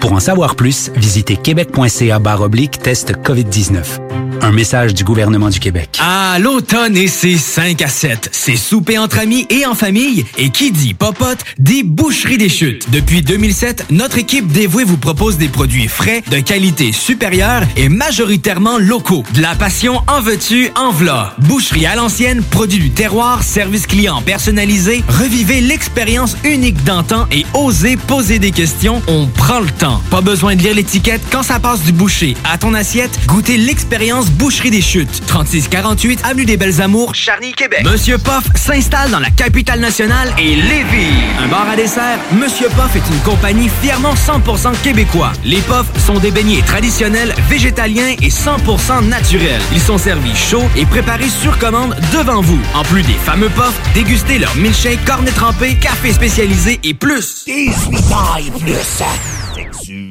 Pour 0.00 0.12
en 0.12 0.20
savoir 0.20 0.54
plus, 0.54 0.90
visitez 0.96 1.36
québec.ca 1.36 2.20
oblique 2.40 2.78
test 2.78 3.12
COVID-19. 3.12 4.08
Un 4.40 4.52
message 4.52 4.94
du 4.94 5.04
gouvernement 5.04 5.48
du 5.48 5.58
Québec. 5.58 5.98
Ah, 6.00 6.38
l'automne 6.40 6.96
et 6.96 7.08
ses 7.08 7.36
5 7.36 7.82
à 7.82 7.88
7. 7.88 8.28
C'est 8.32 8.56
souper 8.56 8.96
entre 8.96 9.18
amis 9.18 9.46
et 9.50 9.66
en 9.66 9.74
famille. 9.74 10.24
Et 10.36 10.50
qui 10.50 10.70
dit 10.70 10.94
popote, 10.94 11.44
dit 11.58 11.82
boucherie 11.82 12.38
des 12.38 12.48
chutes. 12.48 12.88
Depuis 12.90 13.22
2007, 13.22 13.86
notre 13.90 14.18
équipe 14.18 14.46
dévouée 14.46 14.84
vous 14.84 14.96
propose 14.96 15.38
des 15.38 15.48
produits 15.48 15.88
frais, 15.88 16.22
de 16.30 16.38
qualité 16.38 16.92
supérieure 16.92 17.62
et 17.76 17.88
majoritairement 17.88 18.78
locaux. 18.78 19.24
De 19.34 19.42
la 19.42 19.54
passion 19.54 20.00
en 20.06 20.20
veux-tu, 20.20 20.70
en 20.76 20.92
v'là. 20.92 21.34
Boucherie 21.38 21.86
à 21.86 21.96
l'ancienne, 21.96 22.42
produit 22.42 22.78
du 22.78 22.90
terroir, 22.90 23.42
service 23.42 23.86
client 23.86 24.22
personnalisé. 24.22 25.02
Revivez 25.08 25.60
l'expérience 25.60 26.36
unique 26.44 26.82
d'antan 26.84 27.26
et 27.32 27.44
osez 27.54 27.96
poser 27.96 28.38
des 28.38 28.52
questions. 28.52 29.02
On 29.08 29.26
prend 29.26 29.60
le 29.60 29.70
temps. 29.70 29.87
Pas 30.10 30.20
besoin 30.20 30.56
de 30.56 30.62
lire 30.62 30.74
l'étiquette 30.74 31.20
quand 31.30 31.42
ça 31.42 31.58
passe 31.58 31.82
du 31.82 31.92
boucher 31.92 32.36
à 32.50 32.58
ton 32.58 32.74
assiette. 32.74 33.18
Goûtez 33.26 33.56
l'expérience 33.56 34.30
Boucherie 34.30 34.70
des 34.70 34.82
Chutes. 34.82 35.22
3648 35.26 36.24
Avenue 36.24 36.44
des 36.44 36.56
Belles 36.56 36.80
Amours, 36.80 37.14
Charny, 37.14 37.52
Québec. 37.52 37.84
Monsieur 37.84 38.18
Poff 38.18 38.44
s'installe 38.54 39.10
dans 39.10 39.18
la 39.20 39.30
capitale 39.30 39.80
nationale 39.80 40.32
et 40.38 40.56
Lévis. 40.56 41.14
Un 41.42 41.48
bar 41.48 41.68
à 41.70 41.76
dessert, 41.76 42.18
Monsieur 42.32 42.68
Poff 42.76 42.94
est 42.96 43.12
une 43.12 43.20
compagnie 43.20 43.70
fièrement 43.82 44.14
100% 44.14 44.80
québécois. 44.82 45.32
Les 45.44 45.60
Poffs 45.62 45.90
sont 46.04 46.18
des 46.18 46.30
beignets 46.30 46.62
traditionnels, 46.62 47.34
végétaliens 47.48 48.14
et 48.20 48.28
100% 48.28 49.06
naturels. 49.08 49.62
Ils 49.72 49.80
sont 49.80 49.98
servis 49.98 50.36
chauds 50.36 50.68
et 50.76 50.86
préparés 50.86 51.28
sur 51.28 51.58
commande 51.58 51.96
devant 52.12 52.40
vous. 52.40 52.60
En 52.74 52.82
plus 52.82 53.02
des 53.02 53.14
fameux 53.24 53.50
Poffs, 53.50 53.80
dégustez 53.94 54.38
leur 54.38 54.54
milkshake, 54.56 55.04
cornet 55.04 55.30
trempé, 55.30 55.74
café 55.76 56.12
spécialisé 56.12 56.80
et 56.84 56.94
plus. 56.94 57.44
18 57.46 58.12
ans 58.12 58.36
et 58.38 58.50
plus. 58.58 59.47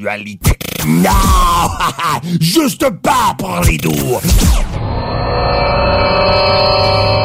Sexualité. 0.07 0.51
Non! 0.87 1.09
Juste 2.39 2.89
pas 3.01 3.35
pour 3.37 3.59
les 3.67 3.77
doux. 3.77 3.91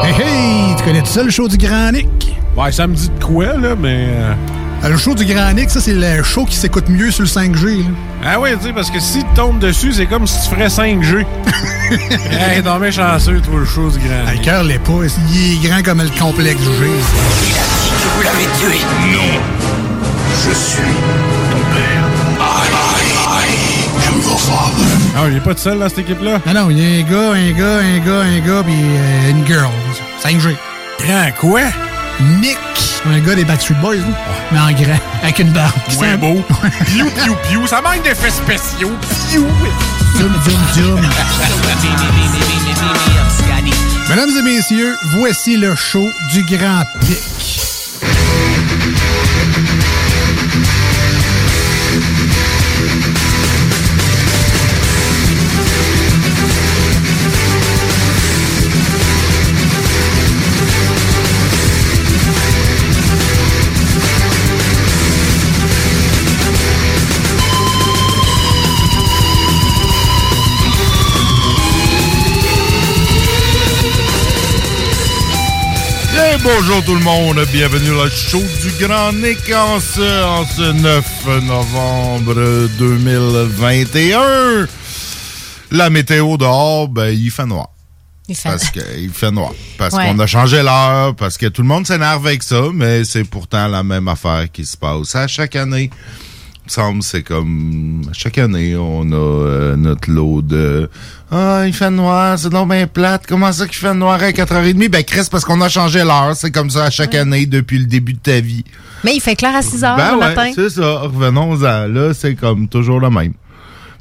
Hey 0.05 0.15
hey, 0.21 0.75
tu 0.77 0.83
connais 0.83 1.01
tout 1.03 1.07
ça 1.07 1.23
le 1.23 1.31
show 1.31 1.47
du 1.47 1.57
Grand 1.57 1.93
Nick? 1.93 2.09
Ouais, 2.57 2.73
ça 2.73 2.87
me 2.89 2.95
dit 2.95 3.09
de 3.09 3.25
quoi, 3.25 3.57
là, 3.57 3.77
mais. 3.79 4.07
euh, 4.09 4.35
Le 4.89 4.97
show 4.97 5.15
du 5.15 5.25
Grand 5.25 5.53
Nick, 5.53 5.71
ça, 5.71 5.81
c'est 5.81 5.95
le 5.95 6.23
show 6.25 6.45
qui 6.45 6.57
s'écoute 6.57 6.89
mieux 6.89 7.13
sur 7.13 7.23
le 7.23 7.29
5G. 7.29 7.79
là. 7.79 7.85
Ah 8.25 8.41
oui, 8.41 8.51
tu 8.59 8.67
sais, 8.67 8.73
parce 8.73 8.91
que 8.91 8.99
si 8.99 9.19
tu 9.21 9.35
tombes 9.37 9.61
dessus, 9.61 9.93
c'est 9.93 10.07
comme 10.07 10.27
si 10.27 10.43
tu 10.49 10.55
ferais 10.55 10.67
5G. 10.69 11.25
hey, 12.33 12.63
t'en 12.65 12.79
mets 12.81 12.91
chanceux, 12.93 13.41
toi, 13.41 13.61
le 13.61 13.65
chose 13.65 13.97
grand. 13.99 14.25
Ah, 14.27 14.33
le 14.33 14.41
cœur 14.41 14.65
l'est 14.65 14.81
pas. 14.81 14.93
Il 15.33 15.53
est 15.65 15.69
grand 15.69 15.83
comme 15.85 16.03
le 16.03 16.11
complexe 16.21 16.61
G. 16.61 16.69
Que 16.69 18.09
vous 18.17 18.23
l'avez 18.23 18.49
tué. 18.59 18.81
Non. 19.13 19.41
Je 20.45 20.55
suis 20.55 20.83
ton 20.83 21.59
père. 21.77 22.09
Ah, 25.17 25.27
il 25.29 25.37
est 25.37 25.41
pas 25.41 25.55
tout 25.55 25.61
seul 25.61 25.79
dans 25.79 25.89
cette 25.89 25.99
équipe-là? 26.01 26.41
Non, 26.47 26.55
non, 26.55 26.71
il 26.71 26.79
y 26.79 26.83
a 26.83 26.87
un 27.01 27.03
gars, 27.11 27.33
un 27.33 27.51
gars, 27.53 27.79
un 27.79 27.99
gars, 27.99 28.21
un 28.23 28.39
gars, 28.41 28.63
puis 28.65 28.75
euh, 28.75 29.31
une 29.31 29.47
girl. 29.47 29.71
5G. 30.25 30.57
Grand 31.01 31.31
quoi? 31.39 31.61
Nick. 32.41 32.59
Un 33.05 33.19
gars 33.21 33.35
des 33.35 33.45
Backstreet 33.45 33.75
Boys, 33.81 33.97
là. 33.97 34.03
mais 34.53 34.59
en 34.61 34.71
grand, 34.73 34.99
avec 35.23 35.39
une 35.41 35.51
barbe. 35.51 35.73
Ouais, 35.99 36.09
C'est 36.13 36.17
beau. 36.19 36.43
Piou, 36.87 37.07
piou, 37.11 37.37
piou. 37.49 37.67
Ça 37.67 37.81
manque 37.83 38.03
d'effets 38.05 38.31
spéciaux. 38.31 38.93
Piou. 39.29 39.47
Zoom, 40.19 40.33
zoom, 40.45 40.61
zoom. 40.75 41.01
Mesdames 44.09 44.31
et 44.39 44.43
messieurs, 44.43 44.97
voici 45.19 45.57
le 45.57 45.75
show 45.75 46.07
du 46.33 46.45
Grand 46.45 46.83
Pic. 47.01 47.52
Bonjour 76.43 76.85
tout 76.85 76.95
le 76.95 77.01
monde, 77.03 77.41
bienvenue 77.53 77.91
au 77.91 78.09
show 78.09 78.43
du 78.63 78.71
Grand 78.85 79.13
Nick 79.13 79.53
en 79.55 79.79
ce, 79.81 80.25
en 80.25 80.45
ce 80.47 80.73
9 80.73 81.45
novembre 81.45 82.69
2021. 82.79 84.67
La 85.71 85.91
météo 85.91 86.37
dehors, 86.37 86.89
ben, 86.89 87.09
il 87.11 87.31
fait 87.31 87.47
noir. 87.47 87.69
Il 88.29 88.35
fait- 88.37 88.49
Parce 88.51 88.71
qu'il 88.71 89.11
fait 89.13 89.31
noir. 89.31 89.53
Parce 89.79 89.95
Ouais. 89.95 90.05
qu'on 90.07 90.19
a 90.19 90.27
changé 90.27 90.63
l'heure, 90.63 91.15
parce 91.17 91.37
que 91.39 91.47
tout 91.47 91.63
le 91.63 91.69
monde 91.69 91.87
s'énerve 91.87 92.27
avec 92.27 92.43
ça, 92.43 92.63
mais 92.73 93.05
c'est 93.05 93.25
pourtant 93.25 93.69
la 93.69 93.83
même 93.83 94.09
affaire 94.09 94.47
qui 94.53 94.65
se 94.65 94.77
passe 94.77 95.15
à 95.15 95.27
chaque 95.27 95.57
année. 95.57 95.91
Semble 96.73 97.03
c'est 97.03 97.23
comme 97.23 98.03
chaque 98.13 98.39
année 98.39 98.75
on 98.77 99.11
a 99.13 99.15
euh, 99.15 99.77
notre 99.77 100.11
lot 100.11 100.41
de 100.43 100.89
ah 101.31 101.65
il 101.67 101.73
fait 101.73 101.91
noir 101.91 102.39
c'est 102.39 102.49
donc 102.49 102.71
bien 102.71 102.87
plate. 102.87 103.25
Comment 103.29 103.53
ça 103.53 103.67
qu'il 103.67 103.77
fait 103.77 103.95
noir 103.95 104.23
à 104.23 104.31
4h30 104.31 104.89
ben 104.89 105.03
Chris 105.05 105.27
parce 105.31 105.45
qu'on 105.45 105.61
a 105.61 105.69
changé 105.69 106.03
l'heure 106.03 106.33
c'est 106.35 106.51
comme 106.51 106.71
ça 106.71 106.85
à 106.85 106.91
chaque 106.91 107.15
année 107.15 107.47
depuis 107.47 107.79
le 107.79 107.85
début 107.87 108.15
de 108.15 108.19
ta 108.19 108.41
vie. 108.41 108.65
Mais 109.05 109.15
il 109.15 109.21
fait 109.21 109.37
clair 109.37 109.55
à 109.55 109.63
6 109.63 109.83
h 109.83 109.97
ben 109.97 110.13
le 110.13 110.19
ouais, 110.19 110.35
matin. 110.35 110.53
c'est 110.55 110.71
ça. 110.71 111.01
Revenons-en. 111.01 111.87
Là 111.89 112.15
c'est 112.15 112.35
comme 112.35 112.69
toujours 112.69 113.01
le 113.01 113.11
même. 113.11 113.33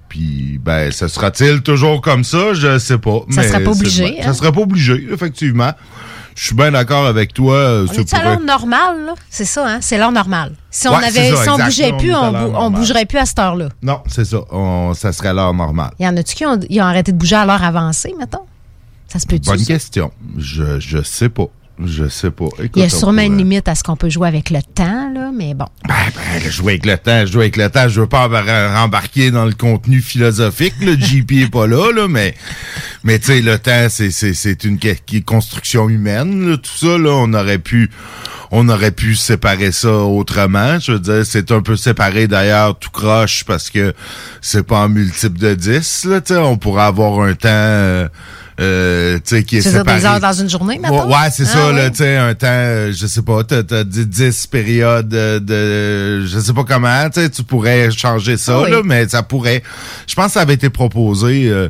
Puis 0.10 0.60
ben 0.64 0.92
ça 0.92 1.08
sera-t-il 1.08 1.62
toujours 1.62 2.02
comme 2.02 2.24
ça? 2.24 2.54
Je 2.54 2.80
sais 2.80 2.98
pas 2.98 3.20
Ça 3.30 3.42
mais 3.42 3.48
serait 3.48 3.64
pas 3.64 3.72
obligé, 3.72 4.18
ça 4.22 4.30
hein? 4.30 4.34
serait 4.34 4.52
pas 4.52 4.62
obligé 4.62 5.08
effectivement 5.12 5.72
je 6.36 6.46
suis 6.46 6.56
bien 6.56 6.72
d'accord 6.72 7.06
avec 7.06 7.34
toi 7.34 7.56
euh, 7.56 7.88
On 7.90 7.94
ça 7.94 8.02
est 8.02 8.14
à 8.14 8.18
pourrait- 8.20 8.32
l'heure 8.32 8.40
normale? 8.42 9.14
C'est 9.30 9.46
ça, 9.46 9.68
hein? 9.68 9.78
C'est 9.82 9.98
l'heure 9.98 10.12
normale. 10.12 10.54
Si 10.70 10.88
on 10.88 10.94
avait, 10.94 11.10
c'est 11.12 11.36
ça, 11.36 11.44
si 11.44 11.50
on 11.50 11.58
bougeait 11.58 11.94
plus, 11.98 12.14
on, 12.16 12.32
bou- 12.32 12.54
on 12.56 12.72
bougerait 12.72 13.06
plus 13.06 13.18
à 13.20 13.26
cette 13.26 13.40
heure-là. 13.40 13.70
non 13.82 14.02
c'est 14.08 14.26
ça 14.26 14.38
On- 14.52 14.94
ça 14.94 15.12
serait 15.12 15.34
l'heure 15.34 15.54
normale 15.54 15.92
Il 16.00 16.06
y 16.06 16.08
en 16.10 16.16
a-tu 16.18 16.36
qui 16.36 16.46
ont, 16.46 16.60
ils 16.70 16.80
ont 16.82 16.86
arrêté 16.86 17.12
de 17.12 17.18
bouger 17.18 17.36
à 17.36 17.46
l'heure 17.46 17.64
avancée, 17.64 18.14
mettons? 18.18 18.46
Ça 19.08 19.20
se 19.20 19.28
peut-tu? 19.28 19.50
Bonne 19.50 19.60
ça? 19.60 19.66
question. 19.66 20.12
Je, 20.38 20.80
je 20.80 21.02
sais 21.04 21.28
pas. 21.30 21.48
Je 21.86 22.08
sais 22.08 22.32
pas. 22.32 22.46
Écoute, 22.60 22.72
Il 22.76 22.82
y 22.82 22.86
a 22.86 22.90
sûrement 22.90 23.22
une 23.22 23.38
limite 23.38 23.68
à 23.68 23.76
ce 23.76 23.84
qu'on 23.84 23.96
peut 23.96 24.10
jouer 24.10 24.28
avec 24.28 24.50
le 24.50 24.60
temps, 24.62 25.12
là, 25.14 25.32
mais 25.36 25.54
bon. 25.54 25.66
Ben, 25.88 25.96
ben, 26.16 26.50
jouer 26.52 26.74
avec 26.74 26.86
le 26.86 26.98
temps, 26.98 27.26
jouer 27.26 27.44
avec 27.44 27.58
le 27.58 27.70
temps. 27.70 27.88
Je 27.88 28.02
veux 28.02 28.08
pas 28.08 28.28
embar- 28.28 28.78
embarquer 28.84 29.32
dans 29.32 29.46
le 29.46 29.54
contenu 29.54 30.02
philosophique. 30.02 30.74
Le 30.82 30.96
GP 30.98 31.32
est 31.44 31.52
pas 31.52 31.68
là, 31.68 31.92
là, 31.92 32.08
mais, 32.08 32.36
mais 33.04 33.20
tu 33.20 33.28
sais, 33.28 33.42
le 33.42 33.58
temps, 33.60 33.88
c'est, 33.90 34.12
c'est, 34.12 34.34
c'est 34.34 34.64
une 34.64 34.80
construction 35.26 35.90
humaine. 35.90 36.50
là. 36.52 36.58
Tout 36.58 36.78
ça, 36.88 36.98
là, 36.98 37.12
on 37.12 37.34
aurait 37.34 37.58
pu, 37.60 37.90
on 38.52 38.68
aurait 38.70 38.92
pu 38.92 39.16
séparer 39.16 39.72
ça 39.72 39.92
autrement. 39.94 40.78
Je 40.80 40.94
veux 40.94 41.00
dire, 41.00 41.26
c'est 41.26 41.52
un 41.52 41.62
peu 41.62 41.76
séparé 41.76 42.28
d'ailleurs, 42.28 42.78
tout 42.78 42.90
croche, 42.92 43.44
parce 43.46 43.70
que 43.70 43.94
c'est 44.42 44.64
pas 44.66 44.80
en 44.80 44.90
multiple 44.90 45.40
de 45.40 45.56
10. 45.56 46.06
Là, 46.06 46.22
tu 46.22 46.34
sais, 46.34 46.40
on 46.40 46.58
pourrait 46.58 46.84
avoir 46.84 47.22
un 47.22 47.34
temps. 47.34 47.48
euh, 47.50 48.08
euh, 48.60 49.16
tu 49.18 49.22
sais, 49.38 49.44
qui 49.44 49.58
est 49.58 49.62
séparé. 49.62 50.00
des 50.00 50.06
heures 50.06 50.20
dans 50.20 50.34
une 50.34 50.50
journée, 50.50 50.78
mettons? 50.80 51.08
Ouais, 51.08 51.30
c'est 51.32 51.44
Ah, 51.44 51.54
ça, 51.54 51.72
là, 51.72 51.90
tu 51.90 51.98
sais, 51.98 52.18
un 52.18 52.34
temps, 52.36 52.48
euh, 52.50 52.92
je 52.94 53.08
sais 53.08 53.22
pas, 53.22 53.44
t'as, 53.44 53.84
dit 53.84 54.06
10 54.06 54.48
périodes 54.48 55.14
euh, 55.14 55.40
de, 55.40 56.26
je 56.28 56.40
sais 56.40 56.54
pas 56.54 56.64
comment, 56.64 57.10
tu 57.10 57.22
sais, 57.22 57.30
tu 57.30 57.44
pourrais 57.44 57.90
changer 57.92 58.38
ça, 58.38 58.58
Ah 58.58 58.64
Oui. 58.66 58.72
là, 58.72 58.82
mais 58.84 59.08
ça 59.08 59.24
pourrait, 59.24 59.64
je 60.08 60.16
pense 60.16 60.28
que 60.28 60.32
ça 60.34 60.42
avait 60.42 60.54
été 60.56 60.70
proposé 60.70 61.48
euh, 61.50 61.70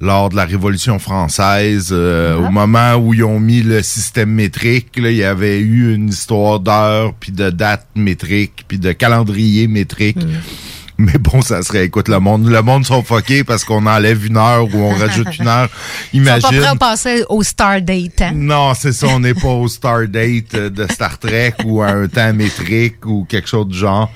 lors 0.00 0.28
de 0.30 0.36
la 0.36 0.44
Révolution 0.44 0.98
française, 0.98 1.88
euh, 1.92 2.36
Ah. 2.38 2.48
au 2.48 2.50
moment 2.50 2.94
où 2.96 3.14
ils 3.14 3.24
ont 3.24 3.38
mis 3.40 3.62
le 3.62 3.82
système 3.82 4.30
métrique, 4.30 4.96
là, 4.96 5.10
il 5.10 5.16
y 5.16 5.24
avait 5.24 5.58
eu 5.60 5.94
une 5.94 6.08
histoire 6.08 6.60
d'heures, 6.60 7.12
puis 7.20 7.32
de 7.32 7.50
dates 7.50 7.86
métriques, 7.94 8.64
puis 8.68 8.78
de 8.78 8.92
calendrier 8.92 9.68
métrique. 9.68 10.16
Hmm. 10.22 10.30
Mais 11.02 11.18
bon, 11.18 11.42
ça 11.42 11.62
serait, 11.62 11.84
écoute, 11.86 12.08
le 12.08 12.20
monde, 12.20 12.46
le 12.46 12.62
monde 12.62 12.86
sont 12.86 13.02
fuckés 13.02 13.42
parce 13.42 13.64
qu'on 13.64 13.86
enlève 13.86 14.24
une 14.24 14.36
heure 14.36 14.64
ou 14.72 14.78
on 14.78 14.94
rajoute 14.94 15.36
une 15.38 15.48
heure. 15.48 15.68
Ils 16.12 16.20
sont 16.20 16.30
pas 16.30 16.38
Imagine. 16.38 16.60
prêts 16.60 16.68
à 16.68 16.76
passer 16.76 17.24
au 17.28 17.42
Stardate, 17.42 18.22
hein? 18.22 18.32
Non, 18.34 18.72
c'est 18.74 18.92
ça, 18.92 19.08
on 19.08 19.18
n'est 19.20 19.34
pas 19.34 19.48
au 19.48 19.66
Stardate 19.66 20.54
euh, 20.54 20.70
de 20.70 20.86
Star 20.92 21.18
Trek 21.18 21.54
ou 21.64 21.82
à 21.82 21.88
un 21.88 22.06
temps 22.06 22.32
métrique 22.32 23.04
ou 23.04 23.26
quelque 23.28 23.48
chose 23.48 23.66
du 23.66 23.76
genre. 23.76 24.10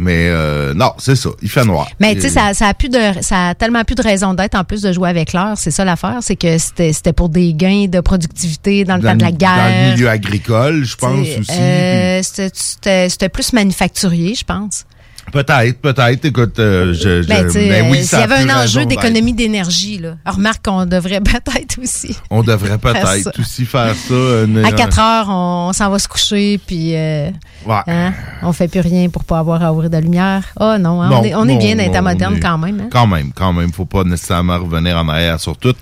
Mais 0.00 0.28
euh, 0.28 0.74
non, 0.74 0.92
c'est 0.98 1.16
ça, 1.16 1.30
il 1.42 1.48
fait 1.48 1.64
noir. 1.64 1.88
Mais 1.98 2.14
tu 2.14 2.20
sais, 2.20 2.28
ça, 2.28 2.54
ça 2.54 2.68
a 2.68 2.74
plus 2.74 2.88
de, 2.88 3.00
ça 3.20 3.48
a 3.48 3.54
tellement 3.54 3.82
plus 3.82 3.96
de 3.96 4.02
raison 4.02 4.32
d'être 4.34 4.54
en 4.54 4.62
plus 4.62 4.82
de 4.82 4.92
jouer 4.92 5.08
avec 5.08 5.32
l'heure. 5.32 5.54
C'est 5.56 5.72
ça 5.72 5.84
l'affaire, 5.84 6.18
c'est 6.20 6.36
que 6.36 6.56
c'était, 6.58 7.12
pour 7.12 7.30
des 7.30 7.52
gains 7.54 7.86
de 7.88 8.00
productivité 8.00 8.84
dans 8.84 8.96
le 8.96 9.02
dans 9.02 9.10
temps 9.10 9.16
de 9.16 9.22
la 9.22 9.32
guerre. 9.32 9.56
Dans 9.56 9.86
le 9.88 9.92
milieu 9.94 10.08
agricole, 10.08 10.84
je 10.84 10.94
pense 10.94 11.26
aussi. 11.40 11.50
euh, 11.50 12.20
c'était 12.22 13.28
plus 13.28 13.52
manufacturier, 13.52 14.34
je 14.36 14.44
pense. 14.44 14.84
Peut-être, 15.32 15.80
peut-être. 15.80 16.24
Écoute, 16.24 16.58
euh, 16.58 16.92
je, 16.94 17.22
je- 17.22 17.28
Ben, 17.28 17.46
mais 17.54 17.82
oui, 17.90 17.98
euh, 17.98 18.02
s'il 18.02 18.18
y 18.18 18.22
avait 18.22 18.36
un 18.50 18.62
enjeu 18.62 18.86
d'économie 18.86 19.32
d'énergie, 19.32 19.98
là. 19.98 20.16
Remarque 20.26 20.64
qu'on 20.64 20.86
devrait 20.86 21.20
peut-être 21.24 21.78
aussi. 21.82 22.16
On 22.30 22.42
devrait 22.42 22.78
peut-être 22.78 23.38
aussi 23.40 23.64
faire 23.64 23.94
ça. 23.94 24.14
une- 24.44 24.64
À 24.64 24.72
4 24.72 24.98
heures, 24.98 25.26
on 25.28 25.72
s'en 25.72 25.90
va 25.90 25.98
se 25.98 26.08
coucher, 26.08 26.58
puis 26.66 26.94
euh, 26.94 27.30
Ouais. 27.66 27.76
hein, 27.86 28.12
on 28.42 28.52
fait 28.52 28.68
plus 28.68 28.80
rien 28.80 29.08
pour 29.08 29.24
pas 29.24 29.38
avoir 29.38 29.62
à 29.62 29.72
ouvrir 29.72 29.90
de 29.90 29.98
lumière. 29.98 30.44
Oh 30.60 30.74
non, 30.78 31.02
hein, 31.02 31.08
Non, 31.10 31.20
on 31.20 31.24
est, 31.24 31.34
on 31.34 31.48
est 31.48 31.52
non, 31.54 31.58
bien 31.58 31.76
d'être 31.76 31.94
non, 31.94 32.02
moderne 32.02 32.36
est- 32.36 32.40
quand 32.40 32.58
même. 32.58 32.80
Hein? 32.80 32.88
Quand 32.90 33.06
même, 33.06 33.30
quand 33.34 33.52
même. 33.52 33.72
Faut 33.72 33.84
pas 33.86 34.04
nécessairement 34.04 34.58
revenir 34.58 34.96
en 34.96 35.08
arrière 35.08 35.38
sur 35.40 35.56
tout. 35.56 35.74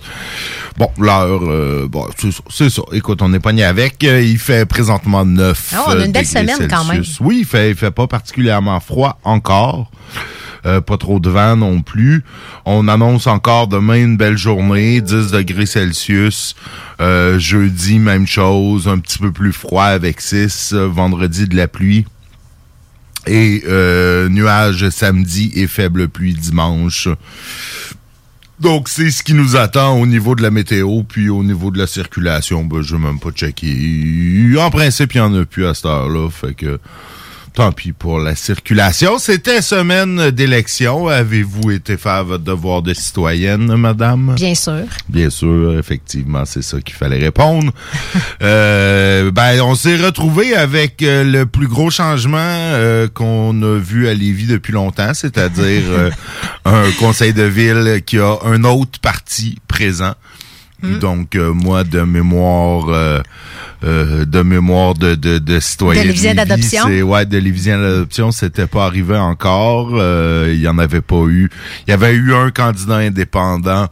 Bon, 0.78 0.90
l'heure, 0.99 1.40
euh, 1.44 1.88
bon, 1.88 2.06
c'est 2.50 2.69
ça. 2.69 2.82
Écoute, 2.92 3.20
on 3.22 3.32
est 3.32 3.38
pogné 3.40 3.64
avec. 3.64 4.02
Euh, 4.04 4.20
il 4.20 4.38
fait 4.38 4.66
présentement 4.66 5.25
9 5.25 5.72
Ah, 5.75 5.84
on 5.88 5.90
a 6.00 6.04
une 6.04 6.12
belle 6.12 6.26
semaine 6.26 6.69
quand 6.69 6.84
même. 6.84 7.02
Oui, 7.20 7.38
il 7.40 7.44
fait, 7.46 7.70
il 7.70 7.76
fait 7.76 7.90
pas 7.90 8.06
particulièrement 8.06 8.78
froid 8.81 9.19
encore. 9.37 9.91
Euh, 10.65 10.81
pas 10.81 10.97
trop 10.97 11.21
de 11.21 11.31
vent 11.31 11.56
non 11.56 11.81
plus. 11.81 12.25
On 12.65 12.88
annonce 12.88 13.29
encore 13.29 13.69
demain 13.69 14.03
une 14.03 14.17
belle 14.17 14.37
journée, 14.37 15.00
10 15.00 15.31
degrés 15.31 15.67
Celsius. 15.67 16.56
Euh, 17.00 17.38
jeudi, 17.38 17.99
même 18.00 18.27
chose, 18.27 18.88
un 18.88 18.99
petit 18.99 19.19
peu 19.19 19.31
plus 19.31 19.53
froid 19.53 19.85
avec 19.85 20.21
6. 20.21 20.73
Euh, 20.73 20.88
vendredi, 20.88 21.47
de 21.47 21.56
la 21.56 21.69
pluie. 21.69 22.05
Et 23.29 23.62
euh, 23.67 24.29
nuages 24.29 24.88
samedi 24.91 25.53
et 25.55 25.67
faible 25.67 26.09
pluie 26.09 26.35
dimanche. 26.35 27.09
Donc, 28.59 28.88
c'est 28.88 29.11
ce 29.11 29.23
qui 29.23 29.35
nous 29.35 29.56
attend 29.56 30.00
au 30.00 30.06
niveau 30.06 30.35
de 30.35 30.43
la 30.43 30.50
météo, 30.50 31.03
puis 31.03 31.29
au 31.29 31.44
niveau 31.44 31.71
de 31.71 31.79
la 31.79 31.87
circulation, 31.87 32.65
ben, 32.65 32.81
je 32.81 32.97
vais 32.97 33.03
même 33.03 33.21
pas 33.21 33.31
checker. 33.31 34.56
En 34.59 34.71
principe, 34.71 35.15
il 35.15 35.21
n'y 35.21 35.27
en 35.27 35.35
a 35.35 35.44
plus 35.44 35.67
à 35.67 35.75
cette 35.75 35.85
heure-là, 35.85 36.31
fait 36.31 36.55
que 36.55 36.81
tant 37.56 37.73
pis 37.73 37.93
pour 37.93 38.19
la 38.19 38.37
circulation. 38.37 39.19
C'était 39.19 39.62
semaine 39.62 40.31
d'élection. 40.31 41.08
Avez-vous 41.08 41.70
été 41.70 41.97
faire 41.97 42.23
votre 42.23 42.44
devoir 42.44 42.82
de 42.82 42.93
citoyenne, 42.93 43.75
madame? 43.76 44.35
Bien 44.37 44.55
sûr. 44.55 44.85
Bien 45.08 45.31
sûr, 45.31 45.79
effectivement, 45.79 46.44
c'est 46.44 46.61
ça 46.61 46.79
qu'il 46.82 46.94
fallait 46.94 47.19
répondre. 47.19 47.73
Euh, 48.43 49.31
ben, 49.31 49.61
on 49.62 49.75
s'est 49.75 49.97
retrouvé 49.97 50.55
avec 50.55 51.03
euh, 51.03 51.25
le 51.25 51.47
plus 51.47 51.69
gros 51.69 51.91
changement 51.91 52.37
euh, 52.38 53.08
qu'on 53.08 53.61
a 53.62 53.79
vu 53.79 54.09
à 54.09 54.14
Lévis 54.14 54.47
depuis 54.47 54.73
longtemps, 54.73 55.14
c'est-à-dire 55.14 55.82
euh, 55.88 56.11
un 56.67 56.91
conseil 56.99 57.32
de 57.32 57.43
ville 57.43 58.02
qui 58.05 58.19
a 58.19 58.37
un 58.44 58.62
autre 58.64 59.00
parti 59.00 59.59
présent. 59.69 60.12
Donc, 60.82 61.34
euh, 61.37 61.52
moi, 61.52 61.84
de 61.84 62.00
mémoire, 62.02 62.88
euh, 62.88 63.20
euh, 63.84 64.25
de 64.25 64.43
mémoire 64.43 64.94
de, 64.94 65.14
de, 65.14 65.38
de 65.38 65.58
citoyen 65.61 66.02
De 66.02 66.08
Lévis, 66.08 66.34
d'adoption? 66.34 66.87
ouais, 66.87 67.26
de 67.26 67.38
Lévisien 67.38 67.78
d'adoption, 67.81 68.31
c'était 68.31 68.67
pas 68.67 68.84
arrivé 68.87 69.17
encore. 69.17 69.90
Euh, 69.94 70.50
Il 70.52 70.61
y 70.61 70.69
en 70.69 70.78
avait 70.78 71.00
pas 71.00 71.25
eu. 71.26 71.50
Il 71.87 71.90
y 71.90 71.94
avait 71.94 72.12
eu 72.14 72.34
un 72.34 72.50
candidat 72.50 72.96
indépendant 72.96 73.88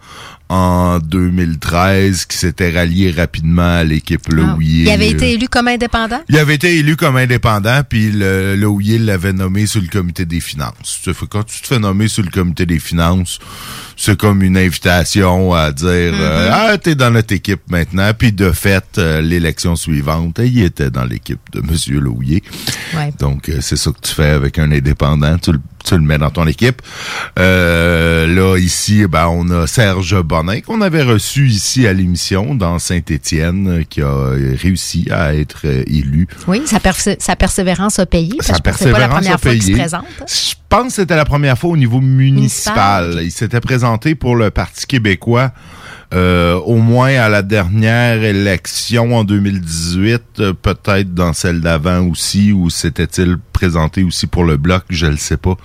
en 0.54 1.00
2013 1.00 2.26
qui 2.26 2.36
s'était 2.36 2.70
rallié 2.70 3.10
rapidement 3.10 3.78
à 3.78 3.82
l'équipe 3.82 4.28
Louis. 4.28 4.84
Ah. 4.86 4.88
Il 4.88 4.88
avait 4.90 5.10
été 5.10 5.32
élu 5.32 5.48
comme 5.48 5.66
indépendant? 5.66 6.20
Il 6.28 6.38
avait 6.38 6.54
été 6.54 6.76
élu 6.78 6.94
comme 6.94 7.16
indépendant, 7.16 7.80
puis 7.88 8.12
le, 8.12 8.54
le 8.54 8.66
Houillet 8.68 8.98
l'avait 8.98 9.32
nommé 9.32 9.66
sur 9.66 9.80
le 9.80 9.88
comité 9.88 10.24
des 10.24 10.38
finances. 10.38 11.00
Quand 11.28 11.43
tu 11.43 11.60
te 11.60 11.67
fais 11.67 11.81
nommer 11.81 12.06
sur 12.06 12.22
le 12.22 12.31
comité 12.31 12.67
des 12.67 12.79
finances, 12.79 13.40
c'est 13.96 14.17
comme 14.17 14.43
une 14.43 14.56
invitation 14.56 15.52
à 15.55 15.72
dire 15.72 16.14
euh, 16.14 16.50
Ah, 16.52 16.79
t'es 16.79 16.94
dans 16.94 17.10
notre 17.10 17.34
équipe 17.34 17.62
maintenant. 17.69 18.12
Puis 18.17 18.31
de 18.31 18.52
fait, 18.52 18.84
euh, 18.98 19.20
l'élection 19.20 19.74
suivante, 19.74 20.38
il 20.38 20.62
était 20.62 20.90
dans 20.90 21.05
l'équipe 21.05 21.40
de 21.52 21.58
M. 21.58 22.00
Louillet. 22.00 22.43
Ouais. 22.94 23.12
Donc, 23.19 23.48
euh, 23.48 23.58
c'est 23.60 23.76
ça 23.76 23.90
que 23.90 24.00
tu 24.00 24.14
fais 24.14 24.31
avec 24.31 24.60
un 24.60 24.70
indépendant. 24.70 25.36
Tu 25.38 25.50
le, 25.50 25.60
tu 25.84 25.94
le 25.94 26.00
mets 26.00 26.19
dans 26.19 26.31
ton 26.31 26.46
équipe. 26.46 26.82
Euh, 27.38 28.26
là, 28.26 28.56
ici, 28.58 29.06
ben, 29.06 29.29
on 29.29 29.48
a 29.50 29.67
Serge 29.67 30.20
Bonin, 30.22 30.60
qu'on 30.60 30.81
avait 30.81 31.03
reçu 31.03 31.46
ici 31.48 31.86
à 31.86 31.93
l'émission 31.93 32.55
dans 32.55 32.79
Saint-Étienne, 32.79 33.69
euh, 33.81 33.82
qui 33.88 34.00
a 34.03 34.06
euh, 34.06 34.56
réussi 34.60 35.08
à 35.10 35.34
être 35.34 35.62
euh, 35.67 35.84
élu. 35.86 36.26
Oui, 36.48 36.62
sa, 36.67 36.81
persévérance 37.36 37.98
a 37.98 38.06
payé. 38.06 38.32
parce 38.38 38.48
Sa 38.48 38.55
c'est 38.55 38.62
pas 38.62 38.70
la 38.70 38.76
persévérance 38.79 39.14
première 39.14 39.34
a 39.34 39.38
fois 39.38 39.53
qu'il 39.53 39.62
se 39.62 39.67
payé. 39.69 39.79
présente. 39.79 40.05
hein. 40.20 40.24
Je 40.26 40.55
pense 40.69 40.86
que 40.88 40.93
c'était 40.94 41.17
la 41.17 41.24
première 41.24 41.58
fois 41.58 41.70
au 41.70 41.76
niveau 41.76 42.00
municipal. 42.00 43.20
Il 43.22 43.31
s'était 43.31 43.60
présenté 43.60 44.14
pour 44.14 44.36
le 44.36 44.50
Parti 44.50 44.86
québécois 44.86 45.53
euh, 46.14 46.54
au 46.54 46.76
moins 46.76 47.14
à 47.14 47.28
la 47.28 47.42
dernière 47.42 48.22
élection 48.22 49.16
en 49.16 49.24
2018, 49.24 50.22
euh, 50.38 50.52
peut-être 50.52 51.12
dans 51.12 51.32
celle 51.32 51.60
d'avant 51.60 52.06
aussi, 52.06 52.52
ou 52.52 52.70
s'était-il 52.70 53.36
présenté 53.52 54.04
aussi 54.04 54.28
pour 54.28 54.44
le 54.44 54.56
Bloc, 54.56 54.84
je 54.90 55.06
le 55.06 55.16
sais 55.16 55.36
pas. 55.36 55.56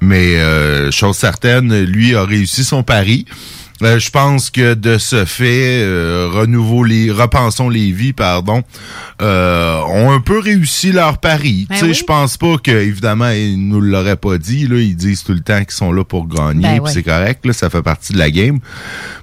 Mais 0.00 0.38
euh, 0.38 0.90
chose 0.90 1.16
certaine, 1.16 1.84
lui 1.84 2.16
a 2.16 2.24
réussi 2.24 2.64
son 2.64 2.82
pari. 2.82 3.26
Euh, 3.82 3.98
je 3.98 4.10
pense 4.10 4.50
que 4.50 4.72
de 4.74 4.96
ce 4.96 5.26
fait, 5.26 5.82
euh, 5.82 6.30
renouveau 6.32 6.82
les, 6.82 7.10
repensons 7.10 7.68
les 7.68 7.92
vies, 7.92 8.14
pardon, 8.14 8.62
euh, 9.20 9.80
ont 9.88 10.12
un 10.12 10.20
peu 10.20 10.38
réussi 10.38 10.92
leur 10.92 11.18
pari. 11.18 11.66
Ben 11.68 11.74
tu 11.74 11.80
sais, 11.80 11.86
oui. 11.88 11.94
je 11.94 12.04
pense 12.04 12.38
pas 12.38 12.56
que 12.56 12.70
évidemment 12.70 13.28
ils 13.28 13.56
nous 13.56 13.80
l'auraient 13.80 14.16
pas 14.16 14.38
dit. 14.38 14.66
Là, 14.66 14.78
ils 14.78 14.96
disent 14.96 15.24
tout 15.24 15.34
le 15.34 15.40
temps 15.40 15.62
qu'ils 15.62 15.72
sont 15.72 15.92
là 15.92 16.04
pour 16.04 16.26
gagner, 16.26 16.62
Ben 16.62 16.80
ouais. 16.80 16.90
c'est 16.90 17.02
correct. 17.02 17.44
Là, 17.44 17.52
ça 17.52 17.68
fait 17.68 17.82
partie 17.82 18.14
de 18.14 18.18
la 18.18 18.30
game. 18.30 18.60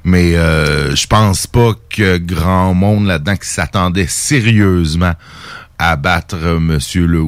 Mais 0.04 0.36
euh, 0.36 0.96
je 0.96 1.08
pense 1.08 1.48
pas 1.48 1.72
que 1.90 2.18
grand 2.18 2.74
monde 2.74 3.08
là-dedans 3.08 3.36
qui 3.36 3.50
s'attendait 3.50 4.08
sérieusement 4.08 5.14
abattre 5.90 6.38
Monsieur 6.60 7.06
Le. 7.06 7.24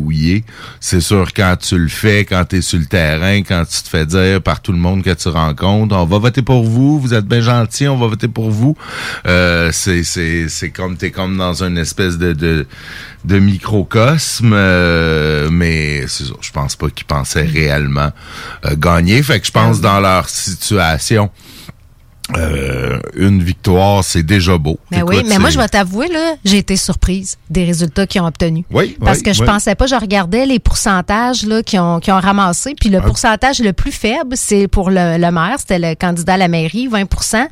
C'est 0.79 0.99
sûr, 0.99 1.33
quand 1.33 1.55
tu 1.59 1.77
le 1.77 1.87
fais, 1.87 2.25
quand 2.25 2.45
tu 2.45 2.57
es 2.57 2.61
sur 2.61 2.79
le 2.79 2.85
terrain, 2.85 3.39
quand 3.39 3.63
tu 3.65 3.81
te 3.81 3.89
fais 3.89 4.05
dire 4.05 4.41
par 4.41 4.61
tout 4.61 4.71
le 4.71 4.77
monde 4.77 5.03
que 5.03 5.13
tu 5.13 5.27
rencontres, 5.29 5.95
on 5.95 6.05
va 6.05 6.17
voter 6.17 6.41
pour 6.41 6.63
vous, 6.63 6.99
vous 6.99 7.13
êtes 7.13 7.25
bien 7.25 7.41
gentil, 7.41 7.87
on 7.87 7.97
va 7.97 8.07
voter 8.07 8.27
pour 8.27 8.51
vous. 8.51 8.75
Euh, 9.25 9.69
c'est 9.71 10.03
c'est 10.03 10.47
c'est 10.49 10.69
comme 10.69 10.97
t'es 10.97 11.11
comme 11.11 11.37
dans 11.37 11.63
une 11.63 11.77
espèce 11.77 12.17
de 12.17 12.33
de, 12.33 12.67
de 13.25 13.39
microcosme, 13.39 14.53
euh, 14.53 15.49
mais 15.51 16.05
c'est 16.07 16.25
je 16.41 16.51
pense 16.51 16.75
pas 16.75 16.89
qu'ils 16.89 17.05
pensaient 17.05 17.45
réellement 17.45 18.11
euh, 18.65 18.75
gagner. 18.75 19.21
Fait 19.23 19.39
que 19.39 19.47
je 19.47 19.51
pense 19.51 19.81
dans 19.81 19.99
leur 19.99 20.29
situation. 20.29 21.29
Euh, 22.35 22.97
une 23.15 23.43
victoire, 23.43 24.03
c'est 24.03 24.23
déjà 24.23 24.57
beau. 24.57 24.79
Mais 24.89 24.97
Écoute, 24.97 25.09
oui, 25.09 25.23
mais 25.29 25.37
moi, 25.37 25.51
je 25.51 25.59
vais 25.59 25.67
t'avouer, 25.67 26.07
là, 26.07 26.33
j'ai 26.43 26.57
été 26.57 26.75
surprise 26.75 27.37
des 27.51 27.65
résultats 27.65 28.07
qu'ils 28.07 28.21
ont 28.21 28.25
obtenus. 28.25 28.63
Oui, 28.71 28.97
Parce 28.99 29.17
oui, 29.19 29.23
que 29.25 29.33
je 29.33 29.41
oui. 29.41 29.45
pensais 29.45 29.75
pas, 29.75 29.85
je 29.85 29.93
regardais 29.95 30.47
les 30.47 30.57
pourcentages 30.57 31.45
là, 31.45 31.61
qu'ils 31.61 31.79
ont, 31.79 31.99
qu'ils 31.99 32.13
ont 32.13 32.19
ramassés, 32.19 32.73
puis 32.79 32.89
le 32.89 32.99
pourcentage 33.01 33.59
le 33.59 33.73
plus 33.73 33.91
faible, 33.91 34.33
c'est 34.35 34.67
pour 34.67 34.89
le, 34.89 35.17
le 35.19 35.31
maire, 35.31 35.57
c'était 35.59 35.77
le 35.77 35.93
candidat 35.93 36.33
à 36.33 36.37
la 36.37 36.47
mairie, 36.47 36.87
20 36.87 37.05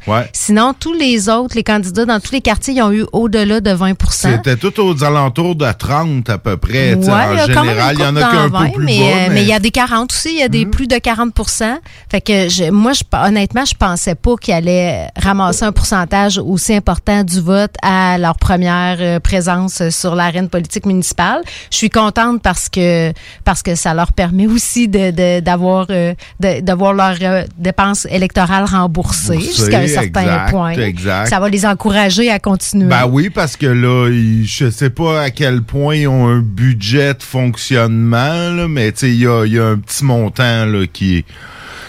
Ouais. 0.08 0.28
Sinon, 0.34 0.74
tous 0.78 0.94
les 0.94 1.30
autres, 1.30 1.56
les 1.56 1.64
candidats 1.64 2.06
dans 2.06 2.20
tous 2.20 2.32
les 2.32 2.42
quartiers, 2.42 2.74
ils 2.74 2.82
ont 2.82 2.92
eu 2.92 3.06
au-delà 3.12 3.62
de 3.62 3.70
20% 3.70 3.96
C'était 4.10 4.58
tout 4.58 4.80
aux 4.82 5.04
alentours 5.04 5.56
de 5.56 5.72
30 5.72 6.30
à 6.30 6.38
peu 6.40 6.58
près. 6.58 6.96
Ouais, 6.96 7.10
en 7.10 7.34
il 7.34 7.40
y 7.40 7.46
général, 7.46 7.96
il 7.96 8.02
y 8.02 8.06
en 8.06 8.16
a 8.16 8.22
qu'un 8.22 8.44
peu 8.50 8.58
20, 8.58 8.70
plus 8.72 8.86
mais, 8.86 9.00
bas. 9.00 9.06
euh, 9.06 9.28
mais 9.32 9.42
il 9.44 9.48
y 9.48 9.54
a 9.54 9.60
des 9.60 9.72
40 9.72 10.12
aussi, 10.12 10.30
il 10.34 10.40
y 10.40 10.44
a 10.44 10.48
des 10.50 10.66
plus 10.66 10.88
de 10.88 10.96
40% 10.96 11.78
Fait 12.10 12.22
que 12.22 12.50
je- 12.50 12.72
moi, 12.72 12.94
je, 12.94 13.04
honnêtement, 13.16 13.66
je 13.66 13.76
pensais 13.76 14.16
pas 14.16 14.36
qu'ils 14.42 14.63
allaient 14.64 15.08
ramasser 15.22 15.66
un 15.66 15.72
pourcentage 15.72 16.38
aussi 16.38 16.74
important 16.74 17.24
du 17.24 17.40
vote 17.42 17.74
à 17.82 18.18
leur 18.18 18.38
première 18.38 18.98
euh, 19.00 19.20
présence 19.20 19.90
sur 19.90 20.16
l'arène 20.16 20.50
politique 20.50 20.86
municipale. 20.86 21.42
Je 21.72 21.78
suis 21.78 21.90
contente 21.90 22.42
parce 22.42 22.70
que 22.70 23.12
parce 23.44 23.62
que 23.62 23.76
ça 23.76 23.94
leur 23.94 24.14
permet 24.14 24.48
aussi 24.48 24.88
de 24.88 25.40
d'avoir 25.42 25.88
euh, 25.90 26.14
de, 26.40 26.62
d'avoir 26.62 26.94
leurs 26.94 27.18
euh, 27.22 27.44
dépenses 27.58 28.08
électorales 28.10 28.66
remboursées 28.66 29.40
jusqu'à 29.40 29.80
un 29.80 29.88
certain 29.88 30.22
exact, 30.22 30.50
point. 30.52 30.72
exact. 30.72 31.28
Ça 31.30 31.40
va 31.40 31.50
les 31.50 31.66
encourager 31.66 32.32
à 32.32 32.40
continuer. 32.40 32.88
Ben 32.88 33.06
oui, 33.10 33.30
parce 33.30 33.58
que 33.58 33.66
là, 33.68 34.10
ils- 34.10 34.46
je 34.46 34.70
sais 34.70 34.90
pas 34.90 35.22
à 35.24 35.30
quel 35.30 35.62
point 35.62 35.96
ils 35.96 36.08
ont 36.08 36.28
un 36.28 36.40
budget 36.40 37.14
de 37.14 37.24
fonctionnement, 37.24 38.50
là, 38.52 38.68
mais 38.68 38.92
tu 38.92 39.00
sais, 39.00 39.10
il 39.10 39.20
y 39.20 39.28
a, 39.28 39.46
il 39.46 39.54
y 39.54 39.60
a 39.60 39.66
un 39.66 39.78
petit 39.78 40.06
montant 40.06 40.66
là, 40.66 40.86
qui 40.92 41.18
est. 41.18 41.26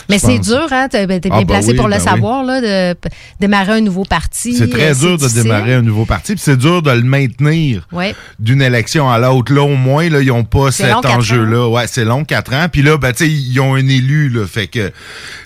Mais 0.08 0.18
c'est 0.18 0.38
dur, 0.38 0.66
hein? 0.70 0.88
T'es 0.88 1.06
bien 1.06 1.18
Ah, 1.30 1.38
ben 1.38 1.46
placé 1.46 1.70
oui, 1.70 1.75
pour 1.76 1.88
le 1.88 1.94
ben 1.96 1.99
oui. 1.99 2.04
savoir, 2.04 2.44
là, 2.44 2.61
de 2.61 2.96
démarrer 3.40 3.73
un 3.75 3.80
nouveau 3.80 4.04
parti. 4.04 4.54
C'est 4.54 4.68
très 4.70 4.90
Euh, 4.90 4.94
dur 4.94 5.18
de 5.18 5.28
démarrer 5.28 5.75
un 5.75 5.82
nouveau 5.82 6.04
parti, 6.04 6.32
puis 6.34 6.42
c'est 6.44 6.56
dur 6.58 6.82
de 6.82 6.90
le 6.90 7.02
maintenir 7.02 7.87
Ouais. 7.92 8.14
d'une 8.38 8.62
élection 8.62 9.11
à 9.11 9.18
l'autre. 9.18 9.52
Là, 9.54 9.62
au 9.62 9.76
moins, 9.76 10.08
là, 10.08 10.20
ils 10.20 10.28
n'ont 10.28 10.44
pas 10.44 10.70
cet 10.70 11.04
enjeu-là. 11.04 11.68
Ouais, 11.68 11.87
c'est 11.87 12.04
long, 12.04 12.25
quatre 12.25 12.52
ans. 12.54 12.66
Puis 12.70 12.82
là, 12.82 12.96
ben, 12.99 13.12
tu 13.12 13.25
sais, 13.25 13.30
ils 13.30 13.61
ont 13.61 13.75
un 13.75 13.87
élu, 13.88 14.28
là, 14.28 14.46
fait 14.46 14.66
que, 14.66 14.78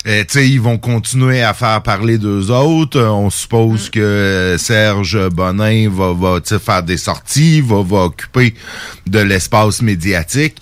euh, 0.07 0.19
tu 0.21 0.25
sais, 0.29 0.47
ils 0.49 0.61
vont 0.61 0.77
continuer 0.77 1.41
à 1.41 1.53
faire 1.53 1.81
parler 1.81 2.17
d'eux 2.17 2.51
autres. 2.51 2.99
Euh, 2.99 3.09
On 3.09 3.29
suppose 3.29 3.87
Mm. 3.87 3.91
que 3.91 4.55
Serge 4.57 5.29
Bonin 5.29 5.89
va, 5.89 6.13
va 6.13 6.39
faire 6.59 6.83
des 6.83 6.97
sorties, 6.97 7.61
va, 7.61 7.81
va 7.83 8.03
occuper 8.05 8.53
de 9.07 9.19
l'espace 9.19 9.81
médiatique. 9.81 10.55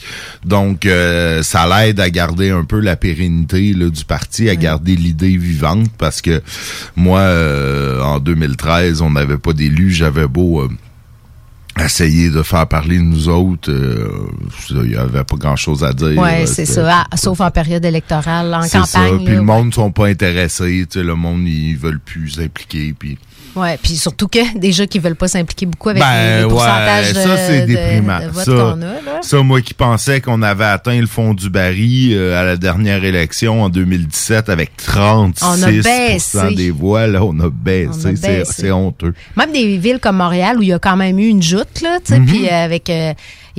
Donc, 0.45 0.85
euh, 0.85 1.43
ça 1.43 1.67
l'aide 1.67 1.99
à 1.99 2.09
garder 2.09 2.49
un 2.49 2.63
peu 2.63 2.79
la 2.79 2.95
pérennité 2.95 3.73
là, 3.73 3.86
du 3.89 4.05
parti, 4.05 4.49
à 4.49 4.55
garder 4.55 4.95
l'idée 4.95 5.37
vivante, 5.37 5.89
parce 5.97 6.21
que 6.21 6.41
moi, 6.95 7.19
euh, 7.19 8.01
en 8.01 8.19
2013, 8.19 9.01
on 9.01 9.11
n'avait 9.11 9.37
pas 9.37 9.53
d'élu. 9.53 9.91
J'avais 9.91 10.27
beau... 10.27 10.61
euh, 10.61 10.69
essayer 11.83 12.29
de 12.29 12.41
faire 12.41 12.67
parler 12.67 12.97
de 12.97 13.03
nous 13.03 13.29
autres, 13.29 13.71
euh, 13.71 14.09
il 14.71 14.81
n'y 14.81 14.95
avait 14.95 15.23
pas 15.23 15.35
grand-chose 15.35 15.83
à 15.83 15.93
dire. 15.93 16.19
Là, 16.21 16.45
c'est 16.47 16.65
ça. 16.65 17.05
Ah, 17.11 17.17
sauf 17.17 17.39
en 17.39 17.51
période 17.51 17.85
électorale, 17.85 18.53
en 18.53 18.63
c'est 18.63 18.83
ça. 18.85 18.99
campagne. 18.99 19.17
Puis 19.19 19.33
là, 19.33 19.39
le 19.39 19.41
monde 19.43 19.67
ne 19.67 19.71
sont 19.71 19.91
pas 19.91 20.07
intéressés. 20.07 20.87
Le 20.95 21.13
monde, 21.13 21.47
ils 21.47 21.77
veulent 21.77 21.99
plus 21.99 22.29
s'impliquer. 22.29 22.95
Puis... 22.97 23.17
Ouais, 23.57 23.77
puis 23.81 23.95
surtout 23.95 24.27
que 24.27 24.57
déjà 24.57 24.85
qui 24.87 24.99
veulent 24.99 25.15
pas 25.15 25.27
s'impliquer 25.27 25.65
beaucoup 25.65 25.89
avec 25.89 26.01
Ben, 26.01 26.35
les, 26.37 26.43
les 26.43 26.47
pourcentages 26.47 27.09
de, 27.13 27.19
ça, 27.19 27.37
c'est 27.37 27.61
de- 27.61 27.65
déprimant. 27.67 28.19
de 28.19 28.27
votes 28.27 28.45
ça, 28.45 28.51
qu'on 28.51 28.81
a. 28.81 28.85
Là. 28.85 29.19
ça, 29.21 29.37
moi 29.41 29.61
qui 29.61 29.73
pensais 29.73 30.21
qu'on 30.21 30.41
avait 30.41 30.65
atteint 30.65 30.99
le 30.99 31.07
fond 31.07 31.33
du 31.33 31.49
baril 31.49 32.13
euh, 32.15 32.39
à 32.39 32.43
la 32.43 32.55
dernière 32.57 33.03
élection 33.03 33.63
en 33.63 33.69
2017 33.69 34.49
avec 34.49 34.77
36 34.77 35.43
On 36.35 36.39
a 36.39 36.51
des 36.51 36.71
voix, 36.71 37.07
là, 37.07 37.23
on 37.23 37.39
a 37.39 37.49
baissé. 37.49 37.89
On 38.05 38.09
a 38.13 38.15
C'est- 38.15 38.27
baissé. 38.39 38.53
C'est 38.55 38.71
honteux. 38.71 39.13
Même 39.35 39.51
des 39.51 39.77
villes 39.77 39.99
comme 39.99 40.17
Montréal 40.17 40.57
où 40.59 40.61
il 40.61 40.69
y 40.69 40.73
a 40.73 40.79
quand 40.79 40.97
même 40.97 41.17
eu 41.19 41.27
une 41.27 41.41
joute, 41.43 41.81
là, 41.81 41.97
tu 42.05 42.13
sais, 42.13 42.19
Mhm. 42.19 42.25
puis 42.25 42.47
euh, 42.47 42.65
avec. 42.65 42.89
euh, 42.89 43.13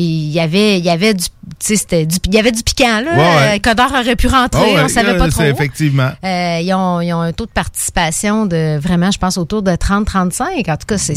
il 0.05 0.31
y 0.31 0.40
avait, 0.40 0.78
il 0.78 0.85
y 0.85 0.90
avait 0.90 1.14
du, 1.14 1.25
c'était 1.59 2.07
du, 2.07 2.17
il 2.26 2.35
y 2.35 2.38
avait 2.38 2.52
du 2.52 2.62
piquant, 2.62 3.00
là. 3.05 3.12
Ouais, 3.12 3.19
ouais. 3.19 3.57
Euh, 3.57 3.59
Codor 3.59 3.90
aurait 3.93 4.14
pu 4.17 4.26
rentrer, 4.28 4.61
Ah 4.62 4.75
ouais, 4.75 4.83
on 4.85 4.88
savait 4.88 5.17
pas 5.19 5.28
trop. 5.28 5.43
Effectivement. 5.43 6.11
Euh, 6.25 6.61
ils, 6.62 6.73
ont, 6.75 7.00
ils 7.00 7.12
ont 7.12 7.21
un 7.21 7.33
taux 7.33 7.47
de 7.47 7.50
participation 7.50 8.47
de 8.47 8.78
vraiment, 8.78 9.11
je 9.11 9.19
pense, 9.19 9.37
autour 9.38 9.62
de 9.62 9.73
30-35. 9.73 10.71
En 10.71 10.76
tout 10.76 10.87
cas, 10.87 10.99
c'est 10.99 11.14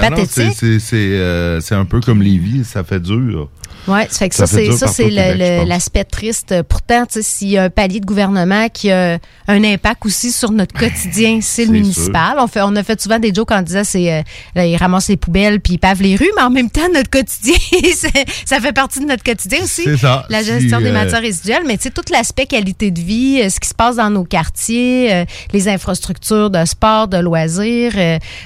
pathétique. 0.00 0.30
c'est- 0.30 0.52
c'est- 0.52 0.78
C'est 0.80 0.96
euh, 0.96 1.60
c'est 1.60 1.74
un 1.74 1.84
peu 1.84 2.00
comme 2.00 2.22
Lévis, 2.22 2.64
ça 2.64 2.82
fait 2.84 3.00
dur. 3.00 3.48
Ouais, 3.86 4.06
ça 4.10 4.18
fait 4.20 4.28
que 4.30 4.34
Ça 4.34 4.46
ça, 4.46 4.86
c'est 4.88 5.10
l'aspect 5.64 6.04
triste. 6.04 6.54
Pourtant, 6.68 7.04
s'il 7.10 7.50
y 7.50 7.58
a 7.58 7.64
un 7.64 7.70
palier 7.70 8.00
de 8.00 8.06
gouvernement 8.06 8.68
qui 8.68 8.90
a 8.90 9.18
un 9.48 9.64
impact 9.64 10.06
aussi 10.06 10.32
sur 10.32 10.50
notre 10.52 10.72
quotidien, 10.78 11.40
c'est 11.42 11.64
le 11.66 11.72
municipal. 11.72 12.36
On 12.38 12.46
fait, 12.46 12.62
on 12.62 12.74
a 12.76 12.82
fait 12.82 13.00
souvent 13.00 13.18
des 13.18 13.32
jokes 13.34 13.50
en 13.52 13.62
disant 13.62 13.82
c'est, 13.84 14.12
euh, 14.56 14.64
ils 14.64 14.76
ramassent 14.76 15.08
les 15.08 15.16
poubelles 15.16 15.60
puis 15.60 15.74
ils 15.74 15.78
pavent 15.78 16.02
les 16.02 16.16
rues, 16.16 16.30
mais 16.36 16.42
en 16.42 16.50
même 16.50 16.70
temps, 16.70 16.88
notre 16.92 17.10
quotidien, 17.10 17.54
ça 18.46 18.60
fait 18.60 18.72
partie 18.72 19.00
de 19.00 19.06
notre 19.06 19.22
quotidien 19.22 19.60
aussi. 19.62 19.84
Ça. 19.98 20.24
La 20.30 20.40
Si, 20.42 20.46
gestion 20.46 20.80
des 20.80 20.88
euh, 20.88 20.92
matières 20.92 21.20
résiduelles, 21.20 21.62
mais 21.66 21.76
tu 21.76 21.84
sais, 21.84 21.90
tout 21.90 22.02
l'aspect 22.10 22.46
qualité 22.46 22.90
de 22.90 23.00
vie, 23.00 23.40
euh, 23.42 23.48
ce 23.48 23.60
qui 23.60 23.68
se 23.68 23.74
passe 23.74 23.96
dans 23.96 24.10
nos 24.10 24.24
quartiers, 24.24 25.12
euh, 25.12 25.24
les 25.52 25.68
infrastructures 25.68 26.50
de 26.50 26.64
sport, 26.64 27.08
de 27.08 27.18
loisirs, 27.18 27.92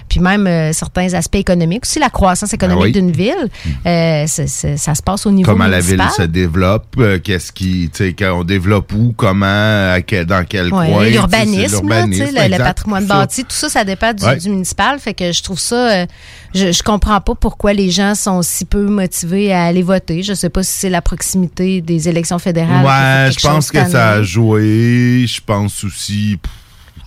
puis 0.08 0.20
même 0.20 0.72
certains 0.72 1.14
aspects 1.14 1.36
économiques 1.36 1.84
aussi, 1.84 1.98
la 1.98 2.10
croissance 2.10 2.52
économique 2.52 2.82
Ah 2.82 2.86
oui. 2.86 2.92
d'une 2.92 3.10
ville, 3.12 3.48
euh, 3.86 4.24
c'est- 4.26 4.46
c'est- 4.46 4.76
ça 4.76 4.94
se 4.94 5.02
passe 5.02 5.26
au 5.28 5.32
niveau 5.32 5.50
comment 5.50 5.66
la 5.66 5.80
ville 5.80 6.02
se 6.16 6.22
développe, 6.22 6.86
euh, 6.98 7.18
qu'est-ce 7.22 7.52
qui, 7.52 7.90
tu 7.94 8.14
sais, 8.18 8.28
on 8.30 8.44
développe 8.44 8.92
où, 8.92 9.12
comment, 9.16 9.46
à 9.92 10.00
quel- 10.04 10.26
dans 10.26 10.44
quel 10.48 10.72
Ouais, 10.72 10.90
coin. 10.90 11.04
L'urbanisme, 11.06 11.88
le, 11.88 12.50
le 12.50 12.58
patrimoine 12.58 13.06
bâti, 13.06 13.42
tout 13.44 13.50
ça, 13.54 13.68
ça 13.68 13.84
dépend 13.84 14.12
du, 14.12 14.24
Ouais. 14.24 14.36
du 14.36 14.48
municipal. 14.50 14.98
Fait 14.98 15.14
que 15.14 15.30
je 15.32 15.42
trouve 15.42 15.58
ça, 15.58 15.90
euh, 16.02 16.06
je, 16.54 16.72
je 16.72 16.82
comprends 16.82 17.20
pas 17.20 17.34
pourquoi 17.34 17.72
les 17.72 17.90
gens 17.90 18.14
sont 18.14 18.42
si 18.42 18.64
peu 18.64 18.82
motivés 18.86 19.52
à 19.52 19.64
aller 19.64 19.82
voter. 19.82 20.22
Je 20.22 20.34
sais 20.34 20.48
pas 20.50 20.62
si 20.62 20.72
c'est 20.72 20.90
la 20.90 21.02
proximité 21.02 21.80
des 21.80 22.08
élections 22.08 22.38
fédérales. 22.38 22.84
Ouais, 22.84 23.30
je 23.32 23.40
pense 23.46 23.70
que 23.70 23.84
ça 23.88 24.10
a 24.12 24.22
joué. 24.22 25.24
Je 25.26 25.40
pense 25.44 25.84
aussi, 25.84 26.38
pff, 26.42 26.52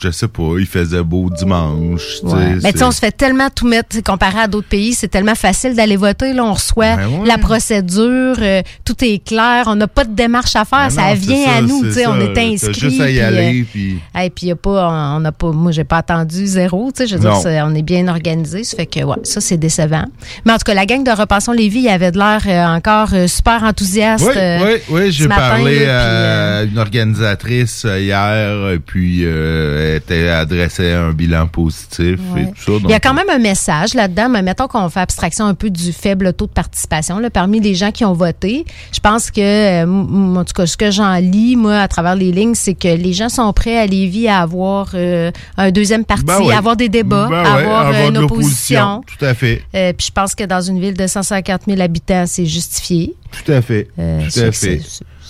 je 0.01 0.09
sais 0.11 0.27
pas, 0.27 0.53
il 0.57 0.65
faisait 0.65 1.03
beau 1.03 1.29
dimanche. 1.29 2.19
Ouais. 2.23 2.55
Mais 2.63 2.71
tu 2.71 2.79
sais, 2.79 2.83
on 2.83 2.91
se 2.91 2.99
fait 2.99 3.11
tellement 3.11 3.49
tout 3.53 3.67
mettre, 3.67 4.01
comparé 4.03 4.39
à 4.39 4.47
d'autres 4.47 4.67
pays, 4.67 4.93
c'est 4.93 5.07
tellement 5.07 5.35
facile 5.35 5.75
d'aller 5.75 5.95
voter. 5.95 6.33
Là, 6.33 6.43
on 6.43 6.53
reçoit 6.53 6.95
Ben 6.95 7.07
ouais. 7.07 7.27
la 7.27 7.37
procédure, 7.37 8.35
euh, 8.41 8.61
tout 8.85 8.95
est 9.03 9.23
clair, 9.23 9.65
on 9.67 9.75
n'a 9.75 9.87
pas 9.87 10.03
de 10.03 10.13
démarche 10.13 10.55
à 10.55 10.65
faire, 10.65 10.87
Ben 10.87 10.89
ça 10.89 11.07
non, 11.09 11.13
vient 11.15 11.51
à 11.57 11.61
nous, 11.61 11.81
c'est 11.83 11.87
tu 11.89 11.93
sais, 11.93 12.07
on 12.07 12.19
est 12.19 12.37
inscrit. 12.37 12.73
juste 12.73 13.01
à 13.01 13.09
y 13.09 13.13
puis, 13.13 13.19
euh, 13.21 13.27
aller, 13.27 13.65
puis- 13.71 13.99
Et 14.23 14.29
puis, 14.29 14.47
y 14.47 14.51
a 14.51 14.55
pas, 14.55 14.89
on 15.15 15.19
n'a 15.19 15.31
pas, 15.31 15.51
moi, 15.51 15.71
j'ai 15.71 15.83
pas 15.83 15.97
attendu 15.97 16.45
zéro, 16.47 16.91
tu 16.91 17.03
sais, 17.03 17.07
je 17.07 17.15
veux 17.15 17.21
dire, 17.21 17.63
on 17.65 17.75
est 17.75 17.81
bien 17.81 18.07
organisé, 18.07 18.63
ça 18.63 18.77
fait 18.77 18.85
que, 18.85 19.03
ouais, 19.03 19.17
ça, 19.23 19.39
c'est 19.41 19.57
décevant. 19.57 20.05
Mais 20.45 20.51
en 20.53 20.57
tout 20.57 20.63
cas, 20.65 20.73
la 20.73 20.85
gang 20.85 21.03
de 21.03 21.11
Repensons 21.11 21.51
Lévis, 21.51 21.81
il 21.81 21.89
avait 21.89 22.11
de 22.11 22.17
l'air 22.17 22.41
euh, 22.47 22.75
encore 22.75 23.09
euh, 23.13 23.27
super 23.27 23.63
enthousiaste. 23.63 24.25
Oui, 24.27 24.33
euh, 24.37 24.57
oui, 24.65 24.79
oui, 24.89 25.11
j'ai 25.11 25.27
parlé 25.27 25.85
là, 25.85 25.85
puis, 25.85 25.89
à 25.89 26.63
une 26.71 26.77
organisatrice 26.79 27.85
hier, 27.85 28.77
puis 28.85 29.25
euh, 29.91 29.95
elle 29.95 29.97
était 29.97 30.29
adressée 30.29 30.91
à 30.91 31.03
un 31.03 31.11
bilan 31.11 31.47
positif 31.47 32.19
et 32.37 32.45
tout 32.47 32.79
ça. 32.79 32.83
Il 32.83 32.89
y 32.89 32.93
a 32.93 32.99
quand 32.99 33.13
même 33.13 33.29
un 33.29 33.39
message 33.39 33.93
là-dedans, 33.93 34.29
mais 34.29 34.41
mettons 34.41 34.67
qu'on 34.67 34.89
fait 34.89 34.99
abstraction 34.99 35.45
un 35.45 35.53
peu 35.53 35.69
du 35.69 35.91
faible 35.91 36.33
taux 36.33 36.47
de 36.47 36.51
participation 36.51 37.19
là, 37.19 37.29
parmi 37.29 37.59
les 37.59 37.75
gens 37.75 37.91
qui 37.91 38.05
ont 38.05 38.13
voté. 38.13 38.65
Je 38.93 38.99
pense 38.99 39.31
que, 39.31 39.41
euh, 39.41 40.35
en 40.35 40.43
tout 40.43 40.53
cas, 40.53 40.65
ce 40.65 40.77
que 40.77 40.91
j'en 40.91 41.15
lis, 41.15 41.55
moi, 41.55 41.77
à 41.77 41.87
travers 41.87 42.15
les 42.15 42.31
lignes, 42.31 42.55
c'est 42.55 42.73
que 42.73 42.87
les 42.87 43.13
gens 43.13 43.29
sont 43.29 43.51
prêts 43.53 43.77
à 43.77 43.85
Lévis 43.85 44.27
à 44.27 44.39
avoir 44.39 44.91
euh, 44.93 45.31
un 45.57 45.71
deuxième 45.71 46.05
parti, 46.05 46.25
Ben 46.25 46.49
à 46.49 46.57
avoir 46.57 46.75
des 46.75 46.89
débats, 46.89 47.27
Ben 47.29 47.45
à 47.45 47.55
ouais, 47.55 47.63
avoir, 47.63 48.07
une 48.07 48.17
opposition. 48.17 49.03
Tout 49.05 49.25
à 49.25 49.33
fait. 49.33 49.61
Euh, 49.75 49.93
puis 49.93 50.07
je 50.07 50.11
pense 50.11 50.35
que 50.35 50.43
dans 50.43 50.61
une 50.61 50.79
ville 50.79 50.95
de 50.95 51.07
150 51.07 51.61
000 51.67 51.81
habitants, 51.81 52.25
c'est 52.27 52.45
justifié. 52.45 53.15
Tout 53.31 53.51
à 53.51 53.61
fait. 53.61 53.87
Tout 53.95 54.39
à 54.39 54.51
fait. 54.51 54.81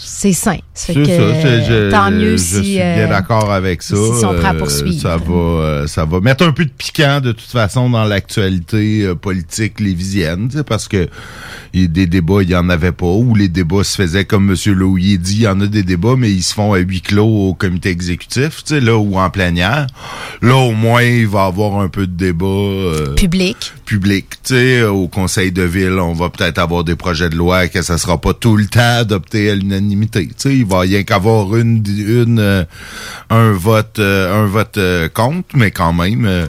C'est 0.04 0.34
sain. 0.34 0.58
Ça. 0.74 0.94
je, 0.94 1.92
tant 1.92 2.10
mieux 2.12 2.32
je 2.38 2.38
si. 2.38 2.54
suis 2.64 2.74
bien 2.76 2.98
euh, 3.06 3.08
d'accord 3.08 3.52
avec 3.52 3.82
ça. 3.84 3.96
s'ils 3.96 4.16
sont 4.22 4.34
prêts 4.34 4.48
à 4.48 4.54
Euh, 4.54 4.58
poursuivre. 4.60 5.00
ça 5.02 5.18
va, 5.18 5.34
euh, 5.34 5.88
ça 5.88 6.06
va 6.06 6.20
mettre 6.22 6.44
un 6.46 6.52
peu 6.52 6.66
de 6.66 6.72
piquant 6.72 7.20
de 7.22 7.32
toute 7.32 7.50
façon 7.52 7.90
dans 7.90 8.04
l'actualité 8.04 9.04
euh, 9.04 9.16
politique 9.16 9.80
lévisienne, 9.80 10.50
parce 10.68 10.88
que 10.88 11.08
y 11.74 11.88
des 11.88 12.08
débats, 12.08 12.42
il 12.42 12.50
y 12.50 12.56
en 12.56 12.70
avait 12.70 12.92
pas, 12.92 13.06
ou 13.06 13.36
les 13.36 13.48
débats 13.48 13.84
se 13.84 13.96
faisaient 13.96 14.26
comme 14.26 14.50
M. 14.50 14.74
Lohier 14.74 15.18
dit, 15.18 15.36
il 15.38 15.42
y 15.44 15.48
en 15.48 15.62
a 15.62 15.68
des 15.68 15.84
débats, 15.84 16.16
mais 16.18 16.32
ils 16.32 16.42
se 16.44 16.54
font 16.54 16.74
à 16.74 16.80
huis 16.80 17.02
clos 17.02 17.26
au 17.50 17.54
comité 17.54 17.90
exécutif, 17.90 18.64
là, 18.72 18.98
ou 18.98 19.18
en 19.18 19.30
plénière. 19.30 19.88
Là, 20.42 20.56
au 20.56 20.72
moins, 20.74 21.04
il 21.04 21.28
va 21.28 21.44
y 21.46 21.48
avoir 21.48 21.80
un 21.80 21.88
peu 21.90 22.08
de 22.08 22.14
débat. 22.14 22.46
euh, 22.46 23.14
Public. 23.16 23.74
public. 23.86 24.26
Tu 24.44 24.56
sais, 24.56 24.84
au 24.84 25.08
conseil 25.08 25.52
de 25.52 25.62
ville, 25.64 26.00
on 26.00 26.14
va 26.14 26.30
peut-être 26.30 26.58
avoir 26.58 26.84
des 26.84 26.96
projets 26.96 27.30
de 27.30 27.36
loi 27.36 27.68
que 27.68 27.82
ça 27.82 27.98
sera 27.98 28.20
pas 28.20 28.34
tout 28.34 28.58
le 28.58 28.66
temps 28.66 28.98
adopté 29.00 29.50
à 29.52 29.56
l'unanimité. 29.56 29.91
Sais, 30.38 30.56
il 30.56 30.66
va 30.66 30.80
rien 30.82 31.04
qu'avoir 31.04 31.56
une, 31.56 31.84
une, 31.88 32.40
euh, 32.40 32.64
un 33.30 33.52
vote, 33.52 34.00
euh, 34.00 34.44
un 34.44 34.46
vote 34.46 34.78
euh, 34.78 35.10
contre, 35.10 35.56
mais 35.56 35.72
quand 35.72 35.94
même. 35.94 36.48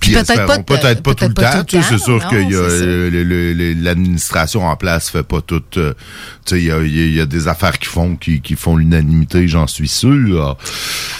Puis 0.00 0.12
peut-être 0.12 0.46
pas 0.46 0.58
peut-être 0.60 1.02
pas 1.02 1.14
tout 1.14 1.26
le 1.26 1.34
pas 1.34 1.52
temps. 1.52 1.64
tout 1.64 1.76
le 1.76 1.82
sais, 1.82 1.88
C'est 1.90 1.96
temps, 1.98 2.04
sûr 2.04 2.20
non, 2.22 2.28
qu'il 2.28 2.50
y 2.50 2.54
a 2.56 2.68
c'est 2.70 2.78
ça. 2.78 2.84
euh, 2.84 3.10
le- 3.10 3.24
le- 3.24 3.52
le- 3.52 3.72
l'administration 3.74 4.66
en 4.66 4.76
place 4.76 5.10
fait 5.10 5.22
pas 5.22 5.40
tout. 5.40 5.62
euh, 5.76 5.94
il 6.52 6.58
y 6.64 6.70
a, 6.70 6.82
y 6.82 7.26
des 7.26 7.48
affaires 7.48 7.78
qui 7.78 7.88
font 7.88 8.16
qui, 8.16 8.40
qui 8.40 8.54
font 8.54 8.76
l'unanimité, 8.76 9.46
j'en 9.48 9.66
suis 9.66 9.88
sûr. 9.88 10.56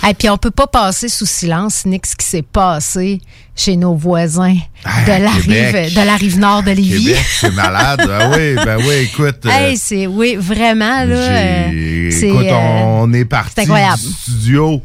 Et 0.08 0.14
puis 0.14 0.28
on 0.30 0.38
peut 0.38 0.50
pas 0.50 0.66
passer 0.66 1.08
sous 1.08 1.26
silence, 1.26 1.84
Nick, 1.86 2.06
ce 2.06 2.16
qui 2.16 2.24
s'est 2.26 2.42
passé 2.42 3.20
chez 3.54 3.76
nos 3.76 3.94
voisins 3.94 4.54
de 4.54 5.22
la 5.24 5.30
Ah, 5.34 5.40
Québec. 5.42 5.74
rive 5.86 5.94
de 5.94 6.06
la 6.06 6.16
rive 6.16 6.38
nord 6.38 6.62
de 6.62 6.70
Lévis. 6.70 7.14
C'est 7.40 7.52
malade. 7.52 8.08
ah 8.08 8.30
oui, 8.36 8.54
ben 8.54 8.78
oui, 8.86 8.94
écoute. 9.12 9.40
euh, 9.46 9.50
Hey, 9.50 9.76
c'est 9.76 10.06
oui, 10.06 10.36
vraiment 10.38 11.04
là. 11.04 11.16
euh, 11.16 12.08
Écoute, 12.10 12.46
euh, 12.46 12.52
on 12.52 13.12
est 13.12 13.24
parti 13.24 13.66
du 13.66 14.12
studio. 14.12 14.80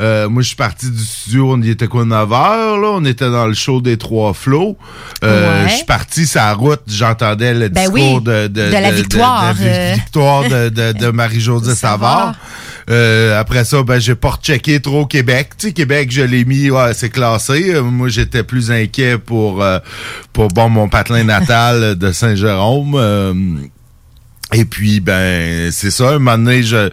Euh, 0.00 0.28
moi, 0.28 0.42
je 0.42 0.48
suis 0.48 0.56
parti 0.56 0.90
du 0.90 1.02
studio, 1.04 1.52
on 1.52 1.60
y 1.60 1.70
était 1.70 1.88
quoi, 1.88 2.04
9 2.04 2.32
heures, 2.32 2.78
là? 2.78 2.88
On 2.94 3.04
était 3.04 3.30
dans 3.30 3.46
le 3.46 3.54
show 3.54 3.80
des 3.80 3.96
Trois 3.96 4.32
Flots. 4.32 4.76
Euh, 5.24 5.62
Ouais. 5.64 5.68
Je 5.70 5.74
suis 5.76 5.84
parti 5.84 6.24
la 6.36 6.54
route, 6.54 6.82
j'entendais 6.86 7.52
le 7.52 7.68
Ben 7.68 7.90
discours 7.90 8.14
oui, 8.18 8.22
de, 8.22 8.46
de 8.46 8.60
la 8.70 8.92
victoire, 8.92 9.54
de, 9.54 9.58
de- 9.58 9.64
de- 9.64 9.68
euh. 9.68 9.92
victoire 9.94 10.42
de, 10.48 10.68
de, 10.68 10.92
de 10.92 11.10
Marie-Josée 11.10 11.74
Savard. 11.74 12.34
Euh, 12.90 13.38
après 13.38 13.64
ça, 13.64 13.82
ben, 13.82 13.98
j'ai 13.98 14.14
pas 14.14 14.30
rechecké 14.30 14.80
trop 14.80 15.04
Québec. 15.04 15.50
Tu 15.58 15.66
sais, 15.68 15.72
Québec, 15.72 16.10
je 16.12 16.22
l'ai 16.22 16.44
mis, 16.44 16.70
ouais, 16.70 16.94
c'est 16.94 17.10
classé. 17.10 17.74
Euh, 17.74 17.82
moi, 17.82 18.08
j'étais 18.08 18.44
plus 18.44 18.70
inquiet 18.70 19.18
pour, 19.18 19.62
euh, 19.62 19.78
pour, 20.32 20.48
bon, 20.48 20.68
mon 20.70 20.88
patelin 20.88 21.24
natal 21.24 21.96
de 21.96 22.12
Saint-Jérôme. 22.12 22.94
Euh, 22.94 23.34
et 24.54 24.64
puis, 24.64 25.00
ben, 25.00 25.70
c'est 25.72 25.90
ça. 25.90 26.10
Un 26.10 26.18
moment 26.18 26.38
donné, 26.38 26.62
je, 26.62 26.88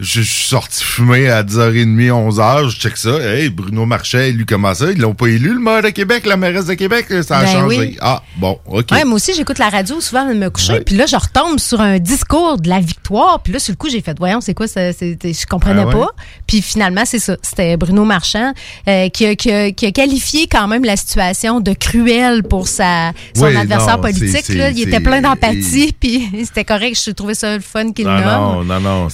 je, 0.00 0.20
suis 0.22 0.48
sorti 0.48 0.84
fumer 0.84 1.28
à 1.28 1.42
10h30, 1.42 2.08
11h. 2.30 2.68
Je 2.70 2.76
check 2.78 2.96
ça. 2.96 3.10
Hey, 3.20 3.48
Bruno 3.50 3.84
Marchais, 3.86 4.30
lui, 4.32 4.46
comment 4.46 4.72
ça? 4.74 4.90
Ils 4.92 4.98
l'ont 5.00 5.14
pas 5.14 5.26
élu, 5.26 5.54
le 5.54 5.60
maire 5.60 5.82
de 5.82 5.88
Québec, 5.90 6.24
la 6.26 6.36
mairesse 6.36 6.66
de 6.66 6.74
Québec? 6.74 7.06
Ça 7.22 7.38
a 7.38 7.44
Ben 7.44 7.52
changé. 7.52 7.78
oui. 7.78 7.96
Ah, 8.00 8.22
bon, 8.36 8.58
OK. 8.66 8.86
Ouais, 8.92 9.04
moi 9.04 9.14
aussi, 9.16 9.32
j'écoute 9.34 9.58
la 9.58 9.68
radio 9.70 10.00
souvent 10.00 10.22
avant 10.22 10.34
de 10.34 10.38
me 10.38 10.50
coucher. 10.50 10.80
Puis 10.80 10.94
là, 10.96 11.06
je 11.06 11.16
retombe 11.16 11.58
sur 11.58 11.80
un 11.80 11.98
discours 11.98 12.58
de 12.60 12.68
la 12.68 12.80
victoire. 12.80 13.40
Puis 13.42 13.52
là, 13.52 13.58
sur 13.58 13.72
le 13.72 13.76
coup, 13.76 13.88
j'ai 13.88 14.00
fait, 14.00 14.16
voyons, 14.18 14.40
c'est 14.40 14.54
quoi 14.54 14.68
ça? 14.68 14.90
Je 14.92 15.46
comprenais 15.46 15.82
Ah 15.82 15.86
ouais? 15.86 15.92
pas. 15.92 16.08
Puis 16.46 16.62
finalement, 16.62 17.02
c'est 17.04 17.18
ça. 17.18 17.36
C'était 17.42 17.76
Bruno 17.76 18.04
Marchand 18.04 18.52
euh, 18.88 19.08
qui, 19.08 19.26
a, 19.26 19.34
qui, 19.34 19.50
a, 19.50 19.70
qui 19.72 19.86
a 19.86 19.90
qualifié 19.92 20.46
quand 20.46 20.68
même 20.68 20.84
la 20.84 20.96
situation 20.96 21.60
de 21.60 21.72
cruelle 21.72 22.42
pour 22.44 22.68
sa, 22.68 23.12
son 23.34 23.46
Oui, 23.46 23.56
adversaire 23.56 23.96
non, 23.96 24.02
politique. 24.02 24.48
là. 24.50 24.70
Il 24.70 24.80
était 24.80 25.00
plein 25.00 25.20
d'empathie. 25.20 25.94
Puis 25.98 26.28
c'était 26.44 26.64
correct. 26.64 27.00
Je 27.04 27.10
trouvais 27.10 27.34
ça 27.34 27.54
le 27.54 27.60
fun 27.60 27.92
qu'il 27.92 28.06
Non, 28.06 28.12
nomme. 28.20 28.66
non, 28.66 28.80
non, 28.80 28.80
non. 28.80 29.08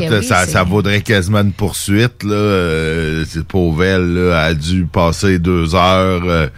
Écoute, 0.00 0.18
oui, 0.20 0.24
ça, 0.24 0.46
ça 0.46 0.62
vaudrait 0.62 1.00
quasiment 1.00 1.40
une 1.40 1.52
poursuite. 1.52 2.22
Là. 2.22 2.34
Euh, 2.34 3.24
c'est 3.28 3.44
pauvre 3.44 3.84
elle, 3.84 4.14
là, 4.14 4.42
a 4.44 4.54
dû 4.54 4.86
passer 4.86 5.38
deux 5.38 5.74
heures 5.74 6.22
euh, 6.24 6.48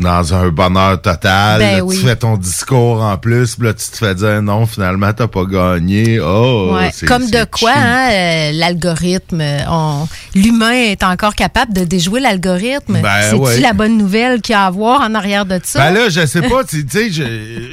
dans 0.00 0.34
un 0.34 0.48
bonheur 0.48 1.00
total. 1.00 1.60
Ben 1.60 1.76
Là, 1.78 1.84
oui. 1.84 1.96
Tu 1.98 2.04
fais 2.06 2.16
ton 2.16 2.36
discours 2.36 3.02
en 3.02 3.16
plus, 3.18 3.56
puis 3.56 3.66
là, 3.68 3.74
tu 3.74 3.90
te 3.90 3.96
fais 3.96 4.14
dire 4.14 4.42
non, 4.42 4.66
finalement, 4.66 5.12
t'as 5.12 5.28
pas 5.28 5.44
gagné. 5.44 6.18
Oh, 6.20 6.72
Ouais, 6.74 6.90
Comme 7.06 7.28
de 7.30 7.44
quoi, 7.44 7.72
hein, 7.76 8.10
euh, 8.12 8.52
l'algorithme, 8.52 9.40
euh, 9.40 9.58
on- 9.68 10.08
l'humain 10.34 10.72
est 10.72 11.02
encore 11.02 11.34
capable 11.34 11.72
de 11.74 11.84
déjouer 11.84 12.20
l'algorithme? 12.20 13.00
Ben 13.00 13.22
C'est-tu 13.22 13.36
ouais. 13.36 13.60
la 13.60 13.72
bonne 13.72 13.96
nouvelle 13.98 14.40
qu'il 14.40 14.52
y 14.52 14.56
a 14.56 14.66
à 14.66 14.70
voir 14.70 15.00
en 15.02 15.14
arrière 15.14 15.44
de 15.46 15.60
ça? 15.62 15.78
Ben 15.80 15.94
là, 15.94 16.08
je 16.08 16.24
sais 16.26 16.42
pas, 16.42 16.64
tu 16.64 16.84
sais, 16.88 17.10
je, 17.10 17.22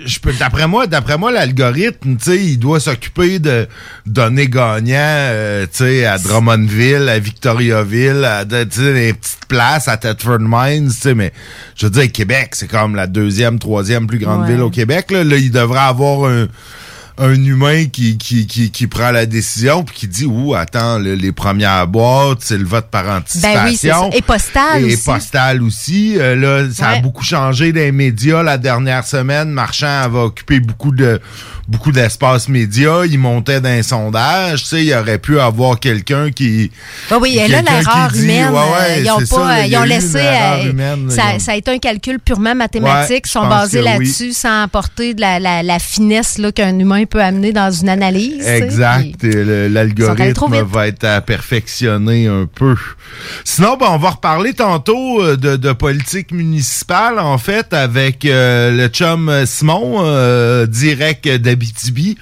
je 0.05 0.19
peux, 0.19 0.33
d'après 0.33 0.67
moi, 0.67 0.87
d'après 0.87 1.17
moi, 1.17 1.31
l'algorithme, 1.31 2.17
tu 2.17 2.23
sais, 2.31 2.37
il 2.37 2.57
doit 2.57 2.79
s'occuper 2.79 3.39
de 3.39 3.67
donner 4.05 4.47
gagnant, 4.47 4.95
euh, 4.97 5.65
tu 5.65 5.77
sais, 5.85 6.05
à 6.05 6.17
Drummondville, 6.17 7.07
à 7.09 7.19
Victoriaville, 7.19 8.25
à, 8.25 8.45
tu 8.45 8.55
sais, 8.71 8.93
des 8.93 9.13
petites 9.13 9.45
places, 9.47 9.87
à 9.87 9.97
Thetford 9.97 10.39
Mines, 10.41 10.89
tu 10.89 10.95
sais, 10.95 11.13
mais 11.15 11.31
je 11.75 11.85
veux 11.85 11.91
dire, 11.91 12.11
Québec, 12.17 12.49
c'est 12.53 12.67
comme 12.67 12.95
la 12.95 13.05
deuxième, 13.07 13.59
troisième 13.59 14.07
plus 14.07 14.17
grande 14.17 14.41
Ouais. 14.41 14.53
ville 14.53 14.61
au 14.61 14.69
Québec, 14.71 15.11
là, 15.11 15.23
là, 15.23 15.37
il 15.37 15.51
devrait 15.51 15.79
avoir 15.79 16.29
un, 16.29 16.47
un 17.19 17.33
humain 17.33 17.85
qui, 17.85 18.17
qui, 18.17 18.45
qui, 18.47 18.69
qui 18.71 18.87
prend 18.87 19.11
la 19.11 19.25
décision 19.25 19.83
puis 19.83 19.95
qui 19.95 20.07
dit, 20.07 20.25
ouh, 20.25 20.53
attends, 20.55 20.99
le- 20.99 21.15
les 21.15 21.31
premières 21.31 21.87
boîtes, 21.87 22.39
c'est 22.41 22.57
le 22.57 22.65
vote 22.65 22.87
par 22.91 23.07
anticipation. 23.09 23.59
Ben 23.63 23.69
oui, 23.69 23.75
c'est 23.77 23.89
ça. 23.89 24.09
Et 24.13 24.21
postal 24.21 24.81
Et 24.83 24.93
aussi. 24.93 25.03
postal 25.03 25.61
aussi. 25.63 26.15
Euh, 26.19 26.35
là, 26.35 26.71
ça 26.71 26.89
a 26.89 26.99
beaucoup 26.99 27.23
changé 27.23 27.71
dans 27.71 27.79
les 27.79 27.91
médias 27.91 28.43
la 28.43 28.57
dernière 28.57 29.03
semaine. 29.05 29.49
Marchand 29.49 30.01
avait 30.03 30.19
occupé 30.19 30.59
beaucoup 30.59 30.91
de 30.91 31.19
beaucoup 31.67 31.91
d'espace 31.91 32.47
média. 32.47 33.05
Il 33.05 33.19
montait 33.19 33.59
dans 33.61 33.69
un 33.69 33.83
sondage. 33.83 34.63
Tu 34.63 34.69
sais, 34.69 34.85
il 34.85 34.93
aurait 34.93 35.17
pu 35.17 35.39
avoir 35.39 35.79
quelqu'un 35.79 36.31
qui. 36.31 36.71
Ben 37.09 37.17
oui, 37.21 37.37
et 37.37 37.47
là, 37.47 37.61
quelqu'un 37.61 37.79
l'erreur 37.79 38.15
humaine, 38.15 38.49
ouais, 38.49 38.55
ouais, 38.55 38.97
euh, 38.97 39.01
ils 39.03 39.11
ont 39.11 39.17
pas, 39.17 39.25
ça, 39.25 39.45
là, 39.47 39.65
il 39.65 39.67
y 39.67 39.71
ils 39.71 39.77
ont 39.77 39.83
laissé, 39.83 40.17
euh, 40.17 40.69
humaine, 40.69 41.09
ça, 41.09 41.39
ça 41.39 41.51
a 41.51 41.55
été 41.55 41.71
un 41.71 41.77
calcul 41.79 42.19
purement 42.19 42.55
mathématique, 42.55 43.09
Ouais, 43.09 43.21
ils 43.25 43.29
sont 43.29 43.47
basés 43.47 43.79
oui. 43.79 43.85
là-dessus 43.85 44.33
sans 44.33 44.63
apporter 44.63 45.13
de 45.13 45.21
la, 45.21 45.39
la, 45.39 45.63
la 45.63 45.79
finesse 45.79 46.37
là, 46.37 46.51
qu'un 46.51 46.77
humain 46.79 47.05
peut 47.05 47.21
amener 47.21 47.51
dans 47.51 47.71
une 47.71 47.89
analyse. 47.89 48.45
Exact. 48.47 49.23
L'algorithme 49.23 50.61
va 50.63 50.87
être 50.87 51.03
à 51.03 51.21
perfectionner 51.21 52.27
un 52.27 52.47
peu. 52.53 52.75
Sinon, 53.43 53.77
ben, 53.77 53.87
on 53.89 53.97
va 53.97 54.11
reparler 54.11 54.53
tantôt 54.53 55.21
euh, 55.21 55.35
de, 55.35 55.55
de 55.55 55.71
politique 55.73 56.31
municipale, 56.31 57.19
en 57.19 57.37
fait, 57.37 57.73
avec 57.73 58.25
euh, 58.25 58.71
le 58.71 58.87
chum 58.87 59.29
euh, 59.29 59.45
Simon, 59.45 59.97
euh, 59.99 60.65
direct 60.65 61.27
d'Abitibi. 61.57 62.17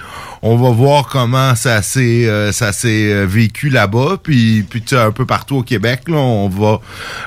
On 0.47 0.57
va 0.57 0.69
voir 0.69 1.07
comment 1.07 1.55
ça 1.55 1.81
s'est 1.81 2.27
euh, 2.27 2.51
ça 2.51 2.71
s'est 2.71 3.11
euh, 3.11 3.25
vécu 3.25 3.69
là-bas, 3.69 4.17
puis 4.21 4.61
puis 4.69 4.83
tu 4.83 4.89
sais, 4.89 5.01
un 5.01 5.09
peu 5.09 5.25
partout 5.25 5.55
au 5.55 5.63
Québec. 5.63 6.01
Là, 6.07 6.17
on 6.17 6.49
va 6.49 6.81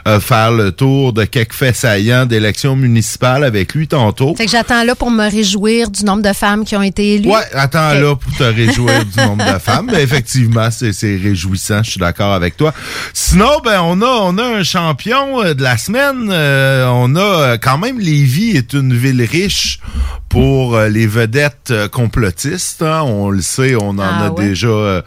euh, 0.07 0.21
faire 0.21 0.53
le 0.53 0.71
tour 0.71 1.13
de 1.13 1.25
quelques 1.25 1.55
faits 1.55 1.75
saillants 1.75 2.27
d'élections 2.27 2.77
municipales 2.77 3.43
avec 3.43 3.75
lui 3.75 3.89
tantôt. 3.89 4.37
Fait 4.37 4.45
que 4.45 4.53
j'attends 4.53 4.85
là 4.85 4.95
pour 4.95 5.11
me 5.11 5.29
réjouir 5.29 5.91
du 5.91 6.05
nombre 6.05 6.23
de 6.23 6.33
femmes 6.33 6.65
qui 6.65 6.77
ont 6.77 6.83
été 6.83 7.15
élues. 7.15 7.29
Ouais, 7.29 7.43
attends 7.55 7.95
là 7.95 8.15
pour 8.15 8.33
te 8.37 8.45
réjouir 8.45 9.05
du 9.05 9.19
nombre 9.19 9.53
de 9.53 9.59
femmes. 9.59 9.91
Mais 9.93 10.05
effectivement, 10.05 10.71
c'est 10.71 10.93
c'est 10.93 11.17
réjouissant, 11.17 11.83
je 11.83 11.91
suis 11.91 12.01
d'accord 12.01 12.33
avec 12.33 12.57
toi. 12.57 12.73
Sinon, 13.13 13.59
ben 13.65 13.81
on 13.83 14.01
a 14.01 14.07
on 14.07 14.39
a 14.39 14.45
un 14.45 14.63
champion 14.63 15.43
de 15.43 15.61
la 15.61 15.77
semaine. 15.77 16.29
Euh, 16.31 16.87
on 16.87 17.17
a 17.17 17.59
quand 17.59 17.79
même 17.79 17.99
Lévis 17.99 18.57
est 18.57 18.75
une 18.75 18.95
ville 18.95 19.23
riche 19.23 19.81
pour 20.29 20.79
les 20.79 21.09
vedettes 21.09 21.73
complotistes. 21.91 22.83
hein. 22.83 23.08
On 23.09 23.31
le 23.31 23.41
sait, 23.41 23.75
on 23.77 23.91
en 23.91 23.99
Ah 24.01 24.27
a 24.27 24.31
ouais? 24.31 24.49
déjà. 24.49 24.69
euh, 24.69 25.03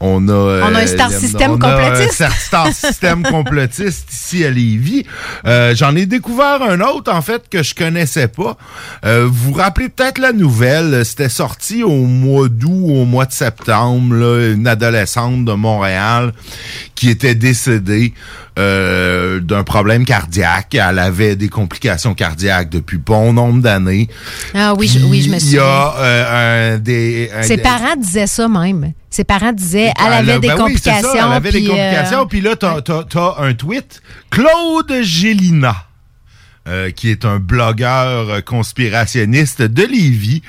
on 0.00 0.28
a. 0.28 0.32
euh, 0.32 0.62
On 0.64 0.74
a 0.74 0.80
un 0.82 0.86
star 0.86 1.10
system 1.10 1.52
on 1.52 1.60
a 1.60 1.68
un 1.68 1.78
complotiste. 1.90 2.24
star- 2.38 2.72
system 2.72 3.22
complotiste 3.30 4.12
ici 4.12 4.44
à 4.44 4.50
Lévis. 4.50 5.04
Euh, 5.46 5.74
J'en 5.74 5.94
ai 5.96 6.06
découvert 6.06 6.62
un 6.62 6.80
autre, 6.80 7.12
en 7.12 7.22
fait, 7.22 7.48
que 7.48 7.62
je 7.62 7.74
connaissais 7.74 8.28
pas. 8.28 8.56
Euh, 9.04 9.26
vous 9.30 9.52
vous 9.52 9.52
rappelez 9.54 9.88
peut-être 9.88 10.18
la 10.18 10.32
nouvelle. 10.32 11.04
C'était 11.04 11.28
sorti 11.28 11.82
au 11.82 12.04
mois 12.04 12.48
d'août, 12.48 12.70
au 12.88 13.04
mois 13.04 13.26
de 13.26 13.32
septembre, 13.32 14.14
là, 14.14 14.52
une 14.52 14.66
adolescente 14.66 15.44
de 15.44 15.52
Montréal 15.52 16.32
qui 16.94 17.10
était 17.10 17.34
décédée 17.34 18.12
euh, 18.58 19.40
d'un 19.40 19.64
problème 19.64 20.04
cardiaque. 20.04 20.74
Elle 20.74 20.98
avait 20.98 21.36
des 21.36 21.48
complications 21.48 22.14
cardiaques 22.14 22.70
depuis 22.70 22.98
bon 22.98 23.32
nombre 23.32 23.60
d'années. 23.62 24.08
Ah 24.54 24.74
oui, 24.74 24.88
je, 24.88 24.98
oui, 25.04 25.22
je 25.22 25.28
me 25.30 25.34
Il 25.36 25.38
y 25.38 25.40
souviens. 25.40 25.62
a 25.62 25.94
euh, 25.98 26.74
un 26.74 26.78
des... 26.78 27.30
un 27.34 27.42
Ses 27.42 27.56
des- 27.56 27.62
parents 27.62 27.96
disaient 27.96 28.26
ça 28.26 28.48
même. 28.48 28.92
Ses 29.10 29.24
parents 29.24 29.52
disaient 29.52 29.92
elle 29.98 30.12
avait 30.12 30.32
elle- 30.32 30.40
des 30.40 30.48
ben 30.48 30.54
oui, 30.54 30.58
ça, 30.58 30.62
complications. 30.92 31.08
elle 31.14 31.32
avait 31.32 31.50
des 31.52 31.58
puis, 31.58 31.66
complications. 31.68 32.22
euh, 32.22 32.26
Puis 32.26 32.40
là, 32.40 32.56
t'as 32.56 32.80
t'as- 32.82 33.04
t'as 33.04 33.34
un 33.38 33.54
tweet. 33.54 34.00
Claude 34.30 35.02
Gélina. 35.02 35.76
euh, 36.68 36.90
qui 36.90 37.12
est 37.12 37.24
un 37.24 37.38
blogueur 37.38 38.44
conspirationniste 38.44 39.62
de 39.62 39.84
Lévis. 39.84 40.42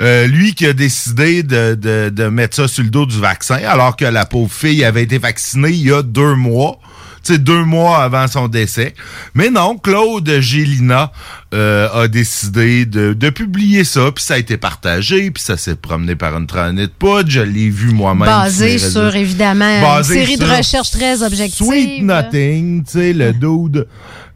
Euh, 0.00 0.28
lui 0.28 0.54
qui 0.54 0.64
a 0.64 0.72
décidé 0.72 1.42
de, 1.42 1.74
de, 1.74 2.08
de 2.08 2.28
mettre 2.28 2.54
ça 2.54 2.68
sur 2.68 2.84
le 2.84 2.90
dos 2.90 3.04
du 3.04 3.18
vaccin, 3.18 3.58
alors 3.66 3.96
que 3.96 4.04
la 4.04 4.26
pauvre 4.26 4.52
fille 4.52 4.84
avait 4.84 5.02
été 5.02 5.18
vaccinée 5.18 5.70
il 5.70 5.88
y 5.88 5.92
a 5.92 6.02
deux 6.02 6.36
mois. 6.36 6.78
Sais, 7.26 7.38
deux 7.38 7.64
mois 7.64 8.04
avant 8.04 8.28
son 8.28 8.46
décès. 8.46 8.94
Mais 9.34 9.50
non, 9.50 9.78
Claude 9.78 10.30
Gélina 10.38 11.10
euh, 11.54 11.88
a 12.02 12.08
décidé 12.08 12.86
de, 12.86 13.12
de 13.12 13.30
publier 13.30 13.84
ça, 13.84 14.10
puis 14.12 14.22
ça 14.24 14.34
a 14.34 14.38
été 14.38 14.56
partagé, 14.56 15.30
puis 15.30 15.42
ça 15.42 15.56
s'est 15.56 15.76
promené 15.76 16.16
par 16.16 16.36
une 16.36 16.46
traînée 16.46 16.86
de 16.88 16.92
poudre. 16.92 17.30
Je 17.30 17.40
l'ai 17.40 17.70
vu 17.70 17.92
moi-même. 17.92 18.26
Basé 18.26 18.78
sur, 18.78 19.14
évidemment, 19.14 19.80
Basé 19.80 20.14
une 20.14 20.20
série 20.26 20.36
de 20.38 20.44
recherches 20.44 20.90
très 20.90 21.22
objectives. 21.22 21.66
Sweet 21.66 22.02
Nothing, 22.02 22.84
tu 22.84 22.90
sais, 22.92 23.12
le 23.12 23.32
dude. 23.32 23.86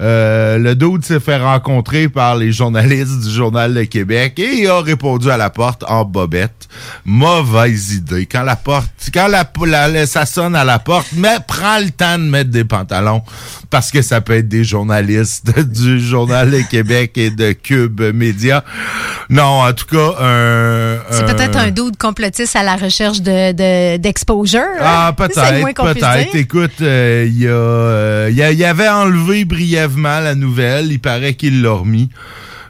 Euh, 0.02 0.56
le 0.56 0.74
dude 0.74 1.04
s'est 1.04 1.20
fait 1.20 1.36
rencontrer 1.36 2.08
par 2.08 2.34
les 2.36 2.52
journalistes 2.52 3.20
du 3.20 3.30
Journal 3.30 3.74
de 3.74 3.82
Québec 3.84 4.38
et 4.38 4.62
il 4.62 4.66
a 4.66 4.80
répondu 4.80 5.30
à 5.30 5.36
la 5.36 5.50
porte 5.50 5.84
en 5.86 6.06
bobette. 6.06 6.68
Mauvaise 7.04 7.94
idée. 7.96 8.24
Quand 8.24 8.42
la 8.44 8.56
porte, 8.56 8.88
quand 9.12 9.28
la, 9.28 9.44
la- 9.66 10.06
ça 10.06 10.24
sonne 10.24 10.54
à 10.56 10.64
la 10.64 10.78
porte, 10.78 11.08
mais 11.16 11.36
prends 11.46 11.78
le 11.80 11.90
temps 11.90 12.16
de 12.18 12.24
mettre 12.24 12.48
des 12.50 12.64
pantalons 12.64 13.22
parce 13.70 13.90
que 13.90 14.02
ça 14.02 14.20
peut 14.20 14.34
être 14.34 14.48
des 14.48 14.64
journalistes 14.64 15.58
du 15.72 16.00
Journal 16.00 16.50
de 16.50 16.60
Québec 16.68 17.12
et 17.16 17.30
de 17.30 17.52
Cube 17.52 18.00
Média. 18.14 18.64
Non, 19.28 19.62
en 19.62 19.72
tout 19.72 19.86
cas, 19.86 20.14
un. 20.20 20.98
C'est 21.10 21.24
peut-être 21.26 21.56
un 21.56 21.70
doute 21.70 21.96
complotiste 21.96 22.56
à 22.56 22.62
la 22.64 22.76
recherche 22.76 23.20
de, 23.22 23.52
de- 23.52 23.96
d'exposure. 23.96 24.60
Ah, 24.80 25.08
hein? 25.08 25.12
Moins 25.60 25.72
peut-être, 25.72 26.00
peut-être. 26.00 26.34
Écoute, 26.34 26.80
euh, 26.82 27.26
il 27.28 27.38
y 27.38 27.46
a, 27.46 27.50
euh, 27.50 28.26
a- 28.26 28.52
y 28.52 28.64
avait 28.64 28.88
enlevé 28.88 29.44
brièvement 29.44 30.18
la 30.20 30.34
nouvelle. 30.34 30.90
Il 30.90 30.98
paraît 31.00 31.34
qu'il 31.34 31.62
l'a 31.62 31.72
remis. 31.72 32.10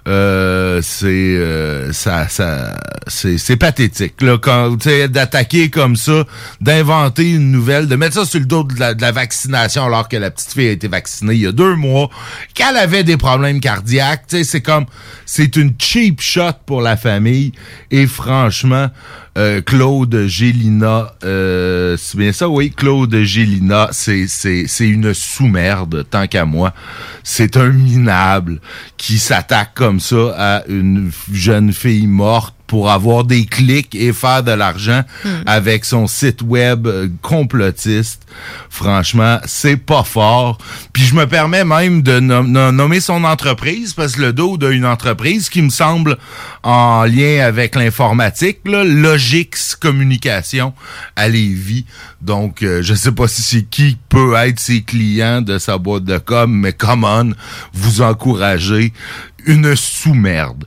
Euh, 0.08 0.80
c'est 0.82 1.06
euh, 1.06 1.92
ça, 1.92 2.28
ça 2.28 2.74
c'est, 3.06 3.56
pathétique 3.56 4.22
là 4.22 4.38
quand 4.38 4.76
d'attaquer 5.08 5.68
comme 5.68 5.94
ça 5.94 6.24
d'inventer 6.60 7.32
une 7.32 7.50
nouvelle 7.50 7.86
de 7.86 7.96
mettre 7.96 8.14
ça 8.14 8.24
sur 8.24 8.40
le 8.40 8.46
dos 8.46 8.64
de 8.64 8.80
la, 8.80 8.94
de 8.94 9.02
la 9.02 9.12
vaccination 9.12 9.84
alors 9.84 10.08
que 10.08 10.16
la 10.16 10.30
petite 10.30 10.52
fille 10.52 10.68
a 10.68 10.72
été 10.72 10.88
vaccinée 10.88 11.34
il 11.34 11.40
y 11.40 11.46
a 11.46 11.52
deux 11.52 11.74
mois 11.74 12.08
qu'elle 12.54 12.76
avait 12.76 13.04
des 13.04 13.18
problèmes 13.18 13.60
cardiaques 13.60 14.24
c'est 14.42 14.62
comme 14.62 14.86
c'est 15.26 15.56
une 15.56 15.74
cheap 15.78 16.20
shot 16.20 16.52
pour 16.66 16.82
la 16.82 16.96
famille. 16.96 17.52
Et 17.90 18.06
franchement 18.06 18.88
euh, 19.38 19.60
Claude 19.60 20.26
Gélina, 20.26 21.12
euh, 21.24 21.96
c'est 21.96 22.18
bien 22.18 22.32
ça, 22.32 22.48
oui, 22.48 22.70
Claude 22.70 23.14
Gélina, 23.14 23.88
c'est, 23.92 24.26
c'est, 24.26 24.66
c'est 24.66 24.88
une 24.88 25.14
sous-merde, 25.14 26.04
tant 26.10 26.26
qu'à 26.26 26.44
moi. 26.44 26.74
C'est 27.22 27.56
un 27.56 27.70
minable 27.70 28.60
qui 28.96 29.18
s'attaque 29.18 29.74
comme 29.74 30.00
ça 30.00 30.34
à 30.36 30.66
une 30.68 31.10
jeune 31.32 31.72
fille 31.72 32.06
morte 32.06 32.54
pour 32.70 32.88
avoir 32.88 33.24
des 33.24 33.46
clics 33.46 33.96
et 33.96 34.12
faire 34.12 34.44
de 34.44 34.52
l'argent 34.52 35.02
avec 35.44 35.84
son 35.84 36.06
site 36.06 36.40
web 36.40 36.86
euh, 36.86 37.08
complotiste. 37.20 38.22
Franchement, 38.68 39.40
c'est 39.44 39.76
pas 39.76 40.04
fort. 40.04 40.56
Puis 40.92 41.02
je 41.02 41.16
me 41.16 41.26
permets 41.26 41.64
même 41.64 42.00
de 42.02 42.20
nom- 42.20 42.44
nom- 42.44 42.70
nommer 42.70 43.00
son 43.00 43.24
entreprise 43.24 43.92
parce 43.92 44.14
que 44.14 44.20
le 44.20 44.32
dos 44.32 44.56
d'une 44.56 44.86
entreprise 44.86 45.48
qui 45.48 45.62
me 45.62 45.68
semble 45.70 46.16
en 46.62 47.02
lien 47.06 47.44
avec 47.44 47.74
l'informatique, 47.74 48.58
Logix 48.64 49.74
Communication 49.74 50.72
à 51.16 51.26
Lévis. 51.28 51.86
Donc, 52.22 52.62
euh, 52.62 52.82
je 52.82 52.94
sais 52.94 53.10
pas 53.10 53.26
si 53.26 53.42
c'est 53.42 53.62
qui 53.64 53.98
peut 54.08 54.34
être 54.36 54.60
ses 54.60 54.82
clients 54.82 55.42
de 55.42 55.58
sa 55.58 55.76
boîte 55.76 56.04
de 56.04 56.18
com, 56.18 56.52
mais 56.54 56.72
come 56.72 57.02
on, 57.02 57.32
vous 57.72 58.00
encouragez 58.00 58.92
une 59.44 59.74
sous-merde. 59.74 60.66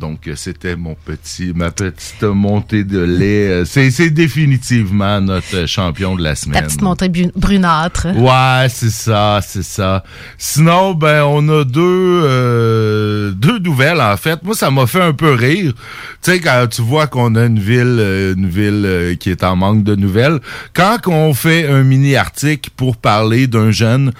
Donc, 0.00 0.28
euh, 0.28 0.32
c'était 0.34 0.76
mon 0.76 0.94
petit, 0.94 1.52
ma 1.54 1.70
petite 1.70 2.22
montée 2.22 2.84
de 2.84 3.00
lait. 3.00 3.48
Euh, 3.48 3.64
C'est, 3.66 4.08
définitivement 4.08 5.20
notre 5.20 5.66
champion 5.66 6.16
de 6.16 6.22
la 6.22 6.34
semaine. 6.34 6.58
Ta 6.58 6.62
petite 6.62 6.80
montée 6.80 7.10
brunâtre. 7.36 8.06
Ouais, 8.16 8.68
c'est 8.70 8.88
ça, 8.88 9.40
c'est 9.46 9.62
ça. 9.62 10.02
Sinon, 10.38 10.94
ben, 10.94 11.24
on 11.24 11.46
a 11.50 11.64
deux, 11.64 11.82
euh, 12.24 13.30
deux 13.32 13.58
nouvelles, 13.58 14.00
en 14.00 14.16
fait. 14.16 14.42
Moi, 14.42 14.54
ça 14.54 14.70
m'a 14.70 14.86
fait 14.86 15.02
un 15.02 15.12
peu 15.12 15.34
rire. 15.34 15.74
Tu 16.22 16.30
sais, 16.30 16.40
quand 16.40 16.66
tu 16.70 16.80
vois 16.80 17.06
qu'on 17.06 17.34
a 17.34 17.44
une 17.44 17.58
ville, 17.58 17.98
euh, 18.00 18.34
une 18.34 18.48
ville 18.48 19.18
qui 19.20 19.28
est 19.28 19.44
en 19.44 19.54
manque 19.54 19.84
de 19.84 19.96
nouvelles, 19.96 20.40
quand 20.72 20.96
on 21.08 21.34
fait 21.34 21.68
un 21.68 21.82
mini-article 21.82 22.70
pour 22.74 22.96
parler 22.96 23.46
d'un 23.48 23.70
jeune 23.70 24.12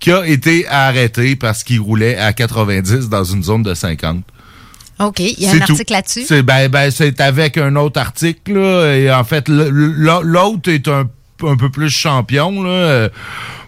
qui 0.00 0.10
a 0.10 0.26
été 0.26 0.66
arrêté 0.66 1.36
parce 1.36 1.62
qu'il 1.62 1.78
roulait 1.78 2.16
à 2.16 2.32
90 2.32 3.08
dans 3.08 3.22
une 3.22 3.44
zone 3.44 3.62
de 3.62 3.74
50. 3.74 4.24
OK, 5.00 5.20
il 5.20 5.40
y 5.40 5.46
a 5.46 5.52
un 5.52 5.58
tout. 5.58 5.72
article 5.72 5.92
là-dessus? 5.92 6.24
C'est 6.26 6.42
ben, 6.42 6.68
ben, 6.68 6.90
c'est 6.90 7.20
avec 7.20 7.56
un 7.56 7.76
autre 7.76 8.00
article 8.00 8.54
là, 8.54 8.94
et 8.94 9.12
en 9.12 9.24
fait 9.24 9.48
l'autre 9.48 10.70
est 10.70 10.88
un 10.88 11.08
un 11.44 11.56
peu 11.56 11.70
plus 11.70 11.90
champion 11.90 12.62
là. 12.62 13.10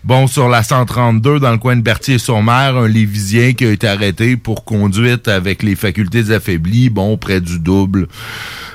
Bon, 0.03 0.27
sur 0.27 0.49
la 0.49 0.63
132, 0.63 1.41
dans 1.41 1.53
le 1.53 1.59
coin 1.59 1.77
de 1.77 1.83
Berthier-sur-Mer, 1.83 2.77
un 2.77 2.89
Lévisien 2.89 3.53
qui 3.53 3.67
a 3.67 3.71
été 3.71 3.87
arrêté 3.87 4.37
pour 4.37 4.65
conduite 4.65 5.29
avec 5.29 5.63
les 5.63 5.77
facultés 5.77 6.33
affaiblies, 6.33 6.89
bon, 6.89 7.19
près 7.19 7.43
du 7.43 7.59
double 7.59 8.09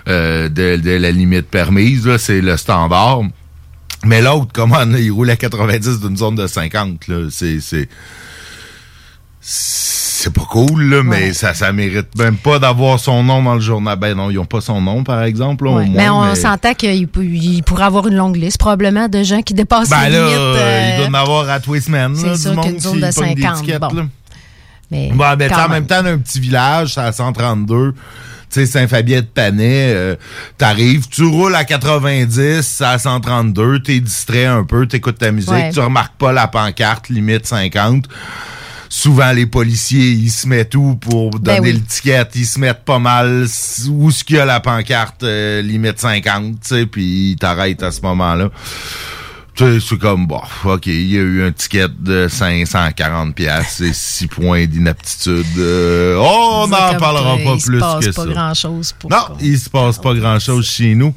euh, 0.07 0.49
de, 0.49 0.75
de 0.75 0.91
la 0.91 1.09
limite 1.09 1.47
permise, 1.47 2.05
là, 2.05 2.19
c'est 2.19 2.41
le 2.41 2.57
standard. 2.57 3.21
Mais 4.05 4.21
l'autre, 4.21 4.51
comment 4.53 4.83
il 4.95 5.11
roule 5.11 5.31
à 5.31 5.35
90 5.35 6.01
d'une 6.01 6.15
zone 6.15 6.35
de 6.35 6.45
50, 6.45 7.07
là, 7.07 7.27
c'est... 7.31 7.59
c'est 9.47 10.33
pas 10.33 10.41
cool, 10.49 10.89
là, 10.89 11.03
mais 11.03 11.31
ça, 11.33 11.53
ça 11.53 11.71
mérite 11.71 12.07
même 12.17 12.35
pas 12.35 12.57
d'avoir 12.57 12.99
son 12.99 13.23
nom 13.23 13.43
dans 13.43 13.53
le 13.53 13.59
journal. 13.59 13.95
Ben 13.99 14.15
non, 14.17 14.31
ils 14.31 14.39
ont 14.39 14.45
pas 14.45 14.59
son 14.59 14.81
nom, 14.81 15.03
par 15.03 15.21
exemple. 15.23 15.65
là, 15.65 15.69
au 15.69 15.73
moins, 15.75 15.85
mais 15.87 16.09
on 16.09 16.23
mais- 16.25 16.35
s'entend 16.35 16.73
qu'il 16.73 17.07
pourrait 17.07 17.83
avoir 17.83 18.07
une 18.07 18.15
longue 18.15 18.35
liste, 18.35 18.57
probablement, 18.57 19.07
de 19.07 19.21
gens 19.21 19.43
qui 19.43 19.53
dépassent 19.53 19.89
Ben 19.89 20.05
les 20.09 20.17
là, 20.17 20.23
limites. 20.25 20.35
euh, 20.35 20.55
euh, 20.57 20.89
il 20.93 20.97
doit 20.97 21.07
en 21.19 21.21
avoir 21.23 21.49
à 21.49 21.59
tous 21.59 21.75
les 21.75 21.81
semaines, 21.81 22.15
c'est 22.15 22.25
là, 22.27 22.37
sûr 22.37 22.49
du 22.51 22.55
monde 22.57 22.65
qu'une 22.65 22.79
zone 22.79 22.99
de 22.99 23.13
pogne 23.13 23.35
des 23.35 23.41
50, 23.43 23.57
étiquettes, 23.59 23.81
bon. 23.81 23.93
là. 23.93 24.05
Mais 24.91 25.11
quand 25.15 25.35
t'sais, 25.37 25.53
en 25.55 25.69
même. 25.69 25.85
temps, 25.85 26.01
d'un 26.03 26.17
petit 26.17 26.39
village, 26.39 26.93
c'est 26.95 27.01
à 27.01 27.11
132, 27.11 27.93
tu 27.93 27.97
sais, 28.49 28.65
Saint-Fabien-de-Panay, 28.65 29.91
euh, 29.93 30.15
t'arrives, 30.57 31.07
tu 31.07 31.23
roules 31.23 31.55
à 31.55 31.65
90, 31.65 32.61
c'est 32.61 32.83
à 32.83 32.97
132, 32.97 33.79
t'es 33.79 33.99
distrait 33.99 34.45
un 34.45 34.63
peu, 34.63 34.87
t'écoutes 34.87 35.19
ta 35.19 35.31
musique, 35.31 35.51
Ouais. 35.51 35.71
tu 35.71 35.79
remarques 35.79 36.15
pas 36.17 36.31
la 36.31 36.47
pancarte, 36.47 37.09
limite 37.09 37.45
50. 37.45 38.05
Souvent, 38.97 39.33
les 39.33 39.45
policiers, 39.45 40.11
ils 40.11 40.31
se 40.31 40.47
mettent 40.47 40.73
où 40.75 40.95
pour 40.95 41.31
donner 41.31 41.57
Ben 41.59 41.63
oui. 41.63 41.73
l'étiquette? 41.73 42.31
Ils 42.35 42.45
se 42.45 42.57
mettent 42.57 42.85
pas 42.85 42.97
mal 42.97 43.45
où 43.89 44.09
ce 44.09 44.23
qu'il 44.23 44.37
y 44.37 44.39
a 44.39 44.45
la 44.45 44.61
pancarte 44.61 45.21
euh, 45.23 45.61
limite 45.61 45.99
50, 45.99 46.61
tu 46.61 46.67
sais, 46.67 46.85
puis 46.85 47.31
ils 47.31 47.35
t'arrêtent 47.35 47.83
à 47.83 47.91
ce 47.91 47.99
moment-là. 48.03 48.49
Tu 49.53 49.65
sais, 49.65 49.85
c'est 49.85 49.97
comme, 49.97 50.27
bon, 50.27 50.39
OK, 50.63 50.85
il 50.87 51.11
y 51.13 51.17
a 51.17 51.21
eu 51.21 51.43
un 51.43 51.51
ticket 51.51 51.87
de 51.99 52.29
540 52.29 53.35
pièces 53.35 53.81
et 53.81 53.91
6 53.91 54.27
points 54.27 54.65
d'inaptitude. 54.65 55.45
Euh, 55.57 56.15
on 56.17 56.67
n'en 56.67 56.95
parlera 56.97 57.35
pas 57.35 57.53
il 57.55 57.59
se 57.61 57.65
plus 57.67 57.79
passe 57.79 58.05
que 58.05 58.11
pas 58.11 58.23
ça. 58.23 58.29
grand-chose 58.29 58.93
pour 58.97 59.11
Non, 59.11 59.35
il 59.41 59.59
se 59.59 59.69
passe 59.69 59.97
pas 59.97 60.13
grand-chose 60.13 60.65
chez 60.65 60.95
nous. 60.95 61.13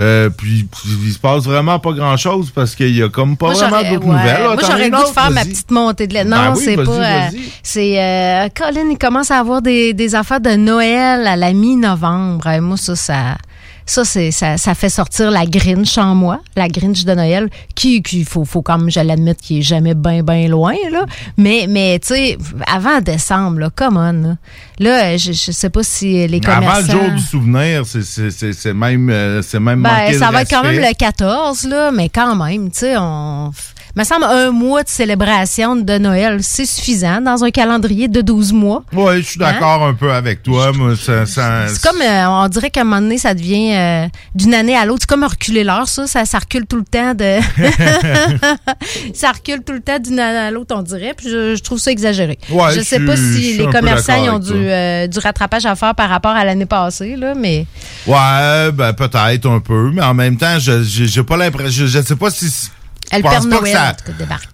Euh, 0.00 0.28
puis, 0.28 0.66
il 1.06 1.12
se 1.12 1.18
passe 1.20 1.44
vraiment 1.44 1.78
pas 1.78 1.92
grand-chose 1.92 2.50
parce 2.52 2.74
qu'il 2.74 2.96
y 2.96 3.02
a 3.02 3.08
comme 3.08 3.36
pas 3.36 3.52
Moi, 3.52 3.54
vraiment 3.54 3.78
d'autres 3.90 4.06
ouais. 4.06 4.16
nouvelles. 4.16 4.42
Moi, 4.42 4.56
j'aurais 4.60 4.88
le 4.90 4.96
goût 4.96 5.02
de 5.08 5.12
faire 5.14 5.30
ma 5.30 5.44
petite 5.44 5.70
montée 5.70 6.06
de 6.08 6.14
lait. 6.14 6.24
Non, 6.24 6.36
Ben 6.36 6.54
oui, 6.56 6.62
c'est 6.64 6.76
pas. 6.76 6.82
euh, 6.90 7.28
c'est. 7.62 8.02
euh, 8.02 8.48
Colin, 8.56 8.90
il 8.90 8.98
commence 8.98 9.30
à 9.30 9.38
avoir 9.38 9.62
des, 9.62 9.94
des 9.94 10.14
affaires 10.16 10.40
de 10.40 10.50
Noël 10.56 11.26
à 11.26 11.36
la 11.36 11.52
mi-novembre. 11.52 12.46
Euh, 12.48 12.60
moi, 12.60 12.76
ça, 12.76 12.96
ça. 12.96 13.36
Ça, 13.86 14.04
c'est, 14.04 14.30
ça, 14.30 14.56
ça 14.56 14.74
fait 14.74 14.88
sortir 14.88 15.30
la 15.30 15.44
Grinch 15.44 15.98
en 15.98 16.14
moi, 16.14 16.40
la 16.56 16.68
Grinch 16.68 17.04
de 17.04 17.12
Noël, 17.14 17.50
qui, 17.74 18.02
qui 18.02 18.24
faut, 18.24 18.44
faut 18.46 18.62
quand 18.62 18.78
même, 18.78 18.90
je 18.90 19.00
l'admette, 19.00 19.40
qui 19.42 19.58
est 19.58 19.62
jamais 19.62 19.94
bien, 19.94 20.22
bien 20.22 20.48
loin, 20.48 20.74
là. 20.90 21.04
Mais, 21.36 21.66
mais, 21.68 21.98
tu 22.00 22.14
sais, 22.14 22.38
avant 22.66 23.00
décembre, 23.02 23.58
là, 23.58 23.70
come 23.74 23.96
on, 23.98 24.12
là. 24.28 24.36
Là, 24.78 25.16
je, 25.18 25.32
je 25.32 25.52
sais 25.52 25.68
pas 25.70 25.82
si 25.82 26.26
les 26.26 26.40
commerçants... 26.40 26.66
Avant 26.66 26.80
le 26.80 26.90
jour 27.08 27.10
du 27.16 27.22
souvenir, 27.22 27.86
c'est- 27.86 28.02
c'est 28.02 28.30
c'est- 28.30 28.52
c'est 28.54 28.74
même, 28.74 29.10
euh, 29.10 29.42
c'est 29.42 29.60
même 29.60 29.82
Ben, 29.82 30.18
ça 30.18 30.30
va 30.30 30.42
être 30.42 30.50
quand 30.50 30.62
même 30.64 30.80
le 30.80 30.94
14, 30.94 31.64
là, 31.64 31.90
mais 31.92 32.08
quand 32.08 32.34
même, 32.36 32.70
tu 32.70 32.78
sais, 32.80 32.94
on. 32.98 33.52
Me 33.96 34.04
semble 34.04 34.24
un 34.24 34.50
mois 34.50 34.82
de 34.82 34.88
célébration 34.88 35.76
de 35.76 35.98
Noël, 35.98 36.38
c'est 36.42 36.66
suffisant 36.66 37.20
dans 37.20 37.44
un 37.44 37.50
calendrier 37.50 38.08
de 38.08 38.20
12 38.22 38.52
mois. 38.52 38.82
Oui, 38.92 39.18
je 39.18 39.22
suis 39.22 39.38
d'accord 39.38 39.84
un 39.84 39.94
peu 39.94 40.12
avec 40.12 40.42
toi. 40.42 40.72
Moi, 40.72 40.94
ça, 40.96 41.26
ça- 41.26 41.68
C'est 41.68 41.80
comme, 41.82 42.00
euh, 42.02 42.26
on 42.28 42.48
dirait 42.48 42.70
qu'à 42.70 42.80
un 42.80 42.84
moment 42.84 43.00
donné, 43.00 43.18
ça 43.18 43.34
devient 43.34 43.72
euh, 43.74 44.06
d'une 44.34 44.52
année 44.54 44.76
à 44.76 44.84
l'autre. 44.84 45.02
C'est 45.02 45.08
comme 45.14 45.24
reculer 45.24 45.62
l'heure, 45.64 45.88
ça. 45.88 46.06
ça. 46.06 46.24
ça 46.24 46.38
recule 46.38 46.66
tout 46.66 46.76
le 46.76 46.84
temps 46.84 47.14
de. 47.14 47.38
ça 49.14 49.32
recule 49.32 49.62
tout 49.64 49.72
le 49.72 49.80
temps 49.80 49.98
d'une 49.98 50.18
année 50.18 50.38
à 50.38 50.50
l'autre, 50.50 50.74
on 50.76 50.82
dirait. 50.82 51.14
Puis 51.16 51.28
je, 51.30 51.54
je 51.56 51.62
trouve 51.62 51.78
ça 51.78 51.90
exagéré. 51.90 52.38
Ouais, 52.50 52.72
je 52.72 52.80
je 52.80 52.84
sais 52.84 53.00
pas 53.00 53.16
je 53.16 53.22
si 53.22 53.56
les 53.58 53.66
commerçants 53.66 54.22
ils 54.22 54.30
ont 54.30 54.38
du, 54.38 54.52
euh, 54.52 55.06
du 55.06 55.18
rattrapage 55.18 55.66
à 55.66 55.74
faire 55.76 55.94
par 55.94 56.08
rapport 56.08 56.32
à 56.32 56.44
l'année 56.44 56.66
passée, 56.66 57.16
là, 57.16 57.34
mais. 57.34 57.66
Ouais, 58.06 58.72
ben 58.72 58.92
peut-être 58.92 59.46
un 59.48 59.60
peu, 59.60 59.90
mais 59.92 60.02
en 60.02 60.14
même 60.14 60.36
temps, 60.36 60.58
je 60.58 60.82
j'ai 60.82 61.06
j'ai 61.06 61.22
pas 61.22 61.36
l'impression, 61.36 61.70
je, 61.70 61.86
je 61.86 62.02
sais 62.02 62.16
pas 62.16 62.30
si 62.30 62.46
je 63.14 63.18
Elle 63.18 63.22
pense 63.22 63.46
Père 63.46 63.58
pas 63.60 63.64
que 63.64 63.70
ça- 63.72 63.96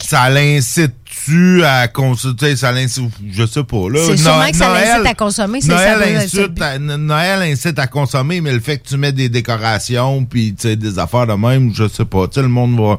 ça 0.06 0.30
l'incite-tu 0.30 1.64
à 1.64 1.88
consulter, 1.88 2.56
ça 2.56 2.72
l'incite, 2.72 3.10
je 3.30 3.46
sais 3.46 3.64
pas 3.64 3.88
là. 3.90 4.00
C'est 4.06 4.16
sûrement 4.16 4.44
No- 4.44 4.50
que 4.50 4.56
ça 4.56 4.72
l'incite 4.72 5.06
à 5.06 5.14
consommer, 5.14 5.60
c'est 5.60 5.68
ça, 5.68 5.96
Noël 5.96 6.16
incite, 6.16 6.60
à, 6.62 6.78
Noël 6.78 7.42
incite 7.52 7.78
à 7.78 7.86
consommer, 7.86 8.40
mais 8.40 8.52
le 8.52 8.60
fait 8.60 8.78
que 8.78 8.88
tu 8.88 8.96
mets 8.96 9.12
des 9.12 9.28
décorations 9.28 10.24
puis 10.24 10.54
tu 10.54 10.62
sais 10.68 10.76
des 10.76 10.98
affaires 10.98 11.26
de 11.26 11.34
même, 11.34 11.72
je 11.74 11.88
sais 11.88 12.04
pas, 12.04 12.26
tu 12.28 12.34
sais 12.34 12.42
le 12.42 12.48
monde 12.48 12.78
va. 12.80 12.98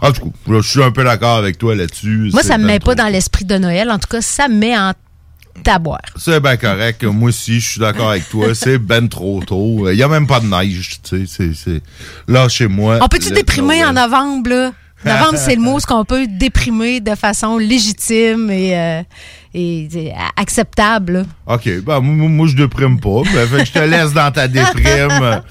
En 0.00 0.12
tout 0.12 0.26
cas, 0.26 0.30
je 0.48 0.60
suis 0.68 0.82
un 0.82 0.92
peu 0.92 1.02
d'accord 1.02 1.36
avec 1.38 1.58
toi 1.58 1.74
là-dessus. 1.74 2.30
Moi, 2.32 2.44
ça 2.44 2.56
me 2.56 2.64
met 2.66 2.78
trop. 2.78 2.90
pas 2.90 2.94
dans 3.02 3.08
l'esprit 3.08 3.44
de 3.44 3.58
Noël. 3.58 3.90
En 3.90 3.98
tout 3.98 4.06
cas, 4.08 4.20
ça 4.20 4.46
me 4.46 4.54
met 4.54 4.78
en 4.78 4.92
C'est 6.16 6.40
bien 6.40 6.56
correct. 6.56 7.04
Moi 7.04 7.28
aussi, 7.28 7.60
je 7.60 7.70
suis 7.70 7.80
d'accord 7.80 8.10
avec 8.10 8.28
toi. 8.28 8.48
C'est 8.54 8.78
ben 8.78 9.08
trop 9.08 9.42
tôt. 9.44 9.88
Il 9.90 9.96
n'y 9.96 10.02
a 10.02 10.08
même 10.08 10.26
pas 10.26 10.40
de 10.40 10.46
neige. 10.46 10.98
Tu 11.02 11.26
sais, 11.26 11.50
c'est. 11.54 11.82
Là, 12.26 12.48
chez 12.48 12.68
moi. 12.68 12.98
On 13.02 13.08
peut-tu 13.08 13.30
déprimer 13.32 13.84
en 13.84 13.92
novembre, 13.92 14.50
là? 14.50 14.72
Novembre, 15.04 15.36
c'est 15.38 15.54
le 15.54 15.60
mot, 15.62 15.78
ce 15.80 15.86
qu'on 15.86 16.04
peut 16.04 16.26
déprimer 16.26 16.98
de 17.00 17.14
façon 17.14 17.56
légitime 17.56 18.50
et, 18.50 18.76
euh, 18.76 19.02
et, 19.54 19.88
et 19.94 20.12
acceptable. 20.36 21.12
là. 21.46 21.54
OK. 21.54 21.82
Ben, 21.84 22.00
moi, 22.00 22.28
moi, 22.28 22.46
je 22.48 22.56
déprime 22.56 22.98
pas. 22.98 23.22
Ben, 23.32 23.46
fait 23.46 23.58
que 23.58 23.64
je 23.66 23.72
te 23.72 23.78
laisse 23.78 24.12
dans 24.12 24.32
ta 24.32 24.48
déprime. 24.48 25.42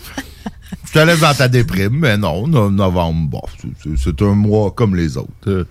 Je 0.85 0.91
te 0.91 0.99
laisse 0.99 1.19
dans 1.21 1.33
ta 1.33 1.47
déprime, 1.47 1.97
mais 1.99 2.17
non, 2.17 2.45
no- 2.47 2.69
novembre, 2.69 3.29
bon, 3.29 3.41
c'est 3.97 4.21
un 4.21 4.35
mois 4.35 4.71
comme 4.71 4.95
les 4.95 5.15
autres. 5.17 5.29
Euh, 5.47 5.65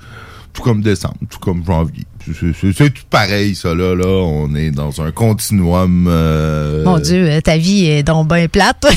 tout 0.53 0.62
comme 0.62 0.81
décembre, 0.81 1.16
tout 1.29 1.38
comme 1.38 1.62
janvier. 1.64 2.05
C'est- 2.34 2.90
tout 2.90 3.02
pareil, 3.10 3.54
ça, 3.54 3.74
là. 3.74 3.94
là. 3.94 4.06
On 4.06 4.54
est 4.54 4.70
dans 4.70 5.00
un 5.00 5.10
continuum. 5.12 6.06
euh, 6.08 6.84
Mon 6.84 6.98
Dieu, 6.98 7.28
euh, 7.28 7.40
ta 7.40 7.56
vie 7.56 7.86
est 7.86 8.02
donc 8.02 8.28
bien 8.28 8.48
plate. 8.48 8.84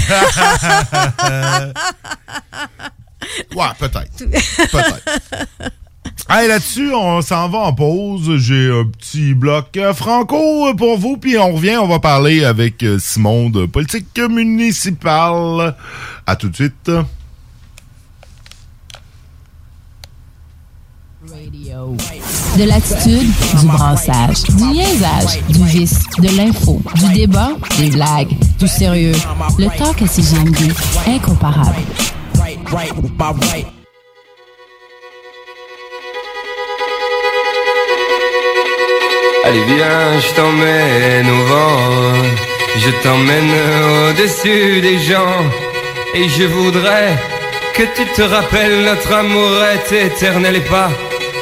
Ouais, 3.55 3.65
peut-être. 3.77 4.17
peut-être. 4.71 5.71
Hey, 6.29 6.47
là-dessus, 6.47 6.93
on 6.93 7.21
s'en 7.21 7.49
va 7.49 7.59
en 7.59 7.73
pause. 7.73 8.37
J'ai 8.37 8.71
un 8.71 8.85
petit 8.85 9.33
bloc 9.33 9.75
euh, 9.77 9.93
franco 9.93 10.73
pour 10.75 10.97
vous, 10.97 11.17
puis 11.17 11.37
on 11.37 11.53
revient. 11.53 11.77
On 11.77 11.87
va 11.87 11.99
parler 11.99 12.43
avec 12.45 12.83
Simon 12.99 13.49
de 13.49 13.65
politique 13.65 14.17
municipale. 14.29 15.75
À 16.25 16.35
tout 16.35 16.49
de 16.49 16.55
suite. 16.55 16.91
De 21.69 22.63
l'attitude, 22.63 23.29
du 23.59 23.67
brassage, 23.67 24.43
du 24.43 24.63
niaisage, 24.63 25.39
du 25.49 25.63
vice, 25.65 25.99
de 26.17 26.35
l'info, 26.35 26.81
du 26.95 27.13
débat, 27.13 27.51
des 27.77 27.91
blagues, 27.91 28.35
du 28.57 28.67
sérieux. 28.67 29.15
Le 29.59 29.67
talk 29.77 30.01
à 30.01 30.07
CGMD, 30.07 30.73
incomparable. 31.05 31.75
Allez 39.45 39.63
viens, 39.65 40.19
je 40.19 40.35
t'emmène 40.35 41.29
au 41.29 41.45
vent, 41.45 41.77
je 42.77 42.89
t'emmène 43.03 43.51
au-dessus 44.09 44.81
des 44.81 44.97
gens, 44.99 45.43
et 46.15 46.27
je 46.29 46.45
voudrais 46.45 47.15
que 47.75 47.83
tu 47.95 48.05
te 48.15 48.23
rappelles 48.23 48.83
notre 48.85 49.13
amour 49.13 49.63
est 49.63 50.07
éternel 50.07 50.55
et 50.55 50.61
pas 50.61 50.89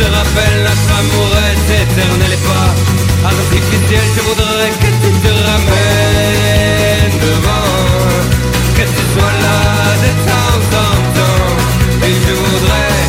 te 0.00 0.06
rappelles 0.16 0.60
notre 0.68 0.90
amour 1.00 1.30
est 1.50 1.66
éternel 1.82 2.32
et 2.32 2.42
pas 2.48 2.70
artificiel. 3.32 4.04
Je 4.16 4.22
voudrais 4.28 4.70
que 4.82 4.90
tu 5.02 5.10
te 5.24 5.32
ramènes 5.48 7.16
devant, 7.26 7.72
que 8.76 8.84
tu 8.96 9.02
sois 9.12 9.34
là 9.44 9.60
de 10.04 10.10
temps 10.28 10.62
en 10.84 10.94
temps. 11.16 11.54
Et 12.06 12.14
je 12.24 12.32
voudrais 12.42 13.00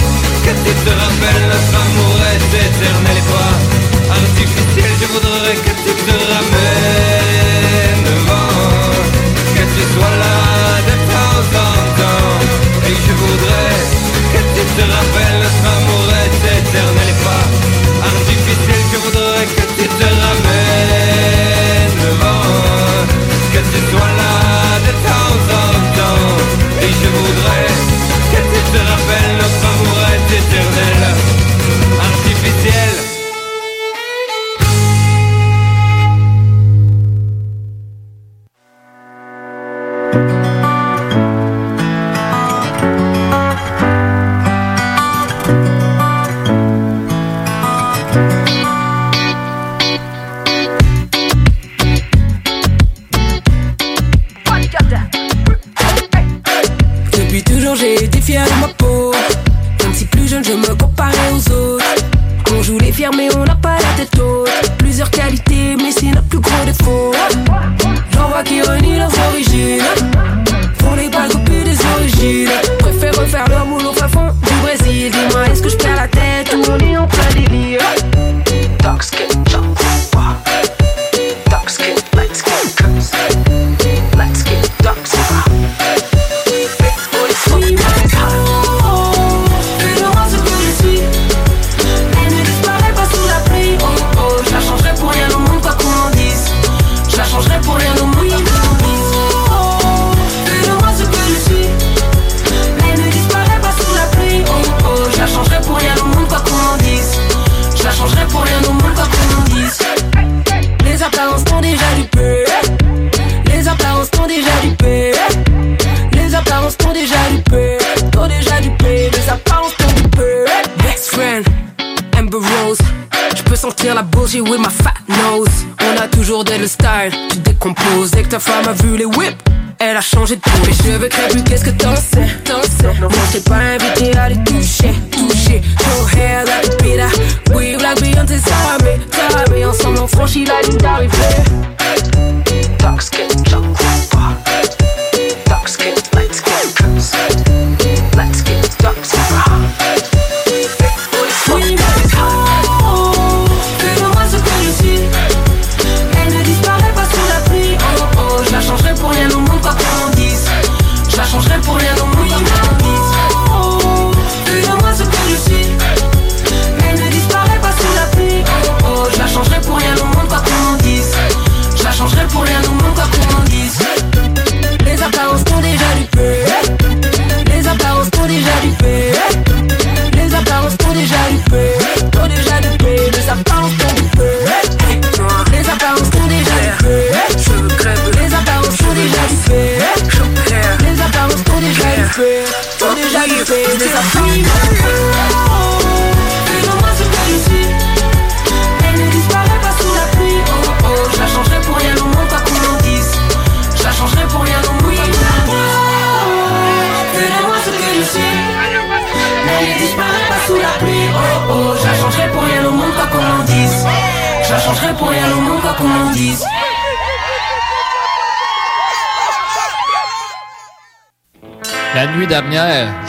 que 0.46 0.52
tu 0.64 0.72
te 0.86 0.92
rappelles 1.02 1.46
notre 1.54 1.81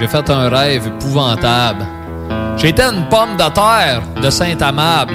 j'ai 0.00 0.08
fait 0.08 0.30
un 0.30 0.48
rêve 0.48 0.88
épouvantable. 0.88 1.86
J'étais 2.56 2.82
une 2.82 3.08
pomme 3.08 3.36
de 3.36 3.48
terre 3.54 4.02
de 4.20 4.30
Saint-Amable, 4.30 5.14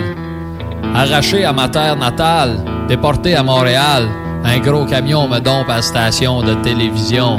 arrachée 0.96 1.44
à 1.44 1.52
ma 1.52 1.68
terre 1.68 1.98
natale, 1.98 2.64
déportée 2.88 3.36
à 3.36 3.44
Montréal. 3.44 4.08
Un 4.46 4.60
gros 4.60 4.86
camion 4.86 5.28
me 5.28 5.40
dompe 5.40 5.70
à 5.70 5.78
la 5.78 5.82
station 5.82 6.42
de 6.42 6.54
télévision. 6.56 7.38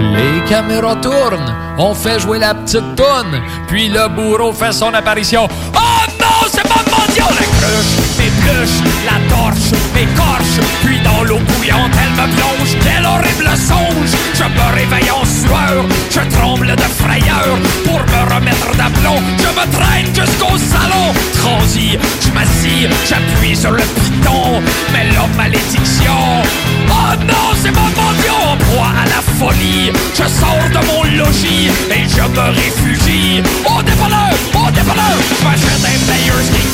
Les 0.00 0.48
caméras 0.48 0.96
tournent, 0.96 1.54
on 1.76 1.92
fait 1.92 2.18
jouer 2.20 2.38
la 2.38 2.54
petite 2.54 2.96
toune, 2.96 3.42
puis 3.66 3.90
le 3.90 4.08
bourreau 4.08 4.52
fait 4.52 4.72
son 4.72 4.94
apparition. 4.94 5.46
Oh 5.74 6.10
non, 6.18 6.48
c'est 6.48 6.66
pas 6.66 6.82
mendiant! 6.90 7.28
La 7.28 7.46
cruche 7.58 7.98
m'épluche, 8.18 8.80
la 9.04 9.18
torche 9.28 9.72
m'écorche, 9.94 10.56
puis 10.82 11.00
dans 11.02 11.22
l'eau 11.24 11.38
bouillante, 11.38 11.92
elle 12.02 12.12
me 12.12 12.34
plonge. 12.34 12.78
Quel 12.82 13.04
horrible 13.04 13.50
songe! 13.58 14.31
Je 14.42 14.48
me 14.48 14.74
réveille 14.74 15.10
en 15.12 15.24
sueur, 15.24 15.84
je 16.10 16.20
tremble 16.36 16.74
de 16.74 16.88
frayeur. 16.98 17.54
Pour 17.84 18.00
me 18.00 18.34
remettre 18.34 18.72
d'aplomb, 18.76 19.22
je 19.38 19.46
me 19.46 19.66
traîne 19.70 20.06
jusqu'au 20.06 20.58
salon. 20.58 21.14
Transi, 21.38 21.96
je 22.20 22.30
m'assis, 22.32 22.88
j'appuie 23.08 23.54
sur 23.54 23.70
le 23.70 23.82
piton, 23.82 24.60
mais 24.92 25.06
l'homme 25.14 25.36
malédiction. 25.36 26.42
Oh 26.90 27.14
non, 27.24 27.54
c'est 27.62 27.70
mon 27.70 27.86
mendiant 27.94 28.42
en 28.50 28.56
proie 28.56 28.90
à 28.90 29.06
la 29.06 29.22
folie. 29.38 29.92
Je 30.12 30.26
sors 30.26 30.68
de 30.74 30.86
mon 30.90 31.04
logis 31.22 31.70
et 31.90 32.02
je 32.08 32.22
me 32.22 32.46
réfugie. 32.50 33.42
Au 33.64 33.80
dépanneur, 33.80 34.34
au 34.54 34.70
dépanneur, 34.72 35.18
je 35.38 35.44
m'achète 35.44 35.86
un 35.86 35.98
Players 36.06 36.50
King 36.50 36.72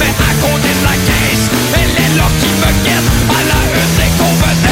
mais 0.00 0.12
à 0.24 0.32
côté 0.40 0.70
de 0.72 0.84
la 0.88 0.96
caisse, 1.04 1.50
elle 1.74 2.02
est 2.02 2.16
là 2.16 2.28
qui 2.40 2.48
me 2.48 2.70
guette 2.84 3.10
à 3.28 3.40
la 3.44 3.60
une 3.76 3.96
des 3.96 4.10
convenettes. 4.16 4.69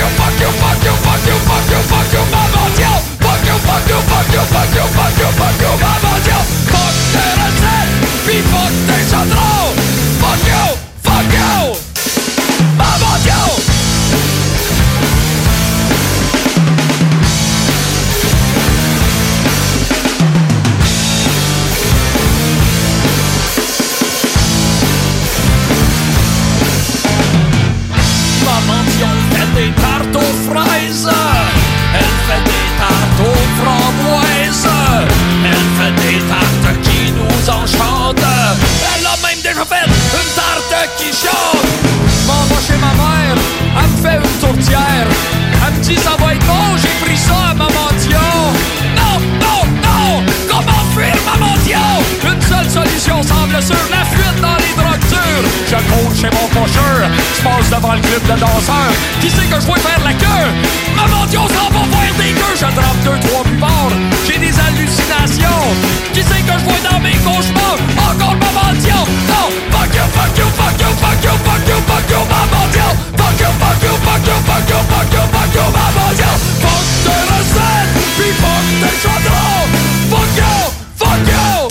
Fuck 0.00 0.08
you, 0.08 0.08
fuck 0.16 0.40
you, 0.40 0.48
fuck 0.56 0.80
you, 0.80 0.94
fuck 1.04 1.24
you, 1.26 1.36
fuck 1.44 1.66
you, 1.68 1.80
fuck 1.90 2.12
you, 2.12 2.22
ma 2.32 2.42
mendiant. 2.54 3.00
Fuck 3.20 3.44
you, 3.44 3.56
fuck 3.66 3.88
you, 3.88 4.00
fuck 4.08 4.32
you, 4.32 4.42
fuck 4.48 4.72
you, 4.74 4.86
fuck 4.96 5.18
you, 5.20 5.30
fuck 5.36 5.60
you, 5.60 5.72
ma 5.80 5.92
mendiant. 6.02 6.44
Fuck 6.72 6.94
tes 7.12 7.32
recettes, 7.40 7.92
puis 8.24 8.40
fuck 8.48 8.72
tes 8.88 9.02
chaudrons. 9.10 9.76
Fuck 10.20 10.42
you, 10.48 10.64
fuck 11.02 11.32
you, 11.32 11.89
chante 41.22 41.80
M'en 42.26 42.60
chez 42.60 42.78
ma 42.78 42.92
mère, 42.94 43.36
elle 43.76 43.90
me 43.90 43.96
fait 43.96 44.16
une 44.16 44.38
tourtière. 44.40 45.06
Elle 45.66 45.74
me 45.74 45.82
dit 45.82 45.96
ça 45.96 46.16
va 46.18 46.34
être 46.34 46.46
bon, 46.46 46.76
j'ai 46.76 47.04
pris 47.04 47.16
ça 47.16 47.50
à 47.50 47.54
Maman 47.54 47.90
Dion 47.98 48.18
Non, 48.96 49.20
non, 49.44 49.60
non, 49.82 50.22
comment 50.48 50.84
fuir 50.94 51.14
Maman 51.26 51.54
Dion 51.64 52.30
Une 52.30 52.42
seule 52.42 52.70
solution 52.70 53.22
semble 53.22 53.62
sûre, 53.62 53.88
la 53.90 54.04
fuite 54.04 54.40
dans 54.40 54.56
les 54.56 54.74
drogues 54.80 54.89
Je 55.66 55.76
compte 55.76 56.14
chez 56.16 56.30
mon 56.34 56.46
cocheur, 56.52 57.08
je 57.08 57.42
passe 57.42 57.70
devant 57.70 57.94
le 57.94 58.00
club 58.00 58.22
de 58.24 58.40
danseurs 58.40 58.92
Qui 59.20 59.30
sait 59.30 59.46
que 59.46 59.60
je 59.60 59.66
vais 59.66 59.80
faire 59.80 60.00
la 60.04 60.12
queue 60.12 60.46
Maman 60.96 61.24
Dion 61.26 61.46
s'en 61.48 61.70
va 61.70 61.84
faire 61.88 62.14
des 62.18 62.32
queues 62.32 62.56
Je 62.56 62.68
drape 62.74 63.00
deux, 63.04 63.18
trois 63.28 63.44
buvards, 63.44 63.96
j'ai 64.26 64.38
des 64.38 64.52
hallucinations 64.58 65.64
Qui 66.12 66.22
sait 66.22 66.42
que 66.42 66.52
je 66.58 66.64
vois 66.64 66.82
dans 66.90 67.00
mes 67.00 67.16
cauchemars 67.24 67.80
Encore 67.96 68.36
Maman 68.36 68.74
Dion, 68.80 69.04
non 69.30 69.48
Fuck 69.72 69.94
you, 69.94 70.06
fuck 70.12 70.36
you, 70.36 70.46
fuck 70.58 70.76
you, 70.80 70.90
fuck 71.00 71.22
you, 71.24 71.34
fuck 71.46 71.62
you, 71.68 71.78
fuck 71.88 72.10
you, 72.10 72.20
Maman 72.28 72.66
Dion 72.74 72.92
Fuck 73.16 73.40
you, 73.40 73.50
fuck 73.56 73.80
you, 73.80 73.94
fuck 74.04 74.26
you, 74.26 74.36
fuck 74.44 74.68
you, 74.68 74.80
fuck 74.90 75.12
you, 75.14 75.24
fuck 75.32 75.54
you, 75.54 75.66
Maman 75.72 76.10
Dion 76.18 76.36
Fuck 76.60 76.84
tes 77.06 77.22
recettes, 77.32 77.92
puis 78.18 78.32
fuck 78.42 78.64
tes 78.82 78.96
chaudrons 79.00 79.66
Fuck 80.10 80.30
you, 80.36 80.56
fuck 80.98 81.22
you 81.24 81.69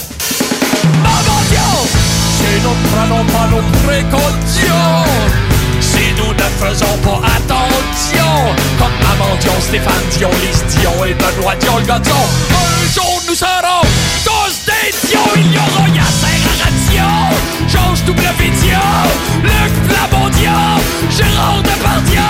prenons 2.92 3.26
pas 3.26 3.48
nos 3.52 3.64
précautions. 3.88 5.04
Si 5.82 6.14
nous 6.18 6.34
ne 6.34 6.50
faisons 6.60 6.98
pas 7.04 7.22
attention 7.38 8.34
Comme 8.78 8.92
Maman 9.02 9.36
Dion, 9.40 9.54
Stéphane 9.62 10.08
Dion, 10.18 10.30
Lise 10.44 10.64
Dion 10.76 11.06
et 11.06 11.14
Benoît 11.14 11.56
Dion, 11.56 11.78
le 11.78 11.86
gâteau 11.86 12.12
Un 12.52 12.94
jour 12.94 13.22
nous 13.28 13.36
serons 13.36 13.84
tous 14.26 14.66
des 14.66 14.92
dions. 15.08 15.32
Il 15.38 15.54
y 15.54 15.58
aura 15.58 15.88
Yasser 15.88 16.40
Arration 16.52 17.36
Georges 17.68 18.04
W. 18.06 18.52
Dion 18.62 18.80
Luc 19.44 19.74
Plamondien 19.88 20.78
Gérard 21.10 21.64
Depardieu 21.64 22.28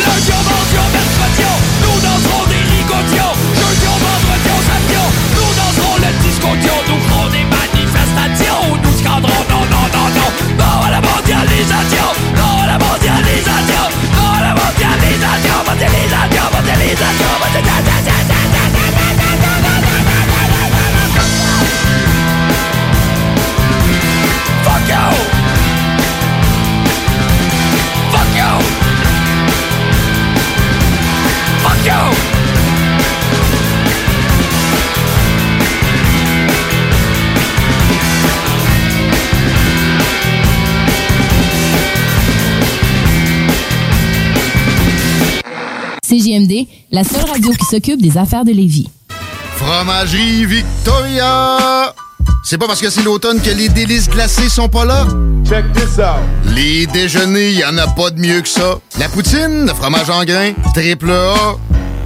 Lundi 0.00 0.30
au 0.34 0.42
mendiant, 0.50 0.88
mercredi 0.90 1.46
Nous 1.82 2.00
danserons 2.00 2.46
des 2.50 2.64
rigotions. 2.74 3.34
Jeudi 3.54 3.86
au 3.86 3.98
vendredi 4.02 4.50
samedi 4.66 4.98
Nous 5.36 5.52
danserons 5.54 5.96
le 6.02 6.10
disco 6.26 6.48
Dion 6.60 6.79
mondialisation 11.80 12.16
Non 14.16 14.34
à 14.34 14.42
la 14.42 14.54
CJMD, 46.30 46.66
la 46.90 47.04
seule 47.04 47.24
radio 47.28 47.50
qui 47.50 47.64
s'occupe 47.64 48.00
des 48.00 48.16
affaires 48.16 48.44
de 48.44 48.52
Lévis. 48.52 48.88
Fromagerie 49.56 50.46
Victoria! 50.46 51.94
C'est 52.44 52.58
pas 52.58 52.66
parce 52.66 52.80
que 52.80 52.90
c'est 52.90 53.02
l'automne 53.02 53.40
que 53.40 53.50
les 53.50 53.68
délices 53.68 54.08
glacées 54.08 54.48
sont 54.48 54.68
pas 54.68 54.84
là? 54.84 55.06
Check 55.48 55.72
this 55.72 55.98
out! 55.98 56.20
Les 56.54 56.86
déjeuners, 56.86 57.52
y 57.52 57.64
en 57.64 57.76
a 57.78 57.86
pas 57.88 58.10
de 58.10 58.20
mieux 58.20 58.40
que 58.40 58.48
ça. 58.48 58.78
La 58.98 59.08
poutine, 59.08 59.66
le 59.66 59.74
fromage 59.74 60.08
en 60.10 60.24
grains, 60.24 60.52
triple 60.74 61.10
A. 61.10 61.56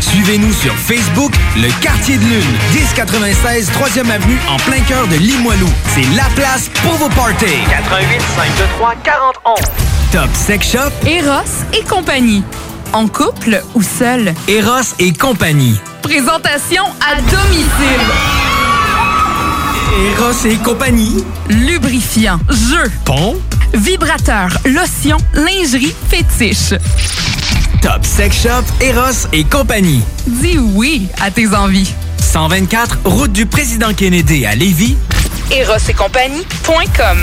Suivez-nous 0.00 0.52
sur 0.52 0.74
Facebook, 0.74 1.32
Le 1.56 1.68
Quartier 1.82 2.16
de 2.16 2.24
Lune, 2.24 2.56
1096 2.74 3.70
3e 3.72 4.10
Avenue 4.10 4.38
en 4.48 4.56
plein 4.58 4.80
cœur 4.80 5.06
de 5.08 5.16
Limoilou. 5.16 5.68
C'est 5.94 6.06
la 6.16 6.24
place 6.34 6.70
pour 6.82 6.92
vos 6.94 7.08
parties. 7.10 7.46
88 7.68 8.20
523 8.36 8.94
4011. 9.02 9.58
Top 10.12 10.28
Sex 10.34 10.70
Shop, 10.72 11.06
Eros 11.06 11.64
et 11.72 11.82
compagnie. 11.84 12.42
En 12.92 13.08
couple 13.08 13.62
ou 13.74 13.82
seul? 13.82 14.32
Eros 14.48 14.94
et 14.98 15.12
compagnie. 15.12 15.78
Présentation 16.02 16.84
à 17.00 17.16
domicile. 17.20 18.06
Eros 20.18 20.46
et 20.46 20.56
compagnie. 20.56 21.24
Lubrifiant, 21.48 22.38
jeu, 22.48 22.90
Pompe. 23.04 23.36
vibrateur, 23.74 24.48
lotion, 24.66 25.16
lingerie, 25.34 25.94
fétiche. 26.08 26.74
Top 27.82 28.04
Sex 28.04 28.42
Shop, 28.42 28.64
Eros 28.80 29.28
et 29.32 29.44
compagnie. 29.44 30.02
Dis 30.26 30.58
oui 30.58 31.08
à 31.20 31.30
tes 31.30 31.54
envies. 31.54 31.92
124, 32.18 32.98
route 33.04 33.32
du 33.32 33.46
président 33.46 33.92
Kennedy 33.94 34.46
à 34.46 34.54
Lévis. 34.54 34.96
Eros 35.50 35.76
et 35.88 35.94
compagnie.com 35.94 37.18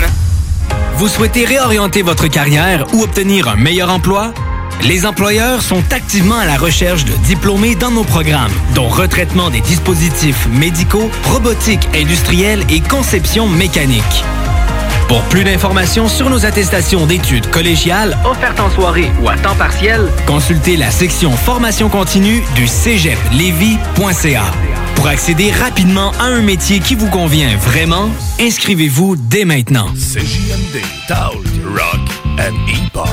Vous 0.96 1.08
souhaitez 1.08 1.46
réorienter 1.46 2.02
votre 2.02 2.28
carrière 2.28 2.86
ou 2.94 3.04
obtenir 3.04 3.48
un 3.48 3.56
meilleur 3.56 3.90
emploi? 3.90 4.34
Les 4.82 5.06
employeurs 5.06 5.62
sont 5.62 5.84
activement 5.92 6.38
à 6.38 6.46
la 6.46 6.58
recherche 6.58 7.06
de 7.06 7.14
diplômés 7.26 7.76
dans 7.76 7.92
nos 7.92 8.04
programmes, 8.04 8.52
dont 8.76 8.88
retraitement 8.88 9.50
des 9.50 9.62
dispositifs 9.62 10.48
médicaux, 10.48 11.10
robotique 11.32 11.88
industrielle 11.96 12.66
et 12.70 12.82
conception 12.82 13.48
mécanique. 13.48 14.24
Pour 15.14 15.22
plus 15.26 15.44
d'informations 15.44 16.08
sur 16.08 16.32
nos 16.32 16.44
attestations 16.44 17.06
d'études 17.06 17.48
collégiales 17.52 18.18
offertes 18.26 18.60
en 18.60 18.72
soirée 18.72 19.12
ou 19.22 19.30
à 19.30 19.38
temps 19.38 19.54
partiel, 19.54 20.10
consultez 20.26 20.76
la 20.76 20.90
section 20.90 21.30
formation 21.30 21.88
continue 21.88 22.42
du 22.56 22.66
cégeplevy.ca. 22.66 24.42
Pour 24.96 25.08
accéder 25.08 25.52
rapidement 25.52 26.14
à 26.20 26.24
un 26.24 26.42
métier 26.42 26.80
qui 26.80 26.96
vous 26.96 27.12
convient 27.12 27.56
vraiment, 27.58 28.10
inscrivez-vous 28.40 29.16
dès 29.16 29.46
maintenant. 29.46 29.86
CJMD, 29.94 30.82
Rock 31.64 32.02
and 32.40 32.56
Hip-Hop. 32.68 33.10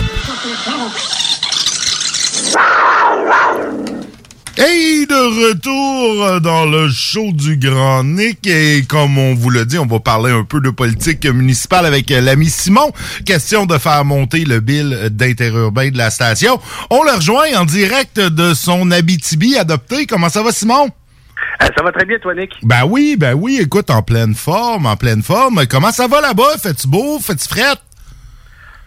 Hey, 4.59 5.07
de 5.07 5.49
retour 5.49 6.41
dans 6.41 6.67
le 6.67 6.89
show 6.89 7.31
du 7.33 7.57
Grand 7.57 8.03
Nick. 8.03 8.47
Et 8.47 8.83
comme 8.83 9.17
on 9.17 9.35
vous 9.35 9.49
l'a 9.49 9.65
dit, 9.65 9.79
on 9.79 9.87
va 9.87 10.01
parler 10.01 10.33
un 10.33 10.43
peu 10.43 10.61
de 10.61 10.71
politique 10.71 11.25
municipale 11.25 11.87
avec 11.87 12.11
l'ami 12.11 12.51
Simon. 12.51 12.93
Question 13.25 13.65
de 13.65 13.79
faire 13.79 14.05
monter 14.05 14.45
le 14.45 14.59
bill 14.61 15.09
d'interurbain 15.13 15.91
de 15.91 15.97
la 15.97 16.11
station. 16.11 16.61
On 16.91 17.05
le 17.05 17.13
rejoint 17.13 17.55
en 17.57 17.65
direct 17.65 18.19
de 18.19 18.53
son 18.53 18.91
Abitibi 18.91 19.57
adopté. 19.57 20.07
Comment 20.07 20.29
ça 20.29 20.43
va, 20.43 20.51
Simon? 20.51 20.91
Euh, 21.63 21.69
ça 21.77 21.83
va 21.83 21.93
très 21.93 22.05
bien, 22.05 22.19
toi, 22.19 22.35
Nick? 22.35 22.51
Ben 22.63 22.85
oui, 22.85 23.17
ben 23.17 23.35
oui. 23.35 23.61
Écoute, 23.63 23.89
en 23.89 24.03
pleine 24.03 24.35
forme, 24.35 24.87
en 24.87 24.97
pleine 24.97 25.23
forme. 25.23 25.65
Comment 25.69 25.93
ça 25.93 26.09
va 26.09 26.21
là-bas? 26.21 26.59
Fais-tu 26.61 26.89
beau? 26.89 27.21
Fais-tu 27.21 27.47
fret? 27.49 27.77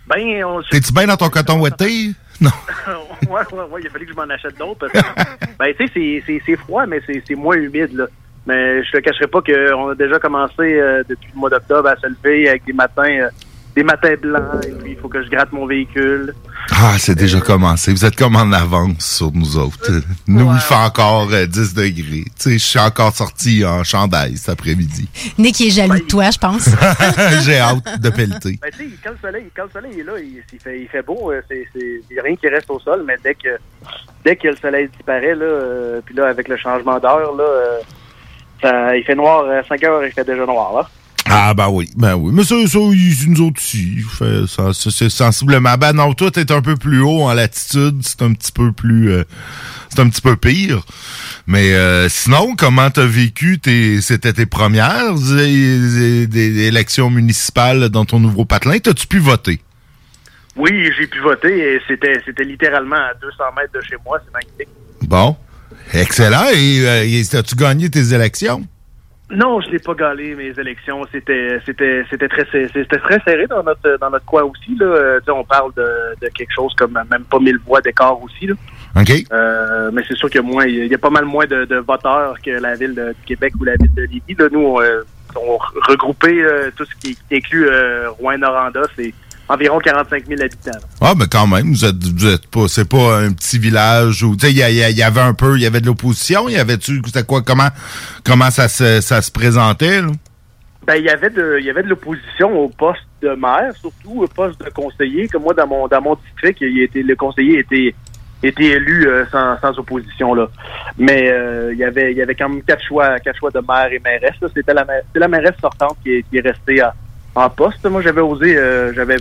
Ben, 0.07 0.43
on... 0.43 0.61
T'es-tu 0.69 0.91
bien 0.91 1.07
dans 1.07 1.17
ton 1.17 1.29
coton 1.29 1.59
ouetté? 1.61 2.13
Non. 2.41 2.49
ouais, 3.29 3.41
ouais, 3.51 3.63
ouais, 3.71 3.81
il 3.81 3.87
a 3.87 3.89
fallu 3.89 4.05
que 4.05 4.11
je 4.11 4.15
m'en 4.17 4.23
achète 4.23 4.57
d'autres. 4.57 4.87
Parce 4.87 4.93
que, 4.93 4.99
ben, 5.59 5.73
tu 5.79 5.87
sais, 5.87 6.23
c'est- 6.45 6.55
froid, 6.55 6.85
mais 6.85 7.01
c'est 7.05 7.21
c'est 7.27 7.35
moins 7.35 7.55
humide, 7.55 7.93
là. 7.93 8.05
Mais 8.45 8.83
je 8.83 8.91
te 8.91 8.97
cacherai 8.97 9.27
pas 9.27 9.41
qu'on 9.41 9.89
a 9.89 9.95
déjà 9.95 10.19
commencé 10.19 10.53
euh, 10.79 11.01
depuis 11.07 11.29
le 11.33 11.39
mois 11.39 11.49
d'octobre 11.49 11.87
à 11.89 11.95
se 11.95 12.07
lever 12.07 12.49
avec 12.49 12.65
des 12.65 12.73
matins 12.73 13.03
euh, 13.09 13.29
des 13.75 13.83
matins 13.83 14.13
blancs, 14.21 14.63
et 14.67 14.71
puis 14.71 14.91
il 14.91 14.97
faut 14.97 15.09
que 15.09 15.23
je 15.23 15.29
gratte 15.29 15.51
mon 15.51 15.65
véhicule. 15.65 16.33
Ah, 16.71 16.93
c'est 16.99 17.15
déjà 17.15 17.41
commencé. 17.41 17.91
Vous 17.91 18.05
êtes 18.05 18.15
comme 18.15 18.35
en 18.35 18.51
avance 18.51 19.03
sur 19.17 19.31
nous 19.33 19.57
autres. 19.57 19.91
Nous, 20.27 20.51
il 20.53 20.59
fait 20.59 20.75
encore 20.75 21.27
euh, 21.33 21.45
10 21.45 21.73
degrés. 21.73 22.23
Tu 22.25 22.31
sais, 22.37 22.51
je 22.53 22.57
suis 22.63 22.79
encore 22.79 23.15
sorti 23.15 23.65
en 23.65 23.83
chandail 23.83 24.37
cet 24.37 24.49
après-midi. 24.49 25.09
Nick 25.37 25.59
il 25.59 25.67
est 25.67 25.71
jaloux 25.71 25.95
de 25.95 25.99
toi, 26.07 26.29
je 26.31 26.37
pense. 26.37 26.69
J'ai 27.45 27.57
hâte 27.59 27.99
de 28.01 28.09
pelleter. 28.09 28.59
Ben, 28.61 28.69
tu 28.71 28.77
sais, 28.77 28.89
quand 29.03 29.11
le 29.11 29.17
soleil, 29.21 29.45
quand 29.55 29.63
le 29.63 29.69
soleil 29.71 29.99
est 29.99 30.03
là, 30.03 30.13
il, 30.19 30.43
il 30.53 30.59
fait, 30.59 30.79
il 30.81 30.87
fait 30.87 31.01
beau, 31.01 31.31
euh, 31.31 31.41
il 31.75 32.15
y 32.15 32.19
a 32.19 32.23
rien 32.23 32.35
qui 32.35 32.47
reste 32.47 32.69
au 32.69 32.79
sol, 32.79 33.03
mais 33.07 33.15
dès 33.23 33.33
que, 33.35 33.57
dès 34.23 34.35
que 34.35 34.47
le 34.49 34.55
soleil 34.55 34.87
disparaît, 34.95 35.35
là, 35.35 35.45
euh, 35.45 36.01
puis 36.05 36.15
là, 36.15 36.27
avec 36.27 36.47
le 36.47 36.57
changement 36.57 36.99
d'heure, 36.99 37.35
là, 37.35 37.43
euh, 37.43 37.79
ça- 38.61 38.95
il 38.95 39.03
fait 39.03 39.15
noir, 39.15 39.45
à 39.49 39.63
5 39.67 39.83
heures, 39.83 40.05
il 40.05 40.11
fait 40.11 40.23
déjà 40.25 40.45
noir, 40.45 40.73
là. 40.75 40.89
Ah, 41.35 41.53
ben 41.55 41.67
oui, 41.69 41.89
ben 41.97 42.15
oui. 42.15 42.31
Mais 42.33 42.43
ça, 42.43 42.55
ça 42.67 42.77
ils- 42.91 43.29
nous 43.29 43.41
autres 43.47 43.59
aussi. 43.59 43.97
Ça, 44.47 44.71
ça, 44.73 44.89
c'est 44.91 45.09
sensiblement. 45.09 45.75
Ben 45.79 45.93
non, 45.93 46.13
toi, 46.13 46.29
t'es 46.29 46.51
un 46.51 46.61
peu 46.61 46.75
plus 46.75 47.01
haut 47.01 47.23
en 47.23 47.33
latitude. 47.33 48.01
C'est 48.01 48.21
un 48.21 48.33
petit 48.33 48.51
peu 48.51 48.71
plus. 48.71 49.11
euh, 49.11 49.23
c'est 49.89 49.99
un 50.01 50.09
petit 50.09 50.21
peu 50.21 50.35
pire. 50.35 50.83
Mais 51.47 51.73
euh, 51.73 52.07
sinon, 52.09 52.55
comment 52.55 52.89
t'as 52.91 53.05
vécu 53.05 53.59
tes. 53.59 53.99
C'était 54.01 54.33
tes 54.33 54.45
premières 54.45 55.15
des 55.15 56.59
élections 56.67 57.09
municipales 57.09 57.89
dans 57.89 58.05
ton 58.05 58.19
nouveau 58.19 58.45
patelin? 58.45 58.77
T'as-tu 58.77 59.07
pu 59.07 59.17
voter? 59.19 59.59
Oui, 60.55 60.71
j'ai 60.97 61.07
pu 61.07 61.19
voter 61.19 61.49
et 61.57 61.79
c'était, 61.87 62.21
c'était 62.25 62.43
littéralement 62.43 62.95
à 62.95 63.13
200 63.19 63.43
mètres 63.57 63.73
de 63.73 63.81
chez 63.81 63.95
moi, 64.05 64.19
c'est 64.23 64.31
magnifique. 64.33 64.69
Bon. 65.01 65.35
Excellent. 65.93 66.45
Et, 66.53 66.79
euh, 66.87 67.03
et 67.05 67.35
as-tu 67.35 67.55
gagné 67.55 67.89
tes 67.89 68.13
élections? 68.13 68.63
Non, 69.35 69.59
je 69.61 69.69
n'ai 69.71 69.79
pas 69.79 69.93
gagné 69.93 70.35
mes 70.35 70.51
élections. 70.59 71.01
C'était, 71.11 71.59
c'était, 71.65 72.03
c'était 72.09 72.27
très, 72.27 72.45
c'était 72.51 72.99
très 72.99 73.19
serré 73.21 73.47
dans 73.47 73.63
notre, 73.63 73.97
dans 73.99 74.09
notre 74.09 74.25
coin 74.25 74.43
aussi. 74.43 74.75
Là. 74.79 74.85
Euh, 74.85 75.19
tu 75.19 75.25
sais, 75.25 75.31
on 75.31 75.43
parle 75.43 75.73
de, 75.75 75.85
de 76.21 76.27
quelque 76.29 76.53
chose 76.53 76.73
comme 76.75 76.93
même 76.93 77.23
pas 77.23 77.39
1000 77.39 77.57
voix 77.65 77.81
d'écart 77.81 78.21
aussi. 78.21 78.47
Là. 78.47 78.53
OK. 78.99 79.11
Euh, 79.31 79.89
mais 79.91 80.03
c'est 80.07 80.15
sûr 80.15 80.29
qu'il 80.29 80.41
y 80.41 80.43
a 80.43 80.47
moins, 80.47 80.65
il 80.65 80.87
y 80.87 80.93
a 80.93 80.97
pas 80.99 81.09
mal 81.09 81.25
moins 81.25 81.45
de, 81.45 81.65
de 81.65 81.77
voteurs 81.77 82.35
que 82.41 82.51
la 82.51 82.75
ville 82.75 82.93
de 82.93 83.15
Québec 83.25 83.53
ou 83.59 83.63
la 83.63 83.75
ville 83.75 83.93
de 83.93 84.03
Lévis. 84.03 84.35
Là, 84.37 84.47
nous, 84.51 84.59
on, 84.59 84.81
euh, 84.81 85.01
on 85.35 85.57
regroupé 85.87 86.43
euh, 86.43 86.69
tout 86.75 86.85
ce 86.85 86.95
qui, 86.95 87.15
qui 87.15 87.35
inclut 87.35 87.67
euh, 87.67 88.09
Rouen-Noranda, 88.11 88.81
c'est 88.95 89.13
environ 89.49 89.79
45 89.79 90.25
000 90.27 90.41
habitants. 90.41 90.79
Ah, 91.01 91.13
ben 91.15 91.25
quand 91.31 91.47
même, 91.47 91.71
vous 91.71 91.85
êtes, 91.85 92.03
vous 92.03 92.27
êtes 92.27 92.47
pas, 92.47 92.67
c'est 92.67 92.87
pas 92.89 93.19
un 93.19 93.31
petit 93.33 93.59
village 93.59 94.23
où, 94.23 94.35
tu 94.35 94.47
sais, 94.47 94.51
il 94.51 94.57
y, 94.57 95.03
avait 95.03 95.21
un 95.21 95.33
peu, 95.33 95.55
il 95.57 95.61
y 95.61 95.65
avait 95.65 95.81
de 95.81 95.85
l'opposition, 95.87 96.47
il 96.49 96.55
y 96.55 96.59
avait-tu, 96.59 97.01
c'était 97.05 97.23
quoi, 97.23 97.41
comment, 97.41 97.69
comment 98.23 98.49
ça 98.51 98.67
se, 98.67 99.01
ça 99.01 99.21
se 99.21 99.31
présentait, 99.31 100.01
là? 100.01 100.07
Ben, 100.85 100.95
il 100.95 101.05
y 101.05 101.09
avait 101.09 101.29
de, 101.29 101.57
il 101.59 101.65
y 101.65 101.69
avait 101.69 101.83
de 101.83 101.87
l'opposition 101.87 102.51
au 102.59 102.67
poste 102.67 102.99
de 103.21 103.29
maire, 103.29 103.73
surtout 103.79 104.23
au 104.23 104.27
poste 104.27 104.59
de 104.63 104.69
conseiller. 104.69 105.29
Comme 105.29 105.43
moi, 105.43 105.53
dans 105.53 105.65
mon, 105.65 105.87
dans 105.87 106.01
mon 106.01 106.15
district, 106.15 106.57
il 106.59 106.81
était, 106.83 107.01
le 107.03 107.15
conseiller 107.15 107.59
était, 107.59 107.95
était 108.43 108.63
élu 108.65 109.07
euh, 109.07 109.25
sans, 109.31 109.57
sans 109.61 109.79
opposition 109.79 110.33
là. 110.33 110.49
Mais 110.97 111.31
euh, 111.31 111.69
il 111.71 111.79
y 111.79 111.85
avait, 111.85 112.11
il 112.11 112.17
y 112.17 112.21
avait 112.21 112.35
quand 112.35 112.49
même 112.49 112.61
quatre 112.63 112.83
choix, 112.85 113.17
quatre 113.19 113.37
choix 113.39 113.49
de 113.51 113.61
maire 113.65 113.93
et 113.93 113.99
mairesse. 114.03 114.35
C'était 114.53 114.73
la, 114.73 114.85
la 115.15 115.27
mairesse 115.29 115.55
sortante 115.61 115.95
qui 116.03 116.15
est, 116.15 116.25
qui 116.29 116.37
est 116.39 116.41
restée 116.41 116.81
à- 116.81 116.93
en 117.35 117.49
poste. 117.49 117.85
Moi, 117.85 118.01
j'avais 118.01 118.21
osé, 118.21 118.57
euh, 118.57 118.93
j'avais, 118.93 119.17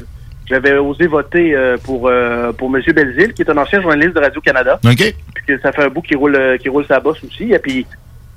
j'avais 0.46 0.76
osé 0.78 1.06
voter 1.06 1.54
euh, 1.54 1.76
pour 1.82 2.08
euh, 2.08 2.52
pour 2.52 2.70
Monsieur 2.70 2.92
Belzile, 2.92 3.32
qui 3.32 3.42
est 3.42 3.50
un 3.50 3.56
ancien 3.56 3.80
journaliste 3.80 4.14
de 4.14 4.20
Radio 4.20 4.40
Canada. 4.40 4.78
OK. 4.84 5.14
Puis 5.34 5.44
que 5.46 5.58
ça 5.60 5.72
fait 5.72 5.84
un 5.84 5.88
bout 5.88 6.02
qui 6.02 6.14
roule, 6.14 6.36
euh, 6.36 6.56
qui 6.58 6.68
roule 6.68 6.86
sa 6.86 7.00
bosse 7.00 7.22
aussi. 7.24 7.52
Et 7.52 7.58
puis 7.58 7.86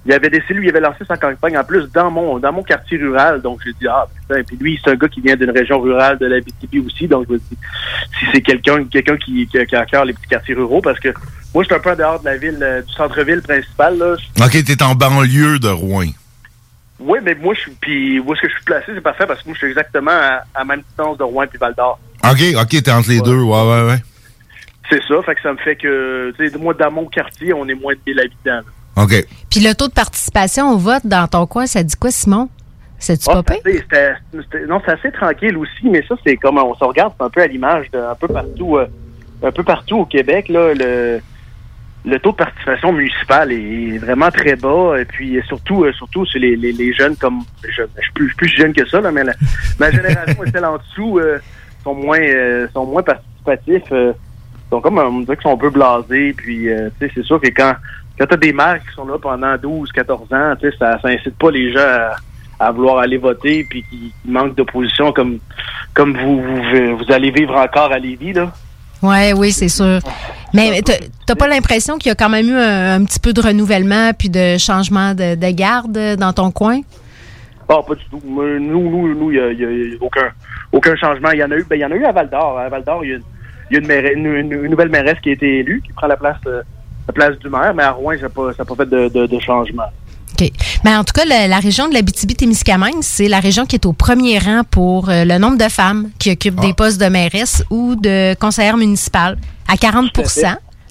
il 0.05 0.13
avait 0.13 0.29
décidé, 0.29 0.53
lui, 0.53 0.67
il 0.67 0.69
avait 0.69 0.81
lancé 0.81 1.03
sa 1.07 1.17
campagne 1.17 1.57
en 1.57 1.63
plus 1.63 1.91
dans 1.91 2.11
mon 2.11 2.37
dans 2.37 2.53
mon 2.53 2.63
quartier 2.63 2.97
rural. 2.97 3.41
Donc 3.41 3.61
j'ai 3.65 3.73
dit 3.73 3.87
ah 3.87 4.07
putain. 4.13 4.43
Puis 4.43 4.57
lui, 4.57 4.79
c'est 4.83 4.91
un 4.91 4.95
gars 4.95 5.07
qui 5.07 5.19
vient 5.21 5.35
d'une 5.35 5.49
région 5.49 5.79
rurale 5.79 6.17
de 6.19 6.27
la 6.27 6.39
BTB 6.39 6.85
aussi. 6.85 7.07
Donc 7.07 7.25
je 7.27 7.33
me 7.33 7.39
dis 7.39 7.57
si 8.19 8.25
c'est 8.31 8.41
quelqu'un 8.41 8.85
quelqu'un 8.85 9.17
qui, 9.17 9.47
qui, 9.47 9.65
qui 9.65 9.75
a 9.75 9.81
à 9.81 9.85
cœur 9.85 10.05
les 10.05 10.13
petits 10.13 10.27
quartiers 10.27 10.53
ruraux, 10.53 10.81
parce 10.81 10.99
que 10.99 11.09
moi 11.53 11.63
je 11.63 11.67
suis 11.67 11.75
un 11.75 11.79
peu 11.79 11.91
en 11.91 11.95
dehors 11.95 12.19
de 12.19 12.25
la 12.25 12.37
ville, 12.37 12.59
euh, 12.61 12.81
du 12.83 12.93
centre-ville 12.93 13.41
principal. 13.41 13.97
Là. 13.97 14.15
OK, 14.45 14.63
t'es 14.63 14.83
en 14.83 14.93
banlieue 14.93 15.57
de 15.57 15.69
Rouen. 15.69 16.11
Oui, 16.99 17.19
mais 17.23 17.35
moi 17.35 17.53
je 17.53 17.59
suis 17.61 17.71
puis 17.71 18.19
où 18.19 18.33
est-ce 18.33 18.41
que 18.41 18.47
je 18.49 18.53
suis 18.55 18.63
placé, 18.63 18.85
c'est 18.93 19.01
parfait 19.01 19.25
parce 19.27 19.41
que 19.41 19.47
moi 19.49 19.53
je 19.55 19.59
suis 19.59 19.67
exactement 19.67 20.11
à, 20.11 20.43
à 20.53 20.63
même 20.63 20.81
distance 20.81 21.17
de 21.17 21.23
Rouen 21.23 21.45
puis 21.47 21.57
Val 21.57 21.73
d'Or. 21.75 21.99
OK, 22.23 22.41
OK, 22.61 22.69
t'es 22.83 22.91
entre 22.91 23.09
les 23.09 23.21
deux, 23.21 23.41
ouais, 23.41 23.61
ouais, 23.61 23.83
ouais. 23.87 23.97
C'est 24.89 25.01
ça, 25.07 25.21
fait 25.23 25.35
que 25.35 25.41
ça 25.41 25.51
me 25.51 25.57
fait 25.57 25.75
que 25.75 26.31
tu 26.37 26.49
sais, 26.49 26.57
moi 26.57 26.73
dans 26.73 26.91
mon 26.91 27.05
quartier, 27.07 27.53
on 27.53 27.67
est 27.67 27.73
moins 27.73 27.93
de 27.93 27.99
1000 28.07 28.19
habitants. 28.19 28.61
là. 28.95 29.03
OK. 29.03 29.25
Puis 29.49 29.59
le 29.59 29.73
taux 29.75 29.87
de 29.87 29.93
participation 29.93 30.71
au 30.71 30.77
vote 30.77 31.05
dans 31.05 31.27
ton 31.27 31.45
coin, 31.47 31.65
ça 31.67 31.83
dit 31.83 31.95
quoi, 31.95 32.11
Simon? 32.11 32.49
C'est-tu 32.97 33.25
Ah, 33.29 33.41
c'était- 34.31 34.65
non, 34.67 34.81
c'est 34.85 34.93
assez 34.93 35.11
tranquille 35.11 35.57
aussi, 35.57 35.89
mais 35.89 36.01
ça, 36.07 36.15
c'est 36.25 36.37
comme 36.37 36.57
on 36.57 36.73
se 36.75 36.83
regarde, 36.83 37.13
c'est 37.19 37.25
un 37.25 37.29
peu 37.29 37.41
à 37.41 37.47
l'image 37.47 37.91
de 37.91 37.99
un 37.99 38.15
peu 38.15 38.27
partout, 38.29 38.77
euh, 38.77 38.87
un 39.43 39.51
peu 39.51 39.63
partout 39.63 39.97
au 39.97 40.05
Québec, 40.05 40.47
là, 40.47 40.73
le, 40.73 41.19
le 42.05 42.19
taux 42.19 42.31
de 42.31 42.35
participation 42.37 42.93
municipale 42.93 43.51
est 43.51 43.97
vraiment 43.97 44.29
très 44.29 44.55
bas, 44.55 44.95
et 44.99 45.05
puis 45.05 45.39
surtout, 45.47 45.83
euh, 45.85 45.91
surtout 45.93 46.25
sur 46.25 46.39
les, 46.39 46.55
les, 46.55 46.71
les 46.71 46.93
jeunes 46.93 47.15
comme 47.15 47.39
je, 47.63 47.81
je 47.95 48.01
suis 48.01 48.11
plus, 48.37 48.47
jeune 48.55 48.73
que 48.73 48.85
ça, 48.87 49.01
là, 49.01 49.11
mais 49.11 49.23
la- 49.23 49.33
ma 49.79 49.89
génération 49.91 50.43
et 50.43 50.51
celle 50.51 50.65
en 50.65 50.77
dessous 50.77 51.19
euh, 51.19 51.39
sont 51.83 51.95
moins 51.95 52.19
euh, 52.21 52.67
sont 52.73 52.85
moins 52.85 53.01
participatifs, 53.03 53.91
euh, 53.91 54.13
sont 54.69 54.81
comme 54.81 54.97
on 54.99 55.21
dirait 55.21 55.35
qu'ils 55.35 55.43
sont 55.43 55.53
un 55.55 55.57
peu 55.57 55.69
blasés, 55.71 56.33
puis 56.37 56.69
euh, 56.69 56.89
c'est 56.99 57.23
sûr 57.23 57.39
que 57.41 57.47
quand 57.47 57.73
quand 58.17 58.25
t'as 58.27 58.37
des 58.37 58.53
maires 58.53 58.79
qui 58.87 58.93
sont 58.95 59.05
là 59.05 59.17
pendant 59.19 59.57
12, 59.57 59.91
14 59.91 60.31
ans, 60.33 60.53
ça, 60.79 60.99
ça 61.01 61.07
incite 61.09 61.37
pas 61.37 61.51
les 61.51 61.73
gens 61.73 61.79
à, 62.59 62.67
à 62.67 62.71
vouloir 62.71 62.99
aller 62.99 63.17
voter 63.17 63.65
puis 63.69 63.83
qui 63.89 64.13
manquent 64.25 64.55
d'opposition 64.55 65.11
comme 65.11 65.39
comme 65.93 66.15
vous, 66.17 66.41
vous 66.41 66.97
vous 66.97 67.11
allez 67.11 67.31
vivre 67.31 67.55
encore 67.55 67.91
à 67.91 67.99
Lévis 67.99 68.33
là. 68.33 68.53
Ouais, 69.01 69.33
oui, 69.33 69.51
c'est 69.51 69.67
sûr. 69.69 69.99
Mais 70.53 70.81
t'as- 70.81 71.35
pas 71.35 71.47
l'impression 71.47 71.97
qu'il 71.97 72.09
y 72.09 72.11
a 72.11 72.15
quand 72.15 72.29
même 72.29 72.47
eu 72.47 72.55
un, 72.55 73.03
petit 73.03 73.19
peu 73.19 73.33
de 73.33 73.41
renouvellement 73.41 74.11
puis 74.13 74.29
de 74.29 74.57
changement 74.57 75.13
de, 75.13 75.35
de 75.35 75.51
garde 75.51 76.15
dans 76.17 76.33
ton 76.33 76.51
coin? 76.51 76.81
Ah, 77.67 77.79
pas 77.85 77.95
du 77.95 78.05
tout. 78.09 78.21
Nous, 78.23 78.59
nous, 78.59 79.15
nous, 79.15 79.31
il 79.31 79.37
y 79.37 79.95
a, 79.95 79.97
aucun, 79.99 80.29
aucun 80.71 80.95
changement. 80.95 81.31
Il 81.31 81.39
y 81.39 81.43
en 81.43 81.51
a 81.51 81.55
eu, 81.55 81.63
ben, 81.63 81.75
il 81.75 81.81
y 81.81 81.85
en 81.85 81.91
a 81.91 81.95
eu 81.95 82.05
à 82.05 82.11
Val 82.11 82.29
d'Or. 82.29 82.59
À 82.59 82.69
Val 82.69 82.83
d'Or, 82.83 83.03
il 83.03 83.21
y 83.71 83.75
a, 83.75 83.79
une, 83.79 84.25
une, 84.25 84.67
nouvelle 84.67 84.89
mairesse 84.89 85.19
qui 85.21 85.29
a 85.29 85.33
été 85.33 85.59
élue, 85.59 85.81
qui 85.85 85.91
prend 85.93 86.07
la 86.07 86.17
place, 86.17 86.37
euh, 86.45 86.61
la 87.07 87.13
place 87.13 87.37
du 87.39 87.49
maire, 87.49 87.73
mais 87.73 87.83
à 87.83 87.91
Rouen, 87.91 88.15
ça 88.17 88.23
n'a 88.23 88.29
pas, 88.29 88.53
pas 88.53 88.75
fait 88.75 88.89
de, 88.89 89.25
de 89.25 89.39
changement. 89.39 89.89
OK. 90.39 90.51
Mais 90.83 90.95
en 90.95 91.03
tout 91.03 91.13
cas, 91.13 91.25
la, 91.25 91.47
la 91.47 91.59
région 91.59 91.87
de 91.87 91.93
la 91.93 92.01
BTB-Témiscamingue, 92.01 93.01
c'est 93.01 93.27
la 93.27 93.39
région 93.39 93.65
qui 93.65 93.75
est 93.75 93.85
au 93.85 93.93
premier 93.93 94.37
rang 94.39 94.61
pour 94.69 95.09
euh, 95.09 95.23
le 95.25 95.37
nombre 95.37 95.57
de 95.57 95.69
femmes 95.69 96.09
qui 96.19 96.31
occupent 96.31 96.59
des 96.59 96.73
postes 96.73 96.99
de 96.99 97.05
mairesse 97.07 97.63
ou 97.69 97.95
de 97.95 98.33
conseillère 98.35 98.77
municipale 98.77 99.37
à 99.67 99.77
40 99.77 100.11
Tout 100.13 100.21
à 100.21 100.23
fait. 100.25 100.45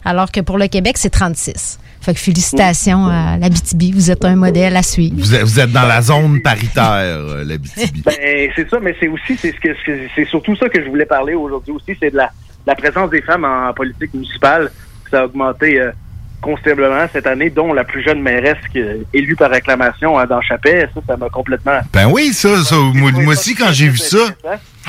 alors 0.04 0.32
que 0.32 0.40
pour 0.40 0.58
le 0.58 0.66
Québec, 0.68 0.96
c'est 0.98 1.10
36 1.10 1.78
Fait 2.00 2.14
que 2.14 2.20
félicitations 2.20 3.06
à 3.06 3.36
la 3.36 3.48
BTB. 3.48 3.94
Vous 3.94 4.10
êtes 4.10 4.24
un 4.24 4.36
modèle 4.36 4.76
à 4.76 4.82
suivre. 4.82 5.14
Vous 5.18 5.34
êtes, 5.34 5.42
vous 5.42 5.60
êtes 5.60 5.72
dans 5.72 5.86
la 5.86 6.00
zone 6.02 6.40
paritaire, 6.40 6.84
euh, 6.92 7.44
la 7.44 7.58
BTB. 7.58 8.02
Ben, 8.04 8.50
c'est 8.56 8.68
ça, 8.70 8.78
mais 8.80 8.96
c'est 8.98 9.08
aussi, 9.08 9.36
c'est 9.40 9.52
ce 9.52 9.60
que, 9.60 9.74
ce 9.74 9.84
que- 9.86 10.08
c'est 10.14 10.24
surtout 10.26 10.56
ça 10.56 10.68
que 10.68 10.82
je 10.82 10.88
voulais 10.88 11.06
parler 11.06 11.34
aujourd'hui 11.34 11.72
aussi, 11.72 11.96
c'est 12.00 12.10
de 12.10 12.16
la, 12.16 12.30
la 12.66 12.74
présence 12.74 13.10
des 13.10 13.22
femmes 13.22 13.44
en 13.44 13.72
politique 13.74 14.12
municipale. 14.14 14.70
Ça 15.10 15.20
a 15.20 15.24
augmenté 15.26 15.78
euh, 15.80 15.92
considérablement 16.44 17.06
cette 17.10 17.26
année, 17.26 17.48
dont 17.48 17.72
la 17.72 17.84
plus 17.84 18.04
jeune 18.04 18.20
mairesse 18.20 18.58
qui 18.70 18.78
est 18.78 19.00
élue 19.14 19.34
par 19.34 19.50
acclamation 19.52 20.18
hein, 20.18 20.26
dans 20.26 20.42
Chapet. 20.42 20.88
Ça, 20.94 21.00
ça 21.06 21.16
m'a 21.16 21.30
complètement. 21.30 21.80
Ben 21.92 22.06
oui, 22.06 22.32
ça, 22.34 22.62
ça 22.62 22.76
moi, 22.76 23.10
moi 23.12 23.32
aussi, 23.32 23.54
quand 23.54 23.72
j'ai 23.72 23.88
vu 23.88 23.96
ça. 23.96 24.18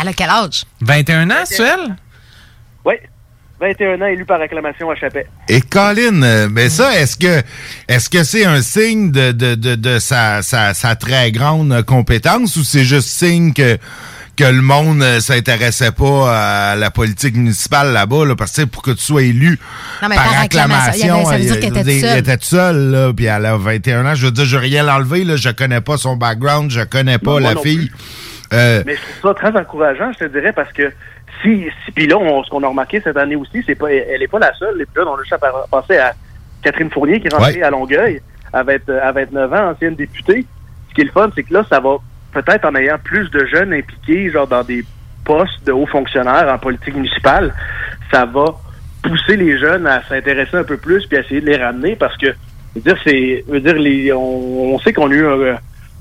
Elle 0.01 0.09
a 0.09 0.13
quel 0.13 0.29
âge? 0.29 0.65
21 0.81 1.29
ans, 1.31 1.45
c'est 1.45 1.63
elle? 1.63 1.95
Oui. 2.83 2.95
21 3.61 4.01
ans 4.01 4.07
élu 4.07 4.25
par 4.25 4.41
acclamation 4.41 4.91
à 4.91 4.95
Chapet. 4.95 5.27
Et 5.47 5.61
Colin, 5.61 6.21
euh, 6.23 6.49
mais 6.51 6.67
ça, 6.67 6.93
est-ce 6.99 7.15
que 7.15 7.41
est-ce 7.87 8.09
que 8.09 8.25
c'est 8.25 8.43
un 8.43 8.61
signe 8.61 9.11
de, 9.11 9.31
de, 9.31 9.55
de, 9.55 9.75
de 9.75 9.99
sa, 9.99 10.41
sa, 10.41 10.73
sa 10.73 10.95
très 10.97 11.31
grande 11.31 11.83
compétence 11.83 12.57
ou 12.57 12.65
c'est 12.65 12.83
juste 12.83 13.07
signe 13.07 13.53
que 13.53 13.77
que 14.35 14.43
le 14.43 14.61
monde 14.61 15.01
euh, 15.01 15.19
s'intéressait 15.19 15.91
pas 15.91 16.71
à 16.71 16.75
la 16.75 16.91
politique 16.91 17.35
municipale 17.35 17.93
là-bas, 17.93 18.25
là, 18.25 18.35
parce 18.35 18.51
que 18.51 18.55
tu 18.55 18.61
sais, 18.61 18.67
pour 18.67 18.81
que 18.81 18.91
tu 18.91 19.01
sois 19.03 19.23
élu 19.23 19.59
Non, 20.01 20.09
mais 20.09 20.15
par, 20.15 20.25
par 20.29 20.41
acclamation, 20.41 21.27
euh, 21.27 21.31
elle 21.33 22.17
était 22.19 22.37
seule, 22.41 22.91
là, 22.91 23.13
puis 23.13 23.25
elle 23.25 23.45
a 23.45 23.57
21 23.57 24.05
ans. 24.05 24.15
Je 24.15 24.25
veux 24.25 24.31
dire, 24.31 24.45
je 24.45 24.57
rien 24.57 24.83
l'enlever, 24.83 25.23
là, 25.23 25.35
je 25.35 25.49
connais 25.49 25.81
pas 25.81 25.97
son 25.97 26.15
background, 26.15 26.69
je 26.71 26.81
connais 26.81 27.17
pas 27.17 27.39
Non, 27.39 27.39
la 27.39 27.55
fille. 27.55 27.89
Euh, 28.53 28.83
Mais 28.85 28.95
je 28.95 29.19
trouve 29.19 29.31
ça 29.33 29.49
très 29.49 29.59
encourageant, 29.59 30.11
je 30.13 30.25
te 30.25 30.31
dirais, 30.31 30.53
parce 30.53 30.71
que 30.71 30.91
si, 31.41 31.65
si 31.85 31.91
puis 31.91 32.07
là, 32.07 32.17
on- 32.17 32.43
ce 32.43 32.49
qu'on 32.49 32.63
a 32.63 32.67
remarqué 32.67 33.01
cette 33.03 33.17
année 33.17 33.35
aussi, 33.35 33.63
c'est 33.65 33.75
pas, 33.75 33.91
elle 33.91 34.21
est 34.21 34.27
pas 34.27 34.39
la 34.39 34.53
seule. 34.57 34.77
Les 34.77 34.85
on 34.97 35.15
a 35.15 35.21
juste 35.21 35.33
à 35.33 35.39
penser 35.69 35.97
à 35.97 36.13
Catherine 36.61 36.89
Fournier 36.89 37.19
qui 37.19 37.27
est 37.27 37.33
rentrée 37.33 37.55
Ouais. 37.55 37.63
à 37.63 37.69
Longueuil 37.69 38.21
à, 38.53 38.63
20 38.63 38.89
à 39.01 39.11
29 39.11 39.53
ans, 39.53 39.71
ancienne 39.71 39.95
députée. 39.95 40.45
Ce 40.89 40.95
qui 40.95 41.01
est 41.01 41.05
le 41.05 41.11
fun, 41.11 41.29
c'est 41.35 41.43
que 41.43 41.53
là, 41.53 41.65
ça 41.69 41.79
va 41.79 41.97
peut-être 42.35 42.65
en 42.65 42.75
ayant 42.75 42.97
plus 43.01 43.29
de 43.31 43.45
jeunes 43.45 43.73
impliqués, 43.73 44.29
genre 44.29 44.47
dans 44.47 44.63
des 44.63 44.83
postes 45.23 45.65
de 45.65 45.71
hauts 45.71 45.87
fonctionnaires 45.87 46.51
en 46.53 46.57
politique 46.57 46.95
municipale, 46.95 47.53
ça 48.11 48.25
va 48.25 48.45
pousser 49.01 49.37
les 49.37 49.57
jeunes 49.57 49.87
à 49.87 50.03
s'intéresser 50.03 50.57
un 50.57 50.63
peu 50.63 50.77
plus 50.77 51.05
puis 51.07 51.17
à 51.17 51.21
essayer 51.21 51.41
de 51.41 51.45
les 51.45 51.57
ramener 51.57 51.95
parce 51.95 52.17
que 52.17 52.27
dire 52.75 52.97
c'est 53.03 53.43
dire 53.47 54.19
on, 54.19 54.77
sait 54.79 54.93
qu'on 54.93 55.09
a 55.11 55.13
eu 55.13 55.25
un, 55.25 55.57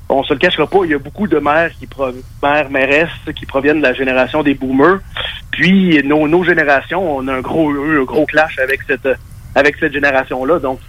on 0.08 0.22
se 0.24 0.32
le 0.32 0.38
cachera 0.38 0.66
pas, 0.66 0.80
il 0.84 0.90
y 0.90 0.94
a 0.94 0.98
beaucoup 0.98 1.26
de 1.26 1.38
maires 1.38 1.70
qui 1.78 1.88
maires, 2.42 2.70
mairesses 2.70 3.08
qui 3.34 3.46
proviennent 3.46 3.78
de 3.78 3.82
la 3.82 3.94
génération 3.94 4.42
des 4.42 4.54
boomers. 4.54 4.98
Puis 5.50 6.02
nos, 6.04 6.26
nos 6.26 6.44
générations, 6.44 7.16
on 7.16 7.28
a 7.28 7.34
un 7.34 7.40
gros 7.40 7.70
un 7.70 8.02
gros 8.02 8.26
clash 8.26 8.58
avec 8.58 8.80
cette 8.82 9.08
avec 9.54 9.76
cette 9.78 9.92
génération-là. 9.92 10.58
Donc, 10.58 10.80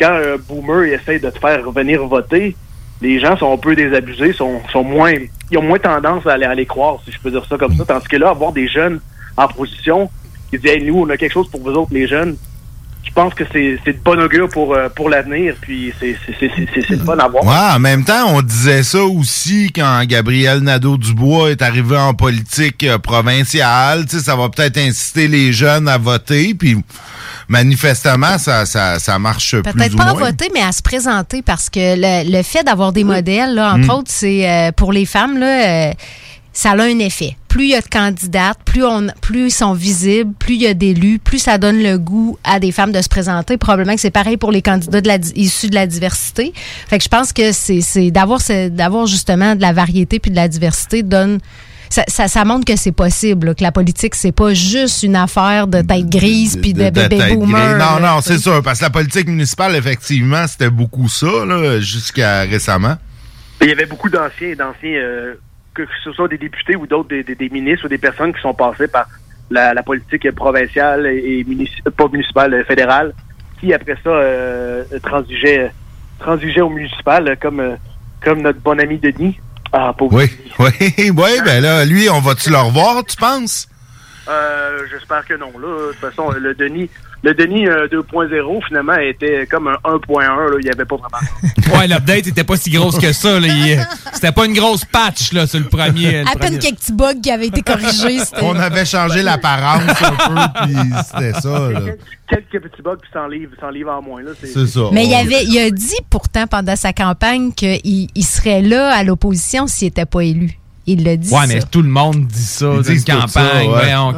quand 0.00 0.12
un 0.12 0.36
boomer 0.36 0.94
essaie 0.94 1.18
de 1.18 1.30
te 1.30 1.38
faire 1.38 1.64
revenir 1.64 2.02
voter, 2.06 2.56
les 3.00 3.20
gens 3.20 3.36
sont 3.36 3.52
un 3.52 3.58
peu 3.58 3.74
désabusés, 3.76 4.32
sont, 4.32 4.60
sont 4.72 4.84
moins 4.84 5.14
ils 5.50 5.58
ont 5.58 5.62
moins 5.62 5.78
tendance 5.78 6.26
à 6.26 6.32
aller, 6.32 6.44
à 6.44 6.54
les 6.54 6.66
croire, 6.66 6.98
si 7.04 7.12
je 7.12 7.20
peux 7.20 7.30
dire 7.30 7.44
ça 7.48 7.56
comme 7.56 7.76
ça. 7.76 7.84
Tandis 7.84 8.08
que 8.08 8.16
là, 8.16 8.30
avoir 8.30 8.52
des 8.52 8.68
jeunes 8.68 9.00
en 9.36 9.48
position 9.48 10.10
qui 10.50 10.58
disent 10.58 10.70
Hey, 10.70 10.84
nous, 10.84 11.00
on 11.00 11.10
a 11.10 11.16
quelque 11.16 11.32
chose 11.32 11.48
pour 11.50 11.62
vous 11.62 11.70
autres, 11.70 11.92
les 11.92 12.08
jeunes, 12.08 12.36
je 13.04 13.12
pense 13.12 13.32
que 13.34 13.44
c'est 13.52 13.92
de 13.92 13.98
bon 14.04 14.20
augure 14.20 14.48
pour, 14.48 14.74
euh, 14.74 14.88
pour 14.88 15.08
l'avenir, 15.08 15.54
puis 15.60 15.92
c'est 16.00 16.16
le 16.90 16.98
fun 16.98 17.16
à 17.18 17.28
voir. 17.28 17.44
Ouais, 17.44 17.76
en 17.76 17.78
même 17.78 18.04
temps, 18.04 18.34
on 18.34 18.42
disait 18.42 18.82
ça 18.82 19.02
aussi 19.04 19.70
quand 19.74 20.04
Gabriel 20.04 20.60
Nadeau-Dubois 20.60 21.52
est 21.52 21.62
arrivé 21.62 21.96
en 21.96 22.14
politique 22.14 22.82
euh, 22.84 22.98
provinciale. 22.98 24.06
Tu 24.06 24.16
sais, 24.16 24.22
ça 24.24 24.36
va 24.36 24.48
peut-être 24.48 24.78
inciter 24.78 25.28
les 25.28 25.52
jeunes 25.52 25.88
à 25.88 25.98
voter, 25.98 26.54
puis 26.54 26.76
manifestement, 27.48 28.38
ça, 28.38 28.66
ça, 28.66 28.98
ça 28.98 29.18
marche 29.18 29.60
plus 29.60 29.72
Peut-être 29.72 29.94
ou 29.94 29.96
pas 29.96 30.04
à 30.04 30.12
voter, 30.14 30.50
mais 30.54 30.62
à 30.62 30.72
se 30.72 30.82
présenter 30.82 31.42
parce 31.42 31.70
que 31.70 31.78
le, 31.96 32.30
le 32.30 32.42
fait 32.42 32.64
d'avoir 32.64 32.92
des 32.92 33.04
modèles, 33.04 33.54
là, 33.54 33.74
entre 33.74 33.86
Mm. 33.86 33.90
autres, 33.90 34.10
c'est 34.10 34.48
euh, 34.50 34.72
pour 34.72 34.92
les 34.92 35.06
femmes, 35.06 35.38
là, 35.38 35.90
euh, 35.90 35.92
ça 36.52 36.70
a 36.70 36.82
un 36.82 36.98
effet. 36.98 37.36
Plus 37.48 37.64
il 37.66 37.70
y 37.70 37.74
a 37.74 37.80
de 37.80 37.88
candidates, 37.88 38.58
plus, 38.64 38.84
on, 38.84 39.06
plus 39.22 39.46
ils 39.46 39.50
sont 39.50 39.72
visibles, 39.74 40.32
plus 40.38 40.54
il 40.54 40.62
y 40.62 40.66
a 40.66 40.74
d'élus, 40.74 41.18
plus 41.18 41.38
ça 41.38 41.56
donne 41.58 41.82
le 41.82 41.98
goût 41.98 42.38
à 42.44 42.60
des 42.60 42.72
femmes 42.72 42.92
de 42.92 43.00
se 43.00 43.08
présenter. 43.08 43.56
Probablement 43.56 43.94
que 43.94 44.00
c'est 44.00 44.10
pareil 44.10 44.36
pour 44.36 44.52
les 44.52 44.62
candidats 44.62 45.00
de 45.00 45.08
la, 45.08 45.18
issus 45.34 45.68
de 45.68 45.74
la 45.74 45.86
diversité. 45.86 46.52
Fait 46.88 46.98
que 46.98 47.04
je 47.04 47.08
pense 47.08 47.32
que 47.32 47.52
c'est 47.52 47.80
c'est 47.80 48.10
d'avoir 48.10 48.40
d'avoir 48.70 49.06
justement 49.06 49.54
de 49.54 49.62
la 49.62 49.72
variété 49.72 50.18
puis 50.18 50.30
de 50.30 50.36
la 50.36 50.48
diversité 50.48 51.02
donne 51.02 51.38
ça, 51.90 52.02
ça, 52.08 52.28
ça 52.28 52.44
montre 52.44 52.64
que 52.64 52.76
c'est 52.76 52.92
possible, 52.92 53.48
là, 53.48 53.54
que 53.54 53.62
la 53.62 53.72
politique, 53.72 54.14
c'est 54.14 54.32
pas 54.32 54.52
juste 54.54 55.02
une 55.02 55.16
affaire 55.16 55.66
de 55.66 55.80
tête 55.82 56.08
grise 56.08 56.56
puis 56.60 56.72
de, 56.72 56.84
de 56.84 56.90
bébé 56.90 57.34
boomer. 57.34 57.78
Non, 57.78 57.98
là, 58.00 58.14
non, 58.14 58.20
c'est 58.20 58.38
sûr, 58.38 58.62
parce 58.62 58.78
que 58.80 58.84
la 58.84 58.90
politique 58.90 59.28
municipale, 59.28 59.74
effectivement, 59.76 60.46
c'était 60.46 60.70
beaucoup 60.70 61.08
ça, 61.08 61.44
là, 61.46 61.80
jusqu'à 61.80 62.42
récemment. 62.42 62.96
Il 63.62 63.68
y 63.68 63.72
avait 63.72 63.86
beaucoup 63.86 64.08
d'anciens, 64.10 64.54
d'anciens, 64.54 64.90
euh, 64.94 65.34
que 65.74 65.82
ce 66.04 66.12
soit 66.12 66.28
des 66.28 66.38
députés 66.38 66.76
ou 66.76 66.86
d'autres, 66.86 67.08
des, 67.08 67.22
des- 67.22 67.34
des 67.34 67.48
ministres 67.48 67.86
ou 67.86 67.88
des 67.88 67.98
personnes 67.98 68.32
qui 68.34 68.40
sont 68.40 68.54
passées 68.54 68.88
par 68.88 69.06
la, 69.50 69.72
la 69.74 69.82
politique 69.82 70.30
provinciale 70.32 71.06
et, 71.06 71.38
et 71.40 71.44
munici- 71.44 71.82
pas 71.96 72.08
municipale, 72.12 72.52
euh, 72.54 72.64
fédérale, 72.64 73.12
qui 73.60 73.72
après 73.72 73.96
ça 74.02 74.10
euh, 74.10 74.84
transigeaient, 75.02 75.70
transigeaient 76.18 76.60
au 76.60 76.68
municipal, 76.70 77.28
euh, 77.28 77.34
comme, 77.40 77.60
euh, 77.60 77.76
comme 78.22 78.42
notre 78.42 78.60
bon 78.60 78.78
ami 78.80 78.98
Denis. 78.98 79.38
Ah, 79.72 79.92
pauvre 79.96 80.14
Oui, 80.16 80.30
oui, 80.58 81.10
oui, 81.10 81.40
ben 81.44 81.62
là, 81.62 81.84
lui, 81.84 82.08
on 82.08 82.20
va-tu 82.20 82.50
le 82.50 82.58
revoir, 82.58 83.04
tu 83.04 83.16
penses? 83.16 83.68
Euh, 84.28 84.84
J'espère 84.90 85.24
que 85.24 85.34
non. 85.34 85.52
Là. 85.58 85.68
De 85.88 85.92
toute 85.92 86.00
façon, 86.00 86.30
le 86.30 86.54
Denis, 86.54 86.90
le 87.22 87.34
Denis 87.34 87.66
euh, 87.66 87.88
2.0, 87.88 88.66
finalement, 88.68 88.94
était 88.96 89.46
comme 89.50 89.68
un 89.68 89.74
1.1. 89.84 90.20
là. 90.20 90.56
Il 90.60 90.64
n'y 90.64 90.70
avait 90.70 90.84
pas 90.84 90.96
vraiment. 90.96 91.18
Ouais, 91.76 91.88
l'update 91.88 92.28
était 92.28 92.44
pas 92.44 92.56
si 92.56 92.70
grosse 92.70 92.96
que 92.98 93.12
ça. 93.12 93.40
là. 93.40 93.48
Il- 93.48 93.84
C'était 94.12 94.30
pas 94.30 94.46
une 94.46 94.52
grosse 94.54 94.84
patch 94.84 95.32
là, 95.32 95.46
sur 95.48 95.58
le 95.58 95.64
premier. 95.66 96.12
le 96.22 96.28
À 96.28 96.32
peine 96.32 96.38
premier. 96.38 96.58
quelques 96.58 96.76
petits 96.78 96.92
bugs 96.92 97.20
qui 97.20 97.30
avaient 97.32 97.48
été 97.48 97.62
corrigés. 97.62 98.18
c'était- 98.20 98.42
On 98.42 98.54
avait 98.56 98.84
changé 98.84 99.22
l'apparence 99.22 99.82
un 100.00 100.10
peu, 100.12 100.62
puis 100.66 100.76
c'était 101.08 101.40
ça, 101.40 101.68
là. 101.70 101.80
Quelques 102.28 102.62
petits 102.70 102.82
bugs, 102.82 102.96
puis 103.00 103.10
100 103.12 103.26
livres, 103.28 103.52
100 103.60 103.70
livres 103.70 103.90
en 103.92 104.02
moins. 104.02 104.22
là. 104.22 104.30
C'est 104.40 104.66
ça. 104.66 104.80
Mais 104.92 105.06
il, 105.06 105.14
avait, 105.14 105.44
il 105.44 105.58
a 105.58 105.70
dit 105.70 105.94
pourtant 106.08 106.46
pendant 106.46 106.76
sa 106.76 106.92
campagne 106.92 107.52
qu'il 107.52 108.08
il 108.14 108.24
serait 108.24 108.62
là 108.62 108.94
à 108.94 109.02
l'opposition 109.02 109.66
s'il 109.66 109.88
n'était 109.88 110.06
pas 110.06 110.20
élu. 110.22 110.58
Il 110.86 111.02
l'a 111.04 111.16
dit. 111.16 111.32
Ouais, 111.32 111.46
mais 111.48 111.60
tout 111.68 111.82
le 111.82 111.88
monde 111.88 112.26
dit 112.28 112.42
ça 112.42 112.66
Ils 112.76 112.82
d'une 112.82 113.02
campagne. 113.04 113.28
ça, 113.28 113.64
ouais. 113.66 113.94
on. 113.96 114.12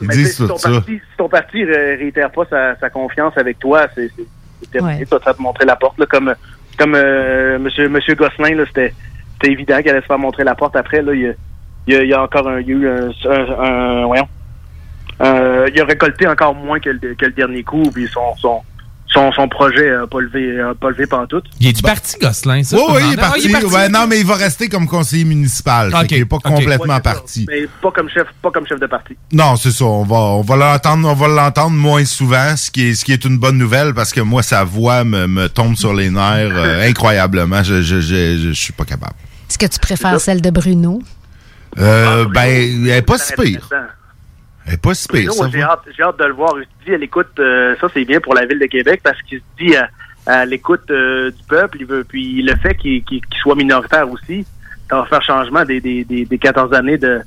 Mais 0.00 0.14
tu 0.14 0.24
sais, 0.24 0.32
si, 0.32 0.46
ton 0.46 0.56
parti, 0.72 0.92
si 0.92 1.16
ton 1.16 1.28
parti 1.28 1.64
ré- 1.64 1.96
réitère 1.96 2.30
pas 2.30 2.44
sa, 2.48 2.76
sa 2.76 2.90
confiance 2.90 3.36
avec 3.36 3.58
toi, 3.58 3.86
c'est 3.94 4.10
terminé. 4.70 5.00
Ouais. 5.00 5.06
Toi, 5.06 5.18
ça 5.24 5.30
va 5.30 5.34
te 5.34 5.42
montrer 5.42 5.64
la 5.64 5.76
porte. 5.76 5.98
Là, 5.98 6.06
comme 6.06 6.34
comme 6.78 6.94
euh, 6.94 7.58
monsieur, 7.58 7.88
monsieur 7.88 8.14
Gosselin, 8.14 8.54
là, 8.56 8.64
c'était 8.66 8.94
c'était 9.34 9.52
évident 9.52 9.78
qu'elle 9.82 9.92
allait 9.92 10.00
se 10.02 10.06
faire 10.06 10.18
montrer 10.18 10.44
la 10.44 10.54
porte. 10.54 10.76
Après, 10.76 11.02
là, 11.02 11.12
il 11.14 11.20
y 11.22 11.26
a, 11.28 11.32
il 11.86 11.94
y 11.94 11.96
a, 11.96 12.02
il 12.02 12.08
y 12.08 12.14
a 12.14 12.22
encore 12.22 12.48
un, 12.48 12.60
il 12.60 12.68
y 12.68 12.72
a 12.72 12.74
eu 12.74 12.88
un, 12.88 13.10
un, 13.30 13.62
un- 14.02 14.06
voyons. 14.06 14.28
Euh, 15.20 15.68
il 15.74 15.80
a 15.80 15.84
récolté 15.84 16.28
encore 16.28 16.54
moins 16.54 16.78
que 16.78 16.90
le, 16.90 17.14
que 17.14 17.26
le 17.26 17.32
dernier 17.32 17.64
coup, 17.64 17.90
puis 17.92 18.06
son, 18.08 18.36
son, 18.36 18.60
son, 19.10 19.32
son 19.32 19.48
projet 19.48 19.90
n'a 19.90 20.06
pas 20.06 20.20
levé, 20.20 20.60
a 20.60 20.74
pas 20.74 20.90
levé 20.90 21.06
pantoute. 21.06 21.44
Il 21.60 21.68
est-tu 21.68 21.82
parti, 21.82 22.16
Gosselin, 22.20 22.62
ça? 22.62 22.76
Oui, 22.76 22.82
oui, 22.88 22.92
il 22.92 22.96
est 22.96 23.16
demandais. 23.16 23.16
parti. 23.16 23.52
Ah, 23.54 23.66
Ouais, 23.66 23.88
non, 23.88 24.06
mais 24.06 24.20
il 24.20 24.26
va 24.26 24.34
rester 24.34 24.68
comme 24.68 24.86
conseiller 24.86 25.24
municipal. 25.24 25.90
Fait 25.90 25.96
Ok, 25.98 26.06
qu'il 26.06 26.18
est 26.18 26.24
pas 26.24 26.38
complètement 26.38 26.94
Ouais, 26.96 27.00
parti. 27.00 27.46
Mais 27.48 27.66
pas 27.82 27.90
comme 27.90 28.08
chef, 28.10 28.26
pas 28.42 28.50
comme 28.50 28.66
chef 28.66 28.78
de 28.80 28.86
parti. 28.86 29.16
Non, 29.32 29.56
c'est 29.56 29.70
ça. 29.70 29.84
On 29.84 30.04
va, 30.04 30.16
on 30.16 30.42
va 30.42 30.56
l'entendre, 30.56 31.08
on 31.08 31.14
va 31.14 31.28
l'entendre 31.28 31.76
moins 31.76 32.04
souvent, 32.04 32.56
ce 32.56 32.70
qui 32.70 32.88
est, 32.90 32.94
ce 32.94 33.04
qui 33.04 33.12
est 33.12 33.24
une 33.24 33.38
bonne 33.38 33.56
nouvelle 33.58 33.94
parce 33.94 34.12
que 34.12 34.20
moi, 34.20 34.42
sa 34.42 34.64
voix 34.64 35.04
me, 35.04 35.26
me 35.26 35.48
tombe 35.48 35.74
sur 35.76 35.94
les 35.94 36.10
nerfs 36.10 36.50
euh, 36.54 36.86
incroyablement. 36.88 37.62
Je, 37.62 37.80
je, 37.82 38.00
je, 38.00 38.36
je, 38.36 38.48
je 38.48 38.60
suis 38.60 38.72
pas 38.72 38.84
capable. 38.84 39.14
Est-ce 39.48 39.58
que 39.58 39.66
tu 39.66 39.78
préfères 39.78 40.20
celle 40.20 40.42
de 40.42 40.50
Bruno? 40.50 41.00
Euh, 41.78 42.26
ben, 42.34 42.42
elle 42.48 42.88
est 42.88 43.02
pas 43.02 43.18
si 43.18 43.32
pire. 43.34 43.68
Elle 44.68 44.74
est 44.74 44.82
pas 44.82 44.94
si 44.94 45.08
pire, 45.08 45.32
moi, 45.38 45.48
j'ai 45.50 45.62
hâte, 45.62 45.80
j'ai 45.96 46.02
hâte 46.02 46.18
de 46.18 46.24
le 46.24 46.34
voir. 46.34 46.52
Il 46.58 46.64
se 46.64 46.84
dit 46.86 46.94
à 46.94 46.98
l'écoute, 46.98 47.28
euh, 47.38 47.74
ça 47.80 47.88
c'est 47.92 48.04
bien 48.04 48.20
pour 48.20 48.34
la 48.34 48.44
ville 48.46 48.58
de 48.58 48.66
Québec 48.66 49.00
parce 49.02 49.20
qu'il 49.22 49.38
se 49.40 49.64
dit 49.64 49.74
à, 49.76 49.88
à 50.26 50.44
l'écoute 50.44 50.90
euh, 50.90 51.30
du 51.30 51.42
peuple, 51.48 51.78
il 51.80 51.86
veut, 51.86 52.04
puis 52.04 52.42
le 52.42 52.54
fait 52.56 52.74
qu'il 52.74 53.02
qu'il- 53.04 53.24
qu'il 53.24 53.38
soit 53.40 53.54
minoritaire 53.56 54.08
aussi, 54.10 54.46
ça 54.90 54.96
va 54.96 55.06
faire 55.06 55.22
changement 55.22 55.64
des, 55.64 55.80
des, 55.80 56.04
des, 56.04 56.24
des 56.26 56.38
14 56.38 56.72
années 56.74 56.98
de, 56.98 57.20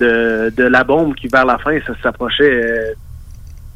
de, 0.00 0.52
de 0.56 0.64
la 0.64 0.84
bombe 0.84 1.14
qui 1.16 1.26
vers 1.28 1.44
la 1.44 1.58
fin, 1.58 1.76
ça 1.86 1.94
s'approchait 2.02 2.44
euh, 2.52 2.92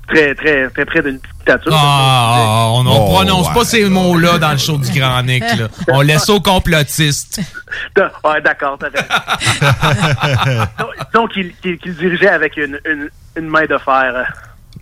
très, 0.09 0.35
très, 0.35 0.69
très 0.71 0.85
près 0.85 1.03
d'une 1.03 1.19
dictature. 1.19 1.73
Ah, 1.75 2.69
on 2.73 2.83
ne 2.85 2.91
Oh, 2.91 3.05
prononce 3.15 3.49
ouais. 3.49 3.55
pas 3.55 3.65
ces 3.65 3.85
mots-là 3.89 4.39
dans 4.39 4.53
le 4.53 4.59
show 4.59 4.77
du 4.79 4.91
Grand 4.99 5.23
Nick. 5.23 5.43
là. 5.43 5.69
On 5.89 6.01
laisse 6.01 6.29
aux 6.29 6.41
complotistes. 6.41 7.41
Ouais, 8.25 8.41
d'accord, 8.43 8.79
t'as 8.79 8.89
raison. 8.89 10.65
Donc, 10.79 10.89
donc 11.13 11.31
il, 11.37 11.55
qu'il 11.57 11.79
qu'il 11.79 11.95
dirigeait 11.95 12.29
avec 12.29 12.57
une, 12.57 12.79
une, 12.87 13.09
une 13.37 13.47
main 13.47 13.67
de 13.67 13.77
fer. 13.79 14.27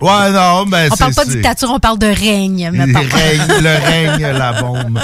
Ouais, 0.01 0.31
non, 0.33 0.67
ben, 0.67 0.89
On 0.93 0.97
parle 0.97 1.15
pas 1.15 1.25
de 1.25 1.31
dictature, 1.31 1.71
on 1.73 1.79
parle 1.79 1.99
de 1.99 2.07
règne. 2.07 2.71
Le 2.73 2.87
mettons. 2.87 2.99
règne, 3.01 3.63
le 3.63 3.87
règne, 3.87 4.39
la 4.39 4.53
bombe. 4.53 5.01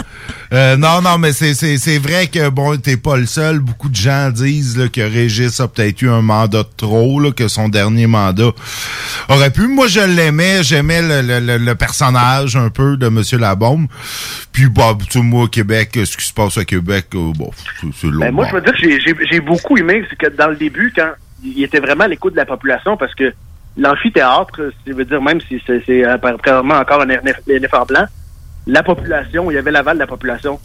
Euh, 0.53 0.77
non, 0.77 1.01
non, 1.01 1.17
mais 1.17 1.33
c'est, 1.33 1.55
c'est, 1.55 1.79
c'est 1.79 1.97
vrai 1.99 2.27
que 2.27 2.51
bon, 2.51 2.77
t'es 2.77 2.99
pas 2.99 3.17
le 3.17 3.25
seul. 3.25 3.61
Beaucoup 3.61 3.89
de 3.89 3.95
gens 3.97 4.29
disent 4.31 4.77
là, 4.77 4.89
que 4.89 5.01
Régis 5.01 5.61
a 5.61 5.69
peut-être 5.69 6.03
eu 6.03 6.11
un 6.11 6.21
mandat 6.21 6.63
de 6.65 6.69
trop, 6.77 7.21
là, 7.21 7.33
que 7.33 7.49
son 7.49 7.71
dernier 7.71 8.07
mandat 8.07 8.51
aurait 9.31 9.51
pu. 9.51 9.67
Moi, 9.67 9.87
je 9.87 10.01
l'aimais, 10.01 10.63
j'aimais 10.63 11.01
le, 11.01 11.23
le, 11.23 11.41
le- 11.41 11.57
le 11.59 11.75
personnage 11.75 12.55
un 12.57 12.69
peu 12.69 12.99
de 12.99 13.09
Monsieur 13.09 13.39
Labombe. 13.39 13.87
Puis, 14.53 14.69
bah, 14.69 14.97
tu 15.09 15.21
moi, 15.23 15.45
au 15.45 15.49
Québec, 15.49 15.91
ce 16.05 16.17
qui 16.19 16.27
se 16.27 16.33
passe 16.35 16.59
au 16.59 16.65
Québec, 16.65 17.07
euh, 17.15 17.33
bon, 17.35 17.51
c'est, 17.99 18.09
Ben, 18.11 18.31
moi, 18.31 18.47
je 18.51 18.55
veux 18.55 18.61
dire 18.61 18.73
que 18.73 18.79
j'ai- 18.79 19.01
j'ai 19.01 19.15
j'ai 19.31 19.41
beaucoup 19.41 19.79
aimé, 19.79 20.05
c'est 20.11 20.17
que 20.17 20.37
dans 20.37 20.49
le 20.49 20.57
début, 20.57 20.93
quand 20.95 21.13
il 21.43 21.63
était 21.65 21.81
vraiment 21.81 22.05
à 22.05 22.09
l'écoute 22.09 22.35
de 22.35 22.39
la 22.39 22.45
population, 22.47 22.99
parce 22.99 23.15
que 23.15 23.33
l'amphithéâtre, 23.77 24.71
ça 24.87 24.93
veut 24.93 25.05
dire 25.05 25.23
même 25.23 25.41
si 25.41 25.61
c'est 25.67 25.83
c'est, 25.87 26.05
euh, 26.05 26.17
encore 26.17 27.01
un 27.03 27.09
éléphant 27.49 27.85
blanc, 27.85 28.05
la 28.67 28.83
population, 28.83 29.51
il 29.51 29.55
y 29.55 29.59
avait 29.59 29.71
l'aval 29.71 29.97
de 29.97 30.01
la 30.01 30.07
population. 30.07 30.59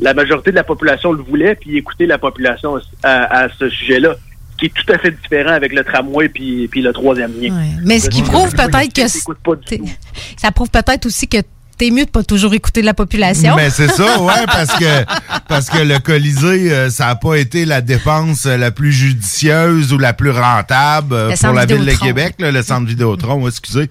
La 0.00 0.12
majorité 0.14 0.50
de 0.50 0.56
la 0.56 0.64
population 0.64 1.12
le 1.12 1.22
voulait, 1.22 1.54
puis 1.54 1.76
écouter 1.76 2.06
la 2.06 2.18
population 2.18 2.80
à, 3.02 3.42
à 3.44 3.48
ce 3.48 3.68
sujet-là, 3.68 4.14
qui 4.58 4.66
est 4.66 4.74
tout 4.74 4.92
à 4.92 4.98
fait 4.98 5.10
différent 5.10 5.52
avec 5.52 5.72
le 5.72 5.84
tramway 5.84 6.28
puis, 6.28 6.68
puis 6.68 6.82
le 6.82 6.92
troisième 6.92 7.32
lien. 7.40 7.54
Mais 7.84 7.98
ce 7.98 8.08
qui 8.08 8.22
prouve 8.22 8.52
peut-être 8.54 8.92
que. 8.92 9.12
t'écoutes 9.12 9.38
pas 9.38 9.54
du 9.56 9.64
t'es- 9.64 9.78
tout. 9.78 9.88
Ça 10.36 10.50
prouve 10.50 10.70
peut-être 10.70 11.06
aussi 11.06 11.28
que 11.28 11.38
t'es 11.76 11.90
mieux 11.90 12.04
de 12.04 12.10
pas 12.10 12.22
toujours 12.22 12.54
écouter 12.54 12.82
la 12.82 12.94
population. 12.94 13.56
Mais 13.56 13.70
c'est 13.70 13.88
ça, 13.88 14.20
ouais, 14.20 14.32
parce 14.46 14.78
que 14.78 15.04
parce 15.48 15.70
que 15.70 15.78
le 15.78 15.98
Colisée, 15.98 16.72
euh, 16.72 16.90
ça 16.90 17.06
n'a 17.06 17.16
pas 17.16 17.36
été 17.36 17.64
la 17.64 17.80
dépense 17.80 18.46
euh, 18.46 18.56
la 18.56 18.70
plus 18.70 18.92
judicieuse 18.92 19.92
ou 19.92 19.98
la 19.98 20.12
plus 20.12 20.30
rentable 20.30 21.14
euh, 21.14 21.34
pour 21.40 21.52
la 21.52 21.66
ville 21.66 21.84
de. 21.84 21.94
Québec, 21.94 22.34
là, 22.38 22.50
le 22.50 22.62
centre 22.62 22.86
Vidéotron, 22.86 23.46
excusez. 23.48 23.88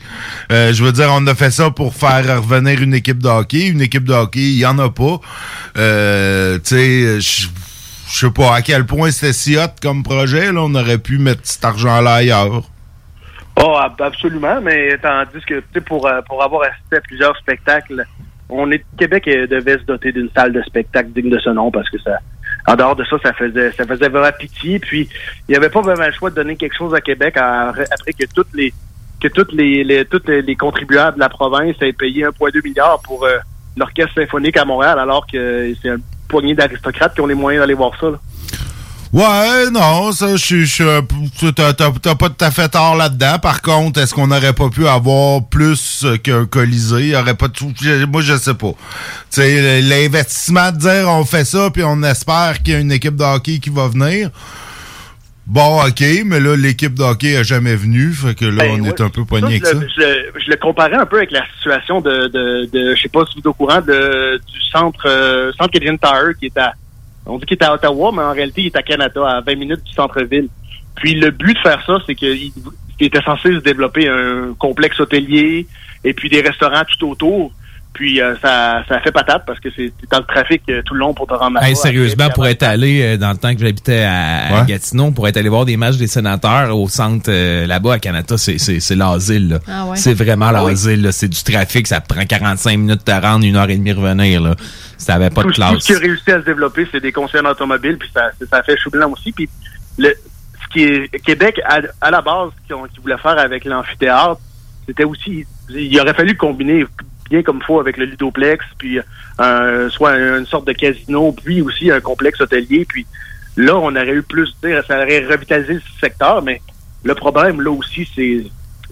Euh, 0.52 0.74
je 0.74 0.84
veux 0.84 0.92
dire, 0.92 1.10
on 1.12 1.26
a 1.28 1.36
fait 1.36 1.52
ça 1.52 1.72
pour 1.72 1.96
faire 1.96 2.42
revenir 2.42 2.82
une 2.82 2.94
équipe 2.94 3.22
de 3.22 3.30
hockey. 3.30 3.68
Une 3.68 3.82
équipe 3.82 4.04
de 4.04 4.14
hockey, 4.14 4.42
il 4.42 4.58
y 4.58 4.66
en 4.66 4.78
a 4.80 4.90
pas. 4.90 5.20
Euh, 5.78 6.60
tu 6.64 6.76
sais, 6.76 7.22
je 7.22 7.48
je 8.14 8.20
sais 8.20 8.32
pas 8.32 8.56
à 8.56 8.62
quel 8.62 8.86
point 8.86 9.10
c'était 9.12 9.34
si 9.34 9.58
hot 9.58 9.74
comme 9.82 10.04
projet. 10.04 10.52
Là, 10.52 10.62
on 10.62 10.76
aurait 10.76 11.00
pu 11.00 11.18
mettre 11.18 11.42
cet 11.46 11.66
argent-là 11.66 12.16
ailleurs. 12.16 12.64
Oh, 13.62 13.76
ab- 13.80 14.02
absolument, 14.02 14.60
mais 14.62 14.98
tandis 14.98 15.44
que 15.46 15.56
tu 15.60 15.64
sais, 15.76 15.82
pour, 15.82 16.08
euh, 16.08 16.22
pour 16.22 16.44
avoir 16.44 16.64
assisté 16.70 16.98
à 16.98 17.02
plusieurs 17.02 17.38
spectacles, 17.38 18.04
on 18.50 18.70
est 18.72 18.84
Québec 18.98 19.26
devait 19.26 19.78
se 19.78 19.84
doter 19.84 20.12
d'une 20.12 20.30
salle 20.36 20.52
de 20.54 20.62
spectacle 20.64 21.10
digne 21.10 21.30
de 21.30 21.40
ce 21.40 21.50
nom 21.50 21.72
parce 21.72 21.90
que 21.90 21.98
ça 22.00 22.18
en 22.66 22.76
dehors 22.76 22.96
de 22.96 23.04
ça, 23.06 23.18
ça 23.22 23.34
faisait 23.34 23.72
ça 23.74 23.86
faisait 23.86 24.08
vraiment 24.10 24.32
pitié. 24.38 24.80
Puis 24.80 25.10
il 25.48 25.52
n'y 25.52 25.56
avait 25.56 25.70
pas 25.70 25.82
vraiment 25.82 26.06
le 26.06 26.12
choix 26.14 26.30
de 26.30 26.36
donner 26.36 26.56
quelque 26.56 26.78
chose 26.78 26.94
à 26.96 27.02
Québec 27.02 27.36
à- 27.38 27.70
après 27.70 28.14
que 28.14 28.26
toutes 28.34 28.54
les 28.54 28.74
que 29.22 29.28
toutes 29.28 29.54
les, 29.54 29.84
les 29.84 30.06
toutes 30.06 30.28
les, 30.28 30.42
les 30.42 30.56
contribuables 30.56 31.16
de 31.16 31.20
la 31.22 31.30
province 31.30 31.76
aient 31.82 31.94
payé 31.94 32.24
1,2 32.26 32.64
milliard 32.64 33.02
pour 33.04 33.26
euh, 33.26 33.38
l'orchestre 33.78 34.14
symphonique 34.16 34.58
à 34.58 34.66
Montréal, 34.66 34.98
alors 35.00 35.26
que 35.28 35.74
c'est 35.82 35.90
un 35.90 35.98
poignée 36.28 36.54
d'aristocrates 36.56 37.14
qui 37.16 37.22
ont 37.22 37.28
les 37.28 37.36
moyens 37.36 37.62
d'aller 37.64 37.74
voir 37.74 37.92
ça. 38.00 38.10
là. 38.12 38.18
Ouais, 39.14 39.70
non, 39.72 40.12
ça, 40.12 40.32
je 40.36 40.44
suis. 40.44 40.66
je 40.66 40.74
suis 40.74 40.84
un 40.90 41.04
peu- 41.04 41.52
T'as 41.54 41.74
t'as- 41.74 41.92
t'as 42.02 42.16
pas 42.16 42.30
tout 42.30 42.44
à 42.44 42.50
fait 42.50 42.68
tort 42.70 42.96
là-dedans. 42.96 43.38
Par 43.38 43.62
contre, 43.62 44.00
est-ce 44.02 44.12
qu'on 44.12 44.26
n'aurait 44.26 44.54
pas 44.54 44.70
pu 44.70 44.88
avoir 44.88 45.46
plus 45.48 46.04
qu'un 46.24 46.48
colisée? 46.48 47.16
Aurait 47.16 47.36
pas 47.36 47.48
tout. 47.48 47.72
je- 47.80 48.06
Moi, 48.06 48.22
je 48.24 48.36
sais 48.36 48.56
pas. 48.56 48.72
Tu 48.72 49.42
sais, 49.42 49.82
l'investissement 49.82 50.72
de 50.72 50.78
dire 50.78 51.06
on 51.08 51.24
fait 51.26 51.46
ça, 51.46 51.70
puis 51.72 51.84
on 51.86 52.02
espère 52.02 52.64
qu'il 52.64 52.74
y 52.74 52.78
a 52.78 52.80
une 52.80 52.92
équipe 52.92 53.16
de 53.16 53.24
hockey 53.24 53.60
qui 53.60 53.70
va 53.70 53.88
venir. 53.88 54.32
Bon, 55.46 55.86
ok, 55.86 56.02
mais 56.26 56.40
là, 56.40 56.56
l'équipe 56.56 56.96
de 56.96 57.04
hockey 57.04 57.36
a 57.38 57.44
jamais 57.44 57.76
venu. 57.76 58.14
Fait 58.14 58.34
que 58.34 58.46
là, 58.46 58.64
Ben, 58.64 58.80
on 58.80 58.84
ouais. 58.84 58.90
est 58.90 59.02
un 59.02 59.10
peu 59.10 59.22
avec 59.36 59.64
je, 59.64 59.70
ça. 59.70 59.74
le- 59.76 59.88
je 59.96 60.02
le- 60.02 60.34
je 60.44 60.50
le 60.50 60.56
comparais 60.56 60.96
un 60.96 61.06
peu 61.06 61.18
avec 61.18 61.32
la 61.32 61.44
situation 61.58 62.02
de, 62.02 62.28
de, 62.30 62.70
de 62.72 62.96
je 62.96 63.02
sais 63.02 63.10
pas 63.10 63.26
si 63.28 63.34
vous 63.36 63.40
êtes 63.42 63.46
au 63.46 63.54
courant, 63.54 63.82
de, 63.82 64.38
du 64.38 64.62
centre, 64.72 65.06
euh, 65.06 65.52
centre 65.60 65.70
Canadian 65.72 65.98
Tire 65.98 66.32
qui 66.40 66.46
est 66.48 66.58
à, 66.58 66.74
on 67.26 67.38
dit 67.38 67.46
qu'il 67.46 67.58
est 67.58 67.64
à 67.64 67.74
Ottawa, 67.74 68.12
mais 68.14 68.22
en 68.22 68.34
réalité, 68.34 68.62
il 68.62 68.68
est 68.68 68.76
à 68.76 68.84
Canada, 68.84 69.26
à 69.26 69.42
20 69.42 69.56
minutes 69.56 69.84
du 69.84 69.94
centre-ville. 69.94 70.50
Puis 70.96 71.16
le 71.16 71.32
but 71.32 71.54
de 71.54 71.60
faire 71.60 71.84
ça, 71.86 71.98
c'est 72.06 72.16
qu'il 72.16 72.52
il 73.00 73.08
était 73.08 73.22
censé 73.22 73.54
se 73.54 73.60
développer 73.60 74.08
un 74.08 74.54
complexe 74.58 75.00
hôtelier 75.00 75.68
et 76.04 76.14
puis 76.14 76.30
des 76.30 76.42
restaurants 76.42 76.84
tout 77.00 77.10
autour. 77.10 77.52
Puis 77.94 78.20
euh, 78.20 78.34
ça, 78.42 78.84
ça 78.90 79.00
fait 79.02 79.12
patate 79.12 79.44
parce 79.46 79.60
que 79.60 79.70
c'est 79.76 79.94
dans 80.12 80.18
le 80.18 80.24
trafic 80.26 80.64
euh, 80.70 80.82
tout 80.84 80.96
le 80.96 81.02
long 81.02 81.14
pour 81.14 81.28
te 81.28 81.34
rendre 81.36 81.62
Hey, 81.62 81.76
sérieusement, 81.76 82.30
pour 82.32 82.48
être 82.48 82.64
allé 82.64 83.04
euh, 83.04 83.18
dans 83.18 83.30
le 83.30 83.38
temps 83.38 83.54
que 83.54 83.60
j'habitais 83.62 84.02
à, 84.02 84.58
à 84.62 84.64
Gatineau, 84.66 85.12
pour 85.12 85.28
être 85.28 85.38
allé 85.38 85.48
voir 85.48 85.66
des 85.66 85.78
matchs 85.78 85.98
des 85.98 86.08
sénateurs 86.08 86.76
au 86.76 86.90
centre 86.90 87.30
euh, 87.30 87.68
là-bas 87.68 87.94
à 87.94 88.00
Canada, 88.00 88.36
c'est 88.38 88.96
l'asile. 88.96 89.50
là. 89.50 89.60
Ah 89.68 89.86
ouais. 89.86 89.96
C'est 89.96 90.16
vraiment 90.16 90.48
Ah 90.48 90.64
l'asile. 90.68 91.04
là. 91.04 91.12
C'est 91.12 91.28
du 91.28 91.44
trafic, 91.44 91.86
ça 91.86 92.02
prend 92.02 92.26
45 92.26 92.78
minutes 92.78 93.06
de 93.06 93.12
te 93.12 93.22
rendre, 93.26 93.46
une 93.46 93.56
heure 93.58 93.70
et 93.70 93.78
demie 93.78 93.94
revenir. 93.94 94.42
Là. 94.42 94.56
Ça 94.98 95.14
avait 95.14 95.30
pas 95.30 95.44
tout, 95.44 95.50
de 95.50 95.54
tout 95.54 95.62
classe. 95.62 95.80
ce 95.82 95.86
qui 95.86 95.94
a 95.94 96.00
réussi 96.00 96.32
à 96.32 96.40
se 96.42 96.46
développer, 96.46 96.88
c'est 96.92 97.00
des 97.00 97.12
concessions 97.12 97.48
automobiles, 97.48 97.98
puis 98.00 98.10
ça, 98.12 98.32
ça 98.50 98.58
a 98.58 98.64
fait 98.64 98.76
chou 98.78 98.90
blanc 98.90 99.12
aussi. 99.12 99.32
Puis 99.32 99.48
le, 100.00 100.16
ce 100.64 100.68
qui 100.74 100.84
est 100.84 101.20
Québec, 101.24 101.62
à, 101.70 101.80
à 102.02 102.10
la 102.10 102.22
base, 102.24 102.50
ce 102.68 102.74
qu'ils 102.74 103.02
voulaient 103.04 103.18
faire 103.20 103.38
avec 103.38 103.66
l'amphithéâtre, 103.66 104.40
c'était 104.88 105.04
aussi, 105.04 105.46
il 105.70 106.00
aurait 106.00 106.14
fallu 106.16 106.36
combiner 106.36 106.86
bien 107.34 107.42
comme 107.42 107.60
il 107.62 107.66
faut 107.66 107.80
avec 107.80 107.98
le 107.98 108.06
ludoplex, 108.06 108.64
puis 108.78 109.00
euh, 109.42 109.90
soit 109.90 110.16
une 110.16 110.46
sorte 110.46 110.68
de 110.68 110.74
casino, 110.74 111.32
puis 111.32 111.62
aussi 111.64 111.90
un 111.90 112.00
complexe 112.00 112.40
hôtelier. 112.42 112.86
Puis 112.88 113.08
là, 113.58 113.76
on 113.76 113.96
aurait 113.96 114.14
eu 114.14 114.22
plus, 114.22 114.56
ça 114.62 114.98
aurait 115.02 115.26
revitalisé 115.26 115.74
le 115.74 115.82
secteur, 116.00 116.44
mais 116.44 116.62
le 117.04 117.16
problème 117.16 117.60
là 117.62 117.72
aussi, 117.72 118.08
c'est 118.16 118.44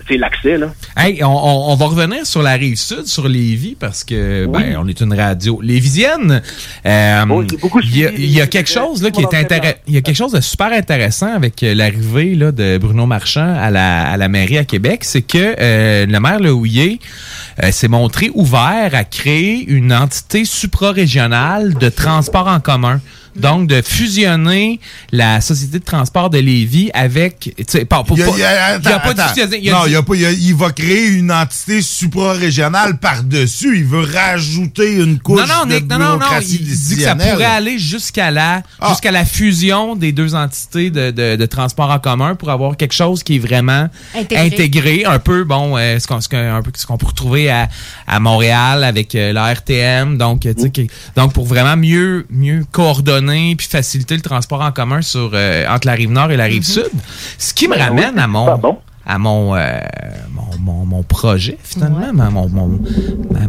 c'est 0.07 0.17
l'accès 0.17 0.57
là. 0.57 0.73
Hey, 0.97 1.23
on, 1.23 1.75
va 1.75 1.85
revenir 1.85 2.25
sur 2.25 2.41
la 2.41 2.53
rive 2.53 2.75
sud, 2.75 3.05
sur 3.05 3.27
Lévis, 3.27 3.75
parce 3.79 4.03
que 4.03 4.47
ben, 4.47 4.75
on 4.79 4.87
est 4.87 4.99
une 4.99 5.13
radio 5.13 5.61
lévisienne. 5.61 6.41
Euh, 6.85 7.43
Il 7.83 7.97
y, 7.97 8.05
a- 8.05 8.11
il 8.11 8.31
y 8.31 8.41
a 8.41 8.47
quelque 8.47 8.69
chose 8.69 9.03
là 9.03 9.11
qui 9.11 9.21
est 9.21 9.33
intéressant. 9.35 9.77
Il 9.87 9.93
y 9.93 9.97
a 9.97 10.01
quelque 10.01 10.15
chose 10.15 10.31
de 10.31 10.41
super 10.41 10.71
intéressant 10.73 11.33
avec 11.33 11.61
euh, 11.61 11.75
l'arrivée 11.75 12.35
là 12.35 12.51
de 12.51 12.77
Bruno 12.79 13.05
Marchand 13.05 13.55
à 13.59 13.69
la, 13.69 14.09
à 14.09 14.17
la 14.17 14.27
mairie 14.27 14.57
à 14.57 14.65
Québec, 14.65 15.03
c'est 15.03 15.21
que 15.21 15.55
euh, 15.59 16.05
le 16.07 16.19
maire 16.19 16.39
Le 16.39 16.51
Houillet 16.51 16.97
euh, 17.63 17.71
s'est 17.71 17.87
montré 17.87 18.31
ouvert 18.33 18.93
à 18.93 19.03
créer 19.03 19.63
une 19.65 19.93
entité 19.93 20.45
suprarégionale 20.45 21.73
de 21.73 21.89
transport 21.89 22.47
en 22.47 22.59
commun. 22.59 23.01
Donc, 23.35 23.67
de 23.67 23.81
fusionner 23.81 24.79
la 25.11 25.39
Société 25.41 25.79
de 25.79 25.83
transport 25.85 26.29
de 26.29 26.37
Lévis 26.39 26.89
avec... 26.93 27.53
tu 27.55 27.63
sais, 27.67 27.85
pas- 27.85 28.03
pas- 28.03 28.13
Il 28.15 28.19
y 28.19 28.23
a, 28.23 28.25
pas- 28.27 28.33
de 29.13 29.21
a 29.71 29.73
non, 29.73 29.83
dit- 29.83 29.89
il 29.89 29.93
y 29.93 29.95
a 29.95 30.03
pas, 30.03 30.15
il, 30.15 30.21
y 30.21 30.25
a- 30.25 30.31
il 30.31 30.55
va 30.55 30.71
créer 30.71 31.07
une 31.07 31.31
entité 31.31 31.81
supra-régionale 31.81 32.97
par-dessus. 32.97 33.77
Il 33.77 33.85
veut 33.85 34.03
rajouter 34.03 34.95
une 34.95 35.19
couche 35.19 35.39
non, 35.41 35.65
non, 35.65 35.65
de 35.65 35.79
non, 35.79 35.97
non, 35.99 36.17
non. 36.17 36.25
Il 36.41 36.57
dit 36.63 36.95
que 36.97 37.01
ça 37.03 37.15
pourrait 37.15 37.45
aller 37.45 37.79
jusqu'à 37.79 38.31
la, 38.31 38.63
Ah. 38.79 38.89
jusqu'à 38.89 39.11
la 39.11 39.23
fusion 39.25 39.95
des 39.95 40.11
deux 40.11 40.35
entités 40.35 40.89
de, 40.89 41.11
de, 41.11 41.35
de 41.35 41.45
transport 41.45 41.89
en 41.89 41.99
commun 41.99 42.35
pour 42.35 42.49
avoir 42.49 42.75
quelque 42.77 42.93
chose 42.93 43.23
qui 43.23 43.35
est 43.37 43.39
vraiment 43.39 43.87
Intégré. 44.15 44.45
intégré. 44.45 45.05
Un 45.05 45.19
peu, 45.19 45.43
bon, 45.43 45.77
euh, 45.77 45.99
ce 45.99 46.07
qu'on 46.07 46.19
ce 46.21 46.27
qu'on- 46.29 46.37
un 46.55 46.61
peu 46.61 46.71
ce 46.75 46.85
qu'on 46.85 46.97
peut 46.97 47.07
retrouver 47.07 47.49
à, 47.49 47.69
à 48.07 48.19
Montréal 48.19 48.83
avec 48.83 49.15
euh, 49.15 49.31
la 49.33 49.53
RTM. 49.53 50.17
Donc, 50.17 50.45
euh, 50.45 50.53
tu 50.53 50.63
sais, 50.63 50.69
qui- 50.69 50.89
donc 51.15 51.33
pour 51.33 51.45
vraiment 51.45 51.77
mieux, 51.77 52.25
mieux 52.29 52.65
coordonner 52.71 53.20
puis 53.57 53.67
faciliter 53.67 54.15
le 54.15 54.21
transport 54.21 54.61
en 54.61 54.71
commun 54.71 55.01
sur, 55.01 55.31
euh, 55.33 55.65
entre 55.67 55.87
la 55.87 55.93
rive 55.93 56.11
nord 56.11 56.31
et 56.31 56.37
la 56.37 56.45
rive 56.45 56.63
sud. 56.63 56.89
Ce 57.37 57.53
qui 57.53 57.67
me 57.67 57.75
Ben 57.75 57.83
ramène 57.89 58.13
oui, 58.15 58.21
à 58.21 58.27
mon, 58.27 58.79
à 59.05 59.17
mon, 59.17 59.55
euh, 59.55 59.79
mon, 60.31 60.57
mon, 60.59 60.85
mon 60.85 61.03
projet, 61.03 61.57
finalement, 61.63 62.13
ma- 62.13 62.29
mon, 62.29 62.47
mon, 62.49 62.79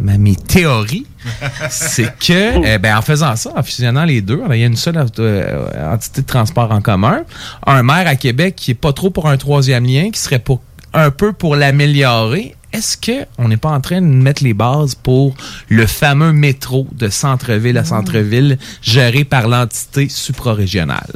ma- 0.01 0.17
mes 0.17 0.35
théories, 0.35 1.05
c'est 1.69 2.11
que, 2.19 2.65
euh, 2.65 2.77
ben, 2.79 2.97
en 2.97 3.01
faisant 3.01 3.35
ça, 3.35 3.51
en 3.55 3.63
fusionnant 3.63 4.03
les 4.05 4.21
deux, 4.21 4.41
il 4.51 4.57
y 4.57 4.63
a 4.63 4.67
une 4.67 4.75
seule 4.75 5.03
euh, 5.19 5.93
entité 5.93 6.21
de 6.21 6.27
transport 6.27 6.71
en 6.71 6.81
commun. 6.81 7.21
Un 7.67 7.83
maire 7.83 8.07
à 8.07 8.15
Québec 8.15 8.55
qui 8.57 8.71
est 8.71 8.75
pas 8.75 8.93
trop 8.93 9.09
pour 9.09 9.27
un 9.29 9.37
troisième 9.37 9.85
lien, 9.85 10.09
qui 10.11 10.19
serait 10.19 10.39
pour, 10.39 10.61
un 10.93 11.11
peu 11.11 11.33
pour 11.33 11.55
l'améliorer. 11.55 12.55
Est-ce 12.71 12.97
que 12.97 13.25
on 13.37 13.47
n'est 13.49 13.57
pas 13.57 13.69
en 13.69 13.81
train 13.81 14.01
de 14.01 14.07
mettre 14.07 14.43
les 14.43 14.53
bases 14.53 14.95
pour 14.95 15.35
le 15.69 15.85
fameux 15.85 16.33
métro 16.33 16.87
de 16.91 17.07
centre-ville 17.07 17.77
à 17.77 17.83
centre-ville 17.83 18.57
géré 18.81 19.23
par 19.23 19.47
l'entité 19.47 20.09
suprarégionale? 20.09 21.13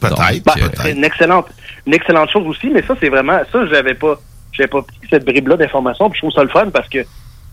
Peut-être, 0.00 0.44
Bah, 0.44 0.54
C'est 0.82 0.92
une 0.92 1.04
excellente, 1.04 1.46
une 1.86 1.94
excellente 1.94 2.30
chose 2.30 2.46
aussi, 2.46 2.68
mais 2.70 2.82
ça, 2.82 2.94
c'est 3.00 3.08
vraiment, 3.08 3.40
ça, 3.50 3.66
j'avais 3.66 3.94
pas, 3.94 4.20
j'avais 4.52 4.68
pas 4.68 4.82
pris 4.82 4.96
cette 5.08 5.24
bribe-là 5.24 5.56
d'information, 5.56 6.10
puis 6.10 6.18
je 6.18 6.26
trouve 6.26 6.34
ça 6.34 6.42
le 6.42 6.50
fun 6.50 6.70
parce 6.70 6.88
que 6.88 7.04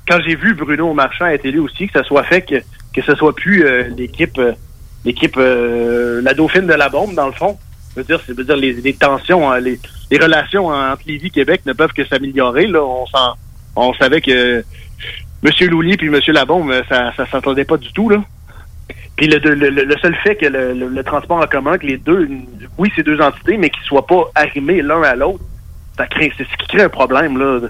quand 0.08 0.20
j'ai 0.26 0.36
vu 0.36 0.54
Bruno 0.54 0.94
Marchand 0.94 1.28
être 1.28 1.46
élu 1.46 1.60
aussi, 1.60 1.88
que 1.88 1.94
ça 1.94 2.04
soit 2.04 2.24
fait, 2.24 2.42
que, 2.42 2.56
que 2.94 3.02
ce 3.02 3.16
soit 3.16 3.36
plus 3.36 3.66
euh, 3.66 3.84
l'équipe, 3.98 4.38
euh, 4.38 4.54
l'équipe, 5.06 5.36
euh, 5.38 6.22
la 6.22 6.34
dauphine 6.34 6.68
de 6.68 6.74
la 6.74 6.90
bombe, 6.90 7.14
dans 7.14 7.28
le 7.28 7.34
fond. 7.34 7.58
Je 7.98 8.02
veux 8.04 8.06
dire, 8.06 8.22
je 8.28 8.34
dire, 8.44 8.56
les, 8.56 8.94
tensions, 8.94 9.52
hein, 9.52 9.60
les, 9.60 9.80
relations 10.20 10.68
entre 10.68 11.02
Lévis 11.08 11.28
et 11.28 11.32
Québec 11.32 11.62
ne 11.66 11.74
peuvent 11.74 11.94
que 11.94 12.06
s'améliorer, 12.06 12.68
là. 12.68 12.84
On 12.84 13.08
s'en, 13.08 13.34
on 13.76 13.92
savait 13.94 14.22
que 14.22 14.64
M. 15.44 15.70
Loulier 15.70 15.98
puis 15.98 16.08
M. 16.08 16.20
Labombe, 16.28 16.74
ça, 16.88 17.12
ça 17.18 17.26
s'entendait 17.26 17.66
pas 17.66 17.78
du 17.78 17.92
tout, 17.94 18.10
là. 18.10 18.24
Puis 19.16 19.28
le, 19.28 19.40
le, 19.40 19.70
le- 19.70 19.98
seul 20.00 20.14
fait 20.18 20.36
que 20.36 20.46
le, 20.46 20.74
le- 20.74 20.90
le 20.90 21.04
transport 21.04 21.38
en 21.40 21.48
commun, 21.48 21.80
que 21.80 21.88
les 21.88 21.98
deux, 21.98 22.30
oui, 22.78 22.92
c'est 22.96 23.02
deux 23.02 23.20
entités, 23.20 23.58
mais 23.58 23.72
qu'ils 23.72 23.82
soient 23.84 24.06
pas 24.06 24.30
arrimés 24.36 24.84
l'un 24.84 25.02
à 25.02 25.16
l'autre, 25.16 25.44
ça 25.98 26.06
crée, 26.06 26.32
c'est 26.38 26.44
ce 26.44 26.58
qui 26.58 26.68
crée 26.68 26.84
un 26.84 26.90
problème 26.90 27.40
là, 27.40 27.62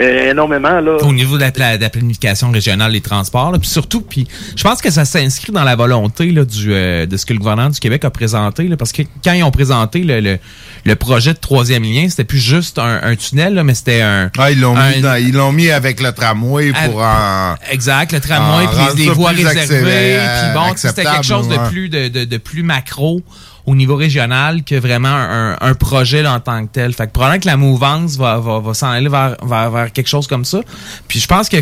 euh, 0.00 0.30
énormément 0.32 0.80
là. 0.80 0.96
au 1.02 1.12
niveau 1.12 1.36
de 1.36 1.42
la, 1.42 1.52
pla- 1.52 1.76
de 1.76 1.82
la 1.82 1.90
planification 1.90 2.50
régionale 2.50 2.92
des 2.92 3.00
transports. 3.00 3.52
là. 3.52 3.58
Puis 3.58 3.68
surtout, 3.68 4.00
puis 4.00 4.26
je 4.56 4.62
pense 4.62 4.80
que 4.82 4.90
ça 4.90 5.04
s'inscrit 5.04 5.52
dans 5.52 5.62
la 5.64 5.76
volonté 5.76 6.30
là, 6.32 6.44
du, 6.44 6.72
euh, 6.72 7.06
de 7.06 7.16
ce 7.16 7.24
que 7.24 7.32
le 7.32 7.38
gouvernement 7.38 7.70
du 7.70 7.78
Québec 7.78 8.04
a 8.04 8.10
présenté. 8.10 8.64
là, 8.68 8.76
parce 8.76 8.92
que 8.92 9.02
quand 9.24 9.32
ils 9.32 9.44
ont 9.44 9.50
présenté 9.52 10.00
le, 10.00 10.20
le, 10.20 10.38
le 10.84 10.96
projet 10.96 11.32
de 11.32 11.38
troisième 11.38 11.84
lien, 11.84 12.08
c'était 12.08 12.24
plus 12.24 12.40
juste 12.40 12.78
un, 12.78 13.00
un 13.02 13.14
tunnel, 13.16 13.54
là, 13.54 13.62
mais 13.64 13.74
c'était 13.74 14.02
un... 14.02 14.30
Ah, 14.36 14.50
ils 14.50 14.60
l'ont 14.60 14.76
un- 14.76 14.90
mis, 14.96 15.00
dans- 15.00 15.14
ils 15.14 15.32
l'ont 15.32 15.52
mis 15.52 15.70
avec 15.70 16.00
le 16.00 16.12
tramway 16.12 16.72
pour 16.86 17.00
en. 17.00 17.54
Exact, 17.70 18.12
le 18.12 18.20
tramway, 18.20 18.66
en 18.66 18.94
puis 18.94 19.06
ça 19.06 19.12
voies 19.12 19.30
réservées, 19.30 20.18
puis 20.18 20.54
bon, 20.54 20.72
c'était 20.76 21.04
quelque 21.04 21.22
chose 21.24 21.48
de 21.48 21.68
plus 21.70 21.88
de, 21.88 22.08
de, 22.08 22.24
de 22.24 22.36
plus 22.36 22.62
macro 22.62 23.22
au 23.66 23.74
niveau 23.74 23.96
régional 23.96 24.62
que 24.62 24.74
vraiment 24.74 25.08
un, 25.08 25.56
un 25.60 25.74
projet 25.74 26.22
là, 26.22 26.34
en 26.34 26.40
tant 26.40 26.66
que 26.66 26.72
tel. 26.72 26.92
Fait 26.92 27.06
que 27.06 27.12
probablement 27.12 27.40
que 27.40 27.46
la 27.46 27.56
mouvance 27.56 28.16
va, 28.16 28.38
va, 28.38 28.60
va 28.60 28.74
s'en 28.74 28.90
aller 28.90 29.08
vers, 29.08 29.36
vers, 29.42 29.70
vers 29.70 29.92
quelque 29.92 30.08
chose 30.08 30.26
comme 30.26 30.44
ça. 30.44 30.60
Puis 31.08 31.18
je 31.20 31.26
pense 31.26 31.48
que 31.48 31.56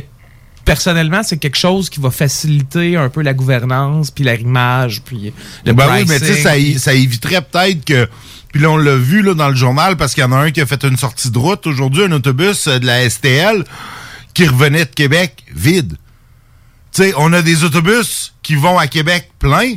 personnellement, 0.65 1.23
c'est 1.23 1.39
quelque 1.39 1.59
chose 1.59 1.91
qui 1.91 2.01
va 2.01 2.11
faciliter 2.11 2.97
un 2.97 3.09
peu 3.09 3.23
la 3.23 3.35
gouvernance, 3.35 4.11
puis 4.11 4.25
l'arrimage, 4.25 5.03
puis 5.03 5.33
le 5.65 5.73
Ben 5.73 5.89
oui, 5.93 6.05
mais 6.09 6.19
tu 6.21 6.27
sais, 6.27 6.43
ça, 6.43 6.53
ça 6.79 6.95
éviterait 6.95 7.43
peut-être 7.43 7.85
que. 7.85 8.09
Puis 8.53 8.61
là, 8.61 8.71
on 8.71 8.77
l'a 8.77 8.97
vu 8.97 9.23
là, 9.23 9.33
dans 9.33 9.49
le 9.49 9.55
journal 9.55 9.97
parce 9.97 10.13
qu'il 10.13 10.23
y 10.23 10.27
en 10.27 10.33
a 10.33 10.37
un 10.37 10.51
qui 10.51 10.61
a 10.61 10.67
fait 10.67 10.83
une 10.85 10.99
sortie 10.99 11.31
de 11.31 11.39
route 11.39 11.67
aujourd'hui, 11.67 12.05
un 12.05 12.13
autobus 12.13 12.67
euh, 12.67 12.79
de 12.79 12.85
la 12.85 13.09
STL 13.09 13.65
qui 14.35 14.47
revenait 14.47 14.85
de 14.85 14.91
Québec 14.91 15.45
vide. 15.55 15.97
Tu 16.93 17.03
sais, 17.03 17.15
on 17.17 17.33
a 17.33 17.41
des 17.41 17.65
autobus 17.65 18.35
qui 18.43 18.55
vont 18.55 18.79
à 18.79 18.89
Québec 18.89 19.31
plein, 19.39 19.75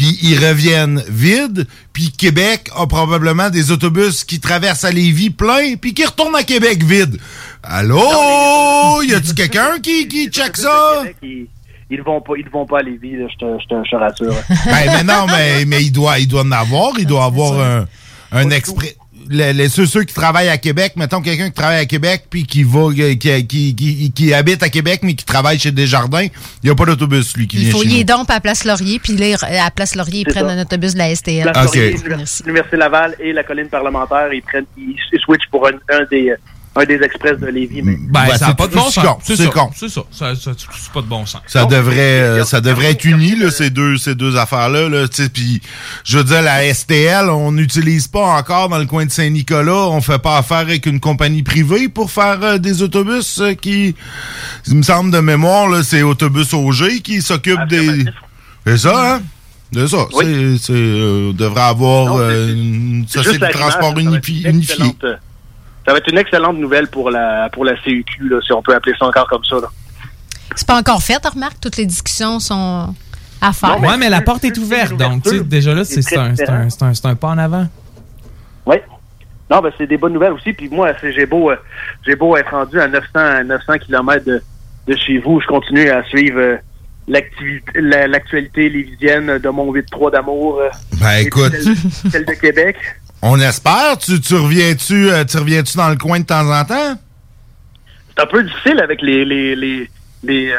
puis 0.00 0.18
ils 0.22 0.38
reviennent 0.42 1.04
vides, 1.10 1.66
puis 1.92 2.10
Québec 2.10 2.70
a 2.74 2.86
probablement 2.86 3.50
des 3.50 3.70
autobus 3.70 4.24
qui 4.24 4.40
traversent 4.40 4.86
à 4.86 4.90
Lévis 4.90 5.28
plein, 5.28 5.76
puis 5.78 5.92
qui 5.92 6.06
retournent 6.06 6.36
à 6.36 6.42
Québec 6.42 6.82
vide. 6.82 7.18
Allô? 7.62 9.02
Y 9.02 9.12
a-tu 9.12 9.34
quelqu'un 9.34 9.78
qui, 9.82 10.08
qui 10.08 10.28
check 10.28 10.56
ça? 10.56 11.02
Ils, 11.20 12.02
vont 12.02 12.22
pas, 12.22 12.32
ils 12.38 12.48
vont 12.48 12.64
pas 12.64 12.78
à 12.78 12.82
Lévis, 12.82 13.18
là, 13.18 13.26
je 13.30 13.36
te, 13.36 13.62
je 13.62 13.68
te, 13.68 13.74
je 13.84 13.90
te 13.90 13.96
rassure. 13.96 14.34
Ben, 14.64 14.86
mais 14.86 15.02
non, 15.02 15.26
mais, 15.26 15.66
mais 15.66 15.82
il 15.82 15.92
doit, 15.92 16.18
il 16.18 16.26
doit 16.26 16.44
en 16.44 16.52
avoir. 16.52 16.92
Il 16.98 17.06
doit 17.06 17.24
avoir 17.26 17.60
un, 17.60 17.86
un 18.32 18.48
exprès. 18.48 18.96
Les, 19.32 19.52
les- 19.52 19.68
ceux, 19.68 19.86
ceux 19.86 20.02
qui 20.02 20.12
travaillent 20.12 20.48
à 20.48 20.58
Québec, 20.58 20.94
mettons 20.96 21.20
quelqu'un 21.22 21.46
qui 21.46 21.54
travaille 21.54 21.78
à 21.78 21.86
Québec 21.86 22.24
puis 22.28 22.44
qui 22.44 22.64
va 22.64 22.88
qui, 22.92 23.46
qui, 23.46 23.74
qui, 23.76 24.12
qui 24.12 24.34
habite 24.34 24.60
à 24.64 24.68
Québec 24.68 25.00
mais 25.04 25.14
qui 25.14 25.24
travaille 25.24 25.56
chez 25.56 25.70
Desjardins, 25.70 26.24
il 26.24 26.30
n'y 26.64 26.70
a 26.70 26.74
pas 26.74 26.84
d'autobus 26.84 27.36
lui 27.36 27.46
qui 27.46 27.58
Il 27.58 27.62
vient 27.66 27.72
faut 27.72 27.82
chez 27.82 27.88
y 27.88 27.94
nous. 27.94 28.00
est 28.00 28.04
donc 28.04 28.28
à 28.28 28.40
Place 28.40 28.64
Laurier, 28.64 28.98
puis 28.98 29.16
là, 29.16 29.36
à 29.64 29.70
Place 29.70 29.94
Laurier, 29.94 30.24
ils 30.26 30.32
prennent 30.32 30.46
ça. 30.48 30.52
un 30.52 30.62
autobus 30.62 30.94
de 30.94 30.98
la 30.98 31.14
STL. 31.14 31.44
La 31.46 31.52
Floride, 31.54 32.02
l'Université 32.02 32.44
l'Université 32.44 32.76
Laval 32.76 33.14
et 33.20 33.32
la 33.32 33.44
colline 33.44 33.68
parlementaire, 33.68 34.32
ils 34.32 34.42
prennent, 34.42 34.66
ils, 34.76 34.96
ils 35.12 35.20
switchent 35.20 35.48
pour 35.50 35.64
un, 35.68 35.74
un 35.92 36.04
des, 36.10 36.34
un 36.76 36.84
des 36.84 37.00
express 37.02 37.38
de 37.38 37.46
Lévis. 37.48 37.82
Mais... 37.82 37.96
Ben, 37.96 38.26
Ben, 38.28 38.36
ça 38.36 38.46
n'a 38.46 38.46
c'est 38.52 38.56
pas 38.56 38.66
de 38.68 38.74
bon 38.76 38.90
sens. 38.90 39.04
con, 39.04 39.18
C'est 39.24 39.36
c'est 39.36 39.44
ça. 39.44 39.50
con. 39.50 39.70
C'est 39.74 39.88
ça. 39.88 40.02
Ça- 40.12 40.34
ça- 40.36 40.52
C'est 40.56 40.92
pas 40.92 41.00
de 41.02 41.06
bon 41.06 41.26
sens. 41.26 41.40
Ça 41.46 41.64
devrait, 41.64 42.20
euh, 42.20 42.44
ça 42.44 42.60
devrait 42.60 42.92
être 42.92 43.04
uni, 43.04 43.34
là, 43.36 43.50
ces 43.50 43.70
deux, 43.70 43.96
ces 43.96 44.14
deux 44.14 44.36
affaires-là, 44.36 44.88
là, 44.88 45.06
puis 45.32 45.60
je 46.04 46.18
veux 46.18 46.24
dire, 46.24 46.42
la 46.42 46.62
STL, 46.72 47.28
on 47.28 47.50
n'utilise 47.52 48.06
pas 48.06 48.24
encore 48.38 48.68
dans 48.68 48.78
le 48.78 48.86
coin 48.86 49.04
de 49.04 49.10
Saint-Nicolas, 49.10 49.88
on 49.88 50.00
fait 50.00 50.20
pas 50.20 50.38
affaire 50.38 50.58
avec 50.58 50.86
une 50.86 51.00
compagnie 51.00 51.42
privée 51.42 51.88
pour 51.88 52.10
faire 52.12 52.38
euh, 52.42 52.58
des 52.58 52.82
autobus 52.82 53.40
euh, 53.40 53.54
qui, 53.54 53.94
il 54.68 54.74
me 54.76 54.82
semble 54.82 55.10
de 55.10 55.18
mémoire, 55.18 55.68
là, 55.68 55.82
c'est 55.82 56.02
Autobus 56.02 56.54
OG 56.54 57.00
qui 57.02 57.20
s'occupe 57.20 57.66
des... 57.68 58.04
C'est 58.66 58.78
ça, 58.78 59.14
hein? 59.14 59.22
C'est 59.72 59.88
ça. 59.88 60.06
C'est, 60.20 60.58
c'est, 60.58 60.72
euh, 60.72 61.30
on 61.30 61.32
devrait 61.32 61.60
avoir 61.62 62.16
euh, 62.16 62.52
une 62.52 63.04
C'est 63.08 63.22
société 63.22 63.46
de 63.46 63.52
transport 63.52 63.96
unifiée. 63.98 64.44
Ça 65.90 65.94
va 65.94 65.98
être 65.98 66.12
une 66.12 66.18
excellente 66.18 66.56
nouvelle 66.56 66.86
pour 66.86 67.10
la, 67.10 67.48
pour 67.52 67.64
la 67.64 67.74
CUQ, 67.74 68.28
là, 68.28 68.38
si 68.46 68.52
on 68.52 68.62
peut 68.62 68.74
appeler 68.74 68.94
ça 68.96 69.06
encore 69.06 69.26
comme 69.28 69.44
ça. 69.44 69.56
Là. 69.56 69.66
C'est 70.54 70.64
pas 70.66 70.76
encore 70.78 71.02
fait, 71.02 71.18
remarque, 71.26 71.58
toutes 71.60 71.76
les 71.78 71.86
discussions 71.86 72.38
sont 72.38 72.94
à 73.40 73.52
faire. 73.52 73.80
Ouais, 73.80 73.96
mais 73.96 74.08
la 74.08 74.20
porte 74.20 74.44
est 74.44 74.56
ouverte, 74.58 74.96
donc 74.96 75.24
tu 75.24 75.30
sais, 75.30 75.40
déjà 75.44 75.74
là, 75.74 75.84
c'est 75.84 75.98
un, 76.16 76.36
c'est 76.36 76.48
un, 76.48 76.70
c'est 76.70 76.82
un, 76.84 76.94
c'est 76.94 77.06
un 77.06 77.14
pas 77.16 77.28
en 77.28 77.38
avant. 77.38 77.66
Oui. 78.66 78.76
Non, 79.50 79.60
ben 79.60 79.72
c'est 79.78 79.88
des 79.88 79.96
bonnes 79.96 80.12
nouvelles 80.12 80.32
aussi. 80.32 80.52
Puis 80.52 80.68
moi, 80.68 80.92
c'est- 81.00 81.12
j'ai 81.12 81.26
beau, 81.26 81.50
euh, 81.50 81.56
j'ai 82.06 82.14
beau 82.14 82.36
être 82.36 82.50
rendu 82.52 82.78
à 82.80 82.86
900, 82.86 83.06
à 83.14 83.42
900 83.42 83.78
km 83.84 84.24
de, 84.24 84.40
de 84.86 84.96
chez 84.96 85.18
vous, 85.18 85.40
je 85.40 85.46
continue 85.48 85.90
à 85.90 86.04
suivre 86.04 86.38
euh, 86.38 86.56
l'activité, 87.08 87.72
la- 87.80 88.06
l'actualité 88.06 88.68
lévisienne 88.68 89.38
de 89.38 89.48
mon 89.48 89.72
8-3 89.72 90.12
d'amour. 90.12 90.60
euh, 90.60 90.68
Ben, 91.00 91.16
écoute. 91.26 91.50
Celle, 91.52 92.10
celle 92.12 92.24
de 92.26 92.32
Québec. 92.34 92.76
On 93.22 93.38
espère. 93.38 93.98
Tu, 93.98 94.20
tu 94.20 94.34
reviens-tu, 94.34 95.10
euh, 95.10 95.24
tu 95.24 95.36
reviens-tu 95.38 95.76
dans 95.76 95.88
le 95.90 95.96
coin 95.96 96.20
de 96.20 96.24
temps 96.24 96.48
en 96.50 96.64
temps? 96.64 96.94
C'est 98.16 98.22
un 98.22 98.26
peu 98.26 98.42
difficile 98.42 98.80
avec 98.80 99.02
les 99.02 99.24
les 99.24 99.54
les 99.56 99.90
les, 100.22 100.50
euh, 100.50 100.56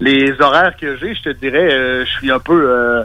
les 0.00 0.40
horaires 0.40 0.74
que 0.80 0.96
j'ai. 0.98 1.14
Je 1.14 1.22
te 1.22 1.28
dirais, 1.30 1.72
euh, 1.72 2.04
je 2.04 2.10
suis 2.12 2.30
un 2.30 2.38
peu 2.38 2.70
euh, 2.70 3.02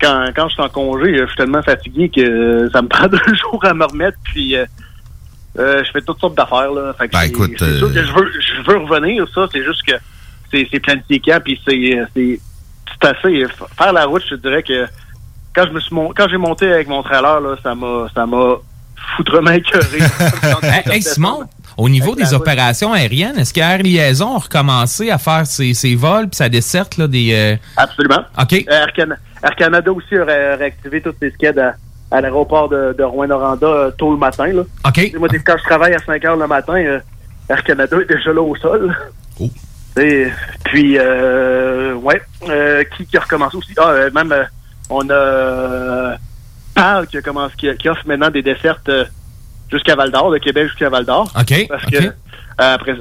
quand 0.00 0.26
quand 0.36 0.48
je 0.48 0.54
suis 0.54 0.62
en 0.62 0.68
congé, 0.68 1.16
je 1.18 1.26
suis 1.26 1.36
tellement 1.36 1.62
fatigué 1.62 2.10
que 2.14 2.68
ça 2.72 2.82
me 2.82 2.88
prend 2.94 3.06
deux 3.08 3.34
jours 3.36 3.64
à 3.64 3.72
me 3.74 3.84
remettre. 3.84 4.18
Puis 4.24 4.54
euh, 4.56 4.64
je 5.56 5.90
fais 5.90 6.00
toutes 6.02 6.20
sortes 6.20 6.36
d'affaires 6.36 6.70
là. 6.72 6.92
Fait 6.98 7.08
que 7.08 7.12
Ben, 7.12 7.20
c'est- 7.20 7.28
écoute, 7.28 7.52
c'est 7.58 7.78
sûr 7.78 7.92
que 7.92 8.04
je 8.04 8.12
veux 8.12 8.30
je 8.32 8.70
veux 8.70 8.78
revenir. 8.78 9.26
Ça, 9.34 9.46
c'est 9.52 9.64
juste 9.64 9.82
que 9.86 9.94
c'est 10.52 10.80
planifié 10.80 11.20
puis 11.44 11.60
c'est 11.66 11.98
c'est 12.14 12.40
c'est 13.02 13.08
assez 13.08 13.46
faire 13.78 13.92
la 13.92 14.04
route. 14.04 14.22
Je 14.28 14.34
te 14.34 14.40
dirais 14.40 14.62
que 14.62 14.86
quand 15.54 15.64
je 15.66 15.72
me 15.72 15.80
suis 15.80 15.94
mon- 15.94 16.12
quand 16.12 16.28
j'ai 16.28 16.36
monté 16.36 16.72
avec 16.72 16.88
mon 16.88 17.02
trailer 17.02 17.40
là, 17.40 17.56
ça 17.62 17.74
m'a 17.74 18.06
ça 18.14 18.26
m'a 18.26 18.54
foutrement 19.16 19.50
écœuré. 19.52 19.98
Hey, 20.92 21.02
Simon, 21.02 21.44
au 21.76 21.88
niveau 21.88 22.14
des 22.14 22.34
opérations 22.34 22.92
aériennes, 22.92 23.38
est-ce 23.38 23.52
qu'Air 23.54 23.78
Liaison 23.78 24.36
a 24.36 24.38
recommencé 24.38 25.10
à 25.10 25.18
faire 25.18 25.46
ses, 25.46 25.72
ses 25.74 25.94
vols 25.94 26.28
puis 26.28 26.36
sa 26.36 26.48
desserte 26.48 26.96
là, 26.98 27.06
des. 27.06 27.32
euh, 27.32 27.56
Absolument. 27.76 28.22
OK. 28.40 28.52
Air, 28.68 28.88
Can- 28.94 29.16
Air 29.42 29.56
Canada 29.56 29.92
aussi 29.92 30.16
a 30.16 30.24
ré- 30.24 30.54
réactivé 30.56 31.00
toutes 31.00 31.16
ses 31.20 31.30
skids 31.30 31.58
à, 31.58 31.74
à 32.10 32.20
l'aéroport 32.20 32.68
de, 32.68 32.94
de 32.96 33.02
Rouen-Noranda 33.02 33.66
euh, 33.66 33.90
tôt 33.92 34.10
le 34.12 34.18
matin. 34.18 34.46
Là. 34.52 34.62
OK. 34.86 35.12
Moi, 35.18 35.28
quand 35.44 35.56
je 35.58 35.64
travaille 35.64 35.94
à 35.94 35.98
5 36.00 36.24
heures 36.24 36.36
le 36.36 36.46
matin, 36.46 36.74
euh, 36.74 37.00
Air 37.48 37.62
Canada 37.64 37.96
est 38.00 38.12
déjà 38.14 38.32
là 38.32 38.42
au 38.42 38.54
sol. 38.56 38.94
Et, 39.98 40.28
puis, 40.64 40.96
euh, 40.98 41.94
ouais, 41.94 42.20
qui, 42.96 43.06
qui 43.06 43.16
a 43.16 43.20
recommencé 43.20 43.56
aussi? 43.56 43.72
Ah, 43.78 43.88
euh, 43.88 44.10
même, 44.14 44.30
euh, 44.32 44.44
on 44.90 45.08
a 45.08 45.14
euh, 45.14 46.16
PAL 46.74 47.06
qui, 47.06 47.16
a 47.16 47.22
commencé, 47.22 47.54
qui, 47.56 47.74
qui 47.76 47.88
offre 47.88 48.06
maintenant 48.06 48.30
des 48.30 48.42
dessertes 48.42 48.88
euh, 48.88 49.04
jusqu'à 49.70 49.94
Val-d'Or, 49.94 50.30
de 50.32 50.38
Québec 50.38 50.68
jusqu'à 50.68 50.90
Val-d'Or. 50.90 51.32
OK, 51.38 51.66
Parce 51.68 51.86
que, 51.86 51.96
euh, 51.96 52.10
après, 52.58 52.96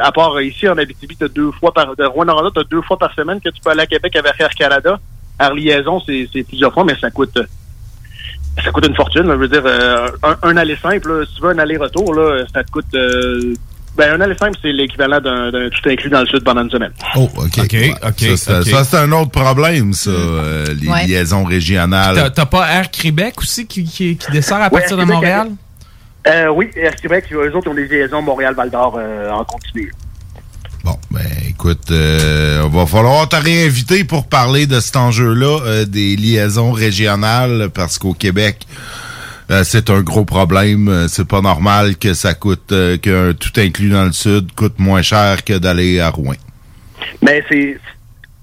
à, 0.00 0.12
part 0.12 0.40
ici 0.42 0.68
en 0.68 0.76
Abitibi, 0.76 1.16
t'as 1.16 1.28
deux 1.28 1.52
fois 1.52 1.72
par, 1.72 1.96
de 1.96 2.04
Rouen-Noranda, 2.04 2.50
t'as 2.54 2.64
deux 2.64 2.82
fois 2.82 2.98
par 2.98 3.14
semaine 3.14 3.40
que 3.40 3.48
tu 3.48 3.60
peux 3.62 3.70
aller 3.70 3.82
à 3.82 3.86
Québec 3.86 4.14
avec 4.16 4.38
Air 4.38 4.50
Canada. 4.50 4.98
Air 5.40 5.54
Liaison, 5.54 6.00
c'est 6.00 6.42
plusieurs 6.46 6.72
fois, 6.74 6.84
mais 6.84 6.96
ça 7.00 7.10
coûte, 7.10 7.38
ça 8.62 8.70
coûte 8.70 8.86
une 8.86 8.94
fortune. 8.94 9.26
là. 9.26 9.34
Je 9.34 9.38
veux 9.38 9.48
dire, 9.48 9.62
euh, 9.64 10.08
un, 10.22 10.36
un 10.42 10.56
aller 10.56 10.76
simple, 10.76 11.08
là, 11.12 11.26
si 11.26 11.34
tu 11.36 11.42
veux 11.42 11.50
un 11.50 11.58
aller-retour, 11.58 12.14
là, 12.14 12.44
ça 12.52 12.62
te 12.62 12.70
coûte, 12.70 12.94
euh, 12.94 13.54
ben, 13.96 14.14
un 14.14 14.20
aller 14.22 14.36
simple, 14.36 14.56
c'est 14.62 14.72
l'équivalent 14.72 15.20
d'un 15.20 15.50
tout 15.70 15.88
inclus 15.88 16.08
dans 16.10 16.20
le 16.20 16.26
sud 16.26 16.42
pendant 16.44 16.62
une 16.62 16.70
semaine. 16.70 16.92
Oh, 17.16 17.28
OK. 17.36 17.58
OK, 17.58 17.72
Ouais. 17.72 18.36
Ça, 18.36 18.62
c'est 18.84 18.96
un 18.96 19.12
autre 19.12 19.30
problème, 19.30 19.92
ça, 19.92 20.10
euh, 20.10 20.66
les 20.80 20.88
Ouais. 20.88 21.06
liaisons 21.06 21.44
régionales. 21.44 22.32
T'as 22.34 22.46
pas 22.46 22.68
Air 22.72 22.90
Québec 22.90 23.34
aussi 23.38 23.66
qui, 23.66 23.84
qui, 23.84 24.16
qui 24.16 24.30
dessert 24.32 24.56
à 24.58 24.64
Ouais, 24.64 24.80
partir 24.80 24.96
de 24.96 25.04
Montréal? 25.04 25.48
Euh, 26.26 26.48
oui, 26.54 26.70
Air 26.76 26.94
Québec, 26.96 27.24
eux 27.32 27.54
autres 27.54 27.68
ont 27.70 27.74
des 27.74 27.86
liaisons 27.88 28.22
Montréal-Val 28.22 28.70
d'Or 28.70 28.96
euh, 28.98 29.28
en 29.30 29.44
continu. 29.44 29.92
Bon, 30.84 30.96
ben 31.10 31.20
écoute, 31.48 31.90
euh, 31.90 32.66
va 32.72 32.86
falloir 32.86 33.28
te 33.28 33.36
réinviter 33.36 34.02
pour 34.04 34.26
parler 34.26 34.66
de 34.66 34.80
cet 34.80 34.96
enjeu-là, 34.96 35.60
euh, 35.64 35.84
des 35.84 36.16
liaisons 36.16 36.72
régionales, 36.72 37.68
parce 37.72 37.98
qu'au 37.98 38.14
Québec, 38.14 38.66
euh, 39.50 39.62
c'est 39.64 39.90
un 39.90 40.00
gros 40.02 40.24
problème. 40.24 40.88
Euh, 40.88 41.08
C'est 41.08 41.26
pas 41.28 41.40
normal 41.40 41.96
que 41.96 42.14
ça 42.14 42.34
coûte, 42.34 42.72
euh, 42.72 42.96
qu'un 42.96 43.32
tout 43.34 43.52
inclus 43.60 43.90
dans 43.90 44.04
le 44.04 44.12
sud 44.12 44.52
coûte 44.54 44.78
moins 44.78 45.02
cher 45.02 45.44
que 45.44 45.58
d'aller 45.58 46.00
à 46.00 46.10
Rouen. 46.10 46.34
Mais 47.22 47.42
c'est. 47.50 47.78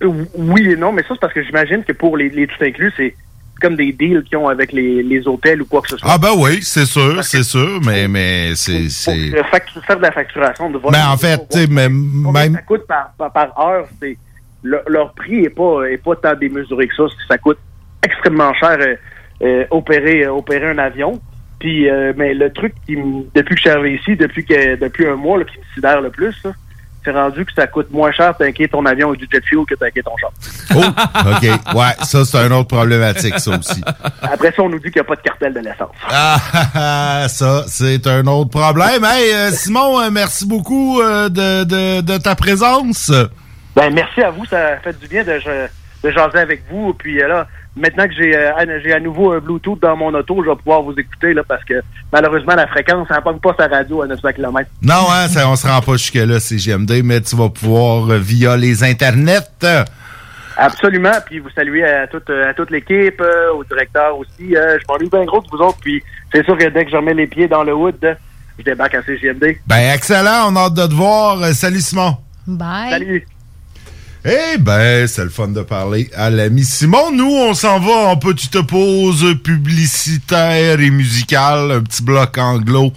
Oui 0.02 0.72
et 0.72 0.76
non, 0.78 0.92
mais 0.94 1.02
ça, 1.04 1.10
c'est 1.12 1.20
parce 1.20 1.34
que 1.34 1.44
j'imagine 1.44 1.84
que 1.84 1.92
pour 1.94 2.16
les, 2.16 2.30
les 2.30 2.48
tout 2.48 2.64
inclus, 2.64 2.92
c'est 2.96 3.16
comme 3.62 3.76
des 3.76 3.92
deals 3.92 4.24
qu'ils 4.24 4.38
ont 4.38 4.48
avec 4.48 4.72
les, 4.72 5.04
les 5.04 5.28
hôtels 5.28 5.62
ou 5.62 5.66
quoi 5.66 5.82
que 5.82 5.90
ce 5.90 5.98
soit. 5.98 6.10
Ah 6.10 6.18
ben 6.18 6.32
oui, 6.38 6.60
c'est 6.62 6.86
sûr, 6.86 7.22
c'est 7.26 7.44
sûr, 7.44 7.82
mais 7.86 8.08
mais 8.08 8.52
c'est 8.56 8.88
c'est. 8.88 9.34
Euh, 9.36 9.44
fact- 9.52 9.78
faire 9.86 9.98
de 9.98 10.02
la 10.02 10.12
facturation 10.14 10.70
de. 10.70 10.78
Ben 10.78 11.08
en 11.10 11.18
fait, 11.18 11.38
tu 11.52 11.60
sais, 11.60 11.68
mais 11.68 11.88
Combien 11.88 12.32
même 12.44 12.54
ça 12.54 12.62
coûte 12.62 12.88
par, 12.88 13.12
par, 13.18 13.34
par 13.34 13.60
heure, 13.60 13.88
c'est 14.02 14.18
le- 14.64 14.82
leur 14.88 15.12
prix 15.14 15.44
est 15.44 15.50
pas 15.50 15.84
est 15.90 15.98
pas 16.02 16.16
tant 16.16 16.36
démesuré 16.36 16.88
que 16.88 16.96
ça. 16.96 17.04
Ça 17.28 17.38
coûte 17.38 17.58
extrêmement 18.02 18.54
cher 18.54 18.78
euh, 18.80 18.96
opérer 19.70 20.24
euh, 20.26 20.34
opérer 20.34 20.70
un 20.70 20.78
avion. 20.78 21.20
Puis 21.60 21.90
euh, 21.90 22.14
mais 22.16 22.34
le 22.34 22.52
truc 22.54 22.74
qui 22.86 22.96
me- 22.96 23.24
depuis 23.36 23.56
que 23.56 23.62
je 23.62 23.62
suis 23.62 23.70
arrivé 23.70 23.96
ici, 24.02 24.16
depuis 24.16 24.46
que 24.46 24.76
depuis 24.76 25.08
un 25.08 25.16
mois 25.16 25.38
là, 25.38 25.44
qui 25.46 25.58
me 25.58 25.64
sidère 25.74 26.00
le 26.02 26.10
plus, 26.10 26.36
là, 26.44 26.52
c'est 27.04 27.12
rendu 27.12 27.46
que 27.46 27.54
ça 27.54 27.66
coûte 27.68 27.92
moins 27.92 28.12
cher 28.12 28.36
tanker 28.38 28.68
ton 28.68 28.86
avion 28.86 29.08
avec 29.10 29.22
du 29.22 29.28
jet 29.32 29.44
fuel 29.46 29.64
que 29.66 29.76
tanker 29.76 30.04
ton 30.04 30.16
char. 30.18 30.32
Oh, 30.76 31.32
OK. 31.32 31.76
Ouais, 31.76 31.94
ça, 32.06 32.26
c'est 32.26 32.38
une 32.46 32.52
autre 32.54 32.68
problématique, 32.68 33.40
ça 33.40 33.58
aussi. 33.58 33.82
Après 34.22 34.52
ça, 34.52 34.62
on 34.64 34.70
nous 34.70 34.80
dit 34.80 34.92
qu'il 34.92 35.02
n'y 35.02 35.06
a 35.06 35.06
pas 35.06 35.16
de 35.16 35.22
cartel 35.22 35.54
de 35.54 35.60
l'essence. 35.62 35.96
Ah, 36.10 36.38
ah, 36.54 36.66
ah, 37.24 37.28
ça, 37.30 37.64
c'est 37.68 38.06
un 38.08 38.26
autre 38.28 38.50
problème. 38.52 39.04
Hey, 39.06 39.34
euh, 39.34 39.52
Simon, 39.52 40.00
euh, 40.02 40.10
merci 40.12 40.46
beaucoup 40.46 41.00
euh, 41.02 41.30
de, 41.30 41.64
de, 41.64 42.02
de 42.02 42.18
ta 42.18 42.36
présence. 42.36 43.12
Ben 43.76 43.94
merci 43.94 44.22
à 44.22 44.32
vous, 44.32 44.46
ça 44.46 44.78
fait 44.84 44.98
du 45.00 45.08
bien 45.08 45.24
de, 45.24 45.40
de 46.04 46.12
jaser 46.12 46.40
avec 46.40 46.64
vous. 46.70 46.94
Puis 46.94 47.22
euh, 47.22 47.28
là, 47.30 47.48
maintenant 47.76 48.08
que 48.08 48.14
j'ai 48.14 48.36
euh, 48.36 48.56
à- 48.56 48.80
j'ai 48.80 48.94
à 48.94 49.00
nouveau 49.00 49.32
un 49.32 49.40
Bluetooth 49.40 49.80
dans 49.82 49.96
mon 49.96 50.14
auto, 50.14 50.44
je 50.44 50.50
vais 50.50 50.56
pouvoir 50.56 50.82
vous 50.82 50.94
écouter 50.98 51.34
là 51.34 51.44
parce 51.48 51.64
que 51.64 51.76
malheureusement 52.12 52.56
la 52.56 52.68
fréquence, 52.68 53.08
ça 53.08 53.22
ne 53.26 53.38
pas 53.40 53.56
sa 53.58 53.68
radio 53.68 54.02
à 54.02 54.08
900 54.08 54.30
km. 54.36 54.70
Non, 54.82 55.06
hein, 55.12 55.28
ça, 55.28 55.48
on 55.50 55.56
se 55.56 55.68
rend 55.68 55.82
pas 55.82 55.94
jusque-là, 55.94 56.40
c'est 56.40 56.58
GMD, 56.58 57.02
mais 57.04 57.22
tu 57.22 57.36
vas 57.36 57.50
pouvoir, 57.50 58.10
euh, 58.10 58.18
via 58.18 58.58
les 58.58 58.84
internets, 58.84 59.40
euh, 59.64 59.84
Absolument. 60.58 61.12
Puis 61.26 61.40
vous 61.40 61.50
saluez 61.52 61.86
à 61.86 62.06
toute 62.08 62.30
à 62.30 62.54
toute 62.54 62.70
l'équipe, 62.70 63.22
euh, 63.22 63.54
au 63.54 63.64
directeur 63.64 64.18
aussi. 64.18 64.56
Euh, 64.58 64.78
je 64.78 64.86
m'ennuie 64.90 65.10
bien 65.10 65.24
gros 65.24 65.42
de 65.42 65.48
vous 65.50 65.60
autres. 65.60 65.78
Puis 65.82 66.04
c'est 66.34 66.44
sûr 66.44 66.58
que 66.58 66.66
dès 66.68 66.84
que 66.84 66.92
je 66.92 66.98
remets 66.98 67.14
les 67.14 67.28
pieds 67.28 67.48
dans 67.48 67.64
le 67.64 67.74
wood, 67.74 68.18
je 68.58 68.64
débarque 68.64 68.96
à 68.96 69.02
CGMD. 69.04 69.58
ben 69.66 69.94
excellent, 69.96 70.48
on 70.52 70.56
a 70.58 70.66
hâte 70.66 70.74
de 70.74 70.86
te 70.88 70.94
voir. 70.94 71.46
Salut 71.54 71.80
Simon. 71.80 72.18
Bye. 72.46 72.90
Salut. 72.90 73.26
Eh 74.26 74.58
ben, 74.58 75.08
c'est 75.08 75.24
le 75.24 75.30
fun 75.30 75.48
de 75.48 75.62
parler 75.62 76.10
à 76.14 76.30
l'ami 76.30 76.66
Simon. 76.66 77.12
Nous, 77.14 77.32
on 77.32 77.54
s'en 77.54 77.80
va 77.80 78.10
en 78.10 78.18
petite 78.18 78.62
pause 78.64 79.36
publicitaire 79.42 80.82
et 80.82 80.90
musicale, 80.90 81.72
un 81.72 81.82
petit 81.82 82.04
bloc 82.04 82.38
anglo 82.38 82.92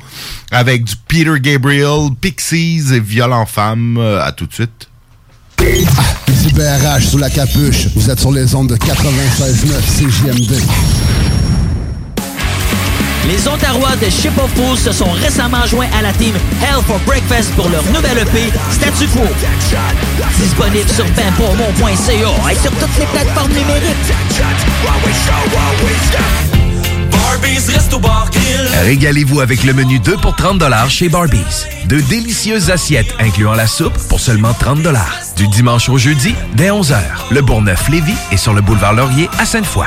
avec 0.51 0.83
du 0.83 0.95
Peter 1.07 1.39
Gabriel, 1.39 2.11
Pixies 2.20 2.93
et 2.93 2.99
Violent 2.99 3.47
Femme. 3.47 3.99
Euh, 3.99 4.20
à 4.20 4.33
tout 4.33 4.47
de 4.47 4.53
suite. 4.53 4.89
Ici 6.29 6.53
BRH 6.55 7.07
sous 7.07 7.18
la 7.18 7.31
capuche. 7.31 7.87
Vous 7.95 8.11
êtes 8.11 8.18
sur 8.18 8.33
les 8.33 8.53
ondes 8.57 8.70
de 8.70 8.77
96.9 8.77 9.70
CJMD. 9.97 10.61
Les 13.29 13.47
Ontarois 13.47 13.97
de 13.97 14.11
Ship 14.11 14.37
of 14.39 14.51
Fools 14.55 14.79
se 14.79 14.93
sont 14.93 15.11
récemment 15.11 15.64
joints 15.66 15.89
à 15.97 16.03
la 16.03 16.12
team 16.12 16.35
Hell 16.61 16.83
for 16.87 16.99
Breakfast 17.07 17.55
pour 17.55 17.68
leur 17.68 17.85
nouvelle 17.87 18.18
EP 18.18 18.53
Statu 18.70 19.07
Quo. 19.09 19.23
Disponible 20.39 20.89
sur 20.89 21.05
benpourmont.ca 21.05 22.51
et 22.51 22.57
sur 22.57 22.73
toutes 22.73 22.99
les 22.99 23.07
plateformes 23.07 23.53
numériques. 23.53 24.12
Régalez-vous 28.85 29.41
avec 29.41 29.62
le 29.64 29.73
menu 29.73 30.01
2 30.01 30.16
pour 30.16 30.35
30 30.35 30.62
chez 30.89 31.09
Barbies. 31.09 31.66
De 31.87 32.01
délicieuses 32.01 32.70
assiettes 32.70 33.14
incluant 33.20 33.55
la 33.55 33.66
soupe 33.66 33.97
pour 34.09 34.20
seulement 34.20 34.53
30 34.53 34.81
Du 35.37 35.47
dimanche 35.49 35.89
au 35.89 35.99
jeudi, 35.99 36.35
dès 36.55 36.70
11h. 36.70 36.97
Le 37.31 37.41
Bourgneuf-Lévis 37.41 38.16
est 38.33 38.37
sur 38.37 38.53
le 38.53 38.61
boulevard 38.61 38.95
Laurier 38.95 39.29
à 39.39 39.47
Sainte-Foy. 39.47 39.87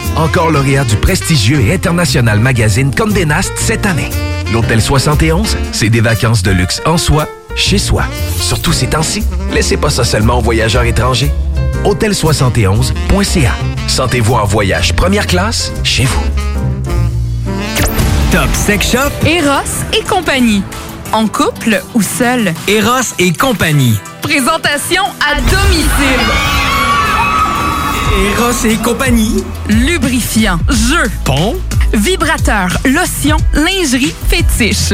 Encore 0.15 0.51
lauréat 0.51 0.83
du 0.83 0.95
prestigieux 0.97 1.59
et 1.61 1.73
international 1.73 2.39
magazine 2.39 2.93
Condé 2.93 3.25
Nast 3.25 3.53
cette 3.55 3.85
année. 3.85 4.09
L'Hôtel 4.51 4.81
71, 4.81 5.57
c'est 5.71 5.89
des 5.89 6.01
vacances 6.01 6.43
de 6.43 6.51
luxe 6.51 6.81
en 6.85 6.97
soi, 6.97 7.27
chez 7.55 7.77
soi. 7.77 8.03
Surtout 8.39 8.73
ces 8.73 8.87
temps-ci, 8.87 9.23
laissez 9.53 9.77
pas 9.77 9.89
ça 9.89 10.03
seulement 10.03 10.39
aux 10.39 10.41
voyageurs 10.41 10.83
étrangers. 10.83 11.31
Hôtel71.ca. 11.85 13.51
Sentez-vous 13.87 14.33
en 14.35 14.45
voyage 14.45 14.93
première 14.93 15.25
classe 15.25 15.71
chez 15.83 16.05
vous. 16.05 16.23
Top 18.31 18.49
Sex 18.53 18.91
Shop, 18.91 19.11
Eros 19.25 19.97
et 19.97 20.03
compagnie. 20.03 20.63
En 21.11 21.27
couple 21.27 21.81
ou 21.93 22.01
seul? 22.01 22.53
Eros 22.67 23.13
et 23.19 23.33
compagnie. 23.33 23.97
Présentation 24.21 25.03
à 25.19 25.35
domicile. 25.35 26.80
Eros 28.11 28.65
et 28.65 28.75
compagnie. 28.77 29.41
Lubrifiant, 29.69 30.59
jeu, 30.69 31.09
Pont. 31.23 31.55
vibrateur, 31.93 32.67
lotion, 32.85 33.37
lingerie, 33.53 34.13
fétiche. 34.27 34.93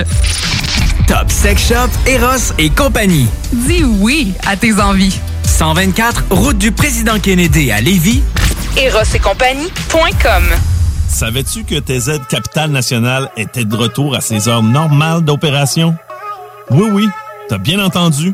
Top 1.07 1.29
Sex 1.31 1.67
Shop, 1.69 1.89
Eros 2.05 2.53
et 2.59 2.69
compagnie. 2.69 3.27
Dis 3.51 3.83
oui 3.83 4.33
à 4.45 4.55
tes 4.55 4.79
envies. 4.79 5.19
124, 5.45 6.25
route 6.29 6.57
du 6.59 6.71
président 6.71 7.19
Kennedy 7.19 7.71
à 7.71 7.81
Lévis. 7.81 8.21
Eros 8.77 8.99
et 9.15 9.19
compagnie.com 9.19 10.43
Savais-tu 11.07 11.63
que 11.63 11.79
TZ 11.79 12.19
Capital 12.29 12.69
National 12.69 13.31
était 13.35 13.65
de 13.65 13.75
retour 13.75 14.15
à 14.15 14.21
ses 14.21 14.47
heures 14.47 14.61
normales 14.63 15.21
d'opération? 15.21 15.95
Oui, 16.69 16.87
oui, 16.91 17.07
t'as 17.49 17.57
bien 17.57 17.79
entendu. 17.83 18.33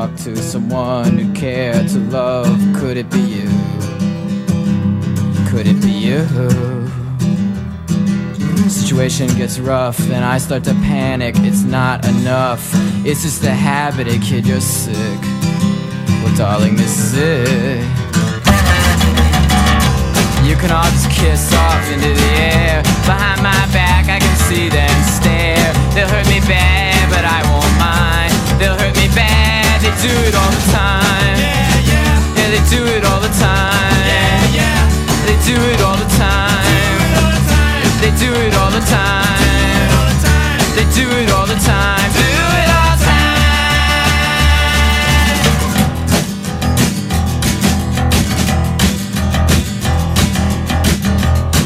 talk 0.08 0.18
to, 0.18 0.36
someone 0.36 1.18
who 1.18 1.34
cared 1.34 1.88
to 1.88 2.00
love. 2.00 2.60
Could 2.76 2.98
it 2.98 3.10
be 3.10 3.20
you? 3.20 3.48
Could 5.50 5.68
it 5.68 5.80
be 5.82 5.92
you? 5.92 6.20
Situation 8.70 9.28
gets 9.38 9.60
rough, 9.60 10.00
and 10.12 10.26
I 10.26 10.40
start 10.40 10.64
to 10.66 10.74
panic. 10.92 11.36
It's 11.40 11.64
not 11.64 12.06
enough. 12.06 12.70
It's 13.06 13.22
just 13.24 13.44
a 13.44 13.52
habit, 13.52 14.08
a 14.08 14.20
kid, 14.20 14.46
you're 14.46 14.60
sick. 14.60 15.22
Well, 16.22 16.36
darling, 16.36 16.76
this 16.76 16.98
is 17.00 17.14
it. 17.18 17.86
You 20.44 20.56
can 20.60 20.72
all 20.72 20.90
just 20.96 21.10
kiss 21.12 21.54
off 21.54 21.86
into 21.94 22.12
the 22.22 22.30
air. 22.52 22.84
Behind 23.08 23.42
my 23.42 23.64
back, 23.72 24.10
I 24.10 24.20
can 24.20 24.36
see 24.50 24.68
them 24.68 24.98
stare. 25.18 25.72
They'll 25.96 26.10
hurt 26.10 26.28
me 26.28 26.40
bad, 26.42 27.10
but 27.10 27.24
I 27.24 27.40
won't 27.50 27.76
mind. 27.80 28.34
They'll 28.60 28.78
hurt 28.78 28.96
me 28.98 29.08
bad, 29.16 29.43
they 29.84 29.92
do 30.00 30.14
it 30.24 30.34
all 30.34 30.50
the 30.50 30.64
time. 30.72 31.36
Yeah, 31.36 31.92
yeah. 31.92 32.36
Yeah, 32.40 32.50
they 32.56 32.64
do 32.72 32.88
it 32.88 33.04
all 33.04 33.20
the 33.20 33.28
time. 33.36 34.00
Yeah, 34.08 34.56
yeah. 34.56 34.80
They 35.28 35.36
do 35.44 35.60
it 35.60 35.82
all 35.82 35.98
the 35.98 36.08
time. 36.16 36.64
They 38.00 38.12
do 38.16 38.32
it 38.32 38.56
all 38.56 38.72
the 38.72 38.80
time. 38.80 39.28
They 40.76 40.86
do 40.96 41.04
it 41.20 41.30
all 41.32 41.46
the 41.46 41.60
time. 41.60 42.12
Do 42.16 42.24
it 42.24 42.70
all 42.72 42.96
the 42.96 43.04
time. 43.04 43.44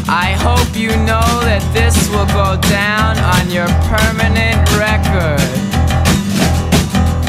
I 0.09 0.31
hope 0.41 0.75
you 0.75 0.89
know 1.05 1.29
that 1.45 1.61
this 1.71 2.09
will 2.09 2.25
go 2.33 2.59
down 2.67 3.19
on 3.19 3.51
your 3.51 3.67
permanent 3.85 4.57
record. 4.73 5.76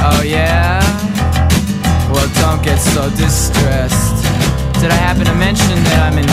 Oh, 0.00 0.22
yeah? 0.22 0.80
Well, 2.10 2.28
don't 2.40 2.62
get 2.62 2.78
so 2.78 3.10
distressed. 3.10 4.24
Did 4.80 4.90
I 4.92 4.98
happen 5.02 5.24
to 5.26 5.34
mention 5.34 5.74
that 5.90 6.12
I'm 6.12 6.18
in 6.18 6.28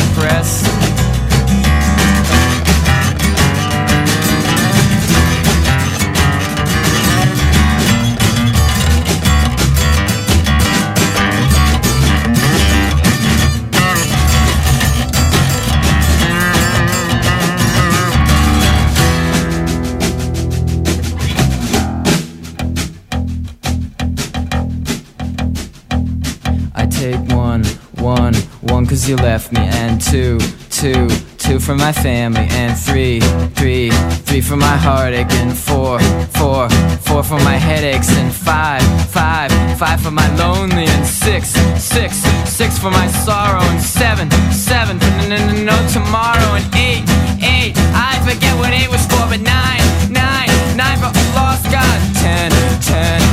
you 29.08 29.16
left 29.18 29.52
me 29.52 29.62
And 29.62 30.02
two, 30.02 30.40
two, 30.70 31.08
two 31.38 31.60
for 31.60 31.76
my 31.76 31.92
family 31.92 32.48
And 32.52 32.78
three, 32.78 33.20
three, 33.54 33.92
three 34.26 34.42
for 34.42 34.56
my 34.56 34.78
heartache 34.78 35.32
And 35.32 35.56
four, 35.56 36.00
four, 36.38 36.70
four 37.06 37.24
for 37.24 37.40
my 37.40 37.58
headaches 37.58 38.10
And 38.18 38.34
five, 38.34 38.84
five, 39.12 39.52
five 39.78 40.02
for 40.02 40.12
my 40.12 40.28
lonely 40.38 40.86
And 40.86 41.06
six, 41.06 41.50
six, 41.78 42.16
six 42.50 42.80
for 42.80 42.90
my 42.90 43.08
sorrow 43.08 43.62
And 43.62 43.82
seven, 43.82 44.30
seven 44.52 45.00
for 45.00 45.30
no, 45.30 45.38
no, 45.70 45.78
tomorrow 45.92 46.56
And 46.58 46.68
eight, 46.76 47.04
eight, 47.44 47.74
I 47.94 48.18
forget 48.26 48.58
what 48.58 48.72
eight 48.74 48.90
was 48.90 49.06
for 49.06 49.26
But 49.30 49.42
nine, 49.42 49.86
nine, 50.10 50.50
nine 50.76 50.98
for 50.98 51.12
lost 51.36 51.66
God. 51.66 52.00
Ten, 52.16 52.50
ten, 52.82 53.25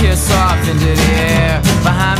kiss 0.00 0.32
off 0.32 0.66
into 0.66 0.86
the 0.96 1.12
air. 1.28 1.60
Behind 1.84 2.19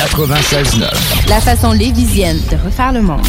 96.9. 0.00 1.28
La 1.28 1.40
façon 1.42 1.72
lévisienne 1.72 2.40
de 2.50 2.56
refaire 2.64 2.90
le 2.90 3.02
monde. 3.02 3.20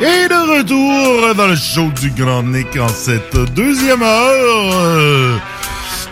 Et 0.00 0.28
de 0.28 0.58
retour 0.58 1.34
dans 1.34 1.46
le 1.46 1.56
show 1.56 1.90
du 2.00 2.10
Grand 2.12 2.42
Nick 2.42 2.74
en 2.78 2.88
cette 2.88 3.36
deuxième 3.54 4.02
heure. 4.02 5.40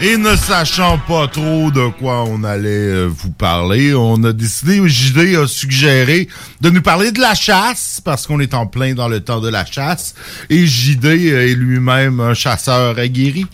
Euh, 0.03 0.05
Et 0.05 0.17
ne 0.17 0.37
sachant 0.37 0.99
pas 0.99 1.27
trop 1.29 1.71
de 1.71 1.89
quoi 1.99 2.25
on 2.25 2.45
allait 2.45 2.69
euh, 2.69 3.07
vous 3.09 3.31
parler, 3.31 3.95
on 3.95 4.23
a 4.25 4.33
décidé, 4.33 4.81
JD 4.89 5.37
a 5.37 5.47
suggéré 5.47 6.29
de 6.61 6.71
nous 6.71 6.83
parler 6.83 7.13
de 7.13 7.21
la 7.21 7.35
chasse, 7.35 8.01
parce 8.05 8.27
qu'on 8.27 8.41
est 8.41 8.55
en 8.55 8.67
plein 8.67 8.95
dans 8.95 9.09
le 9.09 9.21
temps 9.21 9.41
de 9.41 9.49
la 9.49 9.65
chasse. 9.65 10.15
Et 10.51 10.67
JD 10.67 11.05
est 11.07 11.55
lui-même 11.55 12.21
un 12.21 12.35
chasseur 12.35 12.99
aguerri. 12.99 13.47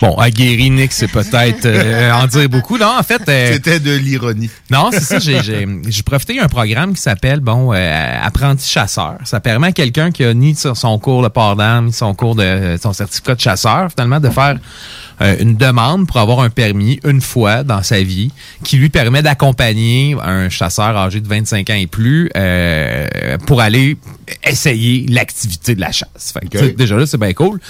Bon, 0.00 0.16
aguerri, 0.16 0.70
Nick, 0.70 0.92
c'est 0.92 1.06
peut-être 1.06 1.66
euh, 1.66 2.10
en 2.12 2.26
dire 2.26 2.48
beaucoup. 2.48 2.76
Non, 2.76 2.98
en 2.98 3.02
fait... 3.04 3.22
C'était 3.52 3.78
de 3.78 3.92
l'ironie. 3.94 4.50
Non, 4.68 4.90
c'est 4.92 5.00
ça. 5.00 5.18
J'ai, 5.20 5.40
j'ai, 5.42 5.66
j'ai 5.86 6.02
profité 6.02 6.36
d'un 6.36 6.48
programme 6.48 6.94
qui 6.94 7.00
s'appelle, 7.00 7.38
bon, 7.38 7.72
euh, 7.72 8.18
Apprenti 8.22 8.68
chasseur. 8.68 9.18
Ça 9.24 9.38
permet 9.38 9.68
à 9.68 9.72
quelqu'un 9.72 10.10
qui 10.10 10.24
a 10.24 10.34
ni 10.34 10.56
son- 10.56 10.74
son 10.74 10.98
cours 10.98 11.22
de 11.22 11.28
port 11.28 11.54
d'armes, 11.54 11.86
ni 11.86 11.92
son 11.92 12.12
cours 12.12 12.34
de 12.34 12.76
son 12.82 12.92
certificat 12.92 13.36
de 13.36 13.40
chasseur, 13.40 13.88
finalement, 13.94 14.18
de 14.18 14.30
faire 14.30 14.56
euh, 15.20 15.36
une 15.38 15.56
demande 15.56 16.06
pour 16.06 16.18
avoir 16.18 16.40
un 16.40 16.50
permis 16.50 16.98
une 17.04 17.20
fois 17.20 17.62
dans 17.62 17.82
sa 17.82 18.02
vie 18.02 18.30
qui 18.62 18.76
lui 18.76 18.88
permet 18.88 19.22
d'accompagner 19.22 20.16
un 20.22 20.48
chasseur 20.48 20.96
âgé 20.96 21.20
de 21.20 21.28
25 21.28 21.70
ans 21.70 21.74
et 21.74 21.86
plus 21.86 22.30
euh, 22.36 23.38
pour 23.46 23.60
aller 23.60 23.96
essayer 24.44 25.06
l'activité 25.08 25.74
de 25.74 25.80
la 25.80 25.92
chasse. 25.92 26.32
Fait 26.32 26.48
que, 26.48 26.66
déjà 26.72 26.96
là, 26.96 27.06
c'est 27.06 27.18
bien 27.18 27.32
cool. 27.32 27.60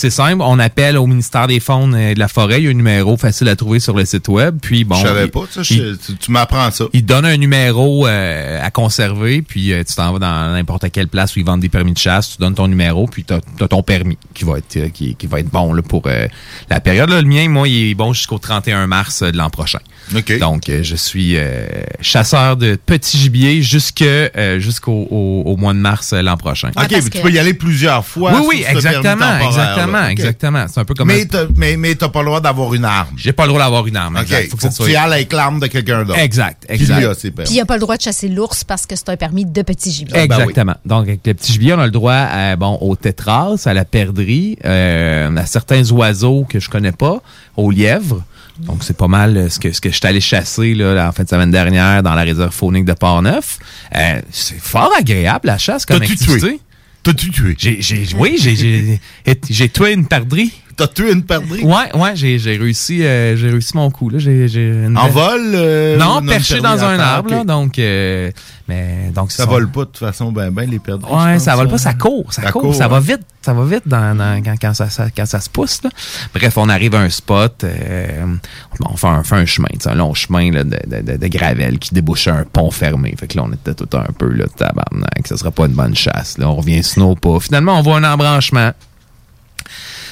C'est 0.00 0.08
simple, 0.08 0.40
on 0.40 0.58
appelle 0.58 0.96
au 0.96 1.06
ministère 1.06 1.46
des 1.46 1.60
Faunes 1.60 1.94
et 1.94 2.14
de 2.14 2.18
la 2.18 2.28
Forêt, 2.28 2.62
il 2.62 2.64
y 2.64 2.68
a 2.68 2.70
un 2.70 2.72
numéro 2.72 3.18
facile 3.18 3.48
à 3.48 3.54
trouver 3.56 3.80
sur 3.80 3.94
le 3.94 4.06
site 4.06 4.28
web, 4.28 4.56
puis 4.62 4.84
bon... 4.84 4.94
je 4.94 5.02
savais 5.02 5.24
il- 5.26 5.30
pas, 5.30 5.42
ça, 5.50 5.60
il- 5.60 5.76
je- 5.76 5.94
tu, 5.94 6.16
tu 6.16 6.30
m'apprends 6.32 6.70
ça. 6.70 6.86
il 6.94 7.04
donne 7.04 7.26
un 7.26 7.36
numéro 7.36 8.06
euh, 8.06 8.58
à 8.64 8.70
conserver, 8.70 9.42
puis 9.42 9.74
euh, 9.74 9.84
tu 9.86 9.94
t'en 9.94 10.14
vas 10.14 10.18
dans 10.18 10.52
n'importe 10.52 10.90
quelle 10.90 11.08
place 11.08 11.36
où 11.36 11.40
ils 11.40 11.44
vendent 11.44 11.60
des 11.60 11.68
permis 11.68 11.92
de 11.92 11.98
chasse, 11.98 12.30
tu 12.30 12.36
donnes 12.38 12.54
ton 12.54 12.66
numéro, 12.66 13.06
puis 13.08 13.24
tu 13.24 13.34
as, 13.34 13.68
ton 13.68 13.82
permis 13.82 14.16
qui 14.32 14.44
va 14.44 14.56
être 14.56 14.74
euh, 14.78 14.88
qui, 14.88 15.16
qui 15.16 15.26
va 15.26 15.40
être 15.40 15.50
bon 15.50 15.74
là, 15.74 15.82
pour 15.82 16.04
euh, 16.06 16.26
la 16.70 16.80
période-là. 16.80 17.20
Le 17.20 17.28
mien, 17.28 17.46
moi, 17.50 17.68
il 17.68 17.90
est 17.90 17.94
bon 17.94 18.14
jusqu'au 18.14 18.38
31 18.38 18.86
mars 18.86 19.20
euh, 19.20 19.30
de 19.32 19.36
l'an 19.36 19.50
prochain. 19.50 19.80
Donc, 20.38 20.70
euh, 20.70 20.82
je 20.82 20.96
suis 20.96 21.34
euh, 21.36 21.66
chasseur 22.00 22.56
de 22.56 22.74
petits 22.76 23.18
gibiers 23.18 23.60
jusque, 23.62 24.00
euh, 24.00 24.58
jusqu'au 24.60 25.06
au, 25.10 25.42
au 25.44 25.56
mois 25.58 25.74
de 25.74 25.78
mars 25.78 26.14
euh, 26.14 26.22
l'an 26.22 26.38
prochain. 26.38 26.70
OK, 26.74 26.86
mais 26.90 27.02
tu 27.02 27.20
peux 27.20 27.30
y 27.30 27.38
aller 27.38 27.52
plusieurs 27.52 28.06
fois. 28.06 28.32
Oui, 28.34 28.46
oui, 28.48 28.64
exactement, 28.66 29.16
temporaire, 29.38 29.50
exactement, 29.98 30.10
exactement. 30.10 30.64
C'est 30.72 30.80
un 30.80 30.84
peu 30.84 30.94
comme 30.94 31.08
Mais 31.08 31.22
un- 31.22 31.26
t'as, 31.26 31.44
mais, 31.56 31.76
mais 31.76 31.94
t'as 31.94 32.08
pas 32.08 32.20
le 32.20 32.26
droit 32.26 32.40
d'avoir 32.40 32.72
une 32.74 32.84
arme. 32.84 33.14
J'ai 33.16 33.32
pas 33.32 33.44
le 33.44 33.48
droit 33.50 33.60
d'avoir 33.62 33.86
une 33.86 33.96
arme. 33.96 34.16
OK, 34.16 34.22
exact. 34.22 34.50
faut, 34.50 34.56
que 34.56 34.62
ça 34.62 34.68
que 34.68 34.74
soit- 34.74 34.86
tu 34.86 34.96
ailles 34.96 35.12
avec 35.12 35.32
l'arme 35.32 35.60
de 35.60 35.66
quelqu'un 35.66 36.04
d'autre. 36.04 36.18
Exact, 36.18 36.64
exact. 36.68 37.14
Puis 37.20 37.32
il 37.50 37.52
n'y 37.52 37.60
a 37.60 37.66
pas 37.66 37.74
le 37.74 37.80
droit 37.80 37.96
de 37.96 38.02
chasser 38.02 38.28
l'ours 38.28 38.64
parce 38.64 38.86
que 38.86 38.96
c'est 38.96 39.08
un 39.08 39.16
permis 39.16 39.44
de 39.44 39.62
petit 39.62 39.90
gibier. 39.92 40.14
Ben 40.14 40.22
Exactement. 40.24 40.74
Donc, 40.84 41.08
avec 41.08 41.20
le 41.26 41.34
petit 41.34 41.52
gibier, 41.52 41.74
on 41.74 41.78
a 41.78 41.84
le 41.86 41.90
droit 41.90 42.12
à, 42.14 42.56
bon, 42.56 42.78
au 42.80 42.96
tétras, 42.96 43.56
à 43.64 43.74
la 43.74 43.84
perdrix, 43.84 44.56
euh, 44.64 45.34
à 45.36 45.46
certains 45.46 45.88
oiseaux 45.90 46.46
que 46.48 46.60
je 46.60 46.68
connais 46.70 46.92
pas, 46.92 47.20
aux 47.56 47.70
lièvres. 47.70 48.22
Donc, 48.60 48.84
c'est 48.84 48.96
pas 48.96 49.08
mal 49.08 49.36
euh, 49.38 49.48
ce 49.48 49.58
que, 49.58 49.72
ce 49.72 49.80
que 49.80 49.88
je 49.90 49.96
suis 49.96 50.06
allé 50.06 50.20
chasser 50.20 50.74
là, 50.74 50.92
la 50.92 51.12
fin 51.12 51.22
de 51.24 51.28
semaine 51.30 51.50
dernière 51.50 52.02
dans 52.02 52.14
la 52.14 52.22
réserve 52.22 52.50
faunique 52.52 52.84
de 52.84 52.92
Port-Neuf. 52.92 53.58
Euh, 53.96 54.20
c'est 54.30 54.60
fort 54.60 54.90
agréable, 54.98 55.46
la 55.46 55.56
chasse, 55.56 55.86
comme 55.86 56.02
activité. 56.02 56.38
tué? 56.38 56.60
T'as-tu 57.02 57.30
tué? 57.30 57.54
J'ai, 57.58 57.80
oui, 58.16 58.38
j'ai, 58.38 58.56
j'ai, 58.56 59.00
j'ai 59.48 59.68
tué 59.68 59.92
une 59.92 60.06
perdrix. 60.06 60.52
T'as 60.80 60.86
tué 60.88 61.12
une 61.12 61.22
perdrix? 61.24 61.62
Ouais, 61.62 61.94
ouais, 61.94 62.12
j'ai, 62.14 62.38
j'ai 62.38 62.56
réussi, 62.56 63.04
euh, 63.04 63.36
j'ai 63.36 63.50
réussi 63.50 63.76
mon 63.76 63.90
coup, 63.90 64.08
là. 64.10 64.18
J'ai, 64.18 64.48
j'ai 64.48 64.68
une 64.70 64.96
En 64.96 65.08
vol? 65.08 65.40
euh, 65.54 65.96
non, 65.98 66.22
perché 66.22 66.60
dans 66.60 66.70
à 66.70 66.72
un 66.86 66.96
terre? 66.96 67.06
arbre, 67.06 67.30
là. 67.30 67.44
Donc, 67.44 67.78
euh, 67.78 68.30
mais, 68.66 69.10
donc, 69.14 69.30
Ça 69.30 69.42
c'est 69.44 69.48
vole 69.50 69.68
pas 69.70 69.80
de 69.80 69.84
toute 69.86 69.98
façon, 69.98 70.32
ben, 70.32 70.50
ben, 70.50 70.68
les 70.70 70.78
perdrix. 70.78 71.12
Ouais, 71.12 71.38
ça 71.38 71.54
vole 71.56 71.66
hein. 71.66 71.70
pas, 71.70 71.78
ça 71.78 71.92
court, 71.94 72.32
ça, 72.32 72.42
Ça 72.42 72.52
court, 72.52 72.62
court, 72.62 72.74
ça 72.74 72.86
hein. 72.86 72.88
va 72.88 73.00
vite, 73.00 73.20
ça 73.42 73.52
va 73.52 73.64
vite 73.64 73.82
dans, 73.86 74.16
dans- 74.16 74.42
quand, 74.42 74.54
quand 74.60 74.74
ça, 74.74 74.88
ça- 74.88 75.10
quand 75.14 75.26
ça 75.26 75.40
se 75.40 75.50
pousse. 75.50 75.82
Là. 75.82 75.90
Bref, 76.34 76.56
on 76.56 76.68
arrive 76.68 76.94
à 76.94 77.00
un 77.00 77.10
spot, 77.10 77.64
on 78.80 78.96
fait 78.96 79.06
un, 79.06 79.22
fait 79.22 79.36
un 79.36 79.46
chemin, 79.46 79.68
un 79.86 79.94
long 79.94 80.14
chemin 80.14 80.50
là, 80.50 80.64
de, 80.64 80.78
de, 80.86 81.02
de, 81.12 81.16
de 81.16 81.26
gravel 81.28 81.78
qui 81.78 81.92
débouche 81.94 82.22
sur 82.22 82.32
un 82.34 82.44
pont 82.44 82.70
fermé. 82.70 83.14
Fait 83.18 83.26
que 83.26 83.36
là, 83.36 83.44
on 83.46 83.52
était 83.52 83.74
tout 83.74 83.88
un 83.96 84.12
peu 84.16 84.28
là, 84.32 84.46
tabarnak, 84.56 85.26
ça 85.26 85.36
sera 85.36 85.50
pas 85.50 85.66
une 85.66 85.72
bonne 85.72 85.94
chasse. 85.96 86.38
Là, 86.38 86.48
on 86.48 86.56
revient 86.56 86.82
snow 86.82 87.14
pas. 87.16 87.38
Finalement, 87.40 87.78
on 87.78 87.82
voit 87.82 87.96
un 87.98 88.04
embranchement. 88.04 88.72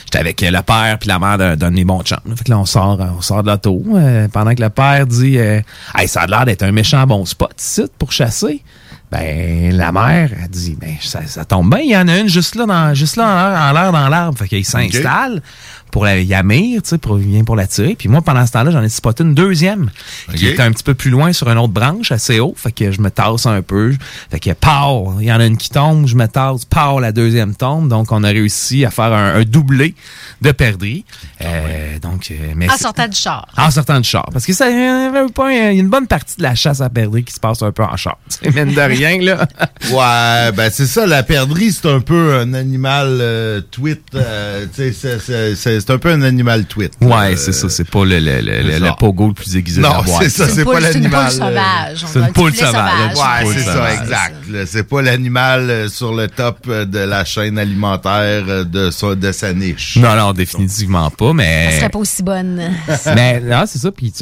J'étais 0.09 0.21
avec 0.21 0.41
le 0.41 0.63
père 0.63 0.97
puis 0.99 1.07
la 1.07 1.19
mère 1.19 1.37
d'un 1.37 1.55
de 1.55 1.69
mes 1.69 1.85
bons 1.85 2.01
chums. 2.03 2.17
Fait 2.35 2.45
que 2.45 2.51
là, 2.51 2.59
on 2.59 2.65
sort, 2.65 2.99
on 3.19 3.21
sort 3.21 3.43
de 3.43 3.51
l'auto. 3.51 3.85
euh, 3.95 4.27
pendant 4.29 4.55
que 4.55 4.63
le 4.63 4.71
père 4.71 5.07
dit 5.07 5.37
euh, 5.39 5.61
Hey, 5.95 6.09
ça 6.09 6.23
a 6.23 6.27
l'air 6.27 6.47
d'être 6.47 6.63
un 6.63 6.73
méchant 6.73 7.07
bon 7.07 7.27
spot 7.27 7.53
ici 7.59 7.85
pour 7.99 8.11
chasser. 8.11 8.65
Ben, 9.11 9.75
la 9.77 9.93
mère, 9.93 10.31
elle 10.43 10.49
dit 10.49 10.79
Ben, 10.81 10.95
ça, 11.03 11.27
ça 11.27 11.45
tombe 11.45 11.69
bien, 11.75 11.81
il 11.81 11.91
y 11.91 11.97
en 11.97 12.09
a 12.09 12.19
une 12.19 12.29
juste 12.29 12.55
là, 12.55 12.65
dans, 12.65 12.95
juste 12.95 13.17
là 13.17 13.25
en 13.27 13.51
l'air- 13.51 13.61
en 13.61 13.73
l'air 13.73 13.93
dans 13.93 14.09
l'arbre. 14.09 14.39
Fait 14.39 14.49
qu'il 14.49 14.65
s'installe 14.65 15.43
pour 15.91 16.05
la 16.05 16.19
yamir, 16.21 16.83
tu 16.83 16.91
sais, 16.91 16.99
pour, 16.99 17.17
vient 17.17 17.45
pour 17.45 17.57
la 17.57 17.67
tirer. 17.67 17.95
Puis 17.99 18.09
moi, 18.09 18.21
pendant 18.23 18.45
ce 18.47 18.53
temps-là, 18.53 18.71
j'en 18.71 18.83
ai 18.83 18.89
spoté 18.89 19.25
une 19.25 19.35
deuxième 19.35 19.91
qui 20.35 20.47
était 20.47 20.63
un 20.63 20.71
petit 20.73 20.83
peu 20.85 20.95
plus 20.95 21.11
loin 21.11 21.33
sur 21.33 21.49
une 21.49 21.59
autre 21.59 21.73
branche, 21.73 22.13
assez 22.13 22.41
haut. 22.41 22.55
Fait 22.57 22.73
que 22.73 22.93
je 22.93 23.01
me 23.01 23.11
tasse 23.11 23.47
un 23.47 23.63
peu. 23.63 23.95
Fait 24.31 24.41
que, 24.41 24.51
pow, 24.53 25.15
il 25.21 25.27
y 25.27 25.33
en 25.33 25.41
a 25.41 25.47
une 25.47 25.57
qui 25.57 25.71
tombe, 25.71 26.07
je 26.07 26.15
me 26.17 26.27
tasse, 26.27 26.65
pow, 26.65 27.01
la 27.01 27.13
deuxième 27.13 27.55
tombe. 27.55 27.89
Donc, 27.89 28.13
on 28.13 28.23
a 28.25 28.29
réussi 28.29 28.85
à 28.85 28.91
faire 28.91 29.13
un, 29.13 29.35
un 29.37 29.43
doublé 29.45 29.95
de 30.43 30.53
perdrix. 30.53 31.05
Euh, 31.43 31.99
donc, 32.01 32.29
euh, 32.31 32.53
mais 32.57 32.71
En 32.71 32.77
sortant 32.77 33.09
du 33.09 33.17
char. 33.17 33.47
en 33.57 33.71
sortant 33.71 34.01
du 34.01 34.09
char. 34.09 34.29
Parce 34.33 34.45
que 34.47 34.53
ça, 34.53 34.69
il 34.71 34.77
y 34.77 34.83
a 34.85 35.27
pas- 35.35 35.53
il 35.53 35.57
y 35.57 35.61
a 35.61 35.71
une 35.73 35.89
bonne 35.89 36.07
partie 36.07 36.37
de 36.37 36.43
la 36.43 36.55
chasse 36.55 36.81
à 36.81 36.89
perdrix 36.91 37.25
qui 37.25 37.33
se 37.35 37.41
passe 37.41 37.63
un 37.63 37.73
peu 37.73 37.83
en 37.85 37.97
char. 37.97 38.19
C'est 38.29 38.55
mine 38.55 38.75
de 38.75 38.81
rien, 38.81 39.19
là. 39.21 39.47
Ouais, 39.91 40.53
ben 40.53 40.71
c'est 40.73 40.87
ça, 40.87 41.07
la 41.07 41.23
perdrix, 41.23 41.73
c'est 41.73 41.89
un 41.89 42.01
peu 42.01 42.35
un 42.35 42.53
animal 42.53 43.19
euh, 43.21 43.61
tweet. 43.71 44.03
euh, 44.15 44.67
tu 44.75 44.93
sais, 44.93 45.19
c'est- 45.57 45.78
c'est- 45.81 45.91
un 45.91 45.99
peu 45.99 46.11
un 46.11 46.23
animal 46.23 46.65
tweet. 46.65 46.93
Ouais, 47.01 47.37
c'est 47.37 47.53
ça. 47.53 47.69
C'est 47.69 47.89
pas 47.89 48.05
le, 48.05 48.19
le, 48.19 48.41
le, 48.41 48.79
le, 48.79 48.97
pogo 48.99 49.29
le 49.29 49.35
plus 49.35 49.57
aiguisé 49.57 49.81
de 49.81 49.87
Non, 49.87 50.03
la 50.07 50.21
c'est 50.21 50.29
ça, 50.29 50.49
C'est 50.49 50.65
pas 50.65 50.73
poule- 50.73 50.83
c'est 50.83 50.99
une 50.99 51.03
l'animal. 51.05 51.25
poule 51.25 51.33
sauvage. 51.33 52.05
C'est 52.07 52.19
une 52.21 52.33
poule 52.33 52.55
sauvage. 52.55 53.13
sauvage. 53.15 53.45
Ouais, 53.47 53.53
c'est 53.55 53.61
ça, 53.65 53.95
exact. 53.95 54.35
là. 54.51 54.67
C'est 54.67 54.83
pas 54.85 55.03
l'animal 55.03 55.89
sur 55.91 56.15
le 56.15 56.29
top 56.29 56.59
euh, 56.69 56.85
de 56.85 56.99
la 56.99 57.25
chaîne 57.25 57.59
alimentaire 57.59 58.45
euh, 58.49 58.65
de 58.65 58.91
sa, 58.91 59.15
de 59.15 59.33
sa 59.33 59.53
niche. 59.53 59.97
Non, 59.97 60.15
non, 60.17 60.33
définitivement 60.33 61.11
pas, 61.11 61.29
Elle 61.31 61.35
mais... 61.37 61.77
serait 61.79 61.89
pas 61.89 61.99
aussi 61.99 62.23
bonne. 62.23 62.61
mais 63.15 63.41
non, 63.41 63.65
c'est 63.67 63.79
ça. 63.79 63.91
Puis 63.93 64.13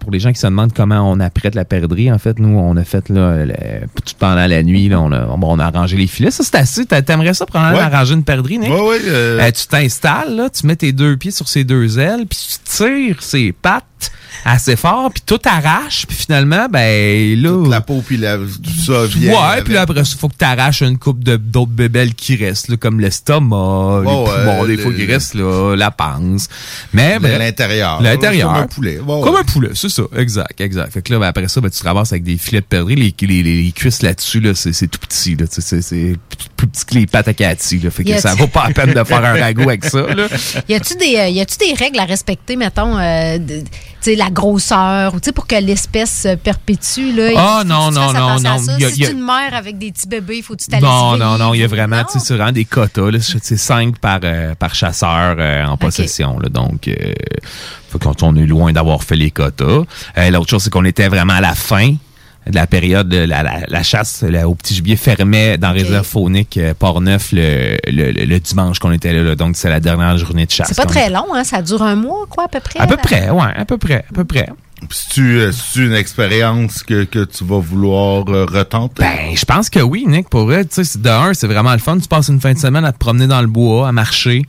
pour 0.00 0.10
les 0.10 0.18
gens 0.20 0.32
qui 0.32 0.40
se 0.40 0.46
demandent 0.46 0.72
comment 0.74 1.10
on 1.10 1.20
apprête 1.20 1.54
la 1.54 1.64
perdrix, 1.64 2.10
en 2.12 2.18
fait, 2.18 2.38
nous, 2.38 2.58
on 2.58 2.76
a 2.76 2.84
fait 2.84 3.08
là, 3.08 3.44
le- 3.44 3.52
tout 3.96 4.14
pendant 4.18 4.46
la 4.46 4.62
nuit, 4.62 4.88
là, 4.88 5.00
on, 5.00 5.12
a, 5.12 5.20
bon, 5.36 5.56
on 5.56 5.58
a 5.58 5.66
arrangé 5.66 5.96
les 5.96 6.06
filets. 6.06 6.30
Ça, 6.30 6.42
c'est 6.44 6.56
assez. 6.56 6.86
T'a- 6.86 7.02
T'aimerais 7.02 7.34
ça 7.34 7.46
prendre 7.46 7.74
Ouais. 7.74 7.80
arranger 7.80 8.14
une 8.14 8.24
perdrix, 8.24 8.58
Nick? 8.58 8.70
Ouais, 8.70 8.80
ouais. 8.80 9.00
euh, 9.06 9.40
Euh, 9.40 9.50
tu 9.50 9.66
t'installes, 9.66 10.34
là, 10.36 10.50
tu 10.50 10.66
mets 10.66 10.71
tes 10.76 10.92
deux 10.92 11.16
pieds 11.16 11.30
sur 11.30 11.48
ses 11.48 11.64
deux 11.64 11.98
ailes, 11.98 12.26
puis 12.28 12.38
tu 12.38 12.58
tires 12.64 13.22
ses 13.22 13.52
pattes 13.52 14.12
assez 14.44 14.76
fort, 14.76 15.10
puis 15.12 15.22
tout 15.24 15.40
arrache, 15.44 16.06
puis 16.06 16.16
finalement, 16.16 16.66
ben 16.70 17.40
là... 17.40 17.48
toute 17.50 17.68
la 17.68 17.80
peau 17.80 18.02
puis 18.06 18.16
la, 18.16 18.36
tout 18.36 18.46
ça 18.86 19.06
vient. 19.06 19.32
Ouais, 19.32 19.62
puis 19.62 19.74
là, 19.74 19.82
après 19.82 20.04
ça, 20.04 20.16
faut 20.18 20.28
que 20.28 20.36
tu 20.38 20.44
arraches 20.44 20.82
une 20.82 20.98
coupe 20.98 21.22
d'autres 21.22 21.70
bébelles 21.70 22.14
qui 22.14 22.36
restent, 22.36 22.68
là, 22.68 22.76
comme 22.76 23.00
l'estomac, 23.00 24.02
les 24.04 24.10
Oh, 24.10 24.24
poumons, 24.24 24.64
euh, 24.64 24.66
des 24.66 24.76
fois 24.78 24.92
qui 24.92 25.06
restent, 25.06 25.34
là, 25.34 25.74
la 25.76 25.90
panse. 25.90 26.48
Mais, 26.92 27.18
bref, 27.18 27.38
l'intérieur. 27.38 28.00
L'intérieur. 28.02 28.52
Comme 28.52 28.62
un 28.62 28.66
poulet. 28.66 28.96
Comme 29.06 29.34
ouais. 29.34 29.40
un 29.40 29.44
poulet, 29.44 29.70
c'est 29.74 29.88
ça. 29.88 30.02
Exact, 30.16 30.60
exact. 30.60 30.92
Fait 30.92 31.02
que 31.02 31.12
là, 31.12 31.18
ben, 31.18 31.26
après 31.26 31.48
ça, 31.48 31.60
ben, 31.60 31.70
tu 31.70 31.78
te 31.78 31.84
ramasses 31.84 32.12
avec 32.12 32.24
des 32.24 32.36
filets 32.36 32.60
de 32.60 32.66
perdrix. 32.66 32.94
Les, 32.96 33.14
les, 33.20 33.42
les, 33.42 33.62
les 33.62 33.72
cuisses 33.72 34.02
là-dessus, 34.02 34.40
là, 34.40 34.54
c'est 34.54 34.72
c'est 34.72 34.88
tout 34.88 34.98
petit. 35.00 35.34
Là, 35.36 35.46
Tu 35.46 35.60
sais, 35.62 35.82
c'est 35.82 36.16
plus 36.56 36.66
petit 36.66 36.84
que 36.84 36.94
les 36.94 37.06
pâtes 37.06 37.28
à 37.28 37.34
Cathy. 37.34 37.78
Là, 37.78 37.90
fait 37.90 38.04
que 38.04 38.18
ça 38.20 38.34
vaut 38.34 38.46
pas 38.46 38.68
la 38.68 38.74
peine 38.74 38.92
de 38.94 39.04
faire 39.04 39.24
un 39.24 39.38
ragoût 39.38 39.62
avec 39.68 39.84
ça. 39.84 40.02
Là. 40.02 40.26
Y 40.68 40.74
a-tu 40.74 40.94
des, 40.96 41.16
euh, 41.18 41.28
y 41.28 41.40
a-tu 41.40 41.56
des 41.58 41.74
règles 41.74 41.98
à 41.98 42.04
respecter, 42.04 42.56
mettons, 42.56 42.96
euh, 42.98 43.38
de- 43.38 43.60
tu 43.60 43.66
sais, 44.00 44.16
la 44.22 44.30
grosseur, 44.30 45.14
ou 45.14 45.20
tu 45.20 45.26
sais, 45.26 45.32
pour 45.32 45.46
que 45.46 45.56
l'espèce 45.56 46.22
se 46.22 46.34
perpétue, 46.36 47.12
là? 47.14 47.30
Ah, 47.36 47.62
non, 47.64 47.88
que 47.88 47.94
tu 47.94 48.00
non, 48.00 48.12
non, 48.12 48.40
non. 48.40 48.58
si 48.58 49.04
une 49.04 49.24
mère 49.24 49.54
avec 49.54 49.78
des 49.78 49.90
petits 49.90 50.06
bébés, 50.06 50.42
faut-tu 50.42 50.66
t'aller 50.66 50.82
Non, 50.82 51.16
non, 51.16 51.38
non, 51.38 51.54
il 51.54 51.60
y 51.60 51.64
a 51.64 51.66
vraiment, 51.66 52.04
tu 52.04 52.18
sais, 52.20 52.34
vraiment 52.36 52.52
des 52.52 52.64
quotas. 52.64 53.36
C'est 53.42 53.56
cinq 53.56 53.98
par, 53.98 54.20
euh, 54.22 54.54
par 54.54 54.74
chasseur 54.74 55.36
euh, 55.38 55.64
en 55.64 55.76
possession. 55.76 56.38
Donc, 56.50 56.88
euh, 56.88 57.12
faut 57.90 57.98
qu'on 57.98 58.14
on 58.22 58.36
est 58.36 58.46
loin 58.46 58.72
d'avoir 58.72 59.02
fait 59.02 59.16
les 59.16 59.30
quotas. 59.30 59.82
Euh, 60.18 60.30
L'autre 60.30 60.50
chose, 60.50 60.62
c'est 60.62 60.70
qu'on 60.70 60.84
était 60.84 61.08
vraiment 61.08 61.34
à 61.34 61.40
la 61.40 61.54
fin 61.54 61.94
de 62.48 62.54
la 62.54 62.66
période, 62.66 63.08
de 63.08 63.18
la, 63.18 63.42
la, 63.42 63.60
la 63.68 63.82
chasse 63.82 64.24
au 64.46 64.54
petit 64.54 64.74
gibier 64.74 64.96
fermait 64.96 65.58
dans 65.58 65.72
Réserve 65.72 66.04
faunique 66.06 66.56
euh, 66.56 66.74
Port-Neuf 66.76 67.30
le, 67.32 67.76
le, 67.86 68.10
le- 68.12 68.24
le 68.24 68.40
dimanche 68.40 68.78
qu'on 68.80 68.90
était 68.92 69.12
là, 69.12 69.22
là. 69.22 69.34
Donc, 69.36 69.56
c'est 69.56 69.68
la 69.70 69.78
dernière 69.80 70.18
journée 70.18 70.46
de 70.46 70.50
chasse. 70.50 70.66
C'est 70.68 70.76
pas 70.76 70.86
très 70.86 71.08
long, 71.08 71.26
hein? 71.34 71.44
Ça 71.44 71.62
dure 71.62 71.82
un 71.82 71.94
mois, 71.94 72.26
quoi, 72.28 72.44
à 72.44 72.48
peu 72.48 72.60
près? 72.60 72.80
À 72.80 72.86
peu 72.86 72.96
près, 72.96 73.30
ouais, 73.30 73.52
à 73.56 73.64
peu 73.64 73.78
près, 73.78 74.04
à 74.10 74.14
peu 74.14 74.24
près. 74.24 74.48
C'est-tu 74.90 75.38
euh, 75.38 75.52
c'est-tu 75.52 75.86
une 75.86 75.94
expérience 75.94 76.82
que, 76.82 77.04
que 77.04 77.24
tu 77.24 77.44
vas 77.44 77.58
vouloir 77.60 78.24
euh, 78.28 78.44
retenter? 78.44 79.02
Ben, 79.02 79.36
je 79.36 79.44
pense 79.44 79.70
que 79.70 79.80
oui, 79.80 80.04
Nick, 80.06 80.28
pour 80.28 80.44
vrai. 80.44 80.64
Tu 80.64 80.70
sais, 80.74 80.84
c'est- 80.84 81.00
de 81.02 81.08
un, 81.08 81.34
c'est 81.34 81.46
vraiment 81.46 81.72
le 81.72 81.78
fun. 81.78 81.98
Tu 81.98 82.08
passes 82.08 82.28
une 82.28 82.40
fin 82.40 82.52
de 82.52 82.58
semaine 82.58 82.84
à 82.84 82.92
te 82.92 82.98
promener 82.98 83.26
dans 83.26 83.40
le 83.40 83.46
bois, 83.46 83.88
à 83.88 83.92
marcher, 83.92 84.42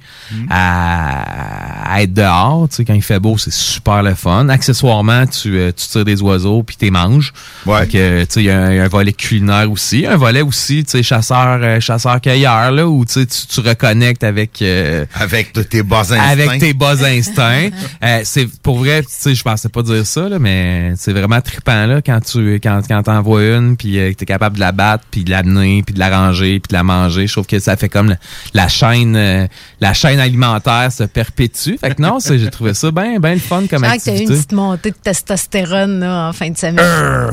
à, 0.50 1.94
à 1.96 2.02
être 2.04 2.14
dehors. 2.14 2.68
Tu 2.70 2.78
sais, 2.78 2.86
quand 2.86 2.94
il 2.94 3.02
fait 3.02 3.20
beau, 3.20 3.38
c'est 3.38 3.54
super 3.54 4.04
le 4.04 4.16
fun. 4.16 4.50
Accessoirement, 4.50 5.26
tu, 5.28 5.58
euh, 5.58 5.72
tu 5.76 5.88
tires 5.88 6.06
des 6.06 6.22
oiseaux 6.22 6.64
puis 6.64 6.76
tu 6.78 6.86
les 6.86 6.92
manges. 6.92 7.34
Ouais. 7.66 7.82
Fait 7.82 7.88
que, 7.88 8.22
tu 8.24 8.28
sais, 8.30 8.42
il 8.42 8.46
y, 8.46 8.50
a 8.50 8.60
un- 8.62 8.72
il 8.72 8.78
y 8.78 8.80
a 8.80 8.84
un 8.84 8.88
volet 8.88 9.14
culinaire 9.14 9.70
aussi. 9.72 10.06
Un 10.06 10.18
volet 10.18 10.42
aussi, 10.42 10.84
tu 10.84 10.92
sais, 10.92 11.04
chasseur, 11.04 11.60
euh, 11.62 11.80
chasseur-cueilleur, 11.80 12.72
là, 12.72 12.88
où 12.88 13.06
tu, 13.06 13.26
tu 13.26 13.60
reconnectes 13.60 14.24
avec... 14.24 14.62
euh, 14.62 15.06
Avec 15.16 15.54
tes 15.70 15.84
bas 15.84 16.00
instincts. 16.02 16.20
avec 16.22 16.60
tes 16.60 16.74
bas 16.74 17.04
instincts. 17.06 17.70
Euh, 18.04 18.22
c'est 18.26 18.48
pour 18.62 18.80
vrai, 18.80 19.02
tu 19.02 19.08
sais, 19.10 19.34
je 19.36 19.44
pensais 19.44 19.70
pas 19.70 19.82
dire 19.82 20.06
ça 20.06 20.23
là, 20.30 20.40
mais 20.40 20.94
c'est 20.98 21.14
vraiment 21.14 21.42
trippant 21.42 21.86
là 21.86 22.02
quand 22.02 22.20
tu 22.20 22.56
quand 22.56 22.82
quand 22.88 23.04
t'en 23.04 23.22
vois 23.22 23.44
une 23.44 23.78
puis 23.78 24.00
euh, 24.00 24.12
que 24.12 24.18
t'es 24.18 24.26
capable 24.26 24.56
de 24.56 24.62
la 24.62 24.72
battre 24.72 25.04
puis 25.12 25.24
de 25.24 25.30
l'amener 25.32 25.84
puis 25.84 25.94
de 25.94 26.00
la 26.00 26.10
ranger 26.10 26.60
puis 26.60 26.70
de 26.70 26.74
la 26.74 26.84
manger. 26.84 27.28
Je 27.28 27.32
trouve 27.34 27.46
que 27.48 27.60
ça 27.60 27.76
fait 27.78 27.90
comme 27.90 28.10
la, 28.10 28.16
la 28.54 28.68
chaîne 28.68 29.16
euh, 29.16 29.48
la 29.80 29.94
chaîne 29.94 30.20
alimentaire 30.20 30.92
se 30.92 31.04
perpétue. 31.04 31.76
Fait 31.80 31.96
que 31.96 32.02
non, 32.02 32.18
j'ai 32.26 32.50
trouvé 32.50 32.74
ça 32.74 32.92
bien 32.92 33.20
ben 33.20 33.34
le 33.34 33.40
fun 33.40 33.64
comme 33.70 33.84
Je 33.84 33.90
sens 33.90 33.98
que 33.98 34.04
t'as 34.06 34.12
eu 34.12 34.16
une 34.16 34.22
activité. 34.22 34.34
petite 34.36 34.52
montée 34.54 34.92
de 34.92 34.96
testostérone 34.98 36.00
là, 36.00 36.30
en 36.30 36.34
fin 36.34 36.50
de 36.50 36.58
semaine. 36.58 36.86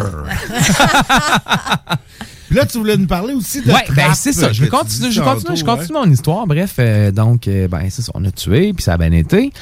Puis 2.50 2.58
là, 2.58 2.66
tu 2.66 2.78
voulais 2.78 2.96
nous 2.96 3.06
parler 3.06 3.32
aussi 3.32 3.62
de 3.62 3.68
Ouais, 3.70 3.84
ben 3.88 3.94
trappe, 3.94 4.14
c'est 4.16 4.32
ça. 4.32 4.46
euh, 4.46 4.52
Je 4.52 4.64
dis 4.64 4.68
je 5.12 5.20
continue, 5.22 5.56
je 5.56 5.64
continue 5.64 5.92
mon 5.92 6.10
histoire. 6.10 6.46
Bref, 6.48 6.74
euh, 6.80 7.12
donc, 7.12 7.46
euh, 7.46 7.68
ben 7.68 7.82
c'est 7.90 8.02
ça. 8.02 8.10
On 8.14 8.24
a 8.24 8.30
tué, 8.32 8.72
puis 8.72 8.82
ça 8.82 8.94
a 8.94 8.98
bien 8.98 9.12
été. 9.12 9.52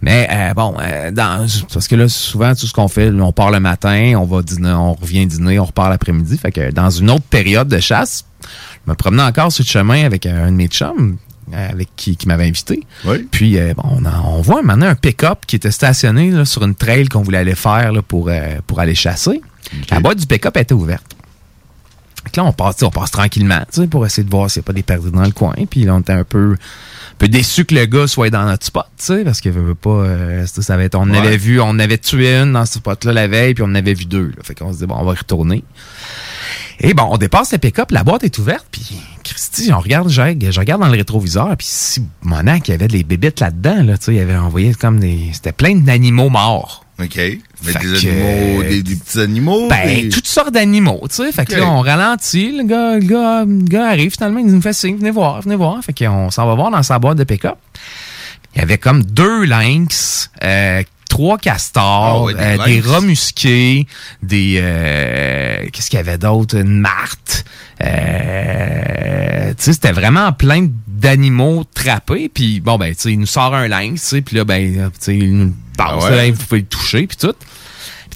Mais 0.00 0.26
euh, 0.32 0.54
bon, 0.54 0.74
euh, 0.80 1.10
dans, 1.10 1.46
parce 1.72 1.86
que 1.86 1.94
là, 1.94 2.08
souvent, 2.08 2.54
tout 2.54 2.66
ce 2.66 2.72
qu'on 2.72 2.88
fait, 2.88 3.10
on 3.10 3.32
part 3.32 3.50
le 3.50 3.60
matin, 3.60 4.14
on 4.16 4.24
va 4.24 4.40
dîner, 4.40 4.72
on 4.72 4.94
revient 4.94 5.26
dîner, 5.26 5.58
on 5.60 5.66
repart 5.66 5.90
l'après-midi. 5.90 6.38
Fait 6.38 6.50
que 6.50 6.70
dans 6.72 6.88
une 6.88 7.10
autre 7.10 7.24
période 7.28 7.68
de 7.68 7.80
chasse, 7.80 8.24
je 8.86 8.90
me 8.90 8.96
promenais 8.96 9.24
encore 9.24 9.52
sur 9.52 9.62
le 9.64 9.68
chemin 9.68 10.06
avec 10.06 10.24
un 10.24 10.46
de 10.50 10.56
mes 10.56 10.68
chums. 10.68 11.18
euh, 11.52 11.68
avec 11.70 11.88
qui, 11.96 12.16
qui 12.16 12.28
m'avait 12.28 12.46
invité. 12.46 12.82
Puis 13.30 13.58
euh, 13.58 13.72
bon, 13.74 13.84
on, 13.90 14.04
en- 14.06 14.36
on 14.38 14.40
voit 14.42 14.62
maintenant 14.62 14.86
un 14.88 14.94
pick-up 14.94 15.40
qui 15.46 15.56
était 15.56 15.70
stationné 15.70 16.30
là, 16.30 16.44
sur 16.46 16.62
une 16.64 16.74
trail 16.74 17.08
qu'on 17.08 17.22
voulait 17.22 17.38
aller 17.38 17.54
faire 17.54 17.92
là, 17.92 18.00
pour, 18.02 18.28
euh, 18.30 18.56
pour 18.66 18.80
aller 18.80 18.94
chasser. 18.94 19.40
La 19.90 20.00
boîte 20.00 20.18
du 20.18 20.26
pick-up 20.26 20.56
était 20.56 20.74
ouverte. 20.74 21.04
Là, 22.38 22.44
on 22.44 22.52
passe, 22.52 22.80
on 22.84 22.90
passe 22.90 23.10
tranquillement, 23.10 23.58
tu 23.72 23.80
sais, 23.80 23.86
pour 23.88 24.06
essayer 24.06 24.22
de 24.22 24.30
voir 24.30 24.48
s'il 24.48 24.60
n'y 24.60 24.64
a 24.64 24.66
pas 24.68 24.72
des 24.72 24.84
perdus 24.84 25.10
dans 25.10 25.24
le 25.24 25.32
coin. 25.32 25.54
Puis 25.68 25.82
là, 25.82 25.96
on 25.96 26.00
était 26.02 26.12
un 26.12 26.22
peu, 26.22 26.52
un 26.52 27.14
peu 27.18 27.26
déçus 27.26 27.64
que 27.64 27.74
le 27.74 27.84
gars 27.86 28.06
soit 28.06 28.30
dans 28.30 28.44
notre 28.44 28.64
spot, 28.64 28.84
tu 28.96 29.06
sais, 29.06 29.24
parce 29.24 29.40
qu'il 29.40 29.50
veut 29.50 29.74
pas, 29.74 29.90
euh, 29.90 30.46
ça 30.46 30.76
on 30.94 31.10
Ouais. 31.10 31.18
avait 31.18 31.36
vu, 31.36 31.60
on 31.60 31.76
avait 31.80 31.98
tué 31.98 32.32
une 32.36 32.52
dans 32.52 32.64
ce 32.64 32.74
spot-là 32.74 33.12
la 33.12 33.26
veille, 33.26 33.54
puis 33.54 33.64
on 33.64 33.70
en 33.70 33.74
avait 33.74 33.92
vu 33.94 34.04
deux. 34.04 34.28
Là. 34.28 34.42
Fait 34.44 34.54
qu'on 34.54 34.72
se 34.72 34.78
dit, 34.78 34.86
bon, 34.86 34.94
on 35.00 35.04
va 35.04 35.14
retourner. 35.14 35.64
Et 36.78 36.94
bon, 36.94 37.08
on 37.10 37.16
dépasse 37.18 37.50
le 37.50 37.58
pick-up, 37.58 37.90
la 37.90 38.04
boîte 38.04 38.22
est 38.22 38.38
ouverte, 38.38 38.66
puis 38.70 38.86
Christy, 39.24 39.72
on 39.72 39.80
regarde, 39.80 40.08
je, 40.08 40.22
je 40.52 40.60
regarde 40.60 40.80
dans 40.80 40.86
le 40.86 40.96
rétroviseur, 40.96 41.56
puis 41.56 41.66
si 41.68 42.04
monac, 42.22 42.68
il 42.68 42.70
y 42.70 42.74
avait 42.74 42.86
des 42.86 43.02
bébites 43.02 43.40
là-dedans, 43.40 43.82
là, 43.82 43.98
tu 43.98 44.04
sais, 44.04 44.14
il 44.14 44.20
avait 44.20 44.36
envoyé 44.36 44.74
comme 44.74 45.00
des, 45.00 45.30
c'était 45.32 45.50
plein 45.50 45.74
d'animaux 45.74 46.30
morts. 46.30 46.84
OK. 47.00 47.16
Mais 47.16 47.38
Fait 47.62 47.78
des 47.78 47.84
que- 47.86 48.08
animaux, 48.08 48.62
des, 48.64 48.82
des 48.82 48.96
petits 48.96 49.20
animaux. 49.20 49.68
Ben, 49.68 49.86
des- 50.02 50.08
toutes 50.08 50.26
sortes 50.26 50.52
d'animaux, 50.52 51.00
tu 51.08 51.16
sais. 51.16 51.30
Fait 51.32 51.44
que 51.44 51.54
là, 51.54 51.66
on 51.68 51.80
ralentit, 51.80 52.56
le 52.56 52.64
gars, 52.64 52.94
le 52.94 53.00
gars, 53.06 53.44
le 53.44 53.62
gars 53.64 53.86
arrive 53.88 54.10
finalement, 54.12 54.40
il 54.40 54.46
nous 54.46 54.60
fait 54.60 54.72
signe, 54.72 54.96
venez 54.96 55.10
voir, 55.12 55.40
venez 55.42 55.56
voir. 55.56 55.82
Fait 55.84 55.92
qu'on 55.92 56.30
s'en 56.30 56.46
va 56.46 56.54
voir 56.54 56.70
dans 56.70 56.82
sa 56.82 56.98
boîte 56.98 57.18
de 57.18 57.24
pick-up. 57.24 57.56
Il 58.54 58.58
y 58.58 58.62
avait 58.62 58.78
comme 58.78 59.04
deux 59.04 59.44
lynx, 59.44 60.30
euh, 60.42 60.82
trois 61.18 61.36
castors, 61.36 61.82
Ah 61.84 62.22
ouais, 62.22 62.34
des 62.34 62.40
euh, 62.40 62.64
des 62.64 62.80
rats 62.80 63.00
musqués, 63.00 63.88
des... 64.22 64.60
euh, 64.62 65.66
Qu'est-ce 65.72 65.90
qu'il 65.90 65.96
y 65.96 66.00
avait 66.00 66.16
d'autre? 66.16 66.56
Une 66.56 66.78
marthe. 66.78 67.44
Euh, 67.82 69.48
tu 69.50 69.64
sais, 69.64 69.72
c'était 69.72 69.90
vraiment 69.90 70.32
plein 70.32 70.68
d'animaux 70.86 71.64
trappés. 71.74 72.28
Puis 72.32 72.60
bon, 72.60 72.78
ben, 72.78 72.94
tu 72.94 73.00
sais, 73.02 73.12
il 73.12 73.18
nous 73.18 73.26
sort 73.26 73.52
un 73.52 73.66
lynx, 73.66 74.00
tu 74.02 74.08
sais, 74.08 74.20
puis 74.22 74.36
là, 74.36 74.44
ben, 74.44 74.72
tu 74.74 74.90
sais, 75.00 75.16
il 75.16 75.36
nous 75.36 75.54
passe, 75.76 76.04
Ah 76.06 76.10
ouais. 76.10 76.16
là, 76.28 76.30
vous 76.32 76.44
pouvez 76.46 76.60
le 76.60 76.66
toucher, 76.66 77.06
puis 77.08 77.16
tout. 77.16 77.34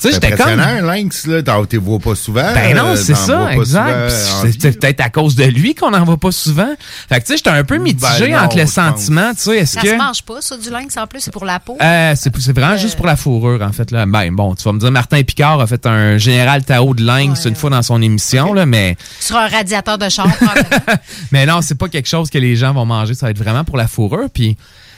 Tu 0.03 0.09
sais, 0.09 0.15
C'est 0.21 0.31
j'étais 0.31 0.43
comme... 0.43 0.59
un 0.59 0.83
lynx, 0.83 1.29
là. 1.29 1.45
T'en 1.45 1.65
t'es 1.65 1.77
vois 1.77 2.01
pas 2.01 2.17
souvent. 2.17 2.53
Ben 2.55 2.77
non, 2.77 2.89
euh, 2.89 2.97
c'est 2.97 3.15
ça, 3.15 3.53
exact. 3.53 4.11
C'était 4.11 4.73
peut-être 4.73 5.01
à 5.01 5.11
cause 5.11 5.37
de 5.37 5.45
lui 5.45 5.77
qu'on 5.77 5.93
n'en 5.93 6.05
voit 6.05 6.17
pas 6.17 6.33
souvent. 6.33 6.75
Fait 7.09 7.21
que 7.21 7.27
tu 7.27 7.33
sais, 7.33 7.37
j'étais 7.37 7.51
un 7.51 7.63
peu 7.63 7.79
mitigé 7.79 8.27
Ben 8.27 8.33
non, 8.33 8.39
entre 8.39 8.57
le 8.57 8.67
sentiment, 8.67 9.33
tu 9.33 9.43
sais, 9.43 9.59
est-ce 9.59 9.75
Ça 9.75 9.81
que... 9.81 9.91
se 9.91 9.95
mange 9.95 10.25
pas, 10.25 10.41
ça, 10.41 10.57
du 10.57 10.71
lynx 10.71 10.97
en 10.97 11.07
plus, 11.07 11.21
c'est 11.21 11.31
pour 11.31 11.45
la 11.45 11.61
peau. 11.61 11.77
Euh, 11.81 12.15
c'est 12.17 12.37
c'est 12.37 12.53
vraiment 12.53 12.77
juste 12.77 12.97
pour 12.97 13.07
la 13.07 13.15
fourrure, 13.15 13.63
en 13.63 13.71
fait. 13.71 13.93
Là. 13.93 14.05
Ben, 14.07 14.33
bon, 14.33 14.57
tu 14.57 14.65
vas 14.65 14.73
me 14.73 14.81
dire, 14.81 14.91
Martin 14.91 15.23
Picard 15.23 15.61
a 15.61 15.69
fait 15.69 15.87
un 15.87 16.19
général 16.19 16.65
Tao 16.65 16.95
de 16.95 17.05
lynx 17.05 17.45
une 17.45 17.55
fois 17.55 17.71
dans 17.71 17.83
son 17.83 18.03
émission, 18.03 18.53
là, 18.55 18.67
mais, 18.67 18.97
Sur 19.21 19.37
un 19.37 19.47
radiateur 19.47 19.99
de 19.99 20.09
char. 20.09 20.27
mais 21.31 21.47
non, 21.47 21.63
c'est 21.63 21.79
pas 21.79 21.89
quelque 21.89 22.09
chose 22.09 22.29
que 22.29 22.39
les 22.39 22.57
gens 22.57 22.73
vont 22.73 22.87
manger. 22.87 23.15
Ça 23.15 23.27
va 23.27 23.31
être 23.31 23.39
vraiment 23.39 23.63
pour 23.63 23.77
la 23.77 23.87
fourrure. 23.87 24.29
Puis 24.35 24.57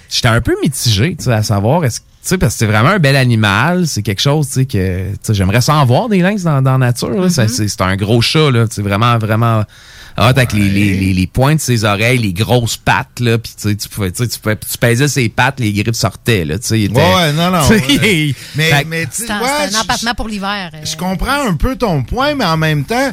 j'étais 0.08 0.28
un 0.28 0.40
peu 0.40 0.54
mitigé, 0.62 1.14
tu 1.14 1.24
sais, 1.24 1.32
à 1.32 1.42
savoir, 1.42 1.84
est-ce 1.84 2.00
que 2.00 2.06
tu 2.24 2.30
sais, 2.30 2.38
parce 2.38 2.54
que 2.54 2.60
c'est 2.60 2.66
vraiment 2.66 2.88
un 2.88 2.98
bel 2.98 3.16
animal, 3.16 3.86
c'est 3.86 4.00
quelque 4.00 4.22
chose, 4.22 4.46
tu 4.48 4.52
sais, 4.54 4.64
que, 4.64 5.14
tu 5.22 5.34
j'aimerais 5.34 5.60
ça 5.60 5.74
en 5.74 5.84
voir 5.84 6.08
des 6.08 6.20
lynx 6.20 6.42
dans, 6.42 6.62
dans 6.62 6.78
la 6.78 6.86
nature, 6.86 7.10
là. 7.10 7.28
Ça, 7.28 7.48
c'est 7.48 7.68
c'est 7.68 7.82
un 7.82 7.96
gros 7.96 8.22
chat, 8.22 8.50
là, 8.50 8.64
c'est 8.70 8.80
vraiment, 8.80 9.18
vraiment 9.18 9.60
hot 10.16 10.22
avec 10.22 10.52
les, 10.54 10.68
les, 10.70 10.94
les, 10.94 11.12
les 11.12 11.26
pointes 11.26 11.56
de 11.58 11.60
ses 11.62 11.84
oreilles, 11.84 12.18
les 12.18 12.32
grosses 12.32 12.78
pattes, 12.78 13.20
là, 13.20 13.36
puis 13.36 13.52
tu 13.60 13.68
sais, 13.68 13.76
tu 13.76 13.88
pouvais, 13.90 14.10
tu 14.10 14.26
tu 14.26 14.38
pouvais- 14.38 14.56
tu 14.56 14.78
pesais 14.78 15.06
ses 15.08 15.28
pattes, 15.28 15.60
les 15.60 15.72
griffes 15.72 15.96
sortaient, 15.96 16.44
là, 16.46 16.58
tu 16.58 16.66
sais, 16.68 16.80
il 16.80 16.84
était- 16.84 16.96
Ouais, 17.00 17.32
non, 17.34 17.50
non. 17.50 17.60
tu 17.68 17.74
ouais. 17.74 18.34
mais, 18.56 18.84
mais 18.86 19.04
tu 19.04 19.10
C'est 19.12 19.26
sais, 19.26 19.32
un, 19.32 19.40
ouais, 19.42 19.48
c'est 19.68 19.76
un 19.76 19.80
empattement 19.82 20.14
pour 20.14 20.28
l'hiver. 20.28 20.70
euh. 20.72 20.78
Je 20.82 20.96
comprends 20.96 21.46
un 21.48 21.54
peu 21.54 21.76
ton 21.76 22.02
point, 22.04 22.34
mais 22.34 22.44
en 22.46 22.56
même 22.56 22.84
temps, 22.84 23.12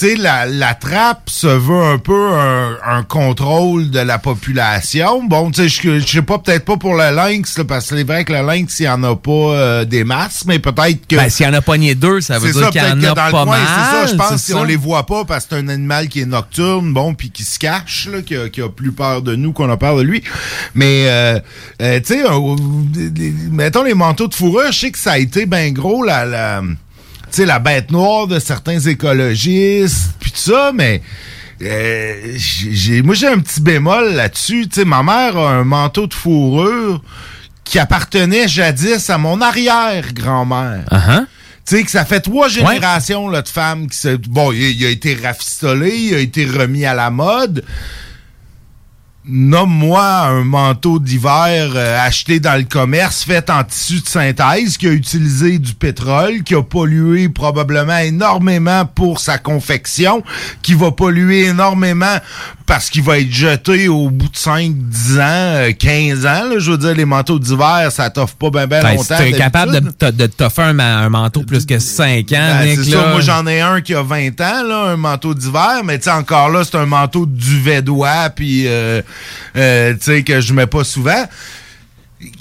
tu 0.00 0.06
sais, 0.06 0.16
la, 0.16 0.46
la 0.46 0.72
trappe 0.72 1.28
se 1.28 1.46
veut 1.46 1.82
un 1.82 1.98
peu 1.98 2.32
un, 2.32 2.78
un 2.86 3.02
contrôle 3.02 3.90
de 3.90 3.98
la 3.98 4.16
population. 4.16 5.22
Bon, 5.24 5.50
tu 5.50 5.68
sais, 5.68 5.68
je 5.68 5.98
je 5.98 6.06
sais 6.06 6.22
pas, 6.22 6.38
peut-être 6.38 6.64
pas 6.64 6.78
pour 6.78 6.94
le 6.94 7.14
lynx, 7.14 7.58
là, 7.58 7.64
parce 7.64 7.90
que 7.90 7.96
c'est 7.98 8.04
vrai 8.04 8.24
que 8.24 8.32
le 8.32 8.40
lynx, 8.40 8.80
il 8.80 8.84
y 8.84 8.88
en 8.88 9.02
a 9.02 9.14
pas 9.14 9.30
euh, 9.30 9.84
des 9.84 10.04
masses, 10.04 10.44
mais 10.46 10.58
peut-être 10.58 11.06
que... 11.06 11.16
Ben, 11.16 11.28
s'il 11.28 11.44
y 11.44 11.48
en 11.50 11.52
a 11.52 11.60
pogné 11.60 11.94
deux, 11.94 12.22
ça 12.22 12.38
veut 12.38 12.50
dire 12.50 12.70
qu'il 12.70 12.80
y 12.80 12.84
en 12.86 13.02
a 13.02 13.14
pas 13.14 13.30
coin, 13.30 13.44
mal. 13.44 13.60
c'est 13.60 13.96
ça, 13.96 14.06
je 14.06 14.16
pense, 14.16 14.42
si 14.42 14.54
on 14.54 14.64
les 14.64 14.76
voit 14.76 15.04
pas, 15.04 15.26
parce 15.26 15.44
que 15.44 15.56
c'est 15.56 15.62
un 15.62 15.68
animal 15.68 16.08
qui 16.08 16.20
est 16.20 16.26
nocturne, 16.26 16.94
bon, 16.94 17.12
puis 17.12 17.30
qui 17.30 17.44
se 17.44 17.58
cache, 17.58 18.08
là, 18.10 18.22
qui, 18.22 18.36
a, 18.36 18.48
qui 18.48 18.62
a 18.62 18.70
plus 18.70 18.92
peur 18.92 19.20
de 19.20 19.36
nous 19.36 19.52
qu'on 19.52 19.68
a 19.68 19.76
peur 19.76 19.98
de 19.98 20.02
lui. 20.02 20.22
Mais, 20.74 21.08
euh, 21.08 21.38
euh, 21.82 22.00
tu 22.00 22.14
sais, 22.14 22.24
euh, 22.24 22.56
mettons 23.50 23.82
les 23.82 23.92
manteaux 23.92 24.28
de 24.28 24.34
fourrure, 24.34 24.72
je 24.72 24.78
sais 24.78 24.90
que 24.90 24.98
ça 24.98 25.12
a 25.12 25.18
été 25.18 25.44
ben 25.44 25.74
gros, 25.74 26.02
la... 26.02 26.24
la 26.24 26.62
sais, 27.36 27.46
la 27.46 27.58
bête 27.58 27.90
noire 27.90 28.26
de 28.26 28.38
certains 28.38 28.80
écologistes, 28.80 30.14
puis 30.20 30.30
tout 30.30 30.38
ça, 30.38 30.72
mais... 30.74 31.02
euh, 31.62 32.36
j'ai, 32.36 33.02
moi, 33.02 33.14
j'ai 33.14 33.28
un 33.28 33.38
petit 33.38 33.60
bémol 33.60 34.14
là-dessus. 34.14 34.68
Tu 34.68 34.80
sais, 34.80 34.84
ma 34.84 35.02
mère 35.02 35.36
a 35.36 35.50
un 35.50 35.64
manteau 35.64 36.06
de 36.06 36.14
fourrure 36.14 37.02
qui 37.64 37.78
appartenait 37.78 38.48
jadis 38.48 39.10
à 39.10 39.18
mon 39.18 39.40
arrière-grand-mère. 39.40 40.84
Uh-huh. 40.90 41.26
Tu 41.66 41.76
sais, 41.76 41.82
que 41.84 41.90
ça 41.90 42.04
fait 42.04 42.20
trois 42.20 42.48
générations 42.48 43.28
là, 43.28 43.42
de 43.42 43.48
femmes 43.48 43.88
qui 43.88 43.98
se. 43.98 44.16
Bon, 44.16 44.52
il, 44.52 44.62
il 44.62 44.86
a 44.86 44.88
été 44.88 45.14
rafistolé, 45.14 45.94
il 45.94 46.14
a 46.14 46.18
été 46.18 46.46
remis 46.46 46.86
à 46.86 46.94
la 46.94 47.10
mode. 47.10 47.64
Nomme-moi 49.30 50.02
un 50.02 50.44
manteau 50.44 50.98
d'hiver 50.98 51.70
euh, 51.74 51.98
acheté 52.06 52.40
dans 52.40 52.56
le 52.56 52.64
commerce, 52.64 53.22
fait 53.24 53.48
en 53.50 53.62
tissu 53.64 54.00
de 54.00 54.08
synthèse, 54.08 54.76
qui 54.76 54.88
a 54.88 54.92
utilisé 54.92 55.58
du 55.58 55.74
pétrole, 55.74 56.42
qui 56.42 56.54
a 56.54 56.62
pollué 56.62 57.28
probablement 57.28 57.98
énormément 57.98 58.84
pour 58.86 59.20
sa 59.20 59.38
confection, 59.38 60.22
qui 60.62 60.74
va 60.74 60.90
polluer 60.90 61.46
énormément 61.46 62.16
parce 62.66 62.88
qu'il 62.88 63.02
va 63.02 63.18
être 63.18 63.32
jeté 63.32 63.88
au 63.88 64.10
bout 64.10 64.28
de 64.28 64.36
5, 64.36 64.72
10 64.76 65.18
ans, 65.18 65.22
euh, 65.24 65.72
15 65.72 66.24
ans. 66.24 66.44
là. 66.48 66.58
je 66.58 66.70
veux 66.70 66.78
dire, 66.78 66.94
les 66.94 67.04
manteaux 67.04 67.38
d'hiver, 67.40 67.88
ça 67.90 68.10
t'offre 68.10 68.36
pas 68.36 68.50
bien 68.50 68.66
ben 68.68 68.80
Ben, 68.82 68.94
longtemps. 68.94 69.16
si 69.16 69.22
t'es 69.24 69.32
capable 69.32 69.72
de, 69.80 70.10
de 70.12 70.26
t'offrir 70.26 70.66
un, 70.66 70.72
ma- 70.72 70.98
un 70.98 71.08
manteau 71.08 71.42
plus 71.42 71.66
que 71.66 71.80
5 71.80 72.30
ans, 72.32 72.58
Ben, 72.60 72.66
Nick, 72.68 72.80
c'est 72.84 72.90
là. 72.92 73.02
ça. 73.02 73.10
Moi, 73.10 73.20
j'en 73.22 73.44
ai 73.48 73.60
un 73.60 73.80
qui 73.80 73.92
a 73.92 74.02
20 74.02 74.40
ans, 74.40 74.62
là, 74.68 74.84
un 74.92 74.96
manteau 74.96 75.34
d'hiver, 75.34 75.80
mais 75.84 75.98
tu 75.98 76.04
sais, 76.04 76.10
encore 76.12 76.48
là, 76.50 76.62
c'est 76.64 76.76
un 76.76 76.86
manteau 76.86 77.26
de 77.26 77.36
duvet 77.36 77.82
d'oie, 77.82 78.30
puis 78.30 78.64
euh, 78.68 79.02
euh, 79.56 79.92
tu 79.94 79.98
sais, 80.02 80.22
que 80.22 80.40
je 80.40 80.52
mets 80.52 80.66
pas 80.66 80.84
souvent. 80.84 81.24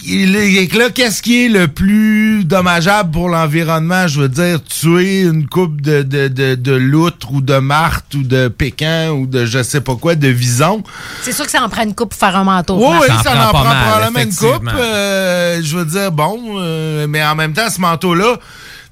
Il 0.06 0.36
est- 0.36 0.74
là, 0.76 0.90
qu'est-ce 0.90 1.22
qui 1.22 1.46
est 1.46 1.48
le 1.48 1.70
plus 1.70 2.44
dommageable 2.44 3.12
pour 3.12 3.30
l'environnement? 3.30 4.10
Je 4.10 4.20
veux 4.20 4.28
dire, 4.28 4.62
tuer 4.62 5.22
une 5.22 5.48
coupe 5.48 5.80
de, 5.80 6.02
de, 6.04 6.28
de, 6.28 6.56
de 6.56 6.72
loutre 6.74 7.32
ou 7.32 7.40
de 7.40 7.56
martre 7.60 8.18
ou 8.18 8.24
de 8.24 8.50
pécan 8.50 9.12
ou 9.12 9.26
de 9.26 9.46
je 9.46 9.64
sais 9.64 9.80
pas 9.80 9.96
quoi, 9.96 10.16
de 10.16 10.28
vison. 10.28 10.84
C'est 11.22 11.32
sûr 11.32 11.46
que 11.46 11.52
ça 11.52 11.64
en 11.64 11.70
prend 11.70 11.84
une 11.84 11.96
coupe 11.96 12.10
pour 12.10 12.20
faire 12.20 12.36
un 12.36 12.44
manteau. 12.44 12.76
Oui, 12.78 12.98
oui, 13.02 13.08
Marc. 13.08 13.24
ça 13.24 13.32
en 13.48 13.52
prend 13.54 13.64
probablement 13.64 14.20
une 14.20 14.36
coupe. 14.36 14.68
euh, 14.76 15.62
je 15.64 15.78
veux 15.78 15.86
dire, 15.86 16.12
bon, 16.12 16.38
euh, 16.60 17.08
mais 17.08 17.24
en 17.24 17.36
même 17.36 17.54
temps, 17.54 17.70
ce 17.70 17.80
manteau-là, 17.80 18.38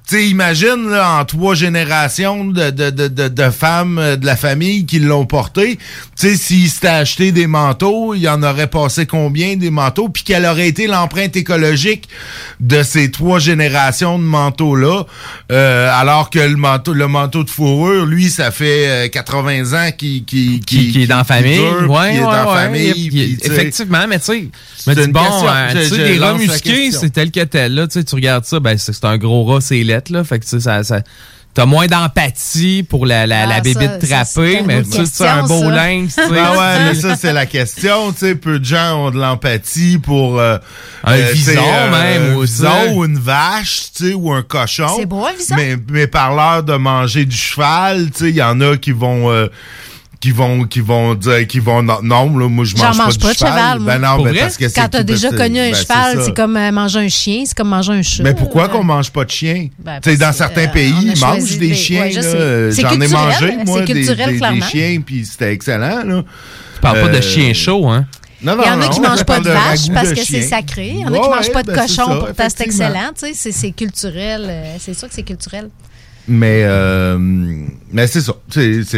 tu 0.08 0.24
imagine, 0.24 0.90
là, 0.90 1.20
en 1.20 1.26
trois 1.26 1.54
générations 1.54 2.46
de, 2.46 2.70
de, 2.70 2.90
de, 2.90 3.28
de, 3.28 3.50
femmes 3.50 4.00
euh, 4.00 4.16
de 4.16 4.26
la 4.26 4.38
famille 4.38 4.86
qui 4.86 5.00
l'ont 5.00 5.26
porté, 5.26 5.76
tu 5.76 5.82
sais, 6.16 6.36
s'il 6.36 6.70
s'était 6.70 6.88
acheté 6.88 7.32
des 7.34 7.46
manteaux, 7.48 8.16
il 8.16 8.28
en 8.30 8.42
aurait 8.42 8.68
passé 8.68 9.06
combien 9.06 9.58
des 9.58 9.70
manteaux, 9.70 10.08
puis 10.08 10.24
quelle 10.24 10.46
aurait 10.46 10.70
été 10.70 10.88
l'empreinte 10.88 11.36
écologique 11.36 12.08
de 12.62 12.84
ces 12.84 13.12
trois 13.12 13.40
générations 13.40 14.18
de 14.18 14.24
manteaux-là, 14.24 15.04
euh, 15.52 15.90
alors 15.94 16.30
que 16.30 16.40
le 16.40 16.56
manteau, 16.56 16.94
le 16.94 17.08
manteau 17.08 17.44
de 17.44 17.50
fourrure, 17.50 18.06
lui, 18.06 18.30
ça 18.30 18.52
fait 18.52 19.08
euh, 19.08 19.08
80 19.10 19.74
ans 19.74 19.92
qu'il 19.92 20.24
qui, 20.24 20.62
qui, 20.66 20.92
qui 20.92 21.04
est 21.04 21.08
dans 21.08 21.18
la 21.18 21.24
famille. 21.26 21.60
ouais, 21.60 22.16
est 22.16 22.22
dans 22.22 22.54
famille. 22.54 23.38
Effectivement, 23.44 24.08
mais 24.08 24.20
tu 24.20 24.26
sais, 24.26 24.50
une 24.88 25.12
bon, 25.12 25.20
euh, 25.22 25.72
tu 25.72 25.90
sais, 25.90 25.98
les 25.98 26.18
rats 26.18 26.34
musqués, 26.34 26.92
c'est 26.92 27.10
tel 27.10 27.32
que 27.32 27.44
tel, 27.44 27.76
là. 27.76 27.88
Tu 27.88 28.04
regardes 28.14 28.46
ça, 28.46 28.60
ben, 28.60 28.78
c'est 28.78 29.04
un 29.04 29.18
gros 29.18 29.44
rat, 29.44 29.62
c'est 29.62 29.84
lettre, 29.98 30.12
là. 30.14 30.24
Fait 30.24 30.40
que, 30.40 30.44
tu 30.46 30.50
sais, 30.52 30.60
ça, 30.60 30.84
ça, 30.84 31.02
t'as 31.54 31.66
moins 31.66 31.88
d'empathie 31.88 32.84
pour 32.84 33.06
la, 33.06 33.26
la, 33.26 33.42
Ah, 33.42 33.46
la 33.48 33.62
bébite 33.62 33.90
une 34.04 34.66
mais 34.68 34.84
tu 34.84 34.92
sais, 34.92 35.06
c'est 35.12 35.28
un 35.28 35.44
beau 35.44 35.62
ça. 35.64 35.70
lynx, 35.72 36.16
tu 36.16 36.22
sais. 36.22 36.30
Ben 36.30 36.52
ouais, 36.52 36.84
mais 36.86 36.94
ça, 37.02 37.16
c'est 37.16 37.34
la 37.34 37.46
question. 37.46 38.12
Tu 38.14 38.20
sais, 38.20 38.36
peu 38.36 38.60
de 38.60 38.66
gens 38.66 39.08
ont 39.08 39.12
de 39.12 39.18
l'empathie 39.20 39.98
pour... 39.98 40.40
euh, 40.40 40.58
Un 41.04 41.14
euh, 41.14 41.32
vison, 41.34 41.52
euh, 41.58 41.92
même, 41.92 42.32
Un 42.32 42.36
ou 42.36 42.42
vison 42.42 42.64
ça. 42.70 42.92
ou 42.94 43.06
une 43.06 43.18
vache, 43.20 43.92
tu 43.96 44.10
sais, 44.10 44.14
ou 44.14 44.32
un 44.32 44.44
cochon. 44.44 44.96
C'est 44.98 45.06
beau, 45.06 45.26
un 45.26 45.34
vison? 45.34 45.56
Mais, 45.58 45.76
mais 45.90 46.08
par 46.08 46.36
l'heure 46.36 46.64
de 46.64 46.76
manger 46.76 47.26
du 47.26 47.36
cheval, 47.36 48.12
tu 48.12 48.26
sais, 48.26 48.30
il 48.30 48.36
y 48.36 48.44
en 48.44 48.62
a 48.62 48.78
qui 48.78 48.92
vont... 48.92 49.32
euh, 49.32 49.48
qui 50.20 50.32
vont 50.32 50.64
qui 50.66 50.80
vont 50.80 51.14
dire 51.16 51.46
qui 51.48 51.60
vont 51.60 51.84
non, 51.84 52.00
non, 52.02 52.38
là 52.38 52.48
moi 52.50 52.66
je 52.66 52.76
mange, 52.76 52.98
mange 52.98 53.20
pas, 53.20 53.28
pas 53.28 53.34
du 53.34 53.40
de 53.44 53.48
cheval, 53.48 53.80
moi. 53.80 53.94
ben 53.94 54.00
non 54.08 54.16
Pour 54.16 54.26
mais 54.26 54.32
vrai? 54.32 54.40
parce 54.42 54.58
que 54.58 54.68
c'est 54.68 54.82
Quand 54.82 54.90
t'as 54.90 55.04
déjà 55.04 55.30
connu 55.32 55.60
un 55.60 55.70
ben, 55.72 55.76
cheval, 55.76 56.22
c'est 56.24 56.36
comme 56.36 56.58
euh, 56.58 56.72
manger 56.72 57.00
un 57.00 57.08
chien, 57.08 57.44
c'est 57.46 57.56
comme 57.56 57.70
manger 57.70 57.94
un 57.94 58.02
chat. 58.02 58.24
Mais 58.24 58.34
pourquoi 58.34 58.68
qu'on 58.68 58.84
mange 58.84 59.12
pas 59.12 59.26
de 59.26 59.30
chien? 59.30 59.68
Ben, 59.78 60.00
tu 60.02 60.10
sais, 60.10 60.18
dans 60.18 60.34
certains 60.34 60.66
euh, 60.66 60.74
pays, 60.74 60.94
ils 61.14 61.20
mangent 61.20 61.58
des 61.58 61.74
chiens. 61.76 62.02
ouais. 62.04 62.18
Euh, 62.18 62.72
J'en 62.72 63.00
ai 63.00 63.08
mangé, 63.08 63.58
moi, 63.66 63.80
c'est 63.86 63.94
des, 63.94 64.02
culturel, 64.06 64.26
des- 64.28 64.32
des 64.34 64.38
clairement. 64.40 64.66
chiens, 64.68 65.02
puis 65.06 65.26
c'était 65.26 65.54
excellent. 65.54 66.04
Là. 66.04 66.24
Tu 66.76 66.82
parles 66.82 67.02
pas 67.02 67.10
de 67.10 67.22
chien 67.22 67.54
chaud, 67.54 67.88
hein? 67.88 68.06
Non, 68.42 68.56
non, 68.56 68.64
Il 68.64 68.68
y 68.68 68.70
en 68.70 68.74
a 68.74 68.86
non, 68.86 68.90
qui 68.90 68.98
je 68.98 69.02
mangent 69.08 69.24
pas 69.24 69.40
de 69.40 69.50
vache 69.50 69.90
parce 69.94 70.10
de 70.10 70.14
que 70.16 70.24
c'est 70.24 70.42
sacré. 70.44 70.90
Il 70.96 71.00
y 71.02 71.06
en 71.06 71.08
a 71.08 71.18
qui 71.20 71.28
Ouais, 71.28 71.36
mangent 71.36 71.52
pas 71.52 71.64
de 71.64 71.72
ben, 71.72 71.82
cochon, 71.82 72.20
pourtant 72.20 72.48
c'est 72.56 72.62
excellent. 72.66 73.10
Tu 73.20 73.28
sais, 73.28 73.32
c'est- 73.34 73.52
c'est 73.52 73.72
culturel. 73.72 74.46
euh, 74.48 74.76
C'est 74.80 74.94
sûr 74.94 75.08
que 75.08 75.14
c'est 75.16 75.24
culturel. 75.24 75.70
Mais, 76.28 76.62
euh, 76.66 77.18
Mais 77.92 78.06
c'est 78.08 78.22
ça. 78.22 78.34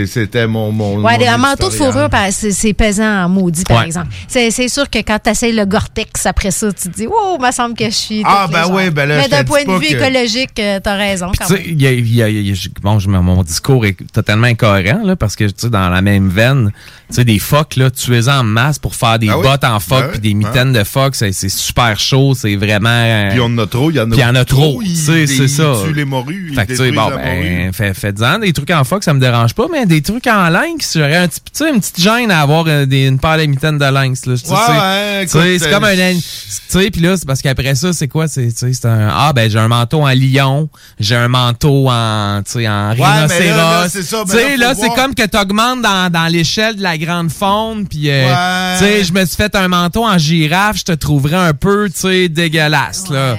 C'était 0.06 0.48
mon, 0.48 0.72
mon. 0.72 1.04
Ouais, 1.04 1.18
mon 1.20 1.28
un 1.28 1.38
manteau 1.38 1.70
de 1.70 1.74
fourrure, 1.74 2.10
par- 2.10 2.32
c'est 2.32 2.52
c'est 2.52 2.74
pesant 2.74 3.26
en 3.26 3.30
maudit, 3.30 3.64
par 3.64 3.80
Ouais. 3.80 3.86
exemple. 3.86 4.08
C'est 4.28 4.50
c'est 4.52 4.68
sûr 4.68 4.90
que 4.90 5.00
quand 5.00 5.20
tu 5.24 5.30
essayes 5.30 5.54
le 5.54 5.66
Gore-Tex 5.66 6.26
après 6.26 6.52
ça, 6.52 6.72
tu 6.74 6.90
te 6.90 6.96
dis, 6.96 7.08
oh, 7.08 7.38
il 7.40 7.46
me 7.46 7.52
semble 7.52 7.76
que 7.76 7.86
je 7.86 7.96
suis. 7.96 8.22
Ah, 8.26 8.48
ben 8.52 8.64
oui, 8.72 8.90
ben 8.90 9.08
là, 9.08 9.18
Mais 9.18 9.28
d'un 9.30 9.44
point 9.44 9.64
de 9.64 9.72
vue 9.74 9.88
que- 9.90 9.94
écologique, 9.96 10.60
euh, 10.60 10.80
t'as 10.84 10.96
raison. 10.96 11.30
Puis, 11.30 11.40
quand 11.40 11.46
tu 11.48 11.54
sais, 11.54 11.60
même. 11.60 11.70
il 11.78 11.82
y 11.82 11.88
a- 11.88 11.92
il 11.92 12.16
y 12.16 12.24
a- 12.24 12.30
il 12.30 12.48
y 12.48 12.52
a- 12.52 12.54
je- 12.56 12.70
bon, 12.82 12.98
je, 13.00 13.10
mon 13.10 13.44
discours 13.44 13.86
est 13.86 13.96
totalement 14.12 14.48
incohérent, 14.48 15.02
là, 15.04 15.16
parce 15.16 15.36
que, 15.36 15.44
tu 15.46 15.54
sais, 15.58 15.70
dans 15.70 15.90
la 15.90 16.02
même 16.02 16.30
veine, 16.30 16.72
tu 17.10 17.16
sais, 17.16 17.24
des 17.26 17.40
phoques, 17.40 17.76
là, 17.76 17.92
tu 17.92 18.16
es 18.16 18.28
en 18.28 18.44
masse 18.44 18.80
pour 18.80 18.96
faire 18.96 19.20
des 19.20 19.30
Ah 19.30 19.38
oui? 19.38 19.44
bottes 19.44 19.64
en 19.64 19.80
phoque 19.80 20.06
Ben 20.06 20.12
puis 20.12 20.20
des 20.20 20.34
mitaines 20.34 20.74
de 20.74 20.84
phoque, 20.84 21.16
c'est 21.16 21.32
super 21.50 22.00
chaud, 22.00 22.34
c'est 22.36 22.56
vraiment... 22.56 22.90
euh, 22.90 23.30
Puis 23.32 23.40
on 23.40 23.46
en 23.46 23.58
a 23.60 23.68
trop, 23.68 23.92
il 23.92 23.98
y 23.98 24.00
en 24.00 24.04
a 24.04 24.16
Puis 24.16 24.18
il 24.20 24.22
y 24.22 24.26
en 24.26 24.36
a 24.36 24.46
trop, 24.46 24.82
tu 24.84 24.90
sais, 24.96 25.28
c'est 25.28 25.48
ça. 25.48 25.74
Tuent 25.86 25.94
les 25.94 26.06
morues, 26.06 26.54
Fait 26.56 26.66
que, 26.66 26.72
tu 26.72 26.78
sais, 26.78 26.92
bon, 26.92 27.10
ben, 27.10 27.72
fait- 27.74 27.94
faites-en 27.94 28.40
des 28.40 28.52
trucs 28.54 28.72
en 28.72 28.79
phoque, 28.84 29.04
ça 29.04 29.14
me 29.14 29.20
dérange 29.20 29.54
pas, 29.54 29.66
mais 29.72 29.86
des 29.86 30.02
trucs 30.02 30.28
en 30.28 30.50
lynx, 30.50 30.94
j'aurais 30.96 31.18
un 31.18 31.28
petit, 31.28 31.40
tu 31.42 31.50
sais, 31.54 31.70
une 31.70 31.80
petite 31.80 32.00
gêne 32.00 32.32
à 32.32 32.42
avoir 32.42 32.66
euh, 32.68 32.86
des- 32.86 33.08
une 33.08 33.20
paire 33.20 33.38
de 33.38 33.44
de 33.44 33.86
lynx, 33.94 34.26
là. 34.26 34.34
Ouais, 34.34 34.40
c'est- 34.44 34.52
ouais, 34.52 35.26
tu 35.26 35.30
sais, 35.32 35.56
écoute, 35.56 35.64
c'est 35.64 35.72
comme 35.72 35.84
euh, 35.84 36.12
un, 36.12 36.14
tu 36.16 36.22
sais, 36.70 36.92
puis 36.92 37.02
là, 37.02 37.16
c'est 37.18 37.26
parce 37.26 37.42
qu'après 37.42 37.76
ça, 37.76 37.94
c'est 37.94 38.08
quoi, 38.08 38.28
c'est, 38.28 38.48
tu 38.48 38.58
sais, 38.58 38.74
c'est 38.74 38.88
un, 38.88 39.10
ah, 39.12 39.34
ben, 39.34 39.50
j'ai 39.50 39.60
un 39.60 39.68
manteau 39.68 40.02
en 40.02 40.10
lion, 40.14 40.70
j'ai 41.00 41.16
un 41.16 41.28
manteau 41.28 41.88
en, 41.90 42.42
tu 42.46 42.52
sais, 42.54 42.68
en 42.68 42.92
Ouais, 42.92 42.96
mais 42.98 43.48
là, 43.50 43.82
rhinocéros. 43.84 44.26
là, 44.26 44.26
c'est 44.28 44.58
là, 44.58 44.74
c'est 44.80 44.90
comme 44.96 45.16
que 45.16 45.26
t'augmentes 45.26 45.82
dans, 45.82 46.12
dans 46.12 46.28
l'échelle 46.32 46.76
de 46.76 46.84
la 46.84 46.98
grande 46.98 47.32
faune, 47.32 47.88
puis, 47.88 48.10
euh, 48.10 48.26
Ouais. 48.28 48.78
tu 48.80 48.84
sais, 48.86 49.04
je 49.04 49.14
me 49.14 49.26
suis 49.26 49.36
fait 49.36 49.56
un 49.56 49.68
manteau 49.68 50.06
en 50.06 50.18
girafe, 50.18 50.78
je 50.78 50.84
te 50.84 50.92
trouverais 50.94 51.36
un 51.38 51.54
peu, 51.54 51.90
tu 51.90 52.00
sais, 52.02 52.30
dégueulasse, 52.30 53.10
là. 53.10 53.38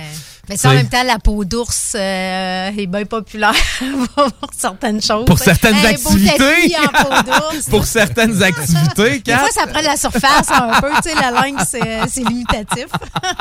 Mais 0.50 0.56
ça, 0.56 0.70
en 0.70 0.74
même 0.74 0.88
temps, 0.88 1.04
la 1.04 1.18
peau 1.20 1.44
d'ours 1.44 1.92
euh, 1.94 2.70
est 2.76 2.86
bien 2.86 3.04
populaire 3.04 3.54
pour 4.16 4.50
certaines 4.56 5.00
choses. 5.00 5.24
Pour 5.24 5.38
certaines 5.38 5.76
activités. 5.86 6.36
tapis 6.36 6.74
en 6.76 7.04
peau 7.04 7.22
d'ours. 7.30 7.66
Pour 7.70 7.84
certaines 7.84 8.42
activités, 8.42 9.20
Des 9.20 9.32
fois, 9.32 9.48
ça 9.54 9.66
prend 9.68 9.80
de 9.80 9.84
la 9.86 9.96
surface 9.96 10.50
un 10.52 10.80
peu. 10.80 10.88
Tu 11.02 11.10
sais, 11.10 11.14
la 11.14 11.30
langue, 11.30 11.56
c'est 11.66 12.24
limitatif. 12.24 12.86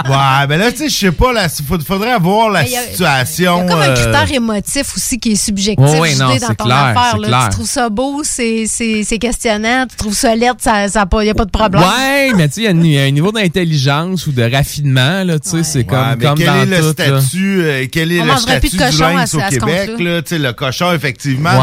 Ouais, 0.07 0.47
ben 0.47 0.57
là, 0.59 0.71
tu 0.71 0.77
sais, 0.77 0.89
je 0.89 0.95
sais 0.95 1.11
pas, 1.11 1.31
il 1.33 1.83
faudrait 1.83 2.11
avoir 2.11 2.49
la 2.49 2.61
Mais 2.61 2.69
il 2.69 2.77
a- 2.77 2.81
situation. 2.83 3.63
Il 3.63 3.65
y 3.65 3.67
a 3.67 3.71
comme 3.71 3.81
un 3.81 3.89
euh, 3.89 3.95
critère 3.95 4.31
émotif 4.35 4.95
aussi 4.95 5.19
qui 5.19 5.31
est 5.31 5.35
subjectif. 5.35 5.83
Ouais, 5.85 5.99
ouais, 5.99 6.09
je 6.13 6.19
non, 6.19 6.29
c'est 6.39 6.55
ton 6.55 6.65
clair. 6.65 7.15
Tu 7.45 7.49
trouves 7.49 7.67
ça 7.67 7.89
beau, 7.89 8.21
c'est 8.23 8.65
c'est- 8.67 9.03
c'est 9.03 9.17
questionnant. 9.17 9.85
Tu 9.89 9.95
trouves 9.95 10.13
ça 10.15 10.35
laid, 10.35 10.51
ça 10.59 10.87
n'a 10.87 11.05
pas, 11.05 11.23
y 11.23 11.29
a 11.29 11.33
pas 11.33 11.45
de 11.45 11.49
problème. 11.51 11.81
Ouais, 11.83 12.31
mais 12.35 12.47
tu 12.49 12.55
sais, 12.55 12.61
il 12.61 12.63
y 12.65 12.67
a 12.67 12.71
un- 12.71 12.83
il 12.83 12.91
y, 12.91 12.99
a 12.99 13.03
un 13.03 13.11
niveau 13.11 13.31
d'intelligence 13.31 14.27
ou 14.27 14.31
de 14.31 14.43
raffinement, 14.43 15.23
là, 15.23 15.39
tu 15.39 15.49
sais, 15.49 15.63
c'est 15.63 15.83
comme, 15.85 15.97
Ouais, 15.99 16.15
mais 16.17 16.25
comme 16.25 16.39
dans 16.39 16.65
tout. 16.93 16.98
Statut, 17.03 17.61
euh, 17.61 17.85
quel 17.91 18.11
est 18.11 18.21
On 18.21 18.25
le 18.25 18.37
statut 18.37 18.67
de 18.67 18.71
du 18.71 18.77
cochon 18.77 19.15
lynx 19.15 19.33
à 19.33 19.37
au 19.37 19.49
Québec, 19.49 19.89
là, 19.99 20.21
le 20.31 20.51
cochon, 20.53 20.93
effectivement, 20.93 21.49
Ouais, 21.49 21.57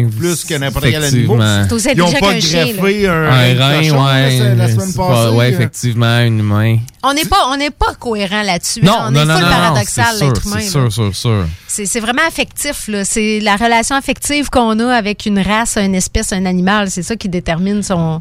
nous 0.00 0.08
ressemble 0.08 0.16
plus 0.18 0.44
que 0.44 0.54
n'importe 0.54 0.84
quel 0.84 1.04
animal. 1.04 1.12
effectivement. 1.12 1.64
C'est 1.68 1.72
aussi 1.74 1.88
Ils 1.92 1.98
n'ont 1.98 2.12
pas 2.12 2.34
greffé 2.34 3.08
un, 3.08 3.12
Un 3.24 3.54
rein 3.58 3.78
cochon, 3.82 4.04
ouais. 4.04 4.54
la 4.56 4.68
semaine 4.68 4.92
passée. 4.94 5.30
ouais, 5.36 5.44
euh. 5.44 5.48
effectivement, 5.48 6.06
un 6.06 6.26
humain. 6.26 6.78
On 7.02 7.14
n'est 7.14 7.24
pas, 7.24 7.48
on 7.48 7.56
n'est 7.56 7.70
pas 7.70 7.94
cohérent 7.98 8.42
là-dessus. 8.42 8.80
Non, 8.82 8.96
on 9.06 9.10
non, 9.10 9.22
est 9.22 9.24
non, 9.24 9.34
full 9.34 9.44
non, 9.44 9.50
paradoxal, 9.50 10.04
c'est 10.12 10.18
sûr, 10.18 10.26
l'être 10.28 10.46
humain. 10.46 10.56
c'est 10.60 10.68
sûr, 10.70 10.92
sûr, 10.92 11.14
sûr. 11.16 11.46
C'est 11.66 12.00
vraiment 12.00 12.22
affectif. 12.28 12.88
C'est 13.04 13.40
la 13.40 13.56
relation 13.56 13.96
affective 13.96 14.48
qu'on 14.50 14.78
a 14.78 14.94
avec 14.94 15.26
une 15.26 15.38
race, 15.40 15.76
une 15.78 15.94
espèce, 15.94 16.32
un 16.32 16.44
animal. 16.46 16.90
C'est 16.90 17.02
ça 17.02 17.16
qui 17.16 17.28
détermine 17.28 17.82
son. 17.82 18.20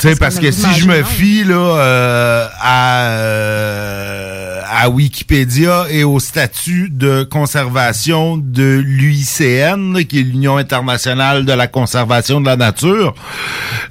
Tu 0.00 0.08
sais, 0.08 0.16
parce 0.16 0.38
que 0.38 0.50
si 0.50 0.66
je 0.78 0.86
me 0.86 1.02
fie 1.02 1.44
là, 1.44 1.54
euh, 1.56 2.46
à, 2.58 3.00
euh, 3.08 4.60
à 4.70 4.88
Wikipédia 4.88 5.84
et 5.90 6.04
au 6.04 6.18
statut 6.20 6.88
de 6.90 7.22
conservation 7.24 8.38
de 8.38 8.82
l'UICN, 8.82 9.98
qui 10.08 10.20
est 10.20 10.22
l'Union 10.22 10.56
internationale 10.56 11.44
de 11.44 11.52
la 11.52 11.66
conservation 11.66 12.40
de 12.40 12.46
la 12.46 12.56
nature, 12.56 13.14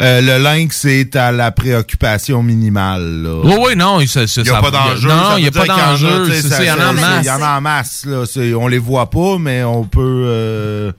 euh, 0.02 0.22
le 0.22 0.42
lynx 0.44 0.86
est 0.86 1.16
à 1.16 1.32
la 1.32 1.52
préoccupation 1.52 2.42
minimale. 2.42 3.22
là. 3.24 3.42
Oui, 3.44 3.56
oui, 3.68 3.76
non, 3.76 4.00
ça, 4.08 4.26
ça, 4.26 4.42
Il 4.42 4.46
n'y 4.46 4.50
a 4.50 4.54
ça- 4.56 4.62
pas 4.62 4.72
d'enjeu. 4.72 5.10
Non, 5.10 5.38
il 5.38 5.42
n'y 5.44 5.48
a 5.48 5.52
pas 5.52 5.66
dire 5.66 5.74
qu'il 5.76 5.84
y 5.84 5.86
en 5.86 5.86
a, 5.86 5.90
d'enjeu. 5.92 6.34
il 6.60 6.66
y 6.66 6.72
en 6.72 6.80
a 6.80 6.88
en 6.90 6.94
masse. 6.94 7.20
Il 7.22 7.28
y 7.28 7.32
en 7.32 7.42
a 7.44 7.58
en 7.58 7.62
masse. 7.62 8.06
Là. 8.08 8.24
On 8.58 8.68
les 8.68 8.80
voit 8.80 9.12
pas, 9.12 9.38
mais 9.40 9.64
on 9.64 9.84
peut... 9.84 10.92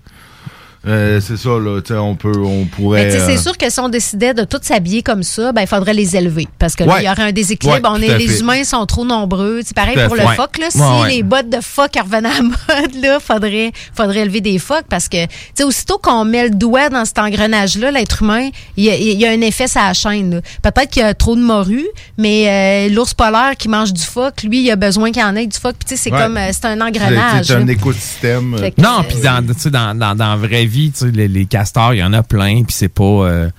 euh, 0.87 1.21
c'est 1.21 1.37
ça, 1.37 1.51
là. 1.51 1.81
tu 1.83 1.93
sais, 1.93 1.99
On, 1.99 2.15
peut, 2.17 2.33
on 2.43 2.65
pourrait... 2.65 3.05
Mais 3.05 3.13
tu 3.13 3.19
sais, 3.19 3.27
c'est 3.27 3.39
euh, 3.39 3.43
sûr 3.43 3.59
que 3.59 3.69
si 3.69 3.81
on 3.81 3.91
décidait 3.91 4.33
de 4.33 4.45
tous 4.45 4.61
s'habiller 4.63 5.03
comme 5.03 5.23
ça, 5.23 5.53
ben 5.53 5.61
il 5.61 5.67
faudrait 5.67 5.93
les 5.93 6.17
élever. 6.17 6.49
Parce 6.59 6.75
que 6.75 6.85
là, 6.85 6.95
Ouais. 6.95 7.03
il 7.03 7.07
y 7.07 7.11
aurait 7.11 7.25
un 7.25 7.33
déséquilibre. 7.33 7.77
Ouais, 7.91 7.97
on 7.97 7.97
tout 7.99 8.11
est, 8.11 8.19
les 8.19 8.29
fait. 8.29 8.41
humains 8.41 8.65
sont 8.65 8.87
trop 8.87 9.05
nombreux. 9.05 9.61
C'est 9.65 9.75
pareil 9.77 9.95
Tout 9.95 10.07
pour 10.07 10.17
fait. 10.17 10.23
le 10.23 10.29
Ouais. 10.29 10.35
phoque. 10.37 10.59
Là. 10.59 10.71
Si 10.71 11.15
les 11.15 11.23
bottes 11.23 11.51
de 11.51 11.61
phoque 11.61 11.93
revenaient 12.03 12.31
à 12.31 12.43
mode, 12.43 12.95
là, 13.03 13.21
faudrait, 13.21 13.73
faudrait 13.95 14.21
élever 14.21 14.41
des 14.41 14.59
phoques. 14.59 14.87
Parce 14.89 15.09
que, 15.09 15.25
tu 15.27 15.31
sais, 15.55 15.65
aussitôt 15.65 15.99
qu'on 15.99 16.25
met 16.25 16.45
le 16.45 16.51
doigt 16.51 16.89
dans 16.89 17.05
cet 17.05 17.19
engrenage-là, 17.19 17.91
l'être 17.91 18.23
humain, 18.23 18.49
il 18.79 18.85
y, 18.85 18.91
a, 18.91 18.97
il 18.97 19.21
y 19.21 19.27
a 19.27 19.31
un 19.33 19.41
effet 19.43 19.69
sur 19.69 19.81
la 19.83 19.93
chaîne. 19.93 20.37
là. 20.37 20.41
Peut-être 20.63 20.91
qu'il 20.91 21.03
y 21.03 21.05
a 21.05 21.13
trop 21.13 21.37
de 21.37 21.43
morue, 21.43 21.87
mais 22.17 22.89
euh, 22.89 22.95
l'ours 22.95 23.13
polaire 23.13 23.53
qui 23.59 23.69
mange 23.69 23.93
du 23.93 24.03
phoque, 24.03 24.43
lui, 24.45 24.63
il 24.63 24.71
a 24.71 24.77
besoin 24.77 25.11
qu'il 25.13 25.21
y 25.21 25.25
en 25.25 25.37
ait 25.37 25.47
du 25.47 25.59
phoque. 25.59 25.77
Puis 25.79 25.91
tu 25.91 25.97
sais, 25.97 26.05
c'est 26.05 26.11
Ouais. 26.13 26.19
comme, 26.23 26.39
euh, 26.39 26.49
c'est 26.53 26.65
un 26.65 26.81
engrenage. 26.81 27.47
C'est 27.47 27.55
un 27.55 27.67
écosystème. 27.69 28.57
Que, 28.57 28.81
Non, 28.81 29.05
puis 29.07 29.19
dans, 29.21 29.45
tu 29.47 29.53
sais, 29.61 29.71
dans, 29.71 29.95
dans, 29.95 30.15
dans 30.15 30.31
la 30.31 30.37
vraie 30.37 30.65
vie, 30.65 30.70
les, 31.13 31.29
les 31.29 31.47
castors, 31.47 31.95
il 31.95 31.99
y 31.99 32.03
en 32.03 32.13
a 32.13 32.23
plein, 32.23 32.63
puis 32.65 32.75
c'est 32.77 32.89
pas... 32.89 33.03
euh, 33.05 33.51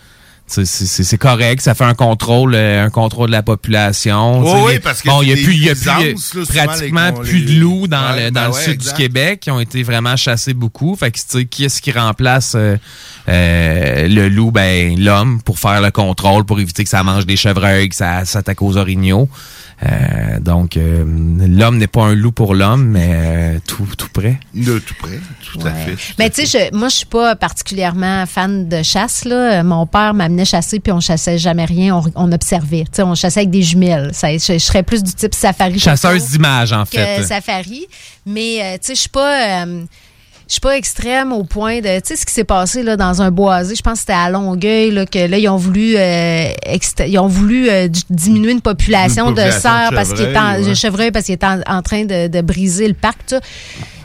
c'est- 0.47 1.17
correct, 1.17 1.61
ça 1.61 1.73
fait 1.73 1.85
un 1.85 1.93
contrôle, 1.93 2.55
euh, 2.55 2.85
un 2.85 2.89
contrôle 2.89 3.27
de 3.27 3.31
la 3.31 3.41
population. 3.43 4.45
Sais, 4.45 4.61
oui, 4.65 4.79
parce 4.79 5.01
que 5.01 5.07
bon, 5.09 5.21
il 5.21 5.29
y 5.29 5.31
a 5.31 5.35
plus, 5.35 5.55
y 5.55 5.69
a 5.69 5.75
plus 5.75 6.33
là, 6.35 6.65
pratiquement 6.65 7.05
les 7.07 7.29
plus 7.29 7.41
de 7.45 7.59
loups 7.59 7.87
dans 7.87 8.11
Ouais, 8.11 8.25
le, 8.25 8.31
ben 8.31 8.33
dans 8.33 8.47
le 8.47 8.53
ouais, 8.53 8.61
sud 8.61 8.73
exact. 8.73 8.97
du 8.97 9.03
Québec, 9.03 9.39
qui 9.39 9.51
ont 9.51 9.59
été 9.61 9.81
vraiment 9.83 10.17
chassés 10.17 10.53
beaucoup. 10.53 10.95
Fait 10.97 11.09
que 11.11 11.43
qui 11.43 11.63
est-ce 11.65 11.81
qui 11.81 11.93
remplace 11.93 12.53
euh, 12.55 12.75
euh, 13.29 14.07
le 14.09 14.27
loup, 14.27 14.51
ben 14.51 14.99
l'homme, 14.99 15.41
pour 15.41 15.57
faire 15.57 15.81
le 15.81 15.91
contrôle, 15.91 16.43
pour 16.43 16.59
éviter 16.59 16.83
que 16.83 16.89
ça 16.89 17.03
mange 17.03 17.25
des 17.25 17.37
chevreuils, 17.37 17.87
que 17.87 17.95
ça 17.95 18.25
s'attaque 18.25 18.61
aux 18.61 18.75
orignaux. 18.75 19.29
Euh, 19.83 20.39
donc, 20.39 20.77
euh, 20.77 21.03
l'homme 21.47 21.77
n'est 21.77 21.87
pas 21.87 22.03
un 22.03 22.13
loup 22.13 22.31
pour 22.31 22.53
l'homme, 22.53 22.85
mais 22.85 23.09
euh, 23.13 23.59
tout, 23.65 23.87
tout 23.97 24.09
près. 24.13 24.39
De 24.53 24.77
tout 24.77 24.93
près, 24.99 25.19
tout 25.51 25.59
à 25.65 25.71
fait. 25.71 25.95
Mais 26.19 26.29
tu 26.29 26.45
sais, 26.45 26.69
je- 26.71 26.77
moi, 26.77 26.89
je 26.89 26.97
suis 26.97 27.05
pas 27.07 27.35
particulièrement 27.35 28.25
fan 28.27 28.69
de 28.69 28.83
chasse. 28.83 29.25
Là. 29.25 29.63
Mon 29.63 29.87
père 29.87 30.13
m'amenait 30.13 30.45
chasser, 30.45 30.79
puis 30.79 30.91
on 30.91 30.99
chassait 30.99 31.39
jamais 31.39 31.65
rien. 31.65 31.95
On, 31.95 32.03
on 32.15 32.31
observait. 32.31 32.83
Tu 32.83 32.89
sais, 32.97 33.01
on 33.03 33.15
chassait 33.15 33.39
avec 33.39 33.49
des 33.49 33.63
jumelles. 33.63 34.11
Ça, 34.13 34.31
je, 34.31 34.53
je 34.53 34.57
serais 34.59 34.83
plus 34.83 35.01
du 35.03 35.13
type 35.13 35.33
safari. 35.33 35.79
Chasseuse 35.79 36.29
d'images, 36.29 36.73
en 36.73 36.83
que 36.83 36.91
fait. 36.91 37.23
safari. 37.23 37.87
Mais 38.25 38.59
euh, 38.61 38.73
tu 38.73 38.79
sais, 38.87 38.95
je 38.95 38.99
suis 39.01 39.09
pas. 39.09 39.65
Je 40.51 40.55
suis 40.55 40.59
pas 40.59 40.75
extrême 40.75 41.31
au 41.31 41.45
point 41.45 41.79
de, 41.79 42.01
tu 42.01 42.07
sais, 42.07 42.15
ce 42.17 42.25
qui 42.25 42.33
s'est 42.33 42.43
passé 42.43 42.83
là 42.83 42.97
dans 42.97 43.21
un 43.21 43.31
boisé, 43.31 43.73
je 43.73 43.81
pense 43.81 43.93
que 43.93 43.99
c'était 43.99 44.11
à 44.11 44.29
Longueuil 44.29 44.91
là, 44.91 45.05
que 45.05 45.25
là 45.25 45.37
ils 45.37 45.47
ont 45.47 45.55
voulu, 45.55 45.95
euh, 45.95 46.49
ils 47.07 47.19
ont 47.19 47.27
voulu 47.27 47.69
euh, 47.69 47.87
diminuer 48.09 48.51
une 48.51 48.59
population, 48.59 49.29
Une 49.29 49.35
population 49.35 49.55
de 49.55 49.61
cerfs 49.61 49.91
de 49.91 49.95
parce 49.95 50.11
qu'il 50.11 50.25
est 50.25 50.37
en, 50.37 50.41
chevreuils, 50.55 50.67
ouais. 50.67 50.75
chevreuil 50.75 51.11
parce 51.11 51.25
qu'il 51.27 51.35
est 51.35 51.45
en, 51.45 51.61
en 51.65 51.81
train 51.81 52.03
de, 52.03 52.27
de 52.27 52.41
briser 52.41 52.89
le 52.89 52.95
parc. 52.95 53.19
tout 53.27 53.35
ça. 53.35 53.39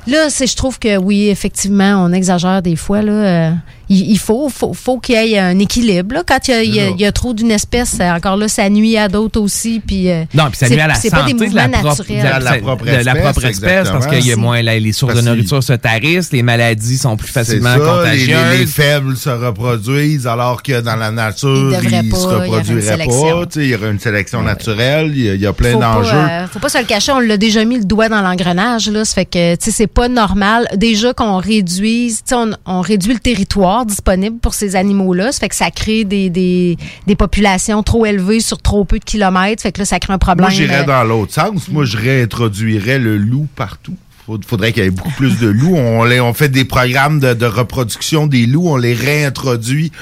Là, 0.07 0.31
c'est, 0.31 0.47
je 0.47 0.57
trouve 0.57 0.79
que 0.79 0.97
oui, 0.97 1.29
effectivement, 1.29 2.05
on 2.05 2.13
exagère 2.13 2.63
des 2.63 2.77
fois. 2.77 3.03
Là, 3.03 3.13
euh, 3.13 3.51
il, 3.89 4.11
il 4.13 4.19
faut, 4.19 4.49
faut, 4.49 4.73
faut 4.73 4.99
qu'il 4.99 5.15
y 5.17 5.35
ait 5.35 5.39
un 5.39 5.59
équilibre. 5.59 6.15
Là. 6.15 6.23
Quand 6.27 6.39
il 6.49 6.51
y 6.51 6.55
a, 6.55 6.63
il 6.63 6.75
y 6.75 6.81
a- 6.81 6.89
il 6.91 7.01
y 7.01 7.05
a 7.07 7.13
trop 7.13 7.35
d'une 7.35 7.51
espèce, 7.51 7.99
encore 8.01 8.37
là, 8.37 8.47
ça 8.49 8.69
nuit 8.71 8.97
à 8.97 9.09
d'autres 9.09 9.41
aussi. 9.41 9.81
Puis, 9.85 10.11
euh, 10.11 10.25
Non, 10.35 10.45
puis 10.49 10.57
ça 10.59 10.69
nuit 10.69 10.81
à 10.81 10.87
la 10.89 10.95
c'est 10.95 11.09
santé 11.11 11.23
pas 11.23 11.27
des 11.29 11.33
de 11.35 11.45
mouvements 11.45 11.63
la 11.73 11.79
propre, 11.79 12.05
de 12.09 12.15
la, 12.15 12.39
De 12.39 12.45
la 12.45 12.55
propre 12.59 12.85
de 12.85 12.91
la 12.91 12.99
espèce, 13.01 13.23
propre 13.23 13.45
espèce 13.47 13.91
parce 13.91 14.07
qu'il 14.07 14.15
y 14.15 14.17
a 14.17 14.19
exactement. 14.21 14.47
moins 14.47 14.63
la- 14.63 14.79
les 14.79 14.93
sources 14.93 15.13
Parce 15.15 15.25
de 15.25 15.31
nourriture 15.31 15.63
se 15.63 15.73
tarissent, 15.73 16.33
les 16.33 16.43
maladies 16.43 16.99
sont 16.99 17.17
plus 17.17 17.29
facilement 17.29 17.71
ça, 17.73 17.79
les, 17.79 17.85
contagieuses. 17.85 18.51
les- 18.53 18.59
les 18.59 18.67
faibles 18.67 19.17
se 19.17 19.31
reproduisent 19.31 20.27
alors 20.27 20.63
que 20.63 20.81
dans 20.81 20.97
la 20.97 21.11
nature, 21.11 21.49
Ils 21.73 21.85
ils, 21.85 21.91
devraient 21.91 22.03
se 22.03 22.11
pas, 22.11 22.17
il 22.17 22.23
y 22.23 22.27
aurait 22.27 22.47
une 22.47 22.53
reproduiraient 22.55 22.83
sélection. 22.83 23.45
pas. 23.47 23.61
Il 23.61 23.67
y 23.67 23.75
aurait 23.75 23.91
une 23.91 24.01
sélection 24.01 24.43
naturelle, 24.43 25.13
il 25.15 25.25
y 25.25 25.31
a, 25.31 25.35
il 25.35 25.41
y 25.41 25.47
a 25.47 25.53
plein 25.53 25.77
d'enjeux. 25.79 26.11
Pas, 26.11 26.31
euh, 26.43 26.47
faut 26.49 26.59
pas 26.61 26.69
se 26.69 26.79
le 26.79 26.85
cacher, 26.85 27.13
on 27.13 27.21
l'a 27.21 27.37
déjà 27.37 27.65
mis 27.65 27.79
le 27.79 27.85
doigt 27.85 28.09
dans 28.09 28.21
l'engrenage. 28.23 28.89
Là, 28.89 29.05
ça 29.05 29.15
fait 29.15 29.25
que 29.27 29.57
c'est 29.61 29.87
pas 29.97 30.09
normal. 30.09 30.69
Déjà 30.77 31.15
qu'on 31.15 31.39
réduise, 31.39 32.23
on, 32.33 32.51
on 32.67 32.81
réduit 32.83 33.15
le 33.15 33.19
territoire 33.19 33.87
disponible 33.87 34.39
pour 34.39 34.53
ces 34.55 34.77
animaux-là. 34.77 35.33
Ça 35.33 35.41
fait 35.41 35.49
que 35.49 35.55
ça 35.57 35.71
crée 35.71 36.05
des, 36.05 36.29
des, 36.31 36.77
des 37.07 37.17
populations 37.17 37.83
trop 37.83 38.05
élevées 38.07 38.41
sur 38.41 38.59
trop 38.59 38.85
peu 38.85 38.99
de 38.99 39.05
kilomètres. 39.05 39.63
Ça 39.63 39.69
fait 39.69 39.73
que 39.73 39.79
là, 39.81 39.85
ça 39.87 39.99
crée 39.99 40.13
un 40.13 40.19
problème. 40.19 40.45
Moi, 40.49 40.51
j'irais 40.55 40.83
euh, 40.83 40.85
dans 40.85 41.03
l'autre 41.05 41.33
sens. 41.33 41.69
Moi, 41.69 41.85
je 41.87 41.97
réintroduirais 41.97 42.99
le 42.99 43.17
loup 43.17 43.47
partout. 43.57 43.97
Faud- 44.27 44.41
Faudrait 44.47 44.73
qu'il 44.73 44.83
y 44.85 44.87
ait 44.87 44.91
beaucoup 44.91 45.11
plus 45.13 45.39
de 45.39 45.49
loups. 45.49 45.77
On, 45.77 46.05
les- 46.05 46.21
on 46.21 46.35
fait 46.35 46.49
des 46.51 46.65
programmes 46.65 47.19
de, 47.19 47.33
de 47.33 47.47
reproduction 47.47 48.27
des 48.27 48.45
loups. 48.47 48.69
On 48.69 48.77
les 48.77 48.93
réintroduit 48.95 49.93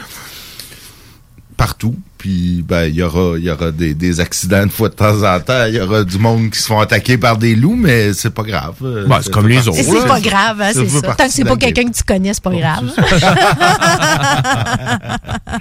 partout. 1.56 1.94
Puis, 2.18 2.64
ben, 2.66 2.84
il 2.84 2.94
y 2.94 3.02
aura, 3.02 3.38
y 3.38 3.50
aura 3.50 3.70
des, 3.70 3.94
des 3.94 4.20
accidents 4.20 4.62
une 4.62 4.70
fois 4.70 4.88
de 4.88 4.94
temps 4.94 5.22
en 5.22 5.40
temps. 5.40 5.66
Il 5.66 5.74
y 5.74 5.80
aura 5.80 6.04
du 6.04 6.18
monde 6.18 6.50
qui 6.50 6.58
se 6.58 6.66
font 6.66 6.80
attaquer 6.80 7.18
par 7.18 7.36
des 7.36 7.54
loups, 7.54 7.76
mais 7.76 8.14
c'est 8.14 8.30
pas 8.30 8.42
grave. 8.44 8.76
Euh, 8.82 9.06
Ben, 9.06 9.20
c'est 9.22 9.32
comme 9.32 9.48
les 9.48 9.68
autres. 9.68 9.78
C'est 9.82 10.06
pas 10.06 10.20
grave, 10.20 10.60
hein, 10.60 10.70
c'est 10.72 10.88
ça. 10.88 11.14
Tant 11.14 11.26
que 11.26 11.32
c'est 11.32 11.44
de 11.44 11.48
pas 11.48 11.56
quelqu'un 11.56 11.84
que 11.84 11.94
tu 11.96 12.02
connais, 12.02 12.32
c'est 12.32 12.42
pas 12.42 12.54
grave. 12.54 12.90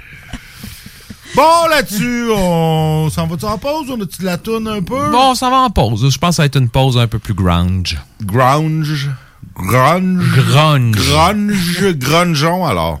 Bon, 1.36 1.66
là-dessus, 1.68 2.28
on 2.32 3.10
s'en 3.10 3.26
va-tu 3.26 3.44
en 3.44 3.58
pause? 3.58 3.88
On 3.90 4.00
a-tu 4.00 4.20
de 4.20 4.24
la 4.24 4.38
tourne 4.38 4.68
un 4.68 4.82
peu? 4.82 5.10
Bon, 5.10 5.34
ça 5.34 5.50
va 5.50 5.56
en 5.56 5.70
pause. 5.70 6.08
Je 6.08 6.18
pense 6.18 6.30
que 6.30 6.36
ça 6.36 6.42
va 6.42 6.46
être 6.46 6.56
une 6.58 6.68
pause 6.68 6.96
un 6.96 7.08
peu 7.08 7.18
plus 7.18 7.34
grunge. 7.34 7.98
Grunge. 8.22 9.10
grunge. 9.56 10.22
Grunge. 10.46 10.94
Grunge, 10.96 11.92
grungeon, 11.96 12.64
alors. 12.64 13.00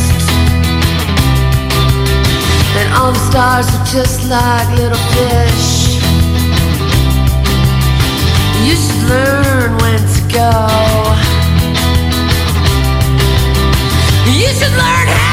All 2.97 3.11
the 3.11 3.23
stars 3.29 3.67
are 3.75 3.85
just 3.85 4.29
like 4.29 4.67
little 4.77 5.03
fish. 5.15 5.99
You 8.65 8.75
should 8.75 9.03
learn 9.09 9.77
when 9.81 9.99
to 10.15 10.21
go. 10.31 10.51
You 14.31 14.47
should 14.57 14.75
learn 14.83 15.07
how 15.07 15.30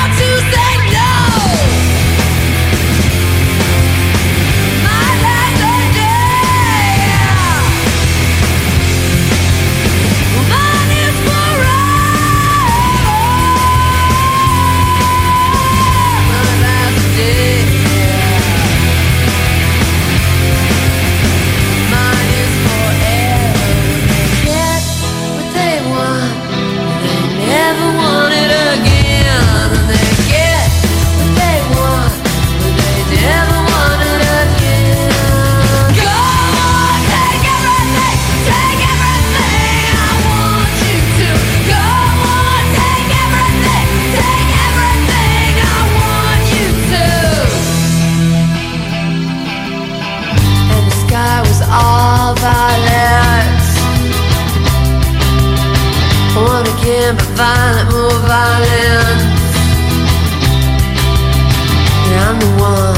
violent, 57.38 57.90
more 57.92 58.18
violent. 58.26 59.20
And 62.04 62.20
I'm 62.26 62.38
the 62.40 62.50
one 62.60 62.97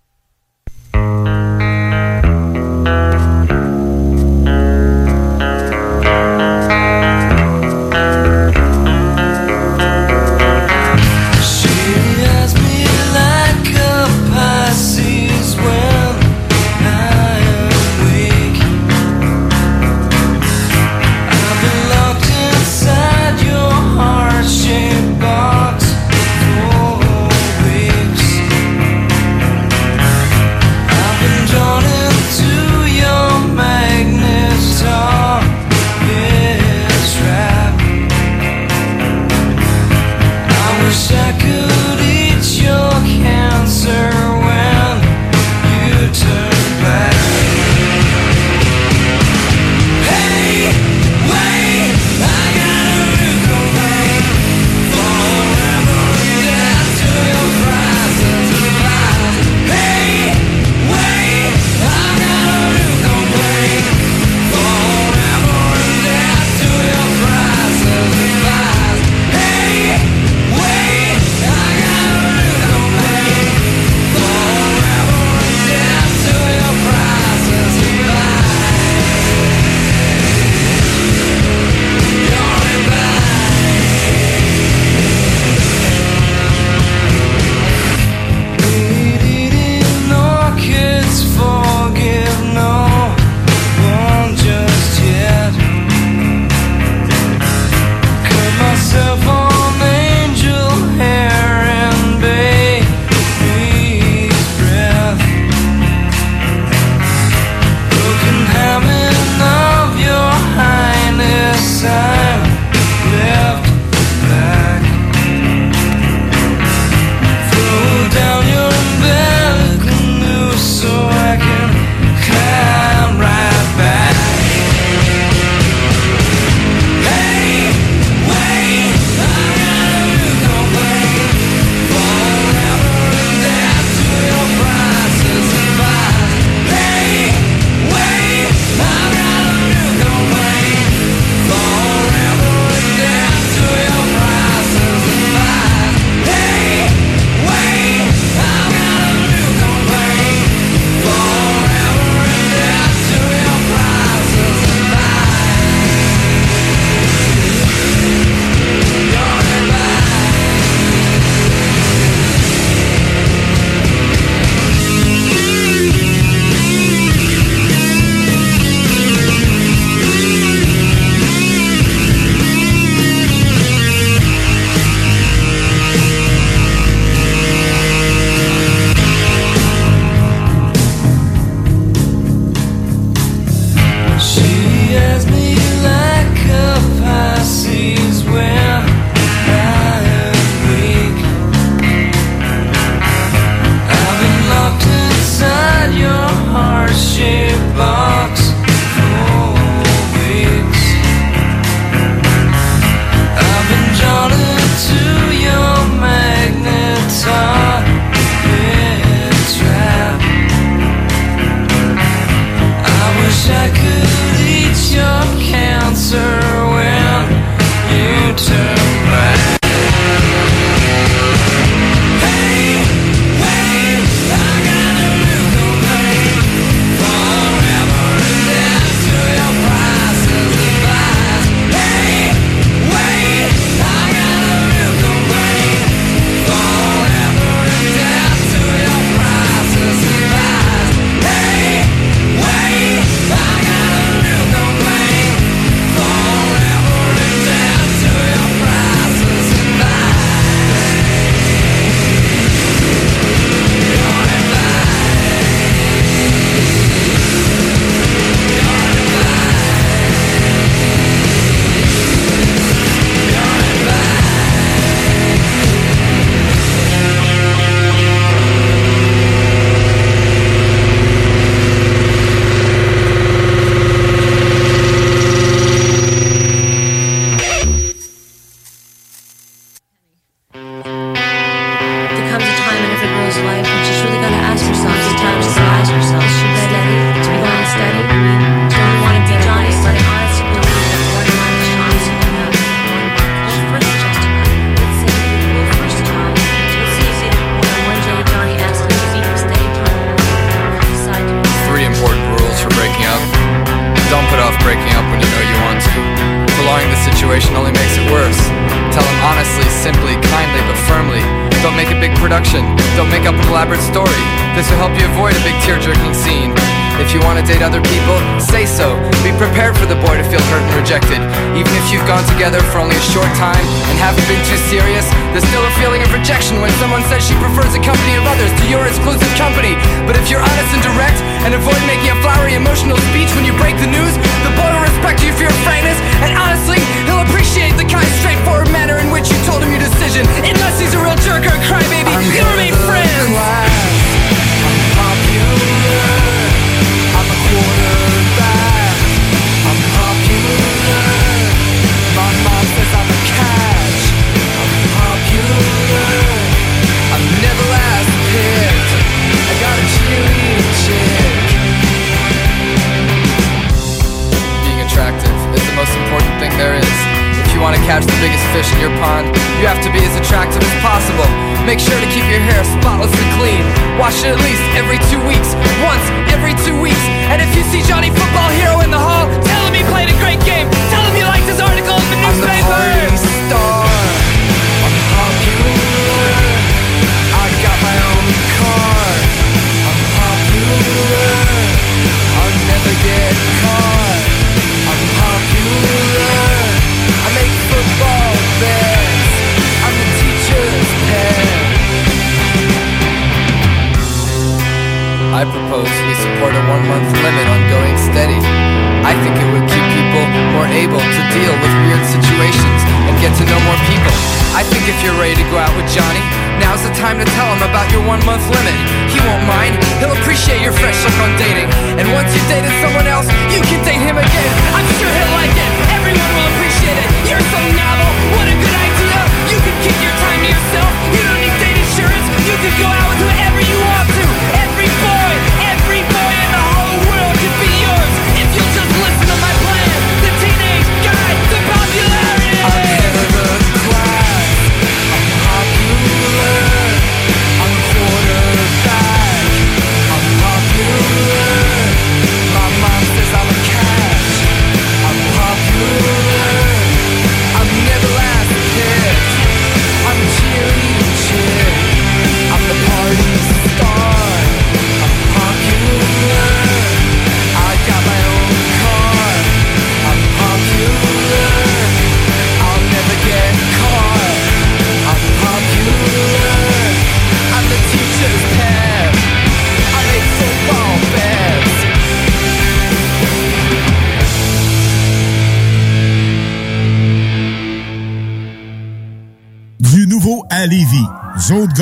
Time 417.11 417.19
to 417.19 417.31
tell 417.35 417.51
him 417.51 417.59
about 417.67 417.91
your 417.91 417.99
one 418.07 418.23
month 418.23 418.39
limit. 418.47 418.71
He 419.11 419.19
won't 419.19 419.43
mind, 419.43 419.75
he'll 419.99 420.15
appreciate 420.23 420.63
your 420.63 420.71
fresh 420.71 420.95
look 421.03 421.17
on 421.19 421.35
dating. 421.35 421.67
And 421.99 422.07
once 422.15 422.31
you've 422.31 422.47
dated 422.47 422.71
someone 422.79 423.03
else, 423.03 423.27
you 423.51 423.59
can 423.67 423.83
date 423.83 423.99
him 423.99 424.15
again. 424.15 424.51
I'm 424.71 424.87
sure 424.95 425.11
he'll 425.11 425.35
like 425.35 425.51
it, 425.51 425.71
everyone 425.91 426.31
will 426.31 426.49
appreciate 426.55 426.95
it. 426.95 427.07
You're 427.27 427.43
so 427.51 427.59
novel, 427.75 428.11
what 428.39 428.47
a 428.47 428.55
good 428.55 428.77
idea. 428.79 429.19
You 429.51 429.59
can 429.59 429.75
keep 429.83 429.97
your 429.99 430.15
time 430.23 430.39
to 430.39 430.47
yourself, 430.55 430.91
you 431.11 431.19
don't 431.19 431.41
need 431.43 431.55
date 431.59 431.79
insurance. 431.83 432.27
You 432.47 432.55
can 432.63 432.73
go 432.79 432.87
out 432.87 433.07
with 433.11 433.19
whoever 433.27 433.59
you 433.59 433.75
want 433.83 433.90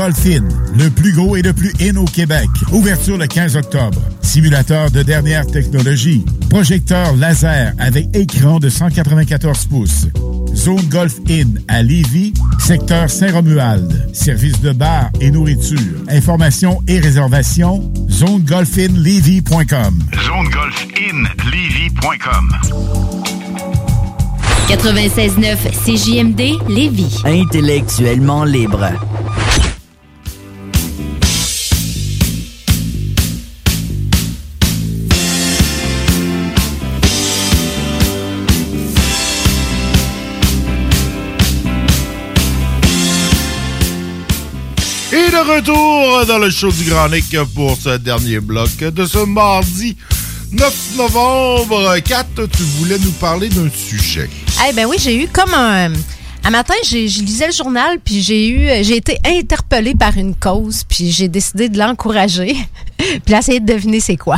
Le 0.10 0.90
plus 0.90 1.14
gros 1.14 1.36
et 1.36 1.44
le 1.44 1.54
plus 1.54 1.72
in 1.82 1.96
au 1.98 2.06
Québec. 2.06 2.50
Ouverture 2.72 3.16
le 3.16 3.28
15 3.28 3.58
octobre. 3.58 4.02
Simulateur 4.24 4.90
de 4.90 5.04
dernière 5.04 5.46
technologie. 5.46 6.26
Projecteur 6.50 7.16
laser 7.16 7.74
avec 7.78 8.08
écran 8.16 8.58
de 8.58 8.70
194 8.70 9.66
pouces. 9.66 10.08
Zone 10.56 10.82
Golf 10.90 11.14
In 11.30 11.60
à 11.68 11.84
Lévis, 11.84 12.34
secteur 12.58 13.08
Saint-Romuald. 13.08 14.10
Service 14.14 14.60
de 14.62 14.72
bar 14.72 15.12
et 15.22 15.30
nourriture. 15.30 15.78
Informations 16.10 16.82
et 16.88 17.00
réservations, 17.00 17.94
zonegolfinlevy.com. 18.10 20.00
ZoneGolfInLevy.com 20.26 22.50
96.9 24.70 25.58
CJMD 25.86 26.68
Lévis. 26.68 27.22
Intellectuellement 27.26 28.44
libre. 28.44 28.90
Retour 45.44 46.26
dans 46.26 46.38
le 46.38 46.50
show 46.50 46.72
du 46.72 46.84
Grand 46.90 47.08
Nick 47.08 47.36
pour 47.56 47.78
ce 47.78 47.98
dernier 47.98 48.40
bloc 48.40 48.78
de 48.78 49.06
ce 49.06 49.20
mardi 49.20 49.96
9 50.52 50.98
novembre. 50.98 51.98
Kat, 52.00 52.26
tu 52.36 52.64
voulais 52.78 52.98
nous 53.00 53.12
parler 53.12 53.48
d'un 53.50 53.70
sujet. 53.70 54.30
Eh 54.68 54.74
ben 54.74 54.86
oui, 54.86 54.98
j'ai 55.00 55.16
eu 55.16 55.28
comme 55.28 55.54
un. 55.54 55.94
Un 56.44 56.50
matin, 56.50 56.74
j'ai, 56.84 57.06
lisais 57.06 57.48
le 57.48 57.54
journal, 57.54 58.00
puis 58.04 58.22
j'ai 58.22 58.50
eu, 58.50 58.84
j'ai 58.84 58.98
été 58.98 59.18
interpellée 59.26 59.96
par 59.96 60.18
une 60.18 60.36
cause, 60.36 60.84
puis 60.88 61.12
j'ai 61.12 61.28
décidé 61.28 61.70
de 61.70 61.78
l'encourager, 61.78 62.56
puis 62.98 63.22
là, 63.28 63.40
essayer 63.40 63.60
de 63.60 63.72
deviner 63.72 64.00
c'est 64.00 64.18
quoi. 64.18 64.38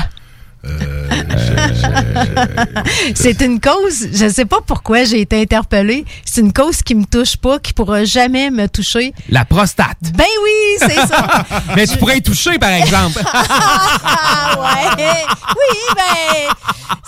C'est 3.15 3.41
une 3.41 3.59
cause, 3.59 4.07
je 4.13 4.29
sais 4.29 4.45
pas 4.45 4.59
pourquoi 4.65 5.03
j'ai 5.03 5.21
été 5.21 5.41
interpellée. 5.41 6.05
C'est 6.23 6.41
une 6.41 6.53
cause 6.53 6.81
qui 6.83 6.93
me 6.95 7.05
touche 7.05 7.37
pas, 7.37 7.57
qui 7.59 7.73
pourra 7.73 8.03
jamais 8.03 8.51
me 8.51 8.67
toucher. 8.67 9.13
La 9.29 9.45
prostate. 9.45 9.97
Ben 10.13 10.23
oui, 10.43 10.77
c'est 10.79 11.07
ça. 11.07 11.45
Mais 11.75 11.87
tu 11.87 11.97
pourrais 11.97 12.17
y 12.19 12.21
toucher, 12.21 12.59
par 12.59 12.71
exemple. 12.71 13.21
Ah 13.25 14.51
ouais. 14.97 15.05
Oui, 15.49 15.95
ben 15.95 16.53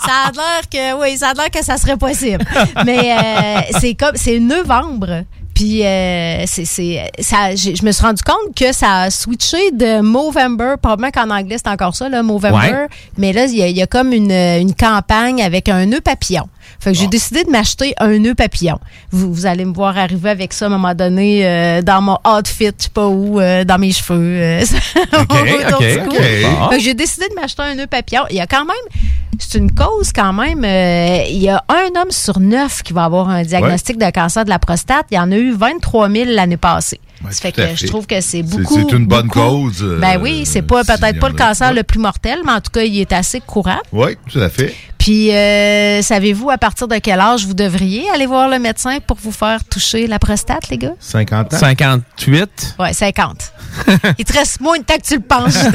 ça 0.04 0.28
a 0.28 0.32
l'air 0.32 0.68
que 0.70 1.00
oui, 1.00 1.16
ça 1.16 1.30
a 1.30 1.34
l'air 1.34 1.50
que 1.50 1.64
ça 1.64 1.76
serait 1.78 1.96
possible. 1.96 2.44
Mais 2.84 3.16
euh, 3.16 3.60
c'est 3.80 3.94
comme 3.94 4.16
c'est 4.16 4.38
novembre. 4.40 5.24
Puis 5.54 5.84
euh, 5.86 6.44
c'est 6.46 6.64
c'est 6.64 7.10
ça 7.20 7.54
je 7.54 7.84
me 7.84 7.92
suis 7.92 8.02
rendu 8.04 8.22
compte 8.22 8.54
que 8.56 8.72
ça 8.72 9.02
a 9.02 9.10
switché 9.10 9.70
de 9.72 10.00
Movember, 10.00 10.74
probablement 10.82 11.10
qu'en 11.12 11.30
anglais 11.30 11.56
c'est 11.64 11.70
encore 11.70 11.94
ça 11.94 12.08
là, 12.08 12.22
Movember, 12.22 12.56
Ouais. 12.56 12.88
mais 13.18 13.32
là 13.32 13.44
il 13.44 13.54
y, 13.54 13.72
y 13.72 13.82
a 13.82 13.86
comme 13.86 14.12
une, 14.12 14.32
une 14.32 14.74
campagne 14.74 15.42
avec 15.42 15.68
un 15.68 15.86
nœud 15.86 16.00
papillon. 16.00 16.48
Fait 16.80 16.92
que 16.92 16.98
j'ai 16.98 17.06
décidé 17.06 17.44
de 17.44 17.50
m'acheter 17.50 17.94
un 17.98 18.18
nœud 18.18 18.34
papillon. 18.34 18.78
Vous, 19.10 19.32
vous 19.32 19.46
allez 19.46 19.64
me 19.64 19.72
voir 19.74 19.96
arriver 19.98 20.30
avec 20.30 20.52
ça 20.52 20.66
à 20.66 20.68
un 20.68 20.70
moment 20.70 20.94
donné 20.94 21.46
euh, 21.46 21.82
dans 21.82 22.02
mon 22.02 22.18
outfit, 22.26 22.66
je 22.78 22.84
sais 22.84 22.90
pas 22.92 23.06
où, 23.08 23.40
euh, 23.40 23.64
dans 23.64 23.78
mes 23.78 23.92
cheveux. 23.92 24.18
euh, 24.18 24.60
autour 25.12 25.40
ok, 25.42 25.78
du 25.80 25.98
cou. 26.08 26.16
ok. 26.16 26.22
Bon. 26.42 26.68
Fait 26.70 26.76
que 26.76 26.82
j'ai 26.82 26.94
décidé 26.94 27.28
de 27.28 27.34
m'acheter 27.34 27.62
un 27.62 27.74
nœud 27.74 27.86
papillon. 27.86 28.22
Il 28.30 28.36
y 28.36 28.40
a 28.40 28.46
quand 28.46 28.64
même, 28.64 29.00
c'est 29.38 29.58
une 29.58 29.72
cause 29.72 30.12
quand 30.12 30.32
même. 30.32 30.64
euh, 30.64 31.24
Il 31.30 31.38
y 31.42 31.48
a 31.48 31.64
un 31.68 32.00
homme 32.00 32.10
sur 32.10 32.40
neuf 32.40 32.82
qui 32.82 32.92
va 32.92 33.04
avoir 33.04 33.28
un 33.28 33.42
diagnostic 33.42 33.98
de 33.98 34.10
cancer 34.10 34.44
de 34.44 34.50
la 34.50 34.58
prostate. 34.58 35.06
Il 35.10 35.14
y 35.14 35.18
en 35.18 35.30
a 35.32 35.36
eu 35.36 35.52
23 35.52 36.08
000 36.10 36.24
l'année 36.30 36.56
passée. 36.56 37.00
ça 37.30 37.40
fait 37.40 37.52
que 37.52 37.62
je 37.74 37.86
trouve 37.86 38.06
que 38.06 38.20
c'est 38.20 38.42
beaucoup. 38.42 38.74
c'est 38.74 38.92
une 38.96 39.06
bonne 39.06 39.28
beaucoup. 39.28 39.40
cause, 39.40 39.82
euh, 39.82 39.98
ben 40.00 40.18
oui, 40.20 40.44
c'est 40.46 40.62
pas 40.62 40.84
peut-être 40.84 41.18
pas 41.20 41.28
le 41.28 41.34
cancer 41.34 41.72
le 41.72 41.82
plus 41.82 41.98
mortel, 41.98 42.40
mais 42.44 42.52
en 42.52 42.60
tout 42.60 42.70
cas, 42.70 42.82
il 42.82 42.98
est 43.00 43.12
assez 43.12 43.40
courant. 43.40 43.78
Oui, 43.92 44.16
tout 44.30 44.40
à 44.40 44.48
fait. 44.48 44.74
Puis, 45.04 45.30
euh, 45.34 46.00
savez-vous 46.00 46.48
à 46.48 46.56
partir 46.56 46.88
de 46.88 46.96
quel 46.96 47.20
âge 47.20 47.44
vous 47.44 47.52
devriez 47.52 48.08
aller 48.14 48.24
voir 48.24 48.48
le 48.48 48.58
médecin 48.58 49.00
pour 49.06 49.18
vous 49.22 49.32
faire 49.32 49.62
toucher 49.64 50.06
la 50.06 50.18
prostate, 50.18 50.70
les 50.70 50.78
gars? 50.78 50.94
50 50.98 51.52
ans. 51.52 51.58
58. 51.58 52.76
Ouais, 52.78 52.94
50. 52.94 53.52
Il 54.18 54.24
te 54.24 54.32
reste 54.32 54.62
moins 54.62 54.78
de 54.78 54.82
temps 54.82 54.96
que 54.96 55.06
tu 55.06 55.16
le 55.16 55.20
penses. 55.20 55.58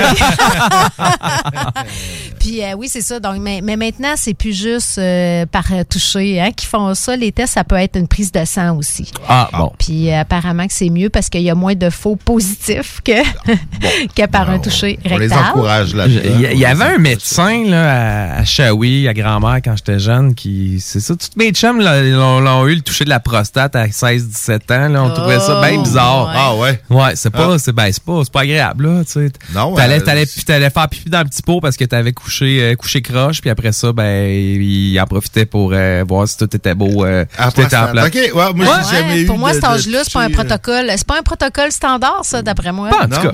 Puis 2.39 2.63
euh, 2.63 2.73
oui, 2.75 2.87
c'est 2.89 3.01
ça. 3.01 3.19
Donc, 3.19 3.35
mais, 3.39 3.59
mais 3.63 3.75
maintenant, 3.75 4.13
c'est 4.15 4.33
plus 4.33 4.53
juste 4.59 4.97
euh, 4.97 5.45
par 5.45 5.65
toucher 5.87 6.41
hein, 6.41 6.49
qu'ils 6.51 6.67
font 6.69 6.95
ça. 6.95 7.15
Les 7.15 7.31
tests, 7.31 7.53
ça 7.53 7.63
peut 7.63 7.75
être 7.75 7.97
une 7.99 8.07
prise 8.07 8.31
de 8.31 8.43
sang 8.45 8.77
aussi. 8.77 9.11
Ah, 9.27 9.49
bon. 9.55 9.71
Puis 9.77 10.11
euh, 10.11 10.21
apparemment 10.21 10.65
que 10.65 10.73
c'est 10.73 10.89
mieux 10.89 11.11
parce 11.11 11.29
qu'il 11.29 11.41
y 11.41 11.51
a 11.51 11.55
moins 11.55 11.75
de 11.75 11.91
faux 11.91 12.15
positifs 12.15 12.99
que, 13.05 13.21
que 14.15 14.25
par 14.25 14.49
un 14.49 14.57
toucher 14.57 14.97
On 15.05 15.09
les 15.19 15.27
rectal. 15.27 15.49
encourage 15.51 15.93
là-dedans. 15.93 16.21
Il 16.39 16.41
y, 16.41 16.53
il 16.53 16.59
y 16.59 16.65
avait 16.65 16.85
un 16.85 16.97
médecin 16.97 17.63
là, 17.65 18.31
à, 18.37 18.39
à 18.39 18.45
Shawi, 18.45 19.07
à 19.07 19.13
grand-mère, 19.19 19.57
quand 19.63 19.75
j'étais 19.77 19.99
jeune, 19.99 20.33
qui. 20.35 20.79
C'est 20.79 20.99
ça, 20.99 21.15
tous 21.15 21.29
mes 21.37 21.51
chums 21.51 21.79
l'ont 21.79 22.67
eu 22.67 22.75
le 22.75 22.81
toucher 22.81 23.05
de 23.05 23.09
la 23.09 23.19
prostate 23.19 23.75
à 23.75 23.87
16-17 23.87 24.71
ans. 24.73 24.89
Là, 24.89 25.03
on 25.03 25.13
trouvait 25.13 25.39
ça 25.39 25.61
bien 25.61 25.77
Oh, 25.79 25.83
bizarre. 25.83 26.27
ouais. 26.27 26.33
Ah 26.35 26.55
ouais? 26.55 26.81
Ouais, 26.89 27.11
c'est 27.15 27.29
pas, 27.29 27.53
Ah. 27.53 27.57
c'est 27.59 27.71
ben, 27.73 27.89
c'est 27.91 28.03
pas, 28.03 28.21
c'est 28.23 28.31
pas 28.33 28.41
agréable, 28.41 28.87
là. 28.87 29.03
Tu 29.05 29.11
sais. 29.11 29.31
Non, 29.53 29.75
T'allais, 29.75 29.99
euh, 29.99 30.03
t'allais, 30.03 30.25
puis 30.25 30.43
t'allais 30.43 30.69
faire 30.69 30.87
pipi 30.89 31.09
dans 31.09 31.19
le 31.19 31.25
petit 31.25 31.41
pot 31.41 31.59
parce 31.61 31.77
que 31.77 31.85
t'avais 31.85 32.11
couché, 32.13 32.61
euh, 32.61 32.75
couché 32.75 33.01
croche, 33.01 33.41
puis 33.41 33.49
après 33.49 33.71
ça, 33.71 33.93
ben, 33.93 34.29
il 34.29 34.99
en 34.99 35.05
profitait 35.05 35.45
pour 35.45 35.71
euh, 35.73 36.03
voir 36.07 36.27
si 36.27 36.37
tout 36.37 36.53
était 36.55 36.75
beau. 36.75 37.05
Euh, 37.05 37.25
À 37.37 37.51
tout 37.51 37.61
était 37.61 37.75
en 37.77 37.87
place. 37.87 38.07
OK, 38.07 38.15
ouais, 38.15 38.53
moi, 38.55 38.65
j'ai 38.89 38.97
jamais 38.97 39.13
Ouais, 39.13 39.19
eu 39.21 39.25
pour 39.25 39.37
moi, 39.37 39.49
de- 39.51 39.55
cet 39.55 39.63
âge-là, 39.65 39.99
c'est 40.03 40.13
pas 40.13 40.23
un 40.23 40.29
euh, 40.29 40.33
protocole. 40.33 40.85
C'est 40.95 41.07
pas 41.07 41.19
un 41.19 41.23
protocole 41.23 41.71
standard, 41.71 42.21
ça, 42.23 42.41
d'après 42.41 42.71
moi. 42.71 42.89
non. 43.09 43.31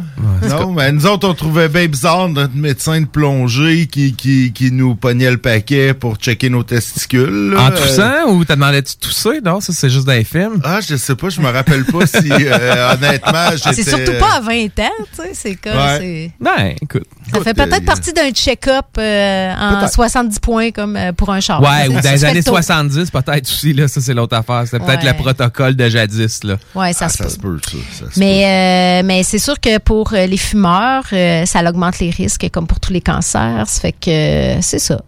Non, 0.49 0.71
mais 0.73 0.91
nous 0.91 1.05
autres, 1.07 1.27
on 1.27 1.33
trouvait 1.33 1.69
bien 1.69 1.87
bizarre 1.87 2.29
notre 2.29 2.55
médecin 2.55 3.01
de 3.01 3.05
plongée 3.05 3.87
qui, 3.87 4.13
qui, 4.13 4.51
qui 4.53 4.71
nous 4.71 4.95
pognait 4.95 5.31
le 5.31 5.37
paquet 5.37 5.74
pour 5.99 6.15
checker 6.17 6.49
nos 6.49 6.63
testicules. 6.63 7.51
là. 7.51 7.61
En 7.61 7.67
Euh, 7.67 7.71
toussant 7.71 8.29
ou 8.31 8.45
t'as 8.45 8.55
demandé 8.55 8.81
de 8.81 8.87
tousser? 8.99 9.41
Non, 9.43 9.59
ça, 9.61 9.73
c'est 9.73 9.89
juste 9.89 10.05
dans 10.05 10.13
les 10.13 10.23
films. 10.23 10.61
Ah, 10.63 10.79
je 10.87 10.95
sais 10.95 11.15
pas, 11.15 11.29
je 11.29 11.39
me 11.41 11.49
rappelle 11.49 11.85
pas 11.85 12.05
si, 12.05 12.17
euh, 12.31 12.93
honnêtement, 12.93 13.49
j'étais... 13.55 13.83
C'est 13.83 13.89
surtout 13.89 14.17
pas 14.19 14.35
à 14.37 14.39
20 14.41 14.65
ans, 14.79 14.89
tu 15.13 15.21
sais. 15.23 15.31
C'est 15.33 15.55
comme. 15.55 15.73
Ouais. 15.77 15.97
c'est- 15.99 16.31
Ben, 16.39 16.75
écoute. 16.81 17.05
Ça 17.33 17.41
fait 17.41 17.53
peut-être 17.53 17.85
partie 17.85 18.13
d'un 18.13 18.29
check-up 18.31 18.85
euh, 18.97 19.53
en 19.53 19.77
Peut-être. 19.79 19.93
70 19.93 20.39
points 20.39 20.71
comme 20.71 20.95
euh, 20.95 21.11
pour 21.11 21.31
un 21.31 21.39
char. 21.39 21.61
Ouais, 21.61 21.87
ou 21.89 21.99
dans 21.99 22.11
les 22.11 22.23
années 22.25 22.43
tôt. 22.43 22.51
70, 22.51 23.09
peut-être 23.11 23.47
aussi, 23.49 23.73
là, 23.73 23.87
ça 23.87 23.99
c'est 24.01 24.13
l'autre 24.13 24.35
affaire. 24.37 24.63
C'était 24.65 24.83
peut-être 24.83 25.03
Ouais. 25.03 25.11
le 25.11 25.17
protocole 25.17 25.75
de 25.75 25.89
jadis, 25.89 26.43
là. 26.43 26.57
Ouais, 26.75 26.93
ça 26.93 27.05
Ah, 27.05 27.09
se 27.09 27.17
ça 27.17 27.23
peut. 27.25 27.29
se 27.29 27.37
peut, 27.39 27.59
ça. 27.61 28.05
ça 28.05 28.11
se 28.13 28.19
Mais, 28.19 28.99
euh, 29.01 29.05
mais 29.05 29.23
c'est 29.23 29.39
sûr 29.39 29.59
que 29.59 29.77
pour 29.79 30.13
euh, 30.13 30.25
les 30.27 30.37
fumeurs, 30.37 31.03
euh, 31.13 31.45
ça 31.45 31.61
augmente 31.67 31.99
les 31.99 32.09
risques, 32.11 32.47
comme 32.51 32.67
pour 32.67 32.79
tous 32.79 32.93
les 32.93 33.01
cancers. 33.01 33.63
Ça 33.67 33.81
fait 33.81 33.91
que 33.93 34.09
euh, 34.57 34.61
c'est 34.61 34.79
ça. 34.79 35.01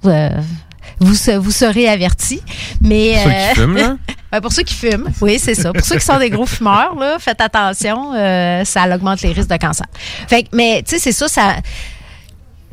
Euh, 1.02 1.06
vous, 1.06 1.42
vous 1.44 1.52
serez 1.52 1.88
avertis. 1.88 2.42
Mais, 2.82 3.14
Pour 3.24 3.32
ceux 3.32 3.54
qui 3.54 3.56
fument, 3.62 3.76
là? 3.78 3.98
Ouais, 4.34 4.42
pour 4.42 4.52
ceux 4.52 4.64
qui 4.64 4.74
fument, 4.74 5.08
oui, 5.22 5.40
c'est 5.40 5.56
ça. 5.56 5.72
Pour 5.72 5.86
ceux 5.86 5.96
qui 5.98 6.06
sont 6.06 6.20
des 6.20 6.30
gros 6.30 6.46
fumeurs, 6.46 6.96
là, 6.96 7.18
faites 7.18 7.40
attention, 7.40 8.14
euh, 8.14 8.66
ça 8.66 8.84
augmente 8.94 9.22
les 9.22 9.32
risques 9.32 9.50
de 9.50 9.56
cancer. 9.56 9.86
Fait 10.28 10.44
que, 10.44 10.50
mais 10.52 10.84
tu 10.86 10.92
sais, 10.96 11.00
c'est 11.00 11.14
ça, 11.14 11.30
ça, 11.30 11.56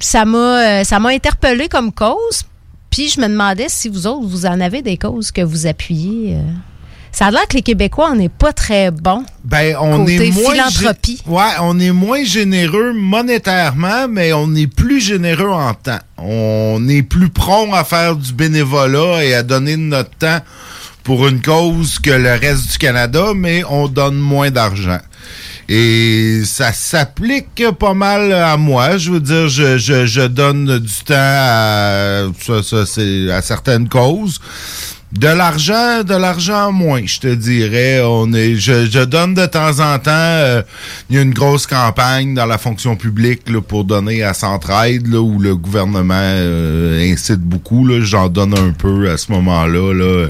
ça 0.01 0.25
m'a, 0.25 0.39
euh, 0.81 0.85
ça 0.85 0.99
m'a 0.99 1.11
interpellé 1.11 1.69
comme 1.69 1.93
cause. 1.93 2.43
Puis 2.91 3.09
je 3.09 3.21
me 3.21 3.29
demandais 3.29 3.67
si 3.69 3.89
vous 3.89 4.09
autres, 4.09 4.27
vous 4.27 4.47
en 4.47 4.61
avez 4.61 4.83
des 4.83 4.97
causes 4.97 5.31
que 5.31 5.43
vous 5.43 5.67
appuyez. 5.69 6.35
euh. 6.35 6.43
Ça 7.15 7.27
a 7.27 7.31
l'air 7.31 7.47
que 7.47 7.55
les 7.55 7.63
Québécois, 7.63 8.09
on 8.11 8.17
n'est 8.17 8.29
pas 8.29 8.53
très 8.53 8.91
bons. 8.91 9.25
Ben, 9.45 9.77
on 9.81 9.99
Côté 9.99 10.27
est 10.27 10.31
moins 10.33 10.51
philanthropie. 10.53 11.23
Ouais, 11.29 11.53
on 11.63 11.79
est 11.79 11.93
moins 11.93 12.25
généreux 12.25 12.93
monétairement, 12.93 14.09
mais 14.09 14.33
on 14.33 14.53
est 14.57 14.67
plus 14.67 15.01
généreux 15.01 15.53
en 15.53 15.75
temps. 15.75 16.01
On 16.19 16.85
est 16.89 17.03
plus 17.03 17.29
prompt 17.29 17.73
à 17.73 17.85
faire 17.85 18.17
du 18.17 18.33
bénévolat 18.33 19.25
et 19.25 19.33
à 19.33 19.45
donner 19.45 19.77
de 19.77 19.83
notre 19.83 20.11
temps 20.11 20.41
pour 21.05 21.29
une 21.29 21.41
cause 21.41 22.01
que 22.01 22.11
le 22.11 22.33
reste 22.33 22.73
du 22.73 22.79
Canada, 22.79 23.27
mais 23.33 23.63
on 23.71 23.87
donne 23.87 24.17
moins 24.17 24.51
d'argent. 24.51 24.99
Et 25.69 26.43
ça 26.45 26.73
s'applique 26.73 27.63
pas 27.79 27.95
mal 27.95 28.33
à 28.33 28.57
moi. 28.57 28.99
Je 28.99 29.13
veux 29.13 29.21
dire, 29.21 29.49
je, 29.49 29.79
je, 29.79 30.05
je 30.05 30.23
donne 30.23 30.81
du 30.81 30.95
temps 31.05 31.15
à, 31.15 32.25
ça, 32.41 32.61
ça, 32.65 32.85
c'est 32.87 33.31
à 33.31 33.41
certaines 33.41 33.89
causes. 33.89 34.41
De 35.15 35.29
l'argent, 35.29 36.03
de 36.03 36.15
l'argent 36.17 36.73
moins, 36.73 37.03
je 37.07 37.21
te 37.21 37.33
dirais. 37.33 38.01
On 38.05 38.33
est, 38.33 38.57
je, 38.57 38.87
je 38.91 38.99
donne 39.05 39.35
de 39.35 39.47
temps 39.47 39.79
en 39.79 39.99
temps. 40.01 40.11
euh, 40.11 40.63
Il 41.09 41.15
y 41.15 41.19
a 41.21 41.23
une 41.23 41.33
grosse 41.33 41.69
campagne 41.69 42.35
dans 42.35 42.47
la 42.47 42.59
fonction 42.59 42.97
publique 42.97 43.49
là, 43.49 43.61
pour 43.61 43.85
donner 43.85 44.25
à 44.25 44.35
Centraide, 44.35 45.07
là, 45.07 45.21
où 45.21 45.39
le 45.39 45.55
gouvernement 45.55 46.15
euh, 46.19 47.13
incite 47.13 47.41
beaucoup. 47.41 47.87
là. 47.87 48.01
J'en 48.01 48.29
donne 48.29 48.59
un 48.59 48.73
peu 48.73 49.09
à 49.09 49.17
ce 49.17 49.31
moment-là. 49.31 49.93
Là. 49.95 50.29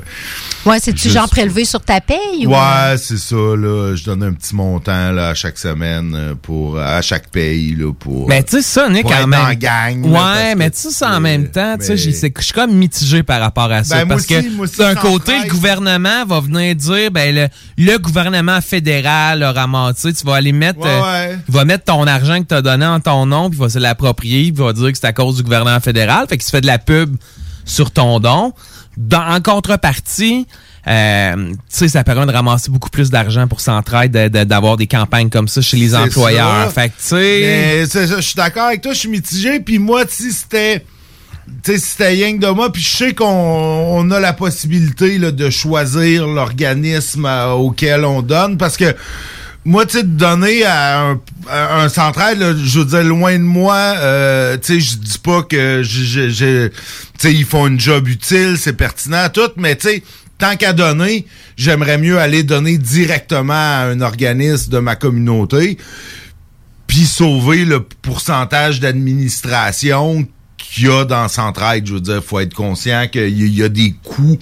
Ouais, 0.67 0.79
c'est-tu 0.81 1.09
genre 1.09 1.29
prélevé 1.31 1.65
sur 1.65 1.81
ta 1.81 2.03
paye? 2.03 2.47
ou- 2.47 2.51
Ouais, 2.51 2.97
c'est 2.99 3.19
ça. 3.19 3.35
Là, 3.37 3.95
je 3.97 4.05
donne 4.05 4.23
un 4.23 4.33
petit 4.35 4.55
montant 4.55 5.13
là, 5.13 5.29
à 5.29 5.35
chaque 5.35 5.59
semaine 5.59 6.15
euh, 6.15 6.35
pour 6.41 6.79
à 6.79 7.01
chaque 7.01 7.31
pays 7.31 7.75
là 7.75 7.91
pour. 7.95 8.29
Mais 8.29 8.43
tu 8.43 8.57
sais, 8.57 8.63
ça, 8.63 8.89
Nick, 8.91 9.11
être 9.11 9.27
même. 9.27 9.55
gang, 9.55 10.05
ouais, 10.05 10.55
mais 10.57 10.71
tu 10.71 10.79
sais, 10.79 10.91
ça 10.91 11.11
en 11.17 11.21
même 11.21 11.49
temps, 11.51 11.77
tu 11.79 11.87
sais, 11.87 11.97
je 11.97 12.11
suis 12.11 12.53
comme 12.55 12.73
mitigé 12.75 13.23
par 13.23 13.41
rapport 13.41 13.73
à 13.73 13.83
ça. 13.83 13.97
Ben, 13.97 14.05
moi 14.07 14.17
parce 14.17 14.31
aussi, 14.31 14.43
que 14.45 14.51
moi 14.57 14.65
aussi, 14.65 14.74
d'un 14.79 14.95
côté, 14.95 15.33
le 15.45 15.49
gouvernement 15.51 16.25
va 16.27 16.41
venir 16.41 16.75
dire, 16.75 17.11
ben, 17.11 17.35
le, 17.35 17.49
le 17.79 17.97
gouvernement 17.99 18.61
fédéral 18.61 19.43
a 19.43 19.53
ramassé, 19.53 20.13
tu 20.13 20.25
vas 20.27 20.35
aller 20.37 20.53
mettre, 20.53 20.81
Ouais, 20.81 20.89
euh, 20.89 21.37
il 21.49 21.55
va 21.55 21.65
mettre 21.65 21.85
ton 21.85 22.07
argent 22.07 22.41
que 22.43 22.49
tu 22.49 22.55
as 22.55 22.63
donné 22.63 22.87
en 22.87 23.01
ton 23.01 23.27
nom, 23.27 23.51
puis 23.51 23.59
il 23.59 23.63
va 23.63 23.69
se 23.69 23.79
l'approprier, 23.79 24.53
puis 24.53 24.63
il 24.63 24.65
va 24.65 24.73
dire 24.73 24.91
que 24.93 24.99
c'est 24.99 25.07
à 25.07 25.13
cause 25.13 25.37
du 25.37 25.43
gouvernement 25.43 25.81
fédéral, 25.81 26.27
fait 26.29 26.37
qu'il 26.37 26.45
se 26.45 26.51
fait 26.51 26.61
de 26.61 26.67
la 26.67 26.79
pub 26.79 27.17
sur 27.65 27.91
ton 27.91 28.21
don. 28.21 28.53
Dans, 28.97 29.27
en 29.27 29.41
contrepartie, 29.41 30.47
euh, 30.87 31.35
tu 31.51 31.57
sais, 31.69 31.89
ça 31.89 32.05
permet 32.05 32.27
de 32.27 32.31
ramasser 32.33 32.71
beaucoup 32.71 32.91
plus 32.91 33.11
d'argent 33.11 33.49
pour 33.49 33.61
Centraide, 33.61 34.13
de- 34.13 34.29
de- 34.29 34.45
d'avoir 34.45 34.77
des 34.77 34.87
campagnes 34.87 35.31
comme 35.31 35.49
ça 35.49 35.61
chez 35.63 35.77
les 35.79 35.95
employeurs. 35.97 36.67
ça. 36.67 36.71
Fait 36.71 36.89
que, 36.91 36.95
tu 36.95 37.87
sais... 37.91 38.07
Je 38.07 38.21
suis 38.21 38.35
d'accord 38.37 38.67
avec 38.67 38.83
toi, 38.83 38.93
je 38.93 38.99
suis 38.99 39.09
mitigé. 39.09 39.61
Puis 39.61 39.79
moi, 39.79 40.05
si 40.09 40.31
c'était. 40.33 40.85
Tu 41.63 41.73
sais, 41.73 41.79
c'était 41.79 42.33
que 42.35 42.39
de 42.41 42.49
moi, 42.49 42.73
puis 42.73 42.83
je 42.83 42.97
sais 42.97 43.15
qu'on 43.15 43.27
on 43.27 44.11
a 44.11 44.21
la 44.21 44.33
possibilité 44.33 45.19
là, 45.19 45.31
de 45.31 45.51
choisir 45.51 46.27
l'organisme 46.27 47.27
euh, 47.27 47.51
auquel 47.53 48.05
on 48.05 48.23
donne, 48.23 48.57
parce 48.59 48.77
que 48.77 48.95
moi, 49.67 49.87
tu 49.87 49.99
sais, 49.99 50.03
donner 50.05 50.65
à 50.65 51.01
un, 51.03 51.21
un 51.51 51.89
central, 51.89 52.57
je 52.63 52.79
veux 52.81 52.85
dire, 52.85 53.05
loin 53.05 53.33
de 53.35 53.43
moi, 53.45 53.77
euh, 53.77 54.57
tu 54.59 54.75
sais, 54.75 54.81
je 54.81 54.97
dis 54.99 55.19
pas 55.19 55.43
que 55.43 55.83
j'ai- 55.83 56.71
tu 57.19 57.31
ils 57.31 57.45
font 57.45 57.67
une 57.67 57.81
job 57.81 58.09
utile, 58.09 58.57
c'est 58.59 58.75
pertinent, 58.75 59.29
tout, 59.33 59.51
mais 59.57 59.77
tu 59.77 59.89
sais, 59.89 60.03
tant 60.39 60.57
qu'à 60.57 60.73
donner, 60.73 61.27
j'aimerais 61.57 61.97
mieux 61.99 62.19
aller 62.19 62.43
donner 62.43 62.77
directement 62.77 63.53
à 63.55 63.85
un 63.87 64.01
organisme 64.01 64.71
de 64.71 64.79
ma 64.79 64.97
communauté 64.97 65.79
puis 66.87 67.07
sauver 67.07 67.65
le 67.65 67.81
pourcentage 67.81 68.81
d'administration 68.81 70.27
qu'il 70.75 70.87
y 70.87 70.91
a 70.91 71.05
dans 71.05 71.29
Centraide. 71.29 71.87
Je 71.87 71.95
veux 71.95 72.01
dire, 72.01 72.23
faut 72.23 72.41
être 72.41 72.55
conscient 72.55 73.07
qu'il 73.11 73.55
y, 73.55 73.63
a- 73.63 73.69
des 73.69 73.95
coûts 74.03 74.39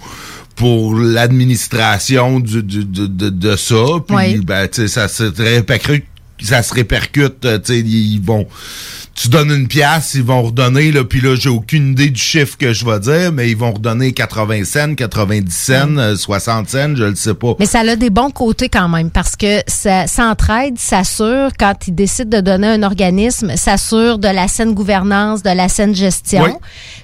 pour 0.56 0.94
l'administration 0.94 2.40
du- 2.40 2.62
du- 2.62 2.84
de, 2.84 3.06
de, 3.06 3.28
de 3.30 3.56
ça. 3.56 3.84
Puis, 4.06 4.16
Ouais. 4.16 4.38
ben, 4.38 4.68
tu 4.68 4.82
sais, 4.82 4.88
ça 4.88 5.08
répercute, 6.42 6.48
ça 6.48 6.62
se 6.62 6.74
répercute, 6.74 7.44
euh, 7.44 7.58
tu 7.58 7.72
sais, 7.72 7.80
ils 7.80 8.20
vont... 8.20 8.46
Tu 9.14 9.28
donnes 9.28 9.50
une 9.50 9.68
pièce, 9.68 10.14
ils 10.14 10.22
vont 10.22 10.42
redonner, 10.42 10.90
là, 10.90 11.04
puis 11.04 11.20
là, 11.20 11.36
j'ai 11.36 11.50
aucune 11.50 11.92
idée 11.92 12.08
du 12.08 12.20
chiffre 12.20 12.56
que 12.56 12.72
je 12.72 12.86
vais 12.86 12.98
dire, 12.98 13.30
mais 13.30 13.50
ils 13.50 13.56
vont 13.56 13.72
redonner 13.72 14.12
80 14.12 14.64
cents, 14.64 14.94
90 14.94 15.54
cents, 15.54 15.96
euh, 15.98 16.16
60 16.16 16.70
cents, 16.70 16.96
je 16.96 17.04
le 17.04 17.14
sais 17.14 17.34
pas. 17.34 17.54
Mais 17.58 17.66
ça 17.66 17.80
a 17.80 17.96
des 17.96 18.08
bons 18.08 18.30
côtés 18.30 18.70
quand 18.70 18.88
même 18.88 19.10
parce 19.10 19.36
que 19.36 19.60
ça 19.66 20.06
s'entraide, 20.06 20.78
s'assure, 20.78 21.50
quand 21.58 21.74
ils 21.86 21.94
décident 21.94 22.38
de 22.38 22.42
donner 22.42 22.68
un 22.68 22.82
organisme, 22.82 23.54
s'assure 23.56 24.18
de 24.18 24.28
la 24.28 24.48
saine 24.48 24.72
gouvernance, 24.72 25.42
de 25.42 25.50
la 25.50 25.68
saine 25.68 25.94
gestion. 25.94 26.44
Oui. 26.44 26.52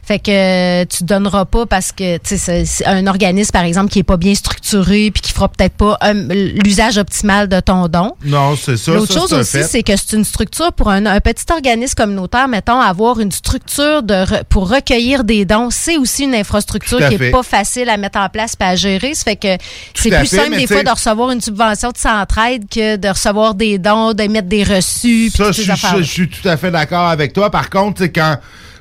Fait 0.09 0.19
que 0.19 0.31
euh, 0.31 0.85
tu 0.87 1.05
donneras 1.05 1.45
pas 1.45 1.67
parce 1.67 1.93
que 1.93 2.17
tu 2.17 2.39
sais 2.39 2.65
c'est- 2.65 2.87
un 2.87 3.07
organisme 3.07 3.51
par 3.53 3.65
exemple 3.65 3.91
qui 3.91 3.99
est 3.99 4.03
pas 4.05 4.17
bien 4.17 4.35
structuré 4.35 5.11
puis 5.11 5.21
qui 5.21 5.33
fera 5.33 5.49
peut-être 5.51 5.75
pas 5.75 5.99
un- 6.01 6.15
l'usage 6.15 6.97
optimal 6.97 7.47
de 7.47 7.61
ton 7.61 7.89
don. 7.89 8.15
Non, 8.25 8.57
c'est 8.57 8.79
ça. 8.79 8.93
L'autre 8.93 9.13
chose 9.13 9.35
aussi, 9.41 9.59
c'est 9.65 9.83
que 9.83 9.93
c'est 9.99 10.17
une 10.17 10.25
structure 10.25 10.73
pour 10.73 10.89
un, 10.89 11.05
un 11.05 11.21
petit 11.21 11.45
organisme 11.53 11.95
communautaire, 11.95 12.49
mettons, 12.49 12.81
avoir 12.81 13.21
une 13.21 13.31
structure 13.33 14.03
de 14.03 14.15
re- 14.15 14.45
pour 14.49 14.71
recueillir 14.71 15.25
des 15.25 15.45
dons, 15.45 15.69
c'est 15.71 15.99
aussi 15.99 16.25
une 16.25 16.35
infrastructure 16.35 16.97
qui 17.11 17.15
est 17.27 17.31
pas 17.31 17.43
facile 17.43 17.91
à 17.91 17.99
mettre 17.99 18.19
en 18.19 18.31
place 18.31 18.55
et 18.59 18.65
à 18.65 18.77
gérer. 18.77 19.13
Ça 19.15 19.25
fait 19.25 19.37
que 19.37 19.63
c'est 19.95 20.09
plus 20.21 20.27
fait, 20.27 20.37
simple 20.39 20.57
des 20.57 20.67
fois 20.67 20.83
de 20.85 20.91
recevoir 20.91 21.31
une 21.33 21.43
subvention 21.43 21.91
de 21.91 21.99
centraide 21.99 22.65
que 22.71 22.97
de 22.97 23.09
recevoir 23.09 23.55
des 23.55 23.77
dons, 23.77 24.15
de 24.15 24.23
mettre 24.25 24.49
des 24.49 24.65
reçus, 24.65 25.31
Ça, 25.35 25.53
je 25.53 26.03
suis 26.03 26.29
tout 26.31 26.49
à 26.49 26.57
fait 26.57 26.71
d'accord 26.71 27.09
avec 27.09 27.35
toi. 27.35 27.51
Par 27.51 27.69
contre, 27.69 27.99
c'est 28.01 28.11
quand 28.11 28.39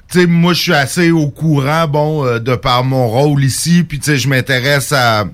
tu 0.10 0.20
sais, 0.22 0.28
moi, 0.28 0.54
je 0.54 0.62
suis 0.62 0.74
assez 0.74 1.12
au 1.12 1.28
courant, 1.30 1.88
bon, 1.88 2.26
euh, 2.26 2.40
de 2.40 2.56
par 2.56 2.84
mon 2.84 3.08
rôle 3.10 3.44
ici, 3.44 3.84
puis 3.84 4.00
tu 4.00 4.06
sais, 4.06 4.18
je 4.18 4.28
m'intéresse 4.30 4.92
à, 4.94 5.26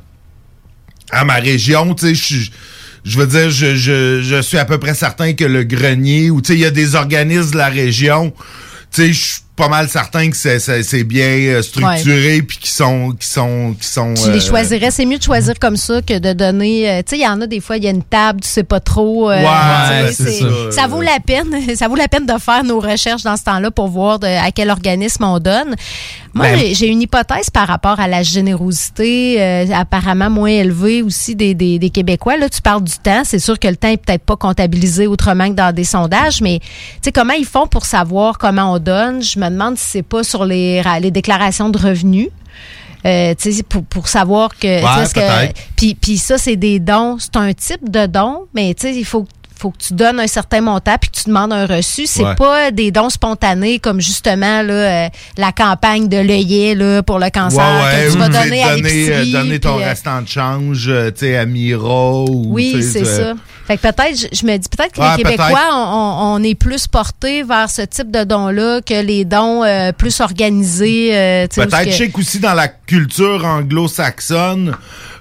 à 1.11 1.25
ma 1.25 1.35
région, 1.35 1.93
tu 1.93 2.07
sais, 2.07 2.15
je 2.15 2.23
suis- 2.23 2.51
je 3.05 3.19
veux 3.19 3.27
dire, 3.27 3.49
je, 3.49 3.75
je, 3.75 4.21
je 4.21 4.41
suis 4.41 4.57
à 4.57 4.65
peu 4.65 4.77
près 4.79 4.93
certain 4.93 5.33
que 5.33 5.43
le 5.43 5.63
grenier, 5.63 6.29
ou 6.31 6.41
tu 6.41 6.47
sais, 6.47 6.53
il 6.53 6.61
y 6.61 6.65
a 6.65 6.71
des 6.71 6.95
organismes 6.95 7.51
de 7.51 7.57
la 7.57 7.69
région, 7.69 8.33
tu 8.91 9.13
sais, 9.13 9.42
pas 9.55 9.67
mal 9.69 9.87
certain 9.87 10.29
que 10.29 10.35
c'est- 10.35 11.03
bien 11.03 11.25
euh, 11.27 11.61
structuré, 11.61 12.41
puis 12.41 12.57
qui 12.57 12.69
sont, 12.69 13.11
qui 13.19 13.27
sont, 13.27 13.75
qui 13.79 13.87
sont... 13.87 14.13
Tu 14.15 14.31
les 14.31 14.37
euh, 14.37 14.47
choisirais, 14.49 14.89
c'est 14.89 15.05
mieux 15.05 15.17
de 15.17 15.23
choisir 15.23 15.59
comme 15.59 15.77
ça 15.77 16.01
que 16.01 16.17
de 16.17 16.33
donner. 16.33 16.89
euh, 16.89 16.97
tu 17.03 17.11
sais, 17.11 17.17
il 17.17 17.23
y 17.23 17.27
en 17.27 17.39
a 17.41 17.45
des 17.47 17.59
fois, 17.59 17.77
il 17.77 17.83
y 17.83 17.87
a 17.87 17.91
une 17.91 18.03
table, 18.03 18.41
tu 18.41 18.47
sais 18.47 18.63
pas 18.63 18.79
trop. 18.79 19.29
Ouais, 19.29 19.43
ça. 20.11 20.71
ça 20.71 20.87
vaut 20.87 21.01
la 21.01 21.19
peine. 21.25 21.47
Ça 21.75 21.87
vaut 21.87 21.95
la 21.95 22.07
peine 22.07 22.25
de 22.25 22.37
faire 22.39 22.63
nos 22.63 22.79
recherches 22.79 23.23
dans 23.23 23.35
ce 23.35 23.43
temps-là 23.43 23.71
pour 23.71 23.87
voir 23.87 24.19
à 24.23 24.51
quel 24.51 24.69
organisme 24.69 25.23
on 25.23 25.39
donne. 25.39 25.75
Moi, 26.33 26.47
Ben- 26.47 26.73
j'ai- 26.73 26.87
une 26.87 27.01
hypothèse 27.01 27.49
par 27.51 27.67
rapport 27.67 27.99
à 27.99 28.07
la 28.07 28.23
générosité, 28.23 29.39
euh, 29.41 29.65
apparemment 29.73 30.29
moins 30.29 30.49
élevée 30.49 31.01
aussi 31.01 31.35
des, 31.35 31.53
des, 31.53 31.77
des 31.77 31.89
Québécois. 31.89 32.37
Là, 32.37 32.49
tu 32.49 32.61
parles 32.61 32.83
du 32.83 32.97
temps. 32.97 33.21
C'est 33.23 33.39
sûr 33.39 33.59
que 33.59 33.67
le 33.67 33.75
temps 33.75 33.89
est 33.89 33.97
peut-être 34.03 34.23
pas 34.23 34.35
comptabilisé 34.35 35.05
autrement 35.05 35.47
que 35.49 35.53
dans 35.53 35.73
des 35.73 35.83
sondages, 35.83 36.41
mais 36.41 36.59
tu 36.59 36.67
sais 37.03 37.11
comment 37.11 37.33
ils 37.33 37.45
font 37.45 37.67
pour 37.67 37.85
savoir 37.85 38.37
comment 38.39 38.73
on 38.73 38.79
donne? 38.79 39.21
Je 39.21 39.37
me 39.39 39.49
demande 39.49 39.77
si 39.77 39.85
c'est 39.85 40.01
pas 40.03 40.23
sur 40.23 40.45
les, 40.45 40.81
les 41.01 41.11
déclarations 41.11 41.69
de 41.69 41.77
revenus. 41.77 42.29
Euh, 43.05 43.35
tu 43.37 43.51
sais, 43.51 43.63
pour, 43.63 43.83
pour 43.83 44.07
savoir 44.07 44.57
que. 44.57 44.81
est-ce 45.03 45.13
que- 45.13 45.19
puis, 45.75 45.93
puis 45.93 46.17
ça, 46.17 46.37
c'est 46.37 46.55
des 46.55 46.79
dons. 46.79 47.17
C'est 47.19 47.35
un 47.35 47.51
type 47.53 47.91
de 47.91 48.05
don, 48.05 48.45
mais 48.55 48.73
tu 48.73 48.87
sais, 48.87 48.95
il 48.95 49.03
faut 49.03 49.27
faut 49.63 49.71
que 49.71 49.77
tu 49.87 49.93
donnes 49.93 50.19
un 50.19 50.27
certain 50.27 50.59
montant 50.61 50.97
puis 50.99 51.09
que 51.09 51.15
tu 51.17 51.23
demandes 51.29 51.53
un 51.53 51.65
reçu. 51.65 52.05
C'est 52.05 52.23
Ouais. 52.23 52.35
pas 52.35 52.69
des 52.71 52.91
dons 52.91 53.09
spontanés 53.09 53.79
comme 53.79 54.01
justement 54.01 54.61
là, 54.61 54.73
euh, 54.73 55.07
la 55.37 55.51
campagne 55.53 56.09
de 56.09 56.17
l'œillet 56.17 56.75
là, 56.75 57.01
pour 57.01 57.17
le 57.17 57.29
cancer 57.29 57.59
Ouais, 57.65 57.83
ouais, 57.83 58.07
que 58.07 58.11
tu 58.11 58.17
vas 58.17 58.25
sais, 58.31 58.43
donner 58.43 58.63
à 58.63 58.75
donner, 58.75 59.09
euh, 59.11 59.25
donner 59.31 59.59
ton 59.59 59.75
puis, 59.75 59.83
euh, 59.83 59.87
restant 59.87 60.21
de 60.21 60.27
change, 60.27 60.89
à 60.89 61.45
Miro. 61.45 62.25
Ou, 62.29 62.43
oui, 62.53 62.83
c'est 62.83 63.05
ça. 63.05 63.33
Fait 63.65 63.77
que 63.77 63.81
peut-être, 63.83 64.17
je, 64.19 64.27
je 64.37 64.45
me 64.45 64.57
dis 64.57 64.67
peut-être 64.67 64.91
que 64.91 64.99
les 65.01 65.23
Québécois, 65.23 65.47
peut-être. 65.47 65.59
on, 65.71 66.43
est 66.43 66.55
plus 66.55 66.85
portés 66.87 67.43
vers 67.43 67.69
ce 67.69 67.81
type 67.83 68.11
de 68.11 68.25
dons-là 68.25 68.81
que 68.85 69.01
les 69.01 69.23
dons 69.23 69.63
euh, 69.63 69.93
plus 69.93 70.19
organisés. 70.19 71.11
euh, 71.15 71.47
Peut-être, 71.47 71.71
ce 71.77 71.83
je 71.83 71.89
que- 71.89 71.91
sais 71.95 72.09
qu'aussi 72.09 72.39
dans 72.39 72.53
la 72.53 72.67
culture 72.67 73.45
anglo-saxonne, 73.45 74.75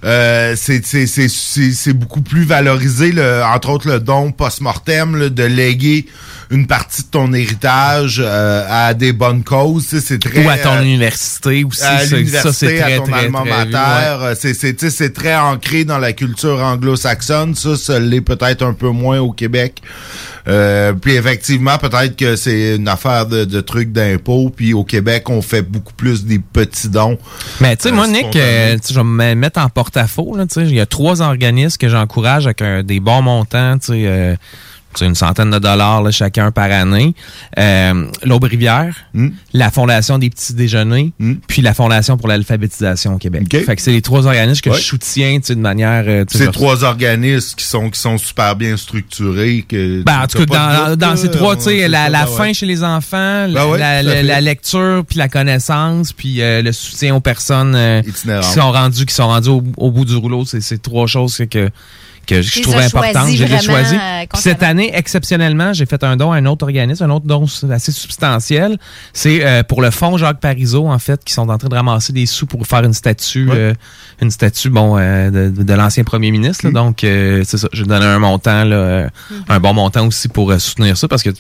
euh, 0.05 0.55
c'est- 0.57 1.93
beaucoup 1.93 2.23
plus 2.23 2.45
valorisé, 2.45 3.13
le, 3.13 3.43
entre 3.45 3.71
autres 3.71 3.89
le 3.89 4.01
don 4.01 4.33
post-mortem, 4.33 5.29
de 5.29 5.45
léguer 5.45 6.07
une 6.53 6.67
partie 6.69 7.03
de 7.03 7.09
ton 7.09 7.33
héritage 7.33 8.23
euh, 8.25 8.65
à 8.69 8.95
des 8.95 9.13
bonnes 9.13 9.43
causes. 9.43 9.87
C'est 9.89 10.19
très, 10.21 10.45
Ou 10.45 10.49
à 10.49 10.59
ton 10.59 10.75
euh, 10.75 10.83
université 10.83 11.65
aussi. 11.65 11.83
à 11.83 11.99
ça, 12.07 12.53
c'est 12.53 12.77
très, 12.79 12.93
à 12.95 12.97
ton 12.99 13.05
très, 13.05 13.25
alma 13.25 13.41
très 13.41 14.25
ouais. 14.27 14.35
c'est- 14.37 14.55
C'est 14.55 14.75
tu 14.75 14.85
sais, 14.87 14.91
c'est 14.91 15.13
très 15.13 15.35
ancré 15.37 15.85
dans 15.85 15.99
la 15.99 16.13
culture 16.13 16.61
anglo-saxonne. 16.63 17.55
Ça, 17.55 17.77
ça 17.77 17.99
l'est 17.99 18.21
peut-être 18.21 18.63
un 18.63 18.75
peu 18.75 18.91
moins 18.91 19.19
au 19.21 19.33
Québec. 19.33 19.81
Euh, 20.49 20.93
puis 20.93 21.15
effectivement, 21.15 21.79
peut-être 21.79 22.17
que 22.17 22.35
c'est 22.37 22.77
une 22.77 22.89
affaire 22.89 23.27
de, 23.27 23.45
de 23.45 23.61
trucs 23.61 23.93
d'impôts. 23.93 24.51
Puis 24.55 24.75
au 24.75 24.85
Québec, 24.85 25.31
on 25.31 25.41
fait 25.41 25.63
beaucoup 25.63 25.93
plus 25.95 26.25
des 26.25 26.39
petits 26.41 26.89
dons. 26.89 27.17
Mais 27.61 27.77
tu 27.77 27.85
sais, 27.85 27.89
Euh, 27.91 27.93
moi, 27.93 28.09
Nick, 28.09 28.35
euh, 28.37 28.77
je 28.89 28.95
vais 28.95 29.05
me 29.05 29.35
mettre 29.35 29.61
en 29.61 29.69
porte-à-faux. 29.69 30.37
là, 30.37 30.45
tu 30.47 30.55
sais. 30.55 30.63
Il 30.63 30.75
y 30.75 30.81
a 30.81 30.87
trois 30.87 31.23
organismes 31.23 31.77
que 31.79 31.89
j'encourage 31.89 32.47
avec 32.47 32.61
un- 32.61 32.83
des 32.83 33.01
bons 33.01 33.23
montants. 33.23 33.79
tu 33.79 33.93
sais, 33.93 34.37
sais, 35.01 35.07
une 35.07 35.15
centaine 35.15 35.51
de 35.51 35.59
dollars 35.59 36.03
là, 36.03 36.11
chacun 36.11 36.51
par 36.51 36.71
année. 36.71 37.15
Euh, 37.59 38.07
L'Aube-Rivière, 38.25 38.95
Hmm. 39.15 39.29
la 39.53 39.71
Fondation 39.71 40.19
des 40.19 40.31
petits 40.31 40.55
déjeuners, 40.55 41.13
puis 41.49 41.63
la 41.63 41.75
Fondation 41.75 42.17
pour 42.17 42.29
l'alphabétisation 42.29 43.15
au 43.15 43.19
Québec. 43.19 43.45
Fait 43.65 43.77
que 43.77 43.83
c'est 43.83 43.93
les 43.93 44.03
trois 44.03 44.27
organismes 44.27 44.61
que 44.63 44.71
Ouais. 44.71 44.77
je 44.77 44.83
soutiens 44.83 45.39
de 45.47 45.55
manière... 45.55 46.05
euh, 46.07 46.25
C'est 46.29 46.45
je- 46.47 46.51
trois 46.51 46.85
organismes 46.85 47.55
qui 47.57 47.65
sont 47.65 47.91
qui 47.91 48.01
sont 48.01 48.17
super 48.19 48.57
bien 48.57 48.77
structurés. 48.77 49.65
Que 49.69 50.03
Ben, 50.03 50.23
en 50.23 50.27
tout 50.27 50.45
cas, 50.47 50.97
dans, 50.97 51.17
ces 51.17 51.31
trois, 51.31 51.57
tu 51.57 51.63
sais, 51.63 51.79
c'est 51.81 51.89
la, 51.89 52.09
la 52.09 52.25
ben 52.25 52.31
faim 52.31 52.43
ouais. 52.45 52.55
chez 52.55 52.67
les 52.67 52.83
enfants, 52.85 53.47
la, 53.47 53.67
Ben 54.03 54.03
la- 54.23 54.41
lecture, 54.41 55.05
puis 55.09 55.19
la 55.19 55.29
connaissance, 55.29 56.13
puis 56.13 56.41
euh, 56.41 56.63
le 56.63 56.73
soutien 56.73 57.15
aux 57.15 57.21
personnes 57.21 57.75
euh, 57.75 58.03
qui 58.03 58.13
sont 58.53 58.73
rendues, 58.73 59.07
qui 59.07 59.15
sont 59.15 59.27
rendues 59.29 59.49
au, 59.51 59.63
au 59.77 59.91
bout 59.91 60.05
du 60.05 60.17
rouleau. 60.17 60.45
C'est 60.45 60.61
c'est 60.61 60.81
trois 60.81 61.07
choses 61.07 61.37
que, 61.37 61.45
que, 61.45 61.71
que 62.27 62.43
je 62.43 62.57
les 62.57 62.63
trouve 62.63 62.77
as 62.77 62.85
importantes. 62.85 63.13
choisies 63.15 63.37
Je 63.37 63.45
les 63.45 63.53
ai 63.53 63.57
vraiment, 63.57 63.73
choisies. 63.79 63.97
euh, 63.97 64.25
cette 64.35 64.63
année, 64.63 64.91
exceptionnellement, 64.95 65.73
j'ai 65.73 65.87
fait 65.87 66.03
un 66.05 66.17
don 66.17 66.33
à 66.33 66.37
un 66.37 66.47
autre 66.47 66.65
organisme, 66.65 67.05
un 67.05 67.11
autre 67.11 67.27
don 67.27 67.47
assez 67.71 67.93
substantiel. 67.93 68.79
C'est 69.13 69.45
euh, 69.45 69.63
pour 69.63 69.83
le 69.83 69.91
fonds 69.91 70.17
Jacques 70.17 70.41
Parizeau, 70.41 70.89
en 70.89 70.99
fait, 70.99 71.23
qui 71.25 71.33
sont 71.33 71.49
en 71.49 71.59
train 71.59 71.69
de 71.69 71.75
ramasser 71.75 72.13
des 72.13 72.27
sous 72.27 72.47
pour 72.47 72.67
faire 72.67 72.85
une 72.85 72.93
statue, 72.95 73.49
euh, 73.51 73.75
une 74.21 74.31
statue, 74.31 74.71
bon, 74.71 74.97
euh, 74.99 75.31
de, 75.31 75.63
de 75.63 75.75
l'ancien 75.75 76.05
premier 76.05 76.31
ministre. 76.31 76.65
là. 76.65 76.71
Mm. 76.71 76.75
Donc, 76.75 77.05
euh, 77.05 77.43
c'est 77.47 77.59
ça. 77.59 77.69
J'ai 77.73 77.85
donné 77.85 78.05
un 78.07 78.19
montant, 78.19 78.65
là, 78.65 78.77
euh, 78.77 79.09
un 79.49 79.61
bon 79.61 79.75
montant 79.75 80.07
aussi 80.07 80.29
pour 80.29 80.51
euh, 80.51 80.59
soutenir 80.59 80.97
ça, 80.97 81.09
parce 81.09 81.23
que 81.23 81.31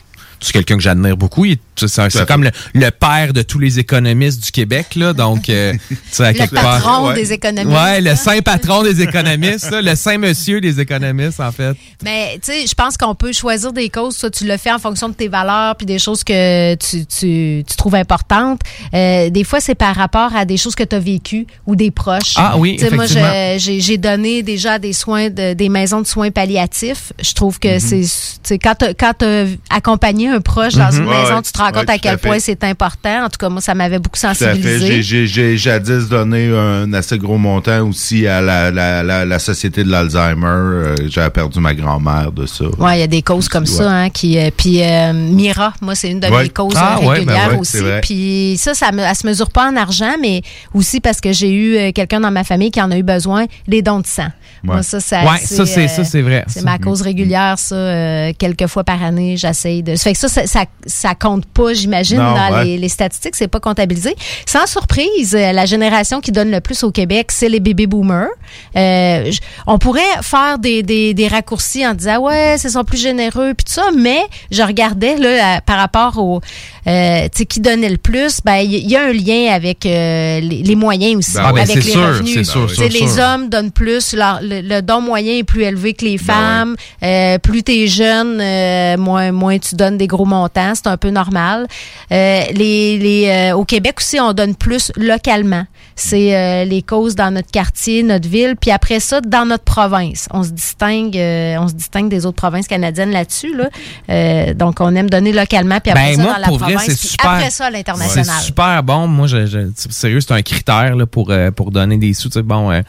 c'est 0.42 0.52
quelqu'un 0.52 0.76
que 0.76 0.82
j'admire 0.82 1.16
beaucoup. 1.16 1.46
C'est 1.76 1.88
c'est 1.88 2.26
comme 2.26 2.44
le, 2.44 2.50
le 2.74 2.90
père 2.90 3.32
de 3.32 3.42
tous 3.42 3.58
les 3.58 3.78
économistes 3.78 4.44
du 4.44 4.50
Québec, 4.52 4.94
là. 4.96 5.12
Donc, 5.12 5.48
euh, 5.48 5.72
tu 5.88 5.96
sais, 6.10 6.24
à 6.24 6.32
Le 6.32 6.38
quelque 6.38 6.54
part- 6.54 6.64
patron 6.82 7.08
Ouais. 7.08 7.14
des 7.14 7.32
économistes. 7.32 7.76
Ouais, 7.76 8.00
le 8.00 8.14
saint 8.14 8.40
patron 8.40 8.82
des 8.82 9.00
économistes, 9.02 9.70
là, 9.70 9.80
le 9.82 9.94
saint 9.96 10.18
monsieur 10.18 10.60
des 10.60 10.80
économistes, 10.80 11.40
en 11.40 11.50
fait. 11.52 11.76
Mais 12.04 12.38
tu 12.44 12.52
sais, 12.52 12.66
je 12.66 12.74
pense 12.74 12.96
qu'on 12.96 13.14
peut 13.14 13.32
choisir 13.32 13.72
des 13.72 13.88
causes. 13.88 14.16
Soit 14.16 14.30
tu 14.30 14.44
le 14.46 14.56
fais 14.58 14.70
en 14.72 14.78
fonction 14.78 15.08
de 15.08 15.14
tes 15.14 15.28
valeurs 15.28 15.76
puis 15.76 15.86
des 15.86 15.98
choses 15.98 16.22
que 16.24 16.74
tu, 16.74 17.06
tu, 17.06 17.64
tu 17.66 17.76
trouves 17.76 17.94
importantes. 17.94 18.60
Euh, 18.94 19.30
des 19.30 19.44
fois, 19.44 19.60
c'est 19.60 19.74
par 19.74 19.94
rapport 19.96 20.34
à 20.36 20.44
des 20.44 20.56
choses 20.56 20.74
que 20.74 20.84
tu 20.84 20.94
as 20.96 21.00
vécues 21.00 21.46
ou 21.66 21.74
des 21.76 21.90
proches. 21.90 22.34
Ah 22.36 22.56
oui, 22.58 22.76
Tu 22.76 22.84
sais, 22.84 22.90
moi, 22.94 23.04
effectivement. 23.04 23.58
je- 23.58 23.78
j'ai 23.80 23.98
donné 23.98 24.42
déjà 24.42 24.78
des 24.78 24.92
soins, 24.92 25.30
de, 25.30 25.54
des 25.54 25.68
maisons 25.68 26.00
de 26.00 26.06
soins 26.06 26.30
palliatifs. 26.30 27.12
Je 27.22 27.32
trouve 27.32 27.58
que 27.58 27.78
c'est, 27.78 28.00
tu 28.00 28.08
sais, 28.42 28.58
quand 28.58 28.74
tu 28.78 28.86
quand 28.98 29.12
t'as 29.18 29.44
accompagné 29.70 30.31
un 30.32 30.40
proche 30.40 30.74
dans 30.74 30.90
Mhm. 30.90 31.02
une 31.02 31.08
Ouais, 31.08 31.22
maison, 31.22 31.36
ouais. 31.36 31.42
tu 31.42 31.52
te 31.52 31.58
rends 31.58 31.70
compte 31.72 31.88
Ouais, 31.88 31.94
à 31.94 31.98
quel 31.98 32.18
point 32.18 32.38
c'est 32.38 32.64
important. 32.64 33.24
En 33.24 33.28
tout 33.28 33.38
cas, 33.38 33.48
moi, 33.48 33.60
ça 33.60 33.74
m'avait 33.74 33.98
beaucoup 33.98 34.16
sensibilisé. 34.18 35.02
J'ai 35.02 35.26
j'ai 35.26 35.56
jadis 35.56 36.08
donné 36.08 36.48
un 36.54 36.92
assez 36.92 37.18
gros 37.18 37.38
montant 37.38 37.86
aussi 37.88 38.26
à 38.26 38.40
la, 38.40 38.70
la, 38.70 39.02
la, 39.02 39.24
la 39.24 39.38
Société 39.38 39.84
de 39.84 39.90
l'Alzheimer. 39.90 40.46
Euh, 40.46 40.94
J'avais 41.08 41.30
perdu 41.30 41.60
ma 41.60 41.74
grand-mère 41.74 42.32
de 42.32 42.46
ça. 42.46 42.64
Ouais, 42.78 42.96
il 42.98 43.00
y 43.00 43.02
a 43.02 43.06
des 43.06 43.22
causes 43.22 43.48
comme 43.48 43.66
ça, 43.66 43.90
hein, 43.90 44.10
qui 44.10 44.38
euh, 44.38 44.50
puis 44.56 44.82
euh, 44.82 45.12
Mira, 45.12 45.72
moi 45.80 45.94
c'est 45.94 46.10
une 46.10 46.20
de 46.20 46.26
mes 46.28 46.48
causes 46.48 46.74
Ah, 46.76 46.96
régulières 47.00 47.50
ben 47.50 47.58
aussi. 47.58 47.78
Puis 48.02 48.56
ça, 48.58 48.74
ça 48.74 48.92
me, 48.92 49.00
elle 49.00 49.14
se 49.16 49.26
mesure 49.26 49.50
pas 49.50 49.68
en 49.70 49.76
argent, 49.76 50.14
mais 50.20 50.42
aussi 50.74 51.00
parce 51.00 51.20
que 51.20 51.32
j'ai 51.32 51.50
eu 51.52 51.76
euh, 51.76 51.92
quelqu'un 51.92 52.20
dans 52.20 52.30
ma 52.30 52.44
famille 52.44 52.70
qui 52.70 52.80
en 52.80 52.90
a 52.90 52.96
eu 52.98 53.02
besoin, 53.02 53.46
les 53.66 53.82
dons 53.82 54.00
de 54.00 54.06
sang. 54.06 54.28
Moi, 54.62 54.82
ça, 54.82 55.00
ça, 55.00 55.22
Ouais, 55.24 55.38
ça, 55.38 55.66
c'est- 55.66 55.88
ça, 55.88 56.04
c'est 56.04 56.22
vrai. 56.22 56.44
C'est 56.46 56.62
ma 56.62 56.78
cause 56.78 57.02
régulière, 57.02 57.58
ça. 57.58 57.74
euh, 57.74 58.32
quelques 58.38 58.66
fois 58.68 58.84
par 58.84 59.02
année, 59.02 59.36
j'essaye 59.36 59.82
de. 59.82 59.96
Ça 59.96 60.04
fait 60.04 60.12
que 60.12 60.18
ça, 60.18 60.28
ça, 60.28 60.46
ça, 60.46 60.64
ça 60.86 61.14
compte 61.14 61.46
pas, 61.46 61.74
j'imagine, 61.74 62.18
dans 62.18 62.52
ouais. 62.54 62.64
les, 62.64 62.78
les 62.78 62.88
statistiques, 62.88 63.34
c'est 63.34 63.48
pas 63.48 63.60
comptabilisé. 63.60 64.14
Sans 64.46 64.66
surprise, 64.66 65.34
euh, 65.34 65.52
la 65.52 65.66
génération 65.66 66.20
qui 66.20 66.30
donne 66.32 66.50
le 66.50 66.60
plus 66.60 66.82
au 66.84 66.90
Québec, 66.92 67.32
c'est 67.32 67.48
les 67.48 67.60
baby 67.60 67.86
boomers. 67.86 68.28
Euh, 68.76 69.30
on 69.66 69.78
pourrait 69.78 70.00
faire 70.22 70.58
des, 70.58 70.82
des, 70.82 71.14
des 71.14 71.28
raccourcis 71.28 71.86
en 71.86 71.94
disant 71.94 72.18
ouais, 72.20 72.56
c'est 72.58 72.68
sont 72.68 72.84
plus 72.84 73.00
généreux 73.00 73.54
puis 73.54 73.64
tout 73.64 73.72
ça, 73.72 73.88
mais 73.96 74.20
je 74.50 74.62
regardais 74.62 75.16
là 75.16 75.56
à- 75.56 75.60
par 75.60 75.76
rapport 75.78 76.18
au 76.18 76.40
euh, 76.86 77.22
tu 77.24 77.38
sais 77.38 77.46
qui 77.46 77.60
donnait 77.60 77.88
le 77.88 77.96
plus, 77.96 78.40
ben 78.44 78.56
il 78.56 78.72
y, 78.90 78.96
a 78.96 79.04
un 79.04 79.12
lien 79.12 79.52
avec 79.52 79.86
euh, 79.86 80.40
les, 80.40 80.62
les 80.62 80.74
moyens 80.74 81.16
aussi, 81.18 81.34
Ben 81.34 81.44
avec 81.46 81.66
c'est 81.68 81.74
les 81.76 81.82
sûr, 81.82 82.00
revenus. 82.08 82.34
c'est 82.34 82.44
sûr, 82.44 82.66
Tu 82.68 82.74
sûr, 82.74 82.84
les 82.88 83.08
sûr. 83.08 83.22
hommes 83.22 83.48
donnent 83.48 83.70
plus, 83.70 84.14
leur- 84.14 84.40
le, 84.42 84.60
le 84.62 84.82
don 84.82 85.00
moyen 85.00 85.34
est 85.38 85.44
plus 85.44 85.62
élevé 85.62 85.94
que 85.94 86.04
les 86.04 86.18
femmes. 86.18 86.74
Euh, 87.02 87.38
plus 87.38 87.62
t'es 87.62 87.86
jeune, 87.86 88.40
euh, 88.40 88.96
moins 88.96 89.30
moins 89.32 89.58
tu 89.58 89.74
donnes 89.76 89.96
des 89.96 90.06
gros 90.06 90.24
montants, 90.24 90.72
c'est 90.74 90.86
un 90.88 90.96
peu 90.96 91.10
normal. 91.10 91.66
Euh, 92.10 92.40
les, 92.52 92.98
les 92.98 93.28
euh, 93.52 93.56
au 93.56 93.64
Québec 93.64 93.96
aussi, 93.98 94.18
on 94.20 94.32
donne 94.32 94.54
plus 94.56 94.90
localement. 94.96 95.64
C'est 95.94 96.34
euh, 96.34 96.64
les 96.64 96.82
causes 96.82 97.14
dans 97.14 97.30
notre 97.30 97.50
quartier, 97.50 98.02
notre 98.02 98.28
ville, 98.28 98.54
puis 98.60 98.70
après 98.70 98.98
ça 98.98 99.20
dans 99.20 99.44
notre 99.46 99.64
province. 99.64 100.26
On 100.32 100.42
se 100.42 100.48
distingue, 100.50 101.16
euh, 101.16 101.56
on 101.60 101.68
se 101.68 101.74
distingue 101.74 102.08
des 102.08 102.24
autres 102.26 102.36
provinces 102.38 102.66
canadiennes 102.66 103.10
là-dessus. 103.12 103.54
Là. 103.54 103.68
Euh, 104.10 104.54
donc 104.54 104.76
on 104.80 104.94
aime 104.96 105.10
donner 105.10 105.32
localement, 105.32 105.78
puis 105.80 105.92
après 105.92 106.10
Ben, 106.10 106.16
ça 106.16 106.22
moi, 106.22 106.32
dans 106.34 106.50
la 106.52 106.56
vrai, 106.58 106.71
province, 106.76 106.92
c'est 106.94 106.98
puis 106.98 107.08
super. 107.08 107.30
après 107.30 107.50
ça 107.50 107.66
à 107.66 107.70
l'international. 107.70 108.24
C'est 108.40 108.46
super 108.46 108.82
bon. 108.82 109.06
Moi, 109.06 109.26
je, 109.26 109.46
je- 109.46 109.70
c'est- 109.76 109.92
sérieux, 109.92 110.20
c'est 110.20 110.32
un 110.32 110.42
critère 110.42 110.96
là, 110.96 111.06
pour, 111.06 111.30
euh, 111.30 111.50
pour 111.50 111.70
donner 111.70 111.96
des 111.98 112.14
sous. 112.14 112.28
Tu 112.28 112.34
sais, 112.34 112.42
bon, 112.42 112.70
euh, 112.70 112.80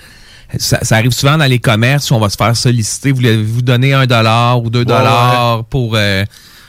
ça, 0.57 0.79
ça 0.83 0.95
arrive 0.97 1.11
souvent 1.11 1.37
dans 1.37 1.45
les 1.45 1.59
commerces 1.59 2.11
où 2.11 2.15
on 2.15 2.19
va 2.19 2.29
se 2.29 2.37
faire 2.37 2.55
solliciter. 2.55 3.11
Voulez-vous 3.11 3.61
donner 3.61 3.93
un 3.93 4.05
dollar 4.05 4.61
ou 4.61 4.69
deux 4.69 4.79
Ouais, 4.79 4.85
dollars 4.85 5.63
pour 5.65 5.93
euh, 5.95 6.23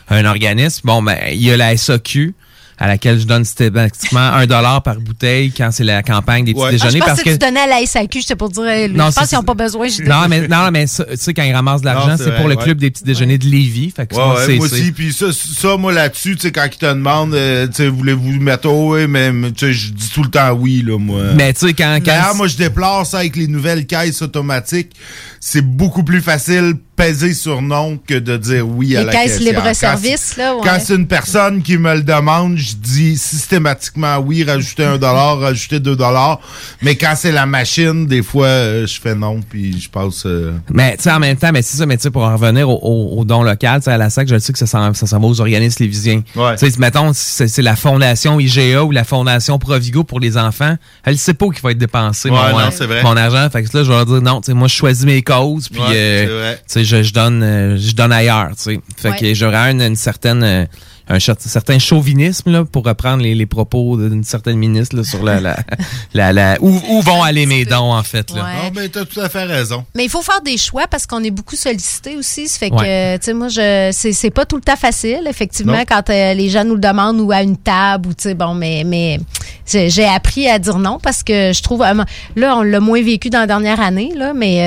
un 0.08 0.24
organisme? 0.24 0.80
Bon, 0.84 1.02
ben, 1.02 1.16
il 1.32 1.42
y 1.42 1.50
a 1.50 1.56
la 1.56 1.76
SAQ. 1.76 2.34
À 2.78 2.86
laquelle 2.88 3.18
je 3.20 3.24
donne 3.26 3.44
systématiquement 3.44 4.18
un 4.20 4.46
dollar 4.46 4.82
par 4.82 4.96
bouteille 4.96 5.52
quand 5.56 5.70
c'est 5.72 5.84
la 5.84 6.02
campagne 6.02 6.44
des 6.44 6.54
petits 6.54 6.64
Ah, 6.66 6.70
déjeuners. 6.72 6.90
je 6.92 6.98
pense 6.98 7.06
parce 7.08 7.22
que, 7.22 7.30
tu 7.30 7.38
donnais 7.38 7.60
à 7.60 7.66
la 7.66 7.86
SAQ, 7.86 8.22
c'était 8.22 8.36
pour 8.36 8.48
dire, 8.50 8.66
hey, 8.66 8.88
Non, 8.90 9.06
je 9.06 9.10
c'est- 9.12 9.20
pense 9.20 9.28
qu'ils 9.28 9.38
n'ont 9.38 9.44
pas 9.44 9.54
besoin. 9.54 9.86
Non, 10.04 10.28
mais, 10.28 10.48
non, 10.48 10.70
mais 10.72 10.86
ça, 10.86 11.04
tu 11.04 11.16
sais, 11.16 11.34
quand 11.34 11.42
ils 11.44 11.52
ramassent 11.52 11.80
de 11.82 11.86
l'argent, 11.86 12.16
c'est 12.16 12.24
c'est 12.24 12.36
pour 12.36 12.48
le 12.48 12.56
ouais. 12.56 12.62
club 12.62 12.78
des 12.78 12.90
petits 12.90 13.04
déjeuners 13.04 13.38
de 13.38 13.46
Lévis. 13.46 13.92
Fait 13.94 14.06
que 14.06 14.14
Ouais, 14.14 14.20
ça, 14.20 14.34
ouais, 14.34 14.46
c'est- 14.46 14.56
moi 14.56 14.68
c'est- 14.68 14.74
aussi. 14.74 14.92
Puis 14.92 15.12
ça, 15.12 15.26
ça, 15.32 15.76
moi, 15.76 15.92
là-dessus, 15.92 16.36
tu 16.36 16.42
sais, 16.42 16.52
quand 16.52 16.64
ils 16.66 16.76
te 16.78 16.86
demandent, 16.86 17.34
euh, 17.34 17.66
tu 17.68 17.74
sais, 17.74 17.88
voulez-vous 17.88 18.40
mettre, 18.40 18.68
oh, 18.68 18.94
oui, 18.96 19.06
mais, 19.06 19.30
mais, 19.32 19.52
tu 19.52 19.66
sais, 19.66 19.72
je 19.72 19.92
dis 19.92 20.10
tout 20.12 20.22
le 20.22 20.30
temps 20.30 20.52
oui, 20.52 20.82
là, 20.86 20.98
moi. 20.98 21.22
Mais 21.36 21.52
tu 21.52 21.66
sais, 21.68 21.74
quand- 21.74 21.96
quand- 21.98 22.06
D'ailleurs, 22.06 22.34
moi, 22.34 22.46
je 22.48 22.56
déplore 22.56 23.06
ça 23.06 23.18
avec 23.18 23.36
les 23.36 23.46
nouvelles 23.46 23.86
caisses 23.86 24.20
automatiques. 24.22 24.92
C'est 25.40 25.62
beaucoup 25.62 26.02
plus 26.04 26.20
facile 26.22 26.74
peser 26.96 27.34
sur 27.34 27.60
non 27.62 27.98
que 27.98 28.14
de 28.14 28.36
dire 28.36 28.66
oui 28.68 28.96
à 28.96 29.00
Les 29.00 29.06
la 29.06 29.12
caisses 29.12 29.40
libre-service, 29.40 30.20
c'est- 30.34 30.40
là, 30.40 30.54
ouais. 30.54 30.60
Quand 30.64 30.78
c'est 30.80 30.94
une 30.94 31.06
personne 31.06 31.62
qui 31.62 31.76
me 31.78 31.94
le 31.94 32.02
demande, 32.02 32.56
je 32.56 32.74
dis 32.76 33.16
systématiquement 33.18 34.18
oui, 34.18 34.44
rajouter 34.44 34.84
un 34.84 34.98
dollar, 34.98 35.38
rajouter 35.40 35.80
deux 35.80 35.96
dollars. 35.96 36.40
Mais 36.82 36.96
quand 36.96 37.14
c'est 37.16 37.32
la 37.32 37.46
machine, 37.46 38.06
des 38.06 38.22
fois, 38.22 38.46
euh, 38.46 38.86
je 38.86 39.00
fais 39.00 39.14
non, 39.14 39.40
puis 39.48 39.80
je 39.80 39.88
passe... 39.88 40.22
euh, 40.26 40.52
Mais 40.72 40.96
tu 40.96 41.04
sais, 41.04 41.12
en 41.12 41.18
même 41.18 41.36
temps, 41.36 41.50
mais 41.52 41.62
c'est 41.62 41.76
ça, 41.76 41.86
mais 41.86 41.96
tu 41.96 42.02
sais, 42.04 42.10
pour 42.10 42.22
en 42.22 42.36
revenir 42.36 42.68
au, 42.68 42.78
au, 42.82 43.20
au 43.20 43.24
don 43.24 43.42
local, 43.42 43.80
tu 43.80 43.84
sais, 43.84 43.92
à 43.92 43.98
la 43.98 44.10
SAC, 44.10 44.28
je 44.28 44.34
le 44.34 44.40
sais 44.40 44.52
que 44.52 44.58
ça 44.58 44.66
s'en, 44.66 44.92
ça 44.94 45.06
s'en 45.06 45.18
va 45.20 45.26
aux 45.26 45.40
organismes 45.40 45.82
lévisiens. 45.82 46.22
Tu 46.22 46.40
sais, 46.70 46.78
mettons, 46.78 47.12
c'est, 47.14 47.48
c'est 47.48 47.62
la 47.62 47.76
fondation 47.76 48.38
IGA 48.40 48.84
ou 48.84 48.90
la 48.90 49.04
fondation 49.04 49.58
Provigo 49.58 50.04
pour 50.04 50.20
les 50.20 50.36
enfants, 50.36 50.76
elle 51.04 51.18
sait 51.18 51.34
pas 51.34 51.46
où 51.46 51.50
qu'il 51.50 51.62
va 51.62 51.70
être 51.72 51.78
dépensé 51.78 52.30
Ouais, 52.30 52.36
mon, 52.52 52.58
non, 52.58 52.64
euh, 52.66 52.70
c'est 52.70 52.86
vrai. 52.86 53.02
mon 53.02 53.16
argent. 53.16 53.48
Fait 53.50 53.62
que 53.62 53.76
là, 53.76 53.84
je 53.84 53.88
vais 53.88 53.94
leur 53.96 54.06
dire, 54.06 54.22
non, 54.22 54.40
tu 54.40 54.46
sais, 54.46 54.54
moi, 54.54 54.68
je 54.68 54.74
choisis 54.74 55.04
mes 55.04 55.22
causes, 55.22 55.68
puis 55.68 55.80
Ouais, 55.80 55.86
euh, 55.94 56.26
c'est 56.26 56.32
vrai. 56.80 56.83
Je, 56.84 57.02
je 57.02 57.12
donne, 57.12 57.42
euh, 57.42 57.76
je 57.78 57.94
donne 57.94 58.12
ailleurs, 58.12 58.48
tu 58.56 58.62
sais. 58.62 58.80
Fait 58.96 59.10
Ouais. 59.10 59.16
que 59.18 59.34
j'aurais 59.34 59.70
une, 59.72 59.82
une 59.82 59.96
certaine... 59.96 60.68
un 61.08 61.18
cer- 61.18 61.36
certain 61.38 61.78
chauvinisme 61.78 62.50
là 62.50 62.64
pour 62.64 62.84
reprendre 62.84 63.22
les, 63.22 63.34
les 63.34 63.46
propos 63.46 63.96
d'une 63.96 64.24
certaine 64.24 64.56
ministre 64.56 64.96
là, 64.96 65.04
sur 65.04 65.22
la, 65.22 65.40
la, 65.40 65.56
la, 66.14 66.32
la- 66.32 66.56
où, 66.60 66.68
où 66.88 67.00
vont 67.02 67.22
aller 67.22 67.46
mes 67.46 67.64
dons 67.64 67.92
en 67.92 68.02
fait 68.02 68.30
là. 68.30 68.42
Ouais. 68.44 68.50
Ah, 68.66 68.70
ben, 68.70 68.88
t'as 68.88 69.04
tout 69.04 69.20
à 69.20 69.28
fait 69.28 69.44
raison. 69.44 69.84
Mais 69.94 70.04
il 70.04 70.10
faut 70.10 70.22
faire 70.22 70.40
des 70.40 70.56
choix 70.56 70.86
parce 70.88 71.06
qu'on 71.06 71.22
est 71.22 71.30
beaucoup 71.30 71.56
sollicité 71.56 72.16
aussi. 72.16 72.48
Ça 72.48 72.58
fait 72.58 72.70
que, 72.70 72.74
Ouais. 72.76 73.18
tu 73.18 73.26
sais, 73.26 73.34
moi, 73.34 73.48
je, 73.48 73.90
c'est, 73.92 74.12
c'est 74.12 74.30
pas 74.30 74.46
tout 74.46 74.56
le 74.56 74.62
temps 74.62 74.76
facile, 74.76 75.22
effectivement, 75.28 75.72
Non. 75.76 75.84
quand 75.88 76.10
euh, 76.10 76.34
les 76.34 76.48
gens 76.48 76.64
nous 76.64 76.74
le 76.74 76.80
demandent 76.80 77.20
ou 77.20 77.30
à 77.32 77.42
une 77.42 77.56
table 77.56 78.08
ou, 78.08 78.14
tu 78.14 78.22
sais, 78.24 78.34
bon, 78.34 78.54
mais, 78.54 78.82
mais 78.84 79.20
j'ai, 79.66 79.90
j'ai 79.90 80.04
appris 80.06 80.48
à 80.48 80.58
dire 80.58 80.78
non 80.78 80.98
parce 81.02 81.22
que 81.22 81.52
je 81.52 81.62
trouve, 81.62 81.82
euh, 81.82 82.04
là, 82.36 82.56
on 82.56 82.62
l'a 82.62 82.80
moins 82.80 83.02
vécu 83.02 83.30
dans 83.30 83.40
la 83.40 83.46
dernière 83.46 83.80
année, 83.80 84.12
là, 84.16 84.32
mais 84.34 84.60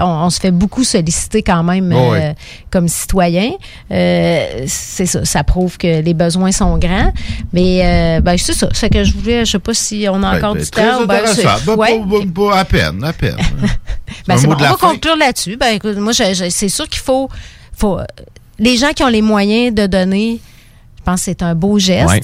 euh, 0.00 0.04
on, 0.04 0.26
on 0.26 0.30
se 0.30 0.40
fait 0.40 0.50
beaucoup 0.52 0.84
solliciter 0.84 1.42
quand 1.42 1.62
même 1.64 1.92
Oh, 1.94 2.14
euh, 2.14 2.30
oui. 2.30 2.34
comme 2.70 2.88
citoyen. 2.88 3.50
Euh, 3.90 4.64
c'est 4.66 5.06
ça, 5.06 5.24
ça 5.24 5.44
prouve 5.44 5.76
que 5.80 6.00
les 6.02 6.14
besoins 6.14 6.52
sont 6.52 6.76
grands. 6.78 7.12
Mais, 7.52 7.80
euh, 7.84 8.20
ben, 8.20 8.36
c'est 8.38 8.52
ça. 8.52 8.68
C'est 8.72 8.90
que 8.90 9.02
je 9.02 9.12
voulais, 9.14 9.44
je 9.44 9.52
sais 9.52 9.58
pas 9.58 9.74
si 9.74 10.06
on 10.08 10.22
a 10.22 10.32
Ben, 10.32 10.36
encore 10.38 10.54
ben, 10.54 10.62
du 10.62 10.70
temps. 10.70 11.06
ben, 11.06 11.22
Ben, 11.66 11.74
ouais. 11.76 12.26
pas- 12.34 12.58
à 12.58 12.64
peine, 12.64 13.02
à 13.04 13.12
peine. 13.12 13.36
Ben, 14.26 14.36
c'est 14.36 14.46
bon, 14.46 14.54
on 14.54 14.56
va 14.58 14.76
fin. 14.76 14.90
conclure 14.90 15.16
là-dessus. 15.16 15.56
Ben, 15.56 15.74
écoute, 15.74 15.96
moi, 15.96 16.12
c'est 16.12 16.68
sûr 16.68 16.88
qu'il 16.88 17.00
faut, 17.00 17.28
faut. 17.76 17.98
Les 18.58 18.76
gens 18.76 18.90
qui 18.94 19.02
ont 19.02 19.08
les 19.08 19.22
moyens 19.22 19.74
de 19.74 19.86
donner, 19.86 20.40
je 21.00 21.04
pense 21.04 21.20
que 21.20 21.24
c'est 21.24 21.42
un 21.42 21.54
beau 21.54 21.78
geste. 21.78 22.08
Ouais. 22.08 22.20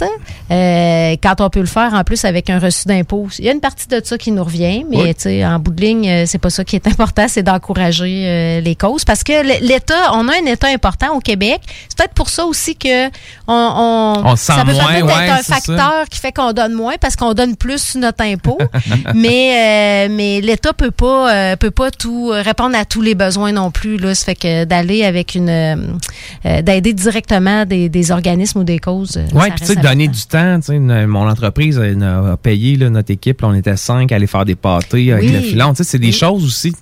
Euh, 0.51 1.17
quand 1.23 1.41
on 1.41 1.49
peut 1.49 1.61
le 1.61 1.67
faire 1.67 1.95
en 1.95 2.05
plus 2.05 2.25
avec 2.27 2.51
un 2.51 2.59
reçu 2.59 2.87
d'impôt. 2.87 3.27
Il 3.39 3.47
y 3.47 3.49
a 3.49 3.53
une 3.53 3.61
partie 3.61 3.89
de 3.89 4.01
ça 4.05 4.19
qui 4.19 4.31
nous 4.33 4.45
revient, 4.45 4.85
mais 4.89 4.97
Oui. 4.99 5.15
tu 5.15 5.23
sais, 5.23 5.47
en 5.47 5.59
bout 5.59 5.73
de 5.73 5.81
ligne, 5.81 6.09
euh, 6.09 6.25
c'est 6.27 6.39
pas 6.39 6.51
ça 6.51 6.63
qui 6.63 6.77
est 6.77 6.87
important, 6.87 7.25
c'est 7.27 7.43
d'encourager 7.43 8.25
euh, 8.27 8.61
les 8.61 8.75
causes. 8.77 9.05
Parce 9.05 9.25
que 9.25 9.33
l'État, 9.65 10.13
on 10.13 10.29
a 10.29 10.33
un 10.33 10.47
État 10.47 10.69
important 10.69 11.17
au 11.17 11.21
Québec. 11.21 11.61
C'est 11.89 11.97
peut-être 11.97 12.13
pour 12.13 12.29
ça 12.29 12.45
aussi 12.45 12.77
que 12.77 13.07
on, 13.07 13.13
on, 13.49 14.23
On 14.27 14.37
se 14.37 14.45
sent 14.45 14.53
ça 14.53 14.65
peut 14.65 14.73
moins, 14.73 15.01
ouais, 15.03 15.25
être 15.25 15.33
un 15.33 15.43
ça. 15.43 15.55
facteur 15.55 16.05
qui 16.11 16.19
fait 16.21 16.33
qu'on 16.33 16.53
donne 16.53 16.75
moins 16.75 16.95
parce 17.01 17.17
qu'on 17.17 17.33
donne 17.33 17.57
plus 17.57 17.97
notre 17.97 18.25
impôt. 18.25 18.59
mais 19.15 20.07
euh, 20.09 20.13
mais 20.15 20.41
l'État 20.43 20.75
peut 20.75 20.91
pas 20.91 21.57
peut 21.57 21.71
pas 21.71 21.91
tout 21.91 22.29
répondre 22.31 22.77
à 22.77 22.85
tous 22.85 23.01
les 23.01 23.15
besoins 23.15 23.53
non 23.53 23.71
plus. 23.71 23.97
Là, 23.97 24.15
ça 24.15 24.27
fait 24.27 24.35
que 24.35 24.65
d'aller 24.65 25.05
avec 25.05 25.35
une 25.35 25.99
d'aider 26.45 26.93
directement 26.93 27.65
des, 27.65 27.89
des 27.89 28.11
organismes 28.11 28.61
ou 28.61 28.65
des 28.67 28.79
causes. 28.79 29.17
euh, 29.17 29.27
Oui, 29.33 29.47
puis 29.51 29.61
tu 29.61 29.67
sais, 29.67 29.77
donner 29.77 30.09
du 30.09 30.21
temps. 30.27 30.59
tu 30.61 30.67
sais, 30.67 30.77
une- 30.77 31.07
mon 31.07 31.27
entreprise 31.29 31.79
elle 31.79 32.03
a 32.03 32.33
a 32.33 32.37
payé 32.37 32.77
là, 32.77 32.91
notre 32.91 33.11
équipe. 33.13 33.41
là, 33.41 33.49
on 33.49 33.55
était 33.55 33.77
cinq 33.79 34.13
à 34.13 34.17
aller 34.17 34.27
faire 34.27 34.45
des 34.45 34.55
pâtés 34.57 35.13
avec 35.13 35.25
Oui. 35.25 35.33
le 35.33 35.41
filon. 35.41 35.71
Tu 35.71 35.79
sais, 35.79 35.85
C'est 35.85 35.99
des 35.99 36.13
choses 36.13 36.45
aussi 36.45 36.75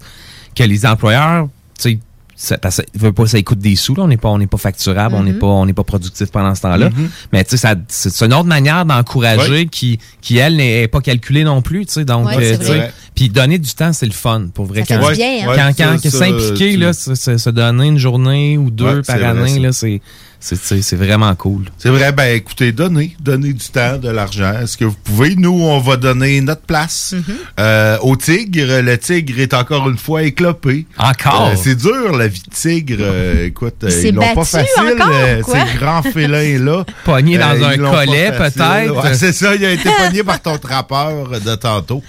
que 0.56 0.64
les 0.64 0.84
employeurs, 0.86 1.46
tu 1.80 1.90
sais, 1.90 1.98
ça, 2.36 2.58
parce 2.58 2.78
que 2.78 2.98
veut 2.98 3.12
pas, 3.12 3.26
ça 3.26 3.40
coûte 3.42 3.60
des 3.60 3.76
sous. 3.76 3.94
Là. 3.94 4.02
On 4.02 4.08
n'est 4.08 4.16
pas, 4.16 4.28
on 4.28 4.38
n'est 4.38 4.48
pas 4.48 4.56
facturable, 4.56 5.14
on 5.14 5.22
n'est 5.22 5.32
Mhm. 5.32 5.38
pas, 5.38 5.46
on 5.46 5.66
n'est 5.66 5.72
pas 5.72 5.84
productif 5.84 6.32
pendant 6.32 6.52
ce 6.56 6.62
temps-là. 6.62 6.90
Mhm. 6.90 7.08
Mais 7.32 7.44
tu 7.44 7.56
sais, 7.56 7.68
c'est 7.88 8.24
une 8.24 8.34
autre 8.34 8.46
manière 8.48 8.84
d'encourager 8.84 9.66
qui, 9.66 10.00
qui 10.20 10.38
elle 10.38 10.56
n'est 10.56 10.88
pas 10.88 11.00
calculée 11.00 11.44
non 11.44 11.62
plus. 11.62 11.86
Tu 11.86 11.92
sais, 11.92 12.04
donc, 12.04 12.26
Ouais, 12.26 12.58
euh, 12.60 12.88
puis 13.14 13.28
donner 13.28 13.58
du 13.60 13.72
temps, 13.74 13.92
c'est 13.92 14.06
le 14.06 14.12
fun 14.12 14.48
pour 14.52 14.64
vrai. 14.66 14.84
Ça 14.84 14.98
quand, 14.98 15.12
bien, 15.12 15.48
hein? 15.48 15.72
quand, 15.76 16.00
quand- 16.00 16.10
s'impliquer 16.10 16.72
tu- 16.72 16.76
là, 16.78 16.92
se, 16.92 17.50
donner 17.50 17.86
une 17.86 17.98
journée 17.98 18.58
ou 18.58 18.70
deux 18.72 18.96
Ouais, 18.96 19.02
par 19.02 19.16
vrai, 19.16 19.26
année 19.26 19.60
là, 19.60 19.70
c'est, 19.72 20.00
c'est, 20.44 20.96
vraiment 20.96 21.34
cool. 21.34 21.64
C'est 21.78 21.88
vrai, 21.88 22.12
ben 22.12 22.36
écoutez, 22.36 22.72
donnez, 22.72 23.16
donnez 23.18 23.52
du 23.52 23.66
temps, 23.66 23.96
de 23.96 24.10
l'argent. 24.10 24.52
Est-ce 24.62 24.76
que 24.76 24.84
vous 24.84 24.96
pouvez? 25.02 25.36
Nous, 25.36 25.50
on 25.50 25.78
va 25.78 25.96
donner 25.96 26.40
notre 26.40 26.62
place 26.62 27.14
Mm-hmm. 27.14 27.34
euh, 27.60 27.98
au 28.02 28.16
tigre. 28.16 28.80
Le 28.80 28.98
tigre 28.98 29.40
est 29.40 29.54
encore 29.54 29.88
une 29.88 29.98
fois 29.98 30.22
éclopé. 30.22 30.86
Encore? 30.98 31.50
Euh, 31.52 31.54
c'est 31.56 31.74
dur, 31.74 32.16
la 32.16 32.28
vie 32.28 32.42
de 32.42 32.54
tigre. 32.54 32.98
Euh, 33.00 33.46
écoute, 33.48 33.84
euh, 33.84 34.02
ils 34.04 34.14
l'ont 34.14 34.34
pas 34.34 34.44
facile, 34.44 35.00
encore, 35.00 35.54
ces 35.54 35.78
grands 35.78 36.02
félins-là. 36.02 36.84
Pogné 37.04 37.38
dans 37.38 37.62
un 37.62 37.76
collet, 37.76 38.32
peut-être? 38.32 39.02
Ouais, 39.02 39.14
c'est 39.14 39.32
ça, 39.32 39.54
il 39.54 39.64
a 39.64 39.72
été 39.72 39.88
pogné 40.04 40.22
par 40.22 40.40
ton 40.40 40.58
trappeur 40.58 41.40
de 41.40 41.54
tantôt. 41.54 42.02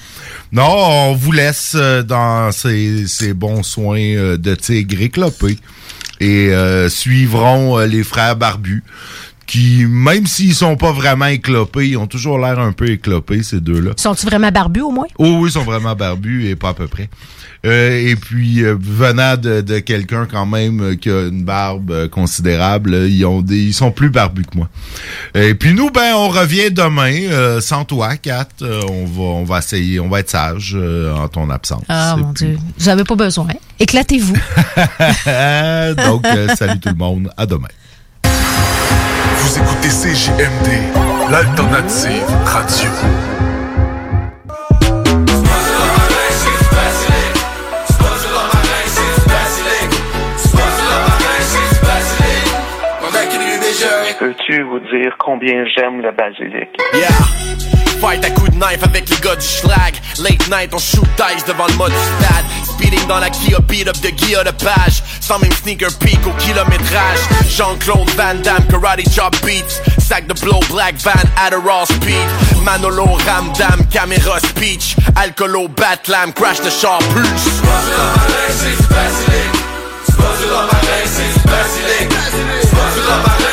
Non, 0.52 0.70
on 0.70 1.16
vous 1.16 1.32
laisse 1.32 1.76
dans 1.76 2.52
ces, 2.52 3.08
ces 3.08 3.34
bons 3.34 3.64
soins 3.64 4.38
de 4.38 4.56
tigre 4.56 5.02
éclopé 5.02 5.58
et 6.20 6.50
euh, 6.54 6.90
suivront 6.90 7.78
euh, 7.78 7.86
les 7.86 8.04
frères 8.04 8.36
barbus 8.36 8.84
qui, 9.48 9.86
même 9.88 10.26
s'ils 10.26 10.56
sont 10.56 10.76
pas 10.76 10.92
vraiment 10.92 11.28
éclopés, 11.28 11.90
ils 11.90 11.98
ont 11.98 12.08
toujours 12.08 12.40
l'air 12.40 12.60
un 12.60 12.72
peu 12.72 12.90
éclopés, 12.90 13.44
ces 13.44 13.60
deux-là. 13.60 13.92
Sont-tu 13.98 14.26
vraiment 14.26 14.52
barbus 14.52 14.82
au 14.82 14.92
moins? 14.92 15.06
Oh 15.18 15.38
oui, 15.42 15.50
ils 15.50 15.54
sont 15.54 15.64
vraiment 15.64 15.96
barbus 15.96 16.48
et 16.48 16.56
pas 16.56 16.70
à 16.70 16.74
peu 16.74 16.88
près. 16.88 17.10
Euh, 17.66 18.10
et 18.10 18.16
puis, 18.16 18.64
euh, 18.64 18.76
venant 18.80 19.38
de, 19.38 19.62
de 19.62 19.80
quelqu'un 19.80 20.28
quand 20.30 20.46
même 20.46 20.82
euh, 20.82 20.96
qui 20.96 21.10
a 21.10 21.24
une 21.28 21.44
barbe 21.44 21.90
euh, 21.90 22.08
considérable, 22.08 22.94
ils 23.10 23.26
ont 23.26 23.42
des, 23.42 23.58
ils 23.60 23.74
sont 23.74 23.92
plus 23.92 24.10
barbus 24.12 24.44
que 24.44 24.58
moi. 24.58 24.70
Et 25.34 25.56
puis 25.56 25.74
nous, 25.74 25.90
ben, 25.90 26.14
on 26.16 26.30
revient 26.30 26.70
demain 26.72 27.60
sans 27.62 27.84
toi, 27.84 28.18
Kat. 28.18 28.48
On 28.62 29.06
va, 29.06 29.22
on 29.24 29.44
va 29.46 29.60
essayer, 29.60 30.00
on 30.00 30.10
va 30.10 30.20
être 30.20 30.30
sage 30.30 30.74
euh, 30.76 31.12
en 31.16 31.28
ton 31.28 31.50
absence. 31.50 31.84
Ah 31.90 32.16
mon 32.18 32.34
puis- 32.34 32.46
Dieu, 32.50 32.58
vous 32.78 32.90
avez 32.90 33.04
pas 33.04 33.16
besoin. 33.16 33.48
Éclatez-vous. 33.80 34.36
Donc, 36.06 36.26
salut 36.56 36.80
tout 36.80 36.90
le 36.90 36.96
monde. 36.96 37.30
À 37.38 37.46
demain. 37.46 37.68
Vous 39.46 39.60
écoutez 39.60 39.90
CJMD, 39.90 41.30
l'alternative 41.30 42.26
radio. 42.46 43.35
Peux-tu 54.20 54.64
vous 54.64 54.80
dire 54.80 55.16
combien 55.20 55.66
j'aime 55.76 56.02
le 56.02 56.12
basilic? 56.12 56.70
Yeah. 56.94 57.10
Fight 58.00 58.24
à 58.24 58.30
coups 58.30 58.52
de 58.52 58.56
knife 58.56 58.84
avec 58.84 59.10
les 59.10 59.18
gars 59.18 59.36
du 59.36 59.46
schlag. 59.46 59.94
Late 60.20 60.48
night, 60.50 60.74
on 60.74 60.78
shoot 60.78 61.08
dice 61.18 61.44
devant 61.46 61.68
le 61.68 61.74
mode 61.76 61.92
du 61.92 61.98
stade. 61.98 62.46
Speeding 62.64 63.06
dans 63.08 63.20
la 63.20 63.30
Kia, 63.30 63.60
beat 63.60 63.88
up 63.88 63.98
de 64.02 64.10
Guilla 64.10 64.44
de 64.44 64.52
page. 64.52 65.04
Sans 65.20 65.40
même 65.40 65.52
sneaker 65.52 65.90
peak 66.00 66.20
au 66.26 66.32
kilométrage. 66.40 67.20
Jean-Claude 67.50 68.10
Van 68.12 68.36
Damme, 68.42 68.66
karate 68.70 69.04
chop 69.14 69.36
beats. 69.44 69.82
Sac 70.00 70.28
de 70.28 70.34
blow, 70.40 70.60
black 70.70 70.96
van, 70.96 71.12
Adderall 71.46 71.86
speed. 71.86 72.28
Manolo, 72.64 73.18
Ramdam, 73.26 73.86
caméra 73.92 74.40
speech. 74.40 74.96
Alcoolo, 75.16 75.68
Batlam, 75.68 76.32
crash 76.34 76.60
the 76.60 76.70
char 76.70 77.00
plus. 77.10 77.62
Grand 83.06 83.45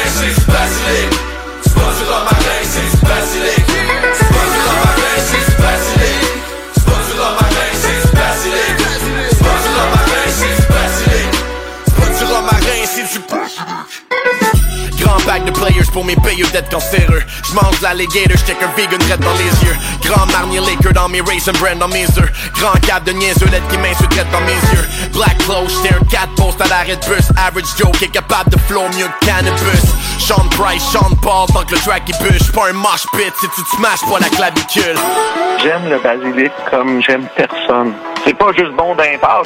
pack 15.33 15.45
de 15.47 15.51
players 15.51 15.91
pour 15.93 16.05
mes 16.05 16.17
payeux 16.17 16.47
d'être 16.53 16.69
cancéreux. 16.69 17.23
J'mange 17.49 17.81
l'alligator, 17.81 18.37
j'check 18.37 18.59
un 18.63 18.71
vegan 18.77 19.01
red 19.11 19.21
dans 19.21 19.33
les 19.33 19.53
yeux. 19.65 19.77
Grand 20.05 20.27
marnier 20.27 20.61
Laker 20.61 20.93
dans 20.93 21.09
mes 21.09 21.23
raisin 21.23 21.53
brand 21.53 21.79
dans 21.79 21.89
mes 21.89 22.05
œufs. 22.05 22.33
Grand 22.61 22.79
cap 22.87 23.05
de 23.05 23.13
niaiseux, 23.13 23.47
lettre 23.47 23.67
qui 23.69 23.79
m'insulte 23.79 24.27
dans 24.31 24.41
mes 24.43 24.61
yeux. 24.73 24.87
Black 25.15 25.39
clothes, 25.39 25.71
j'étais 25.71 25.95
un 25.95 26.05
4 26.05 26.35
post 26.35 26.61
à 26.61 26.69
l'arrêt 26.69 26.97
de 26.97 27.07
bus. 27.07 27.27
Average 27.31 27.73
Joe 27.79 27.91
qui 27.93 28.05
est 28.05 28.09
capable 28.09 28.51
de 28.51 28.59
flow 28.69 28.83
mieux 28.99 29.09
que 29.21 29.27
cannabis. 29.27 29.85
Sean 30.19 30.47
Price, 30.51 30.85
Sean 30.93 31.17
Paul, 31.23 31.47
tant 31.49 31.65
que 31.65 31.77
le 31.77 31.81
track 31.81 32.03
il 32.09 32.17
bûche. 32.23 32.53
Pas 32.53 32.69
un 32.69 32.75
mosh 32.75 33.07
pit 33.17 33.33
si 33.41 33.49
tu 33.57 33.63
te 33.63 33.77
smashes 33.77 34.05
pas 34.11 34.19
la 34.21 34.29
clavicule. 34.29 34.99
J'aime 35.63 35.89
le 35.89 35.99
basilic 35.99 36.53
comme 36.71 37.01
j'aime 37.03 37.27
personne. 37.35 37.95
C'est 38.25 38.35
pas 38.35 38.53
juste 38.53 38.73
bon 38.73 38.95
d'un 38.95 39.05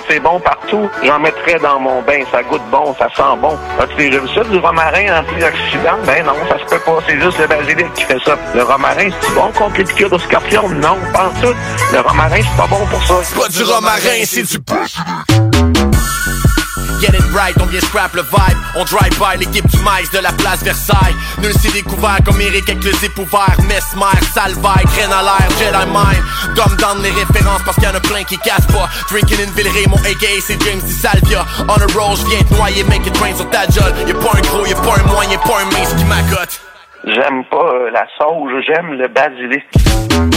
c'est 0.08 0.20
bon 0.20 0.38
partout. 0.40 0.88
J'en 1.02 1.18
mettrais 1.18 1.58
dans 1.58 1.80
mon 1.80 2.02
bain, 2.02 2.20
ça 2.30 2.42
goûte 2.42 2.62
bon, 2.70 2.94
ça 2.98 3.08
sent 3.16 3.38
bon. 3.40 3.56
As-tu 3.80 3.96
déjà 3.96 4.18
vu 4.18 4.28
ça, 4.28 4.44
du 4.44 4.58
romarin 4.58 5.20
antioxydant? 5.20 5.98
Ben 6.04 6.24
non, 6.24 6.34
ça 6.48 6.58
se 6.58 6.64
peut 6.64 6.80
pas, 6.80 6.98
c'est 7.06 7.20
juste 7.20 7.38
le 7.38 7.46
basilic 7.46 7.92
qui 7.94 8.04
fait 8.04 8.18
ça. 8.24 8.36
Le 8.54 8.62
romarin, 8.62 9.08
c'est 9.20 9.34
bon 9.34 9.50
contre 9.52 9.78
les 9.78 9.84
piqûres 9.84 10.10
de 10.10 10.18
scorpion? 10.18 10.68
Non, 10.68 10.96
pas 11.12 11.26
en 11.26 11.40
tout. 11.40 11.54
Le 11.92 12.00
romarin, 12.00 12.40
c'est 12.40 12.56
pas 12.56 12.66
bon 12.68 12.86
pour 12.86 13.02
ça. 13.04 13.14
C'est 13.22 13.38
pas 13.38 13.48
du 13.48 13.62
romarin, 13.62 14.24
c'est 14.24 14.42
du 14.42 14.58
Get 17.00 17.14
it 17.14 17.24
right, 17.34 17.54
on 17.60 17.66
vient 17.66 17.80
scrap 17.80 18.14
le 18.14 18.22
vibe. 18.22 18.58
On 18.74 18.84
drive 18.84 19.18
by 19.18 19.38
l'équipe 19.38 19.66
du 19.66 19.78
maïs 19.78 20.10
de 20.10 20.18
la 20.18 20.32
place 20.32 20.62
Versailles. 20.62 21.14
Nul 21.42 21.52
s'est 21.52 21.72
découvert 21.72 22.18
comme 22.24 22.40
Eric 22.40 22.68
avec 22.68 22.82
le 22.82 22.92
zip 22.92 23.18
ouvert 23.18 23.56
Mesmer, 23.68 24.20
Salvaille, 24.32 24.84
graine 24.84 25.12
à 25.12 25.22
l'air, 25.22 25.48
Jedi 25.58 25.86
Mind. 25.92 26.56
Dumb 26.56 26.76
down 26.78 27.02
les 27.02 27.10
références 27.10 27.60
parce 27.64 27.76
qu'il 27.76 27.84
y 27.84 27.88
en 27.88 27.94
a 27.94 28.00
plein 28.00 28.24
qui 28.24 28.38
cassent 28.38 28.66
pas. 28.68 28.88
Drinking 29.10 29.46
in 29.46 29.50
Villeray, 29.54 29.86
mon 29.88 29.98
AKA 29.98 30.40
c'est 30.40 30.60
James 30.64 30.80
Di 30.80 30.92
Salvia. 30.92 31.44
On 31.68 31.74
a 31.74 31.86
roll, 31.92 32.16
j'viens 32.16 32.42
te 32.42 32.54
noyer, 32.54 32.84
make 32.84 33.06
it 33.06 33.16
rain 33.18 33.34
sur 33.36 33.48
ta 33.50 33.64
jolle 33.68 33.92
Y'a 34.06 34.14
pas 34.14 34.38
un 34.38 34.40
gros, 34.40 34.64
y'a 34.64 34.76
pas 34.76 34.98
un 34.98 35.06
moyen, 35.12 35.30
y'a 35.32 35.38
pas 35.38 35.60
un 35.60 35.66
mince 35.66 35.92
qui 35.94 36.04
m'accote. 36.04 36.60
J'aime 37.04 37.44
pas 37.50 37.56
euh, 37.56 37.90
la 37.90 38.06
sauge, 38.18 38.52
j'aime 38.66 38.92
le 38.94 39.08
basilic. 39.08 39.64
J'aime 40.10 40.30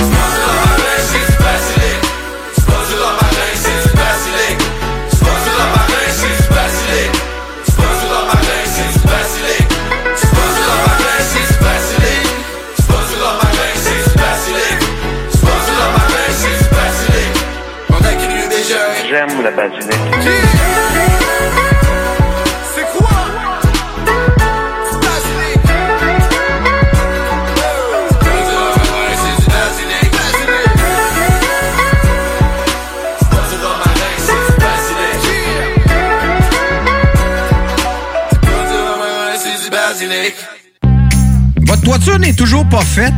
n'est 42.19 42.33
toujours 42.33 42.65
pas 42.65 42.81
faite? 42.81 43.13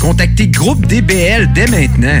Contactez 0.00 0.48
Groupe 0.48 0.86
DBL 0.86 1.52
dès 1.52 1.66
maintenant. 1.66 2.20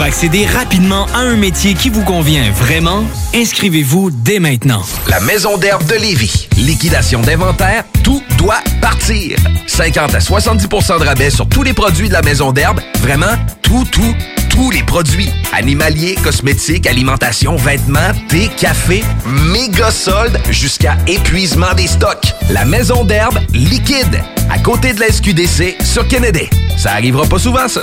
Pour 0.00 0.06
accéder 0.06 0.46
rapidement 0.46 1.04
à 1.12 1.18
un 1.18 1.36
métier 1.36 1.74
qui 1.74 1.90
vous 1.90 2.04
convient 2.04 2.50
vraiment, 2.52 3.04
inscrivez-vous 3.34 4.10
dès 4.10 4.38
maintenant. 4.38 4.80
La 5.08 5.20
Maison 5.20 5.58
d'herbe 5.58 5.84
de 5.84 5.94
Lévis. 5.94 6.48
Liquidation 6.56 7.20
d'inventaire, 7.20 7.84
tout 8.02 8.22
doit 8.38 8.62
partir. 8.80 9.36
50 9.66 10.14
à 10.14 10.18
70% 10.18 11.00
de 11.00 11.04
rabais 11.04 11.28
sur 11.28 11.46
tous 11.46 11.62
les 11.62 11.74
produits 11.74 12.08
de 12.08 12.14
la 12.14 12.22
Maison 12.22 12.50
d'herbe. 12.50 12.80
Vraiment, 13.02 13.36
tout, 13.60 13.84
tout, 13.92 14.14
tous 14.48 14.70
les 14.70 14.82
produits. 14.82 15.28
Animaliers, 15.52 16.14
cosmétiques, 16.24 16.86
alimentation, 16.86 17.56
vêtements, 17.56 18.14
thé, 18.28 18.48
café, 18.56 19.04
méga 19.26 19.90
soldes 19.90 20.40
jusqu'à 20.48 20.96
épuisement 21.08 21.74
des 21.76 21.88
stocks. 21.88 22.32
La 22.48 22.64
Maison 22.64 23.04
d'herbe 23.04 23.38
liquide, 23.52 24.22
à 24.50 24.58
côté 24.60 24.94
de 24.94 25.00
la 25.00 25.12
SQDC 25.12 25.76
sur 25.84 26.08
Kennedy. 26.08 26.48
Ça 26.78 26.92
arrivera 26.92 27.26
pas 27.26 27.38
souvent, 27.38 27.68
ça. 27.68 27.82